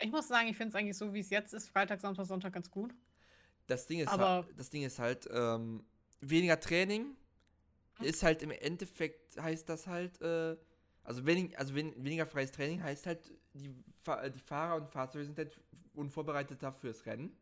Ich 0.00 0.10
muss 0.10 0.28
sagen, 0.28 0.48
ich 0.48 0.56
finde 0.56 0.70
es 0.70 0.74
eigentlich 0.74 0.96
so, 0.96 1.14
wie 1.14 1.20
es 1.20 1.30
jetzt 1.30 1.54
ist, 1.54 1.68
Freitag, 1.68 2.00
Samstag, 2.00 2.26
Sonntag 2.26 2.52
ganz 2.52 2.70
gut. 2.70 2.94
Das 3.66 3.86
Ding 3.86 4.00
ist 4.00 4.08
Aber 4.08 4.28
halt, 4.28 4.58
das 4.58 4.70
Ding 4.70 4.82
ist 4.82 4.98
halt 4.98 5.28
ähm, 5.32 5.84
weniger 6.20 6.58
Training 6.58 7.14
mhm. 8.00 8.06
ist 8.06 8.22
halt 8.22 8.42
im 8.42 8.50
Endeffekt 8.50 9.40
heißt 9.40 9.68
das 9.68 9.86
halt, 9.86 10.20
äh, 10.20 10.56
also, 11.04 11.24
wenig, 11.26 11.58
also 11.58 11.74
wen, 11.74 11.92
weniger 12.02 12.26
freies 12.26 12.50
Training 12.52 12.82
heißt 12.82 13.06
halt, 13.06 13.32
die, 13.54 13.68
die 13.68 14.40
Fahrer 14.44 14.76
und 14.76 14.90
Fahrzeuge 14.90 15.24
sind 15.24 15.38
halt 15.38 15.60
unvorbereiteter 15.94 16.72
fürs 16.72 17.06
Rennen. 17.06 17.36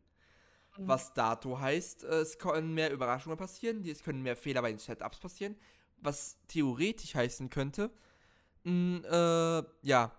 Mhm. 0.77 0.87
Was 0.87 1.13
dato 1.13 1.59
heißt, 1.59 2.03
äh, 2.03 2.19
es 2.19 2.37
können 2.37 2.73
mehr 2.73 2.91
Überraschungen 2.91 3.37
passieren, 3.37 3.83
es 3.85 4.03
können 4.03 4.21
mehr 4.21 4.35
Fehler 4.35 4.61
bei 4.61 4.69
den 4.69 4.79
Setups 4.79 5.19
passieren, 5.19 5.55
was 6.01 6.37
theoretisch 6.47 7.15
heißen 7.15 7.49
könnte, 7.49 7.91
ein, 8.65 9.03
äh, 9.03 9.63
ja, 9.81 10.11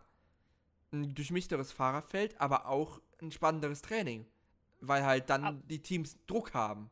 ein 0.93 1.15
durchmichteres 1.15 1.73
Fahrerfeld, 1.73 2.41
aber 2.41 2.67
auch 2.67 3.01
ein 3.21 3.31
spannenderes 3.31 3.83
Training, 3.83 4.27
weil 4.81 5.05
halt 5.05 5.31
dann 5.31 5.45
Ab 5.45 5.57
die 5.69 5.81
Teams 5.81 6.19
Druck 6.27 6.55
haben. 6.55 6.91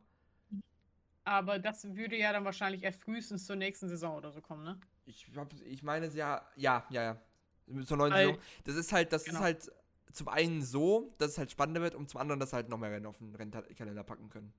Aber 1.25 1.59
das 1.59 1.85
würde 1.95 2.17
ja 2.17 2.33
dann 2.33 2.45
wahrscheinlich 2.45 2.83
erst 2.83 3.03
frühestens 3.03 3.45
zur 3.45 3.57
nächsten 3.57 3.89
Saison 3.89 4.17
oder 4.17 4.31
so 4.31 4.41
kommen, 4.41 4.65
ne? 4.65 4.81
Ich, 5.05 5.27
hab, 5.37 5.53
ich 5.63 5.83
meine 5.83 6.07
es 6.07 6.15
ja, 6.15 6.47
ja, 6.57 6.87
ja, 6.91 7.03
ja. 7.03 7.85
Zur 7.85 7.99
neuen 7.99 8.13
Saison. 8.13 8.39
Das 8.65 8.77
ist 8.77 8.93
halt, 8.93 9.13
das 9.13 9.25
genau. 9.25 9.39
ist 9.39 9.45
halt 9.45 9.73
zum 10.13 10.29
einen 10.29 10.63
so, 10.63 11.15
dass 11.19 11.33
es 11.33 11.39
halt 11.39 11.51
spannender 11.51 11.83
wird 11.83 11.95
und 11.95 12.09
zum 12.09 12.21
anderen, 12.21 12.41
dass 12.41 12.53
halt 12.53 12.69
noch 12.69 12.79
mehr 12.79 12.91
Rennen 12.91 13.07
auf 13.07 13.19
den 13.19 13.35
Rennkalender 13.35 14.05
packen 14.05 14.31
können. 14.31 14.53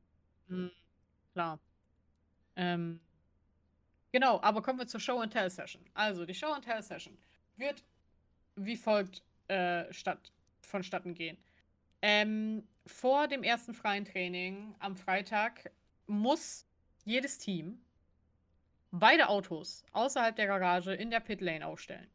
Mhm, 0.48 0.72
klar. 1.34 1.60
Ähm, 2.56 3.00
genau, 4.12 4.42
aber 4.42 4.62
kommen 4.62 4.80
wir 4.80 4.88
zur 4.88 5.00
Show 5.00 5.20
and 5.20 5.34
Tell 5.34 5.50
Session. 5.50 5.84
Also, 5.94 6.26
die 6.26 6.34
Show 6.34 6.52
and 6.52 6.64
Tell 6.64 6.82
Session 6.82 7.18
wird 7.58 7.84
wie 8.56 8.78
folgt 8.78 9.24
äh, 9.48 9.92
statt, 9.94 10.32
vonstatten 10.62 11.14
gehen. 11.14 11.38
Ähm, 12.02 12.68
vor 12.86 13.28
dem 13.28 13.44
ersten 13.44 13.74
freien 13.74 14.06
Training 14.06 14.76
am 14.80 14.96
Freitag 14.96 15.72
muss 16.08 16.66
jedes 17.06 17.38
Team 17.38 17.82
beide 18.92 19.30
Autos 19.30 19.84
außerhalb 19.92 20.36
der 20.36 20.48
Garage 20.48 20.94
in 20.94 21.10
der 21.10 21.20
Pitlane 21.20 21.66
aufstellen. 21.66 22.08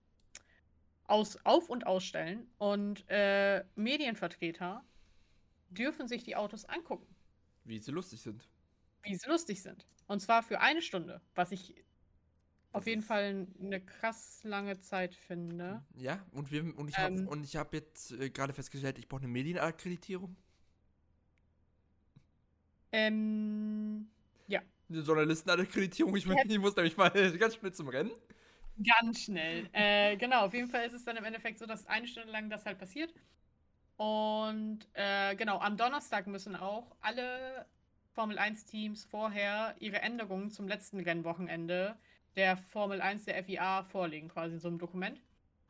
Aus, 1.07 1.39
auf- 1.45 1.69
und 1.69 1.87
ausstellen. 1.87 2.51
Und 2.59 3.05
äh, 3.09 3.65
Medienvertreter 3.75 4.85
dürfen 5.71 6.09
sich 6.09 6.25
die 6.25 6.37
Autos 6.37 6.65
angucken. 6.65 7.15
Wie 7.65 7.79
sie 7.79 7.91
lustig 7.91 8.23
sind. 8.23 8.49
Wie 9.03 9.15
sie 9.15 9.29
lustig 9.29 9.63
sind. 9.63 9.87
Und 10.07 10.21
zwar 10.21 10.43
für 10.43 10.61
eine 10.61 10.83
Stunde, 10.83 11.21
was 11.35 11.53
ich 11.53 11.75
auf 12.73 12.87
jeden 12.87 13.03
Fall 13.03 13.47
eine 13.63 13.81
krass 13.81 14.41
lange 14.43 14.81
Zeit 14.81 15.15
finde. 15.15 15.85
Ja, 15.95 16.25
und, 16.33 16.51
wir, 16.51 16.77
und 16.77 16.89
ich 16.89 16.99
habe 16.99 17.15
ähm, 17.15 17.45
hab 17.55 17.73
jetzt 17.73 18.11
äh, 18.13 18.31
gerade 18.31 18.53
festgestellt, 18.53 18.99
ich 18.99 19.09
brauche 19.09 19.23
eine 19.23 19.29
Medienakkreditierung. 19.29 20.37
Ähm, 22.91 24.09
ja. 24.49 24.61
Eine 24.89 25.01
Journalistenakkreditierung. 25.01 26.17
Ich, 26.17 26.27
ich 26.49 26.59
muss 26.59 26.75
nämlich 26.75 26.97
mal 26.97 27.11
ganz 27.39 27.55
schnell 27.55 27.73
zum 27.73 27.89
Rennen. 27.89 28.13
Ganz 28.85 29.21
schnell. 29.21 29.69
äh, 29.73 30.17
genau, 30.17 30.47
auf 30.47 30.53
jeden 30.53 30.69
Fall 30.69 30.85
ist 30.85 30.95
es 30.95 31.05
dann 31.05 31.17
im 31.17 31.25
Endeffekt 31.25 31.59
so, 31.59 31.67
dass 31.67 31.87
eine 31.87 32.09
Stunde 32.09 32.33
lang 32.33 32.51
das 32.51 32.67
halt 32.67 32.79
passiert. 32.79 33.15
Und 33.97 34.81
äh, 34.95 35.37
genau, 35.37 35.61
am 35.61 35.77
Donnerstag 35.77 36.27
müssen 36.27 36.57
auch 36.57 36.97
alle 37.01 37.67
Formel 38.15 38.39
1-Teams 38.39 39.05
vorher 39.05 39.75
ihre 39.81 40.01
Änderungen 40.01 40.51
zum 40.51 40.69
letzten 40.69 41.01
Rennwochenende 41.01 41.97
der 42.37 42.57
Formel 42.57 43.01
1 43.01 43.25
der 43.25 43.43
FIA 43.43 43.83
vorlegen, 43.83 44.29
quasi 44.29 44.55
in 44.55 44.61
so 44.61 44.69
einem 44.69 44.79
Dokument. 44.79 45.21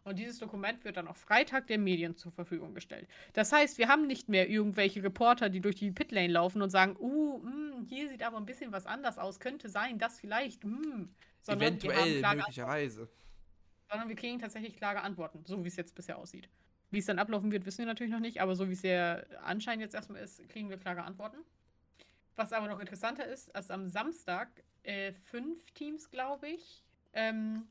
Und 0.05 0.19
dieses 0.19 0.39
Dokument 0.39 0.85
wird 0.85 0.99
dann 0.99 1.09
auch 1.09 1.17
Freitag 1.17 1.67
den 1.67 1.83
Medien 1.83 2.15
zur 2.15 2.31
Verfügung 2.31 2.75
gestellt. 2.75 3.09
Das 3.33 3.51
heißt, 3.53 3.79
wir 3.79 3.89
haben 3.89 4.07
nicht 4.07 4.29
mehr 4.29 4.51
irgendwelche 4.51 5.03
Reporter, 5.03 5.49
die 5.49 5.63
durch 5.63 5.77
die 5.77 5.91
Pitlane 5.91 6.31
laufen 6.31 6.61
und 6.61 6.69
sagen, 6.69 6.97
uh, 6.99 7.39
mh, 7.39 7.51
hm, 7.51 7.87
hier 7.87 8.11
sieht 8.11 8.23
aber 8.23 8.37
ein 8.37 8.45
bisschen 8.45 8.71
was 8.71 8.85
anders 8.85 9.19
aus, 9.19 9.41
könnte 9.41 9.71
sein, 9.71 9.99
das 9.99 10.21
vielleicht, 10.21 10.65
mh. 10.65 10.77
Hm. 10.77 11.15
Sondern 11.41 11.69
Eventuell, 11.69 12.21
möglicherweise. 12.21 13.01
Antworten. 13.01 13.19
Sondern 13.91 14.09
wir 14.09 14.17
kriegen 14.17 14.39
tatsächlich 14.39 14.77
klare 14.77 15.01
Antworten, 15.01 15.45
so 15.47 15.65
wie 15.65 15.69
es 15.69 15.77
jetzt 15.77 15.95
bisher 15.95 16.19
aussieht. 16.19 16.51
Wie 16.91 16.99
es 16.99 17.07
dann 17.07 17.19
ablaufen 17.19 17.51
wird, 17.51 17.65
wissen 17.65 17.79
wir 17.79 17.87
natürlich 17.87 18.13
noch 18.13 18.21
nicht, 18.21 18.41
aber 18.43 18.55
so 18.55 18.69
wie 18.69 18.75
es 18.75 18.83
der 18.83 19.27
Anschein 19.43 19.81
jetzt 19.81 19.95
erstmal 19.95 20.23
ist, 20.23 20.47
kriegen 20.51 20.69
wir 20.69 20.77
klare 20.77 21.03
Antworten. 21.03 21.39
Was 22.37 22.53
aber 22.53 22.69
noch 22.69 22.81
interessanter 22.81 23.27
ist, 23.27 23.55
dass 23.55 23.71
am 23.71 23.89
Samstag 23.89 24.49
äh, 24.83 25.13
fünf 25.13 25.71
Teams, 25.73 26.11
glaube 26.11 26.49
ich, 26.49 26.83
ähm, 27.13 27.69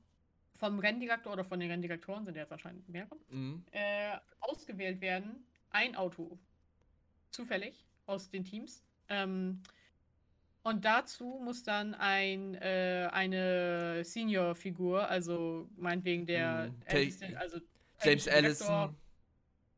vom 0.53 0.79
Renndirektor 0.79 1.33
oder 1.33 1.43
von 1.43 1.59
den 1.59 1.69
Renndirektoren, 1.69 2.25
sind 2.25 2.35
ja 2.35 2.41
jetzt 2.41 2.51
anscheinend 2.51 2.87
mehrere, 2.87 3.17
mhm. 3.29 3.63
äh, 3.71 4.17
ausgewählt 4.39 5.01
werden. 5.01 5.45
Ein 5.69 5.95
Auto. 5.95 6.37
Zufällig 7.31 7.85
aus 8.05 8.29
den 8.29 8.45
Teams. 8.45 8.83
Ähm, 9.09 9.61
und 10.63 10.85
dazu 10.85 11.41
muss 11.43 11.63
dann 11.63 11.93
ein, 11.93 12.55
äh, 12.55 13.09
eine 13.11 14.03
Senior-Figur, 14.05 15.09
also 15.09 15.67
meinetwegen 15.75 16.25
der 16.25 16.69
mhm. 16.69 16.81
älteste, 16.85 17.37
also 17.37 17.59
James 18.01 18.27
Allison. 18.27 18.95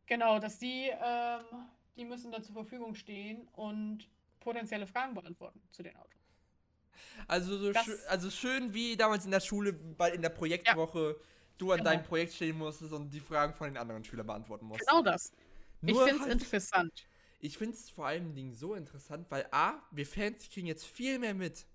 Genau, 0.06 0.38
dass 0.38 0.60
die, 0.60 0.92
ähm, 0.92 1.66
die 1.96 2.06
müssen 2.06 2.32
dann 2.32 2.44
zur 2.44 2.54
Verfügung 2.54 2.94
stehen 2.94 3.48
und 3.54 4.08
potenzielle 4.46 4.88
Fragen 4.88 5.14
beantworten 5.14 5.62
zu 5.72 5.84
den 5.84 5.96
Autos. 5.98 6.22
Also, 7.28 7.58
so 7.58 7.74
schön, 7.74 7.98
also 8.08 8.30
schön 8.30 8.74
wie 8.74 8.96
damals 8.96 9.26
in 9.26 9.32
der 9.32 9.40
Schule, 9.40 9.74
bei, 9.74 10.12
in 10.12 10.22
der 10.22 10.30
Projektwoche, 10.30 11.16
ja. 11.18 11.26
du 11.58 11.72
an 11.72 11.80
genau. 11.80 11.90
deinem 11.90 12.04
Projekt 12.04 12.34
stehen 12.34 12.58
musstest 12.58 12.94
und 12.94 13.10
die 13.10 13.20
Fragen 13.20 13.54
von 13.54 13.68
den 13.68 13.78
anderen 13.78 14.04
Schülern 14.04 14.28
beantworten 14.28 14.66
musstest. 14.66 14.90
Genau 14.90 15.02
das. 15.02 15.34
Nur 15.82 15.92
ich 15.92 16.10
finde 16.10 16.24
es 16.24 16.30
halt, 16.30 16.42
interessant. 16.42 17.08
Ich 17.40 17.58
finde 17.58 17.76
es 17.76 17.90
vor 17.90 18.06
allen 18.06 18.34
Dingen 18.34 18.54
so 18.54 18.76
interessant, 18.76 19.26
weil 19.30 19.48
A, 19.52 19.82
wir 19.92 20.06
Fans 20.06 20.50
kriegen 20.50 20.68
jetzt 20.68 20.86
viel 20.86 21.20
mehr 21.20 21.34
mit, 21.34 21.66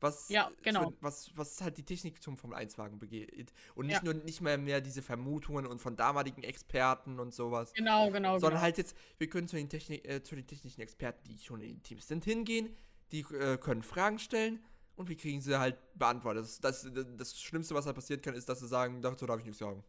was, 0.00 0.28
ja, 0.28 0.50
genau. 0.62 0.92
Was, 1.00 1.30
was 1.36 1.60
halt 1.60 1.76
die 1.76 1.82
Technik 1.82 2.22
zum 2.22 2.36
Formel 2.36 2.58
1-Wagen 2.58 2.98
begeht. 2.98 3.52
Und 3.74 3.86
nicht 3.86 3.96
ja. 3.96 4.04
nur 4.04 4.14
nicht 4.14 4.40
mehr 4.40 4.58
mehr 4.58 4.80
diese 4.80 5.02
Vermutungen 5.02 5.66
und 5.66 5.80
von 5.80 5.96
damaligen 5.96 6.42
Experten 6.42 7.20
und 7.20 7.34
sowas. 7.34 7.72
Genau, 7.74 8.10
genau. 8.10 8.38
Sondern 8.38 8.52
genau. 8.52 8.62
halt 8.62 8.78
jetzt, 8.78 8.96
wir 9.18 9.28
können 9.28 9.48
zu 9.48 9.56
den, 9.56 9.68
Technik, 9.68 10.06
äh, 10.08 10.22
zu 10.22 10.34
den 10.34 10.46
technischen 10.46 10.80
Experten, 10.80 11.22
die 11.24 11.38
schon 11.38 11.60
in 11.60 11.68
den 11.68 11.82
Teams 11.82 12.08
sind, 12.08 12.24
hingehen, 12.24 12.76
die 13.12 13.20
äh, 13.20 13.58
können 13.58 13.82
Fragen 13.82 14.18
stellen 14.18 14.64
und 14.96 15.08
wir 15.08 15.16
kriegen 15.16 15.40
sie 15.40 15.58
halt 15.58 15.76
beantwortet. 15.94 16.44
Das, 16.44 16.60
das, 16.60 16.90
das 17.16 17.40
Schlimmste, 17.40 17.74
was 17.74 17.86
halt 17.86 17.96
passieren 17.96 18.22
kann, 18.22 18.34
ist, 18.34 18.48
dass 18.48 18.60
sie 18.60 18.68
sagen, 18.68 19.02
dazu 19.02 19.26
darf 19.26 19.38
ich 19.38 19.44
nichts 19.44 19.58
sagen. 19.58 19.82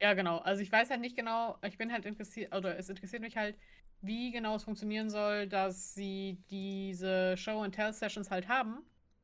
Ja, 0.00 0.14
genau. 0.14 0.38
Also 0.38 0.62
ich 0.62 0.72
weiß 0.72 0.90
halt 0.90 1.00
nicht 1.00 1.16
genau, 1.16 1.58
ich 1.66 1.76
bin 1.76 1.92
halt 1.92 2.06
interessiert, 2.06 2.54
oder 2.54 2.78
es 2.78 2.88
interessiert 2.88 3.22
mich 3.22 3.36
halt, 3.36 3.56
wie 4.02 4.30
genau 4.30 4.56
es 4.56 4.64
funktionieren 4.64 5.10
soll, 5.10 5.46
dass 5.46 5.94
sie 5.94 6.38
diese 6.50 7.36
Show-and-Tell-Sessions 7.36 8.30
halt 8.30 8.48
haben. 8.48 8.78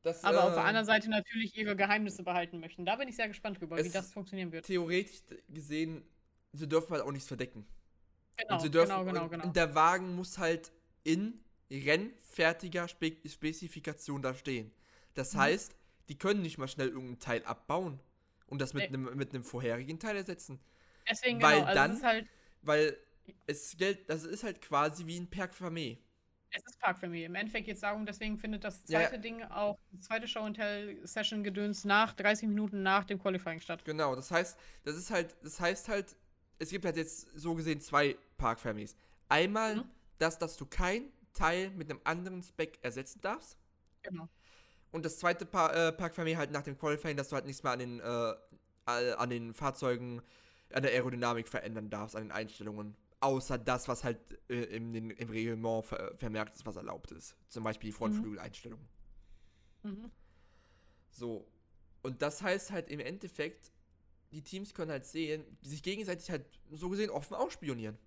Das, 0.07 0.23
aber 0.23 0.37
äh, 0.37 0.41
auf 0.41 0.53
der 0.53 0.63
anderen 0.63 0.85
Seite 0.85 1.09
natürlich 1.09 1.57
ihre 1.57 1.75
Geheimnisse 1.75 2.23
behalten 2.23 2.61
möchten. 2.61 2.85
Da 2.85 2.95
bin 2.95 3.09
ich 3.09 3.17
sehr 3.17 3.27
gespannt 3.27 3.59
drüber, 3.59 3.75
wie 3.83 3.89
das 3.89 4.13
funktionieren 4.13 4.53
wird. 4.53 4.65
Theoretisch 4.65 5.21
gesehen, 5.49 6.01
sie 6.53 6.67
dürfen 6.67 6.91
halt 6.91 7.03
auch 7.03 7.11
nichts 7.11 7.27
verdecken. 7.27 7.67
Genau, 8.37 8.57
dürfen, 8.69 8.89
genau, 8.89 9.05
genau, 9.05 9.27
genau. 9.27 9.43
Und 9.43 9.55
der 9.57 9.75
Wagen 9.75 10.15
muss 10.15 10.37
halt 10.37 10.71
in 11.03 11.41
rennfertiger 11.69 12.87
Spe 12.87 13.17
Spezifikation 13.27 14.21
da 14.21 14.33
stehen. 14.33 14.71
Das 15.13 15.33
mhm. 15.33 15.39
heißt, 15.39 15.75
die 16.07 16.17
können 16.17 16.41
nicht 16.41 16.57
mal 16.57 16.69
schnell 16.69 16.87
irgendein 16.87 17.19
Teil 17.19 17.43
abbauen 17.43 17.99
und 18.45 18.61
das 18.61 18.73
mit 18.73 18.87
einem 18.87 19.13
mit 19.17 19.33
einem 19.33 19.43
vorherigen 19.43 19.99
Teil 19.99 20.15
ersetzen. 20.15 20.57
Deswegen 21.09 21.41
weil 21.41 21.55
genau, 21.55 21.67
also 21.67 21.75
dann, 21.75 22.03
halt 22.03 22.27
weil 22.61 22.97
es 23.45 23.75
gilt, 23.75 24.09
das 24.09 24.23
ist 24.23 24.43
halt 24.43 24.61
quasi 24.61 25.05
wie 25.05 25.19
ein 25.19 25.29
Perk 25.29 25.53
Famé. 25.53 25.97
Es 26.51 26.63
ist 26.65 26.79
Parkfamilie. 26.79 27.25
Im 27.25 27.35
Endeffekt 27.35 27.65
geht 27.65 27.75
es 27.75 27.81
darum, 27.81 28.05
deswegen 28.05 28.37
findet 28.37 28.63
das 28.63 28.83
Ja, 28.87 29.01
ja. 29.01 29.09
zweite 29.09 29.19
Ding 29.21 29.43
auch, 29.43 29.77
die 29.91 29.99
zweite 29.99 30.27
Show 30.27 30.39
and 30.41 30.55
Tell 30.55 31.05
Session 31.05 31.43
Gedöns 31.43 31.83
nach 31.85 32.13
30 32.13 32.47
Minuten 32.47 32.83
nach 32.83 33.03
dem 33.05 33.19
Qualifying 33.19 33.59
statt. 33.59 33.83
Genau, 33.85 34.15
das 34.15 34.31
heißt, 34.31 34.57
das 34.83 34.95
ist 34.95 35.11
halt, 35.11 35.35
das 35.43 35.59
heißt 35.59 35.89
halt, 35.89 36.15
es 36.59 36.69
gibt 36.69 36.85
halt 36.85 36.95
jetzt 36.97 37.27
so 37.35 37.53
gesehen 37.53 37.81
zwei 37.81 38.17
Park-Families. 38.37 38.95
Einmal 39.29 39.75
Mhm. 39.77 39.91
das, 40.17 40.37
dass 40.39 40.57
du 40.57 40.65
kein 40.65 41.11
Teil 41.33 41.69
mit 41.71 41.89
einem 41.91 41.99
anderen 42.03 42.41
Spec 42.41 42.79
ersetzen 42.81 43.21
darfst. 43.21 43.57
Genau. 44.03 44.27
Und 44.91 45.05
das 45.05 45.19
zweite 45.19 45.45
pa 45.45 45.69
äh, 45.89 45.91
Park-Familie 45.91 46.37
halt 46.37 46.51
nach 46.51 46.63
dem 46.63 46.77
Qualifying, 46.77 47.17
dass 47.17 47.29
du 47.29 47.35
halt 47.35 47.45
nichts 47.45 47.61
mehr 47.61 47.73
an 47.73 47.79
den, 47.79 47.99
äh, 47.99 48.33
an 48.85 49.29
den 49.29 49.53
Fahrzeugen, 49.53 50.21
an 50.73 50.81
der 50.81 50.91
Aerodynamik 50.93 51.47
verändern 51.49 51.89
darfst, 51.89 52.15
an 52.15 52.23
den 52.23 52.31
Einstellungen. 52.31 52.95
Außer 53.19 53.57
das, 53.57 53.87
was 53.87 54.03
halt 54.03 54.19
äh, 54.49 54.63
im, 54.75 54.93
im 54.93 55.29
Reglement 55.29 55.85
ver 55.85 56.15
vermerkt 56.17 56.55
ist, 56.55 56.65
was 56.65 56.75
erlaubt 56.75 57.11
ist. 57.11 57.35
Zum 57.47 57.63
Beispiel 57.63 57.89
die 57.89 57.93
Frontflügeleinstellung. 57.93 58.79
Mhm. 59.83 60.11
So. 61.09 61.47
Und 62.03 62.21
das 62.21 62.41
heißt 62.41 62.71
halt 62.71 62.89
im 62.89 62.99
Endeffekt, 62.99 63.71
die 64.31 64.41
Teams 64.41 64.73
können 64.73 64.91
halt 64.91 65.05
sehen, 65.05 65.43
sich 65.61 65.81
gegenseitig 65.81 66.29
halt 66.29 66.45
so 66.71 66.89
gesehen 66.89 67.09
offen 67.09 67.35
ausspionieren. 67.35 67.97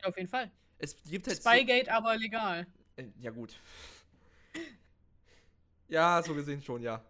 Ja, 0.00 0.08
auf 0.08 0.16
jeden 0.16 0.28
Fall. 0.28 0.50
Es 0.78 0.96
gibt 1.04 1.26
halt. 1.26 1.38
Spygate 1.38 1.92
aber 1.92 2.16
legal. 2.16 2.66
So, 2.96 3.02
äh, 3.02 3.08
ja, 3.20 3.30
gut. 3.30 3.58
ja, 5.88 6.22
so 6.22 6.34
gesehen 6.34 6.60
schon, 6.60 6.82
ja. 6.82 7.04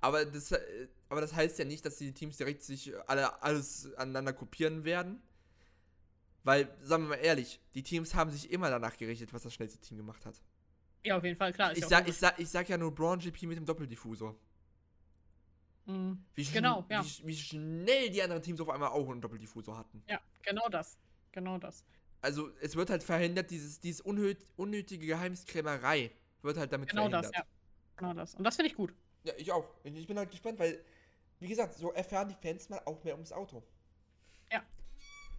Aber 0.00 0.24
das, 0.24 0.52
äh, 0.52 0.88
aber 1.08 1.20
das 1.20 1.34
heißt 1.34 1.58
ja 1.58 1.64
nicht, 1.64 1.84
dass 1.84 1.96
die 1.96 2.12
Teams 2.12 2.36
direkt 2.36 2.62
sich 2.62 2.92
alle 3.08 3.42
alles 3.42 3.94
aneinander 3.94 4.32
kopieren 4.32 4.84
werden. 4.84 5.22
Weil, 6.42 6.68
sagen 6.82 7.04
wir 7.04 7.10
mal 7.10 7.14
ehrlich, 7.16 7.60
die 7.74 7.82
Teams 7.82 8.14
haben 8.14 8.30
sich 8.30 8.50
immer 8.50 8.70
danach 8.70 8.96
gerichtet, 8.96 9.32
was 9.32 9.42
das 9.42 9.52
schnellste 9.54 9.78
Team 9.78 9.98
gemacht 9.98 10.24
hat. 10.24 10.40
Ja, 11.04 11.16
auf 11.16 11.24
jeden 11.24 11.36
Fall, 11.36 11.52
klar. 11.52 11.72
Ich 11.72 11.78
ja 11.80 11.88
sag, 11.88 12.08
ich, 12.08 12.16
sag, 12.16 12.38
ich 12.38 12.48
sag 12.48 12.68
ja 12.68 12.78
nur 12.78 12.94
Braun 12.94 13.18
GP 13.18 13.42
mit 13.46 13.56
dem 13.58 13.66
Doppeldiffusor. 13.66 14.34
Mhm. 15.86 16.24
Wie, 16.34 16.44
Genau, 16.44 16.84
ja. 16.88 17.04
wie, 17.04 17.26
wie 17.26 17.36
schnell 17.36 18.10
die 18.10 18.22
anderen 18.22 18.42
Teams 18.42 18.60
auf 18.60 18.68
einmal 18.68 18.90
auch 18.90 19.08
einen 19.08 19.20
Doppeldiffusor 19.20 19.76
hatten. 19.76 20.02
Ja, 20.08 20.20
genau 20.42 20.68
das. 20.68 20.98
Genau 21.32 21.58
das. 21.58 21.84
Also 22.22 22.50
es 22.60 22.76
wird 22.76 22.90
halt 22.90 23.02
verhindert, 23.02 23.50
dieses, 23.50 23.80
dieses 23.80 24.00
unnöt, 24.02 24.44
unnötige 24.56 25.06
Geheimniskrämerei 25.06 26.10
wird 26.42 26.56
halt 26.58 26.72
damit 26.72 26.90
Genau 26.90 27.08
das, 27.08 27.26
verhindert. 27.28 27.46
ja. 27.46 27.96
Genau 27.96 28.14
das. 28.14 28.34
Und 28.34 28.44
das 28.44 28.56
finde 28.56 28.70
ich 28.70 28.76
gut. 28.76 28.94
Ja, 29.24 29.32
ich 29.36 29.52
auch. 29.52 29.68
Ich 29.84 30.06
bin 30.06 30.18
halt 30.18 30.30
gespannt, 30.30 30.58
weil, 30.58 30.82
wie 31.38 31.48
gesagt, 31.48 31.74
so 31.74 31.92
erfahren 31.92 32.28
die 32.28 32.34
Fans 32.46 32.68
mal 32.68 32.80
auch 32.84 33.02
mehr 33.04 33.14
ums 33.14 33.32
Auto. 33.32 33.62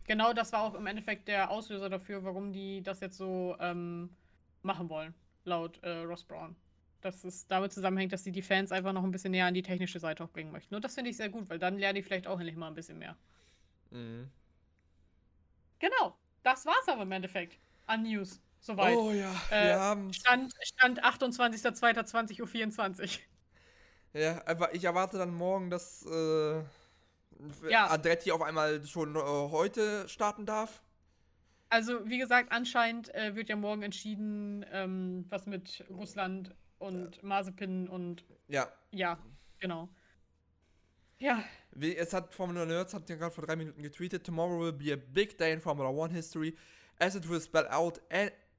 Genau 0.08 0.34
das 0.34 0.52
war 0.52 0.64
auch 0.64 0.74
im 0.74 0.88
Endeffekt 0.88 1.28
der 1.28 1.52
Auslöser 1.52 1.90
dafür, 1.90 2.24
warum 2.24 2.52
die 2.52 2.82
das 2.82 3.00
jetzt 3.00 3.18
so 3.18 3.56
ähm, 3.60 4.16
machen 4.62 4.90
wollen, 4.90 5.14
laut 5.44 5.82
äh, 5.84 6.00
Ross 6.02 6.24
Brown. 6.24 6.56
Dass 7.02 7.24
es 7.24 7.48
damit 7.48 7.74
zusammenhängt, 7.74 8.14
dass 8.14 8.24
sie 8.24 8.32
die 8.32 8.42
Fans 8.42 8.72
einfach 8.72 8.94
noch 8.94 9.04
ein 9.04 9.12
bisschen 9.12 9.32
näher 9.32 9.48
an 9.48 9.54
die 9.54 9.64
technische 9.64 10.00
Seite 10.00 10.24
auch 10.24 10.30
bringen 10.30 10.52
möchten. 10.52 10.76
Und 10.76 10.84
das 10.84 10.96
finde 10.96 11.10
ich 11.10 11.18
sehr 11.18 11.30
gut, 11.30 11.50
weil 11.50 11.60
dann 11.60 11.78
lernen 11.80 11.96
die 11.96 12.04
vielleicht 12.04 12.28
auch 12.28 12.40
endlich 12.40 12.56
mal 12.58 12.68
ein 12.68 12.76
bisschen 12.76 13.00
mehr. 13.00 13.18
Mhm. 13.92 14.32
Genau, 15.80 16.16
das 16.44 16.66
war's 16.66 16.88
aber 16.88 17.04
im 17.04 17.12
Endeffekt 17.12 17.60
an 17.88 18.04
News. 18.04 18.40
Soweit. 18.60 18.96
Oh 18.96 19.12
ja, 19.12 19.34
Äh, 19.50 19.66
wir 19.70 19.80
haben 19.80 20.14
Stand, 20.14 20.54
Stand 20.62 21.04
28.02.20.24 21.04 23.02
Uhr. 24.14 24.22
Ja, 24.22 24.40
einfach, 24.44 24.70
ich 24.74 24.84
erwarte 24.84 25.18
dann 25.18 25.34
morgen, 25.34 25.70
dass 25.70 26.06
äh, 26.06 26.64
Ja. 27.70 27.88
Andretti 27.88 28.32
auf 28.32 28.42
einmal 28.42 28.86
schon 28.86 29.16
äh, 29.16 29.20
heute 29.20 30.08
starten 30.08 30.46
darf. 30.46 30.82
Also, 31.70 32.08
wie 32.10 32.18
gesagt, 32.18 32.52
anscheinend 32.52 33.14
äh, 33.16 33.36
wird 33.36 33.48
ja 33.50 33.56
morgen 33.56 33.82
entschieden, 33.82 34.66
ähm, 34.72 35.26
was 35.30 35.46
mit 35.46 35.86
Russland 35.90 36.54
und 36.80 37.24
Mazepin 37.24 37.88
und 37.88 38.26
Ja. 38.48 38.68
ja, 38.92 39.18
genau. 39.60 39.88
Ja, 41.18 41.44
Wie, 41.72 41.96
es 41.96 42.14
hat 42.14 42.34
Formula 42.34 42.66
Nerds 42.66 42.94
hat 42.94 43.08
ja 43.08 43.16
gerade 43.16 43.34
vor 43.34 43.46
drei 43.46 43.56
Minuten 43.56 43.84
getweetet, 43.84 44.26
tomorrow 44.26 44.60
will 44.60 44.74
be 44.74 44.92
a 44.92 44.98
big 44.98 45.38
day 45.38 45.54
in 45.54 45.62
Formula 45.62 45.90
One 45.90 46.14
history, 46.14 46.56
as 47.00 47.16
it 47.16 47.30
will 47.30 47.40
spell 47.40 47.68
out 47.70 48.02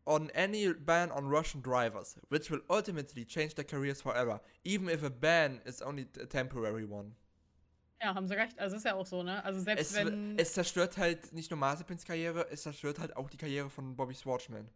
on 0.07 0.31
any 0.31 0.73
ban 0.73 1.11
on 1.11 1.29
Russian 1.29 1.61
drivers, 1.61 2.17
which 2.29 2.51
will 2.51 2.63
ultimately 2.71 3.25
change 3.25 3.57
their 3.57 3.65
careers 3.65 4.01
forever, 4.01 4.41
even 4.65 4.89
if 4.89 5.03
a 5.03 5.11
ban 5.11 5.61
is 5.67 5.83
only 5.83 6.07
a 6.21 6.27
temporary 6.27 6.85
one. 6.85 7.15
Ja, 8.03 8.15
haben 8.15 8.27
sie 8.27 8.35
recht. 8.35 8.59
Also 8.59 8.77
ist 8.77 8.85
ja 8.85 8.95
auch 8.95 9.07
so, 9.07 9.23
ne? 9.23 9.43
Also 9.45 9.61
selbst 9.61 9.91
Es, 9.93 9.95
wenn. 10.05 10.39
es 10.39 10.53
zerstört 10.53 10.97
halt 10.99 11.33
nicht 11.33 11.51
nur 11.51 11.59
Mazepins 11.59 12.05
Karriere, 12.05 12.49
es 12.51 12.63
zerstört 12.63 12.99
halt 12.99 13.17
auch 13.17 13.31
die 13.31 13.37
Karriere 13.37 13.71
von 13.71 13.95
Bobby 13.97 14.15
Schwartzman, 14.15 14.69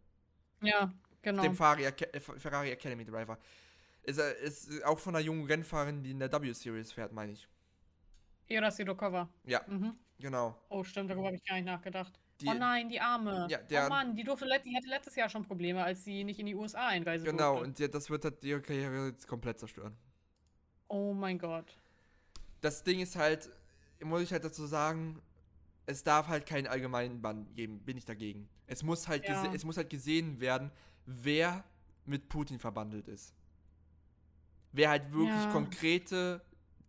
ja, 0.61 0.91
genau. 1.21 1.43
dem 1.43 1.53
Ferrari, 1.55 1.85
äh, 1.85 2.19
Ferrari 2.19 2.71
Academy 2.71 3.05
Driver. 3.05 3.37
Ist, 4.03 4.19
ist 4.19 4.83
auch 4.85 4.97
von 4.99 5.15
einer 5.15 5.23
jungen 5.25 5.45
Rennfahrerin, 5.45 6.01
die 6.01 6.11
in 6.11 6.19
der 6.19 6.31
W-Series 6.31 6.93
fährt, 6.93 7.11
meine 7.11 7.33
ich. 7.33 7.47
Ira 8.47 8.71
Sidokova. 8.71 9.27
Ja, 9.43 9.61
Mhm. 9.67 9.95
genau. 10.19 10.57
Oh, 10.69 10.83
stimmt, 10.85 11.09
darüber 11.09 11.25
habe 11.27 11.35
ich 11.35 11.43
gar 11.43 11.55
nicht 11.55 11.65
nachgedacht. 11.65 12.17
Die, 12.39 12.47
oh 12.47 12.53
nein, 12.53 12.87
die 12.87 13.01
Arme. 13.01 13.47
Ja, 13.49 13.57
der- 13.57 13.87
oh 13.87 13.89
Mann, 13.89 14.15
die 14.15 14.23
durfte 14.23 14.45
die 14.63 14.75
hatte 14.77 14.87
letztes 14.87 15.15
Jahr 15.15 15.27
schon 15.27 15.43
Probleme, 15.43 15.83
als 15.83 16.05
sie 16.05 16.23
nicht 16.23 16.39
in 16.39 16.45
die 16.45 16.55
USA 16.55 16.87
einreisen 16.87 17.25
Genau, 17.25 17.53
durfte. 17.55 17.67
und 17.67 17.79
die, 17.79 17.89
das 17.89 18.09
wird 18.09 18.23
halt 18.23 18.41
ihre 18.43 18.61
Karriere 18.61 19.07
jetzt 19.07 19.27
komplett 19.27 19.59
zerstören. 19.59 19.97
Oh 20.87 21.13
mein 21.13 21.37
Gott. 21.39 21.75
Das 22.67 22.83
Ding 22.83 22.99
ist 22.99 23.15
halt, 23.15 23.49
muss 24.03 24.21
ich 24.21 24.33
halt 24.33 24.43
dazu 24.43 24.65
sagen, 24.65 25.21
es 25.85 26.03
darf 26.03 26.27
halt 26.27 26.45
keinen 26.45 26.67
allgemeinen 26.67 27.21
Bann 27.21 27.53
geben, 27.53 27.79
bin 27.79 27.95
ich 27.95 28.03
dagegen. 28.03 28.49
Es 28.65 28.83
muss 28.83 29.07
halt, 29.07 29.25
Ja. 29.25 29.53
es 29.53 29.63
muss 29.63 29.77
halt 29.77 29.89
gesehen 29.89 30.41
werden, 30.41 30.69
wer 31.05 31.63
mit 32.03 32.27
Putin 32.27 32.59
verbandelt 32.59 33.07
ist. 33.07 33.33
Wer 34.73 34.89
halt 34.89 35.13
wirklich 35.13 35.45
Ja. 35.45 35.51
konkrete 35.53 36.41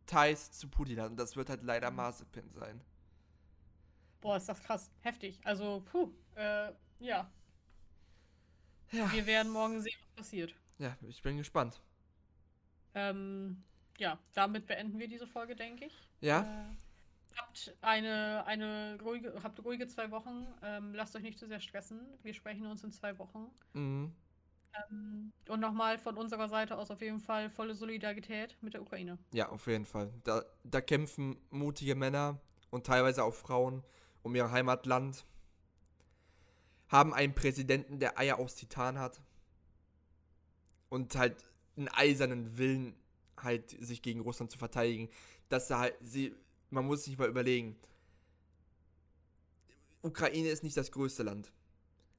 Ties 0.06 0.50
zu 0.50 0.66
Putin 0.68 1.00
hat. 1.00 1.10
Und 1.12 1.16
das 1.16 1.36
wird 1.36 1.48
halt 1.48 1.62
leider 1.62 1.92
Mazepin 1.92 2.50
sein. 2.52 2.80
Boah, 4.20 4.36
ist 4.36 4.48
das 4.48 4.60
krass. 4.60 4.90
Heftig. 5.02 5.38
Also, 5.44 5.84
puh. 5.92 6.10
Äh, 6.34 6.72
ja. 6.98 7.30
Ja. 8.90 9.12
Wir 9.12 9.26
werden 9.26 9.52
morgen 9.52 9.80
sehen, 9.80 9.94
was 10.16 10.24
passiert. 10.24 10.52
Ja, 10.78 10.96
ich 11.02 11.22
bin 11.22 11.36
gespannt. 11.36 11.80
Ähm, 12.94 13.62
ja, 13.98 14.18
damit 14.34 14.66
beenden 14.66 14.98
wir 14.98 15.08
diese 15.08 15.26
Folge, 15.26 15.54
denke 15.54 15.86
ich. 15.86 16.08
Ja? 16.20 16.40
Äh, 16.40 16.76
habt 17.36 17.74
eine, 17.82 18.44
eine 18.46 18.98
ruhige, 19.02 19.34
habt 19.42 19.62
ruhige 19.64 19.86
zwei 19.88 20.10
Wochen. 20.10 20.46
Ähm, 20.62 20.94
lasst 20.94 21.14
euch 21.16 21.22
nicht 21.22 21.38
zu 21.38 21.46
sehr 21.46 21.60
stressen. 21.60 22.00
Wir 22.22 22.34
sprechen 22.34 22.66
uns 22.66 22.82
in 22.84 22.92
zwei 22.92 23.18
Wochen. 23.18 23.50
Mhm. 23.72 24.12
Ähm, 24.90 25.32
und 25.48 25.60
nochmal 25.60 25.98
von 25.98 26.16
unserer 26.16 26.48
Seite 26.48 26.76
aus 26.76 26.90
auf 26.90 27.00
jeden 27.00 27.20
Fall 27.20 27.50
volle 27.50 27.74
Solidarität 27.74 28.56
mit 28.60 28.74
der 28.74 28.82
Ukraine. 28.82 29.18
Ja, 29.32 29.48
auf 29.48 29.66
jeden 29.66 29.86
Fall. 29.86 30.12
Da, 30.24 30.44
da 30.64 30.80
kämpfen 30.80 31.36
mutige 31.50 31.94
Männer 31.94 32.40
und 32.70 32.86
teilweise 32.86 33.24
auch 33.24 33.34
Frauen 33.34 33.82
um 34.22 34.34
ihr 34.34 34.50
Heimatland. 34.50 35.24
Haben 36.88 37.12
einen 37.12 37.34
Präsidenten, 37.34 37.98
der 37.98 38.18
Eier 38.18 38.38
aus 38.38 38.54
Titan 38.54 38.98
hat. 38.98 39.20
Und 40.88 41.16
halt 41.16 41.36
einen 41.76 41.88
eisernen 41.88 42.56
Willen, 42.56 42.94
halt 43.42 43.70
sich 43.70 44.02
gegen 44.02 44.20
Russland 44.20 44.50
zu 44.50 44.58
verteidigen. 44.58 45.08
Dass 45.48 45.70
er 45.70 45.78
halt, 45.78 45.96
sie, 46.00 46.34
man 46.70 46.86
muss 46.86 47.04
sich 47.04 47.18
mal 47.18 47.28
überlegen. 47.28 47.76
Ukraine 50.02 50.48
ist 50.48 50.62
nicht 50.62 50.76
das 50.76 50.92
größte 50.92 51.22
Land. 51.22 51.52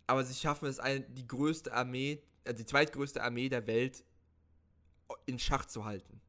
Aber 0.07 0.23
sie 0.23 0.33
schaffen 0.33 0.67
es, 0.67 0.79
ein, 0.79 1.05
die 1.13 1.27
größte 1.27 1.73
Armee, 1.73 2.21
äh, 2.43 2.53
die 2.53 2.65
zweitgrößte 2.65 3.23
Armee 3.23 3.49
der 3.49 3.67
Welt 3.67 4.03
in 5.25 5.39
Schach 5.39 5.65
zu 5.65 5.85
halten. 5.85 6.21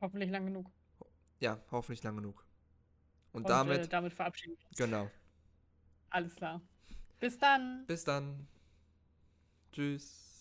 Hoffentlich 0.00 0.30
lang 0.30 0.46
genug. 0.46 0.70
Ja, 1.40 1.58
hoffentlich 1.70 2.02
lang 2.02 2.16
genug. 2.16 2.44
Und, 3.32 3.42
Und 3.42 3.48
damit, 3.48 3.86
äh, 3.86 3.88
damit 3.88 4.12
verabschieden 4.12 4.56
wir 4.58 4.68
uns. 4.68 4.76
genau. 4.76 5.10
Alles 6.10 6.34
klar. 6.36 6.60
Bis 7.18 7.38
dann. 7.38 7.86
Bis 7.86 8.04
dann. 8.04 8.46
Tschüss. 9.72 10.33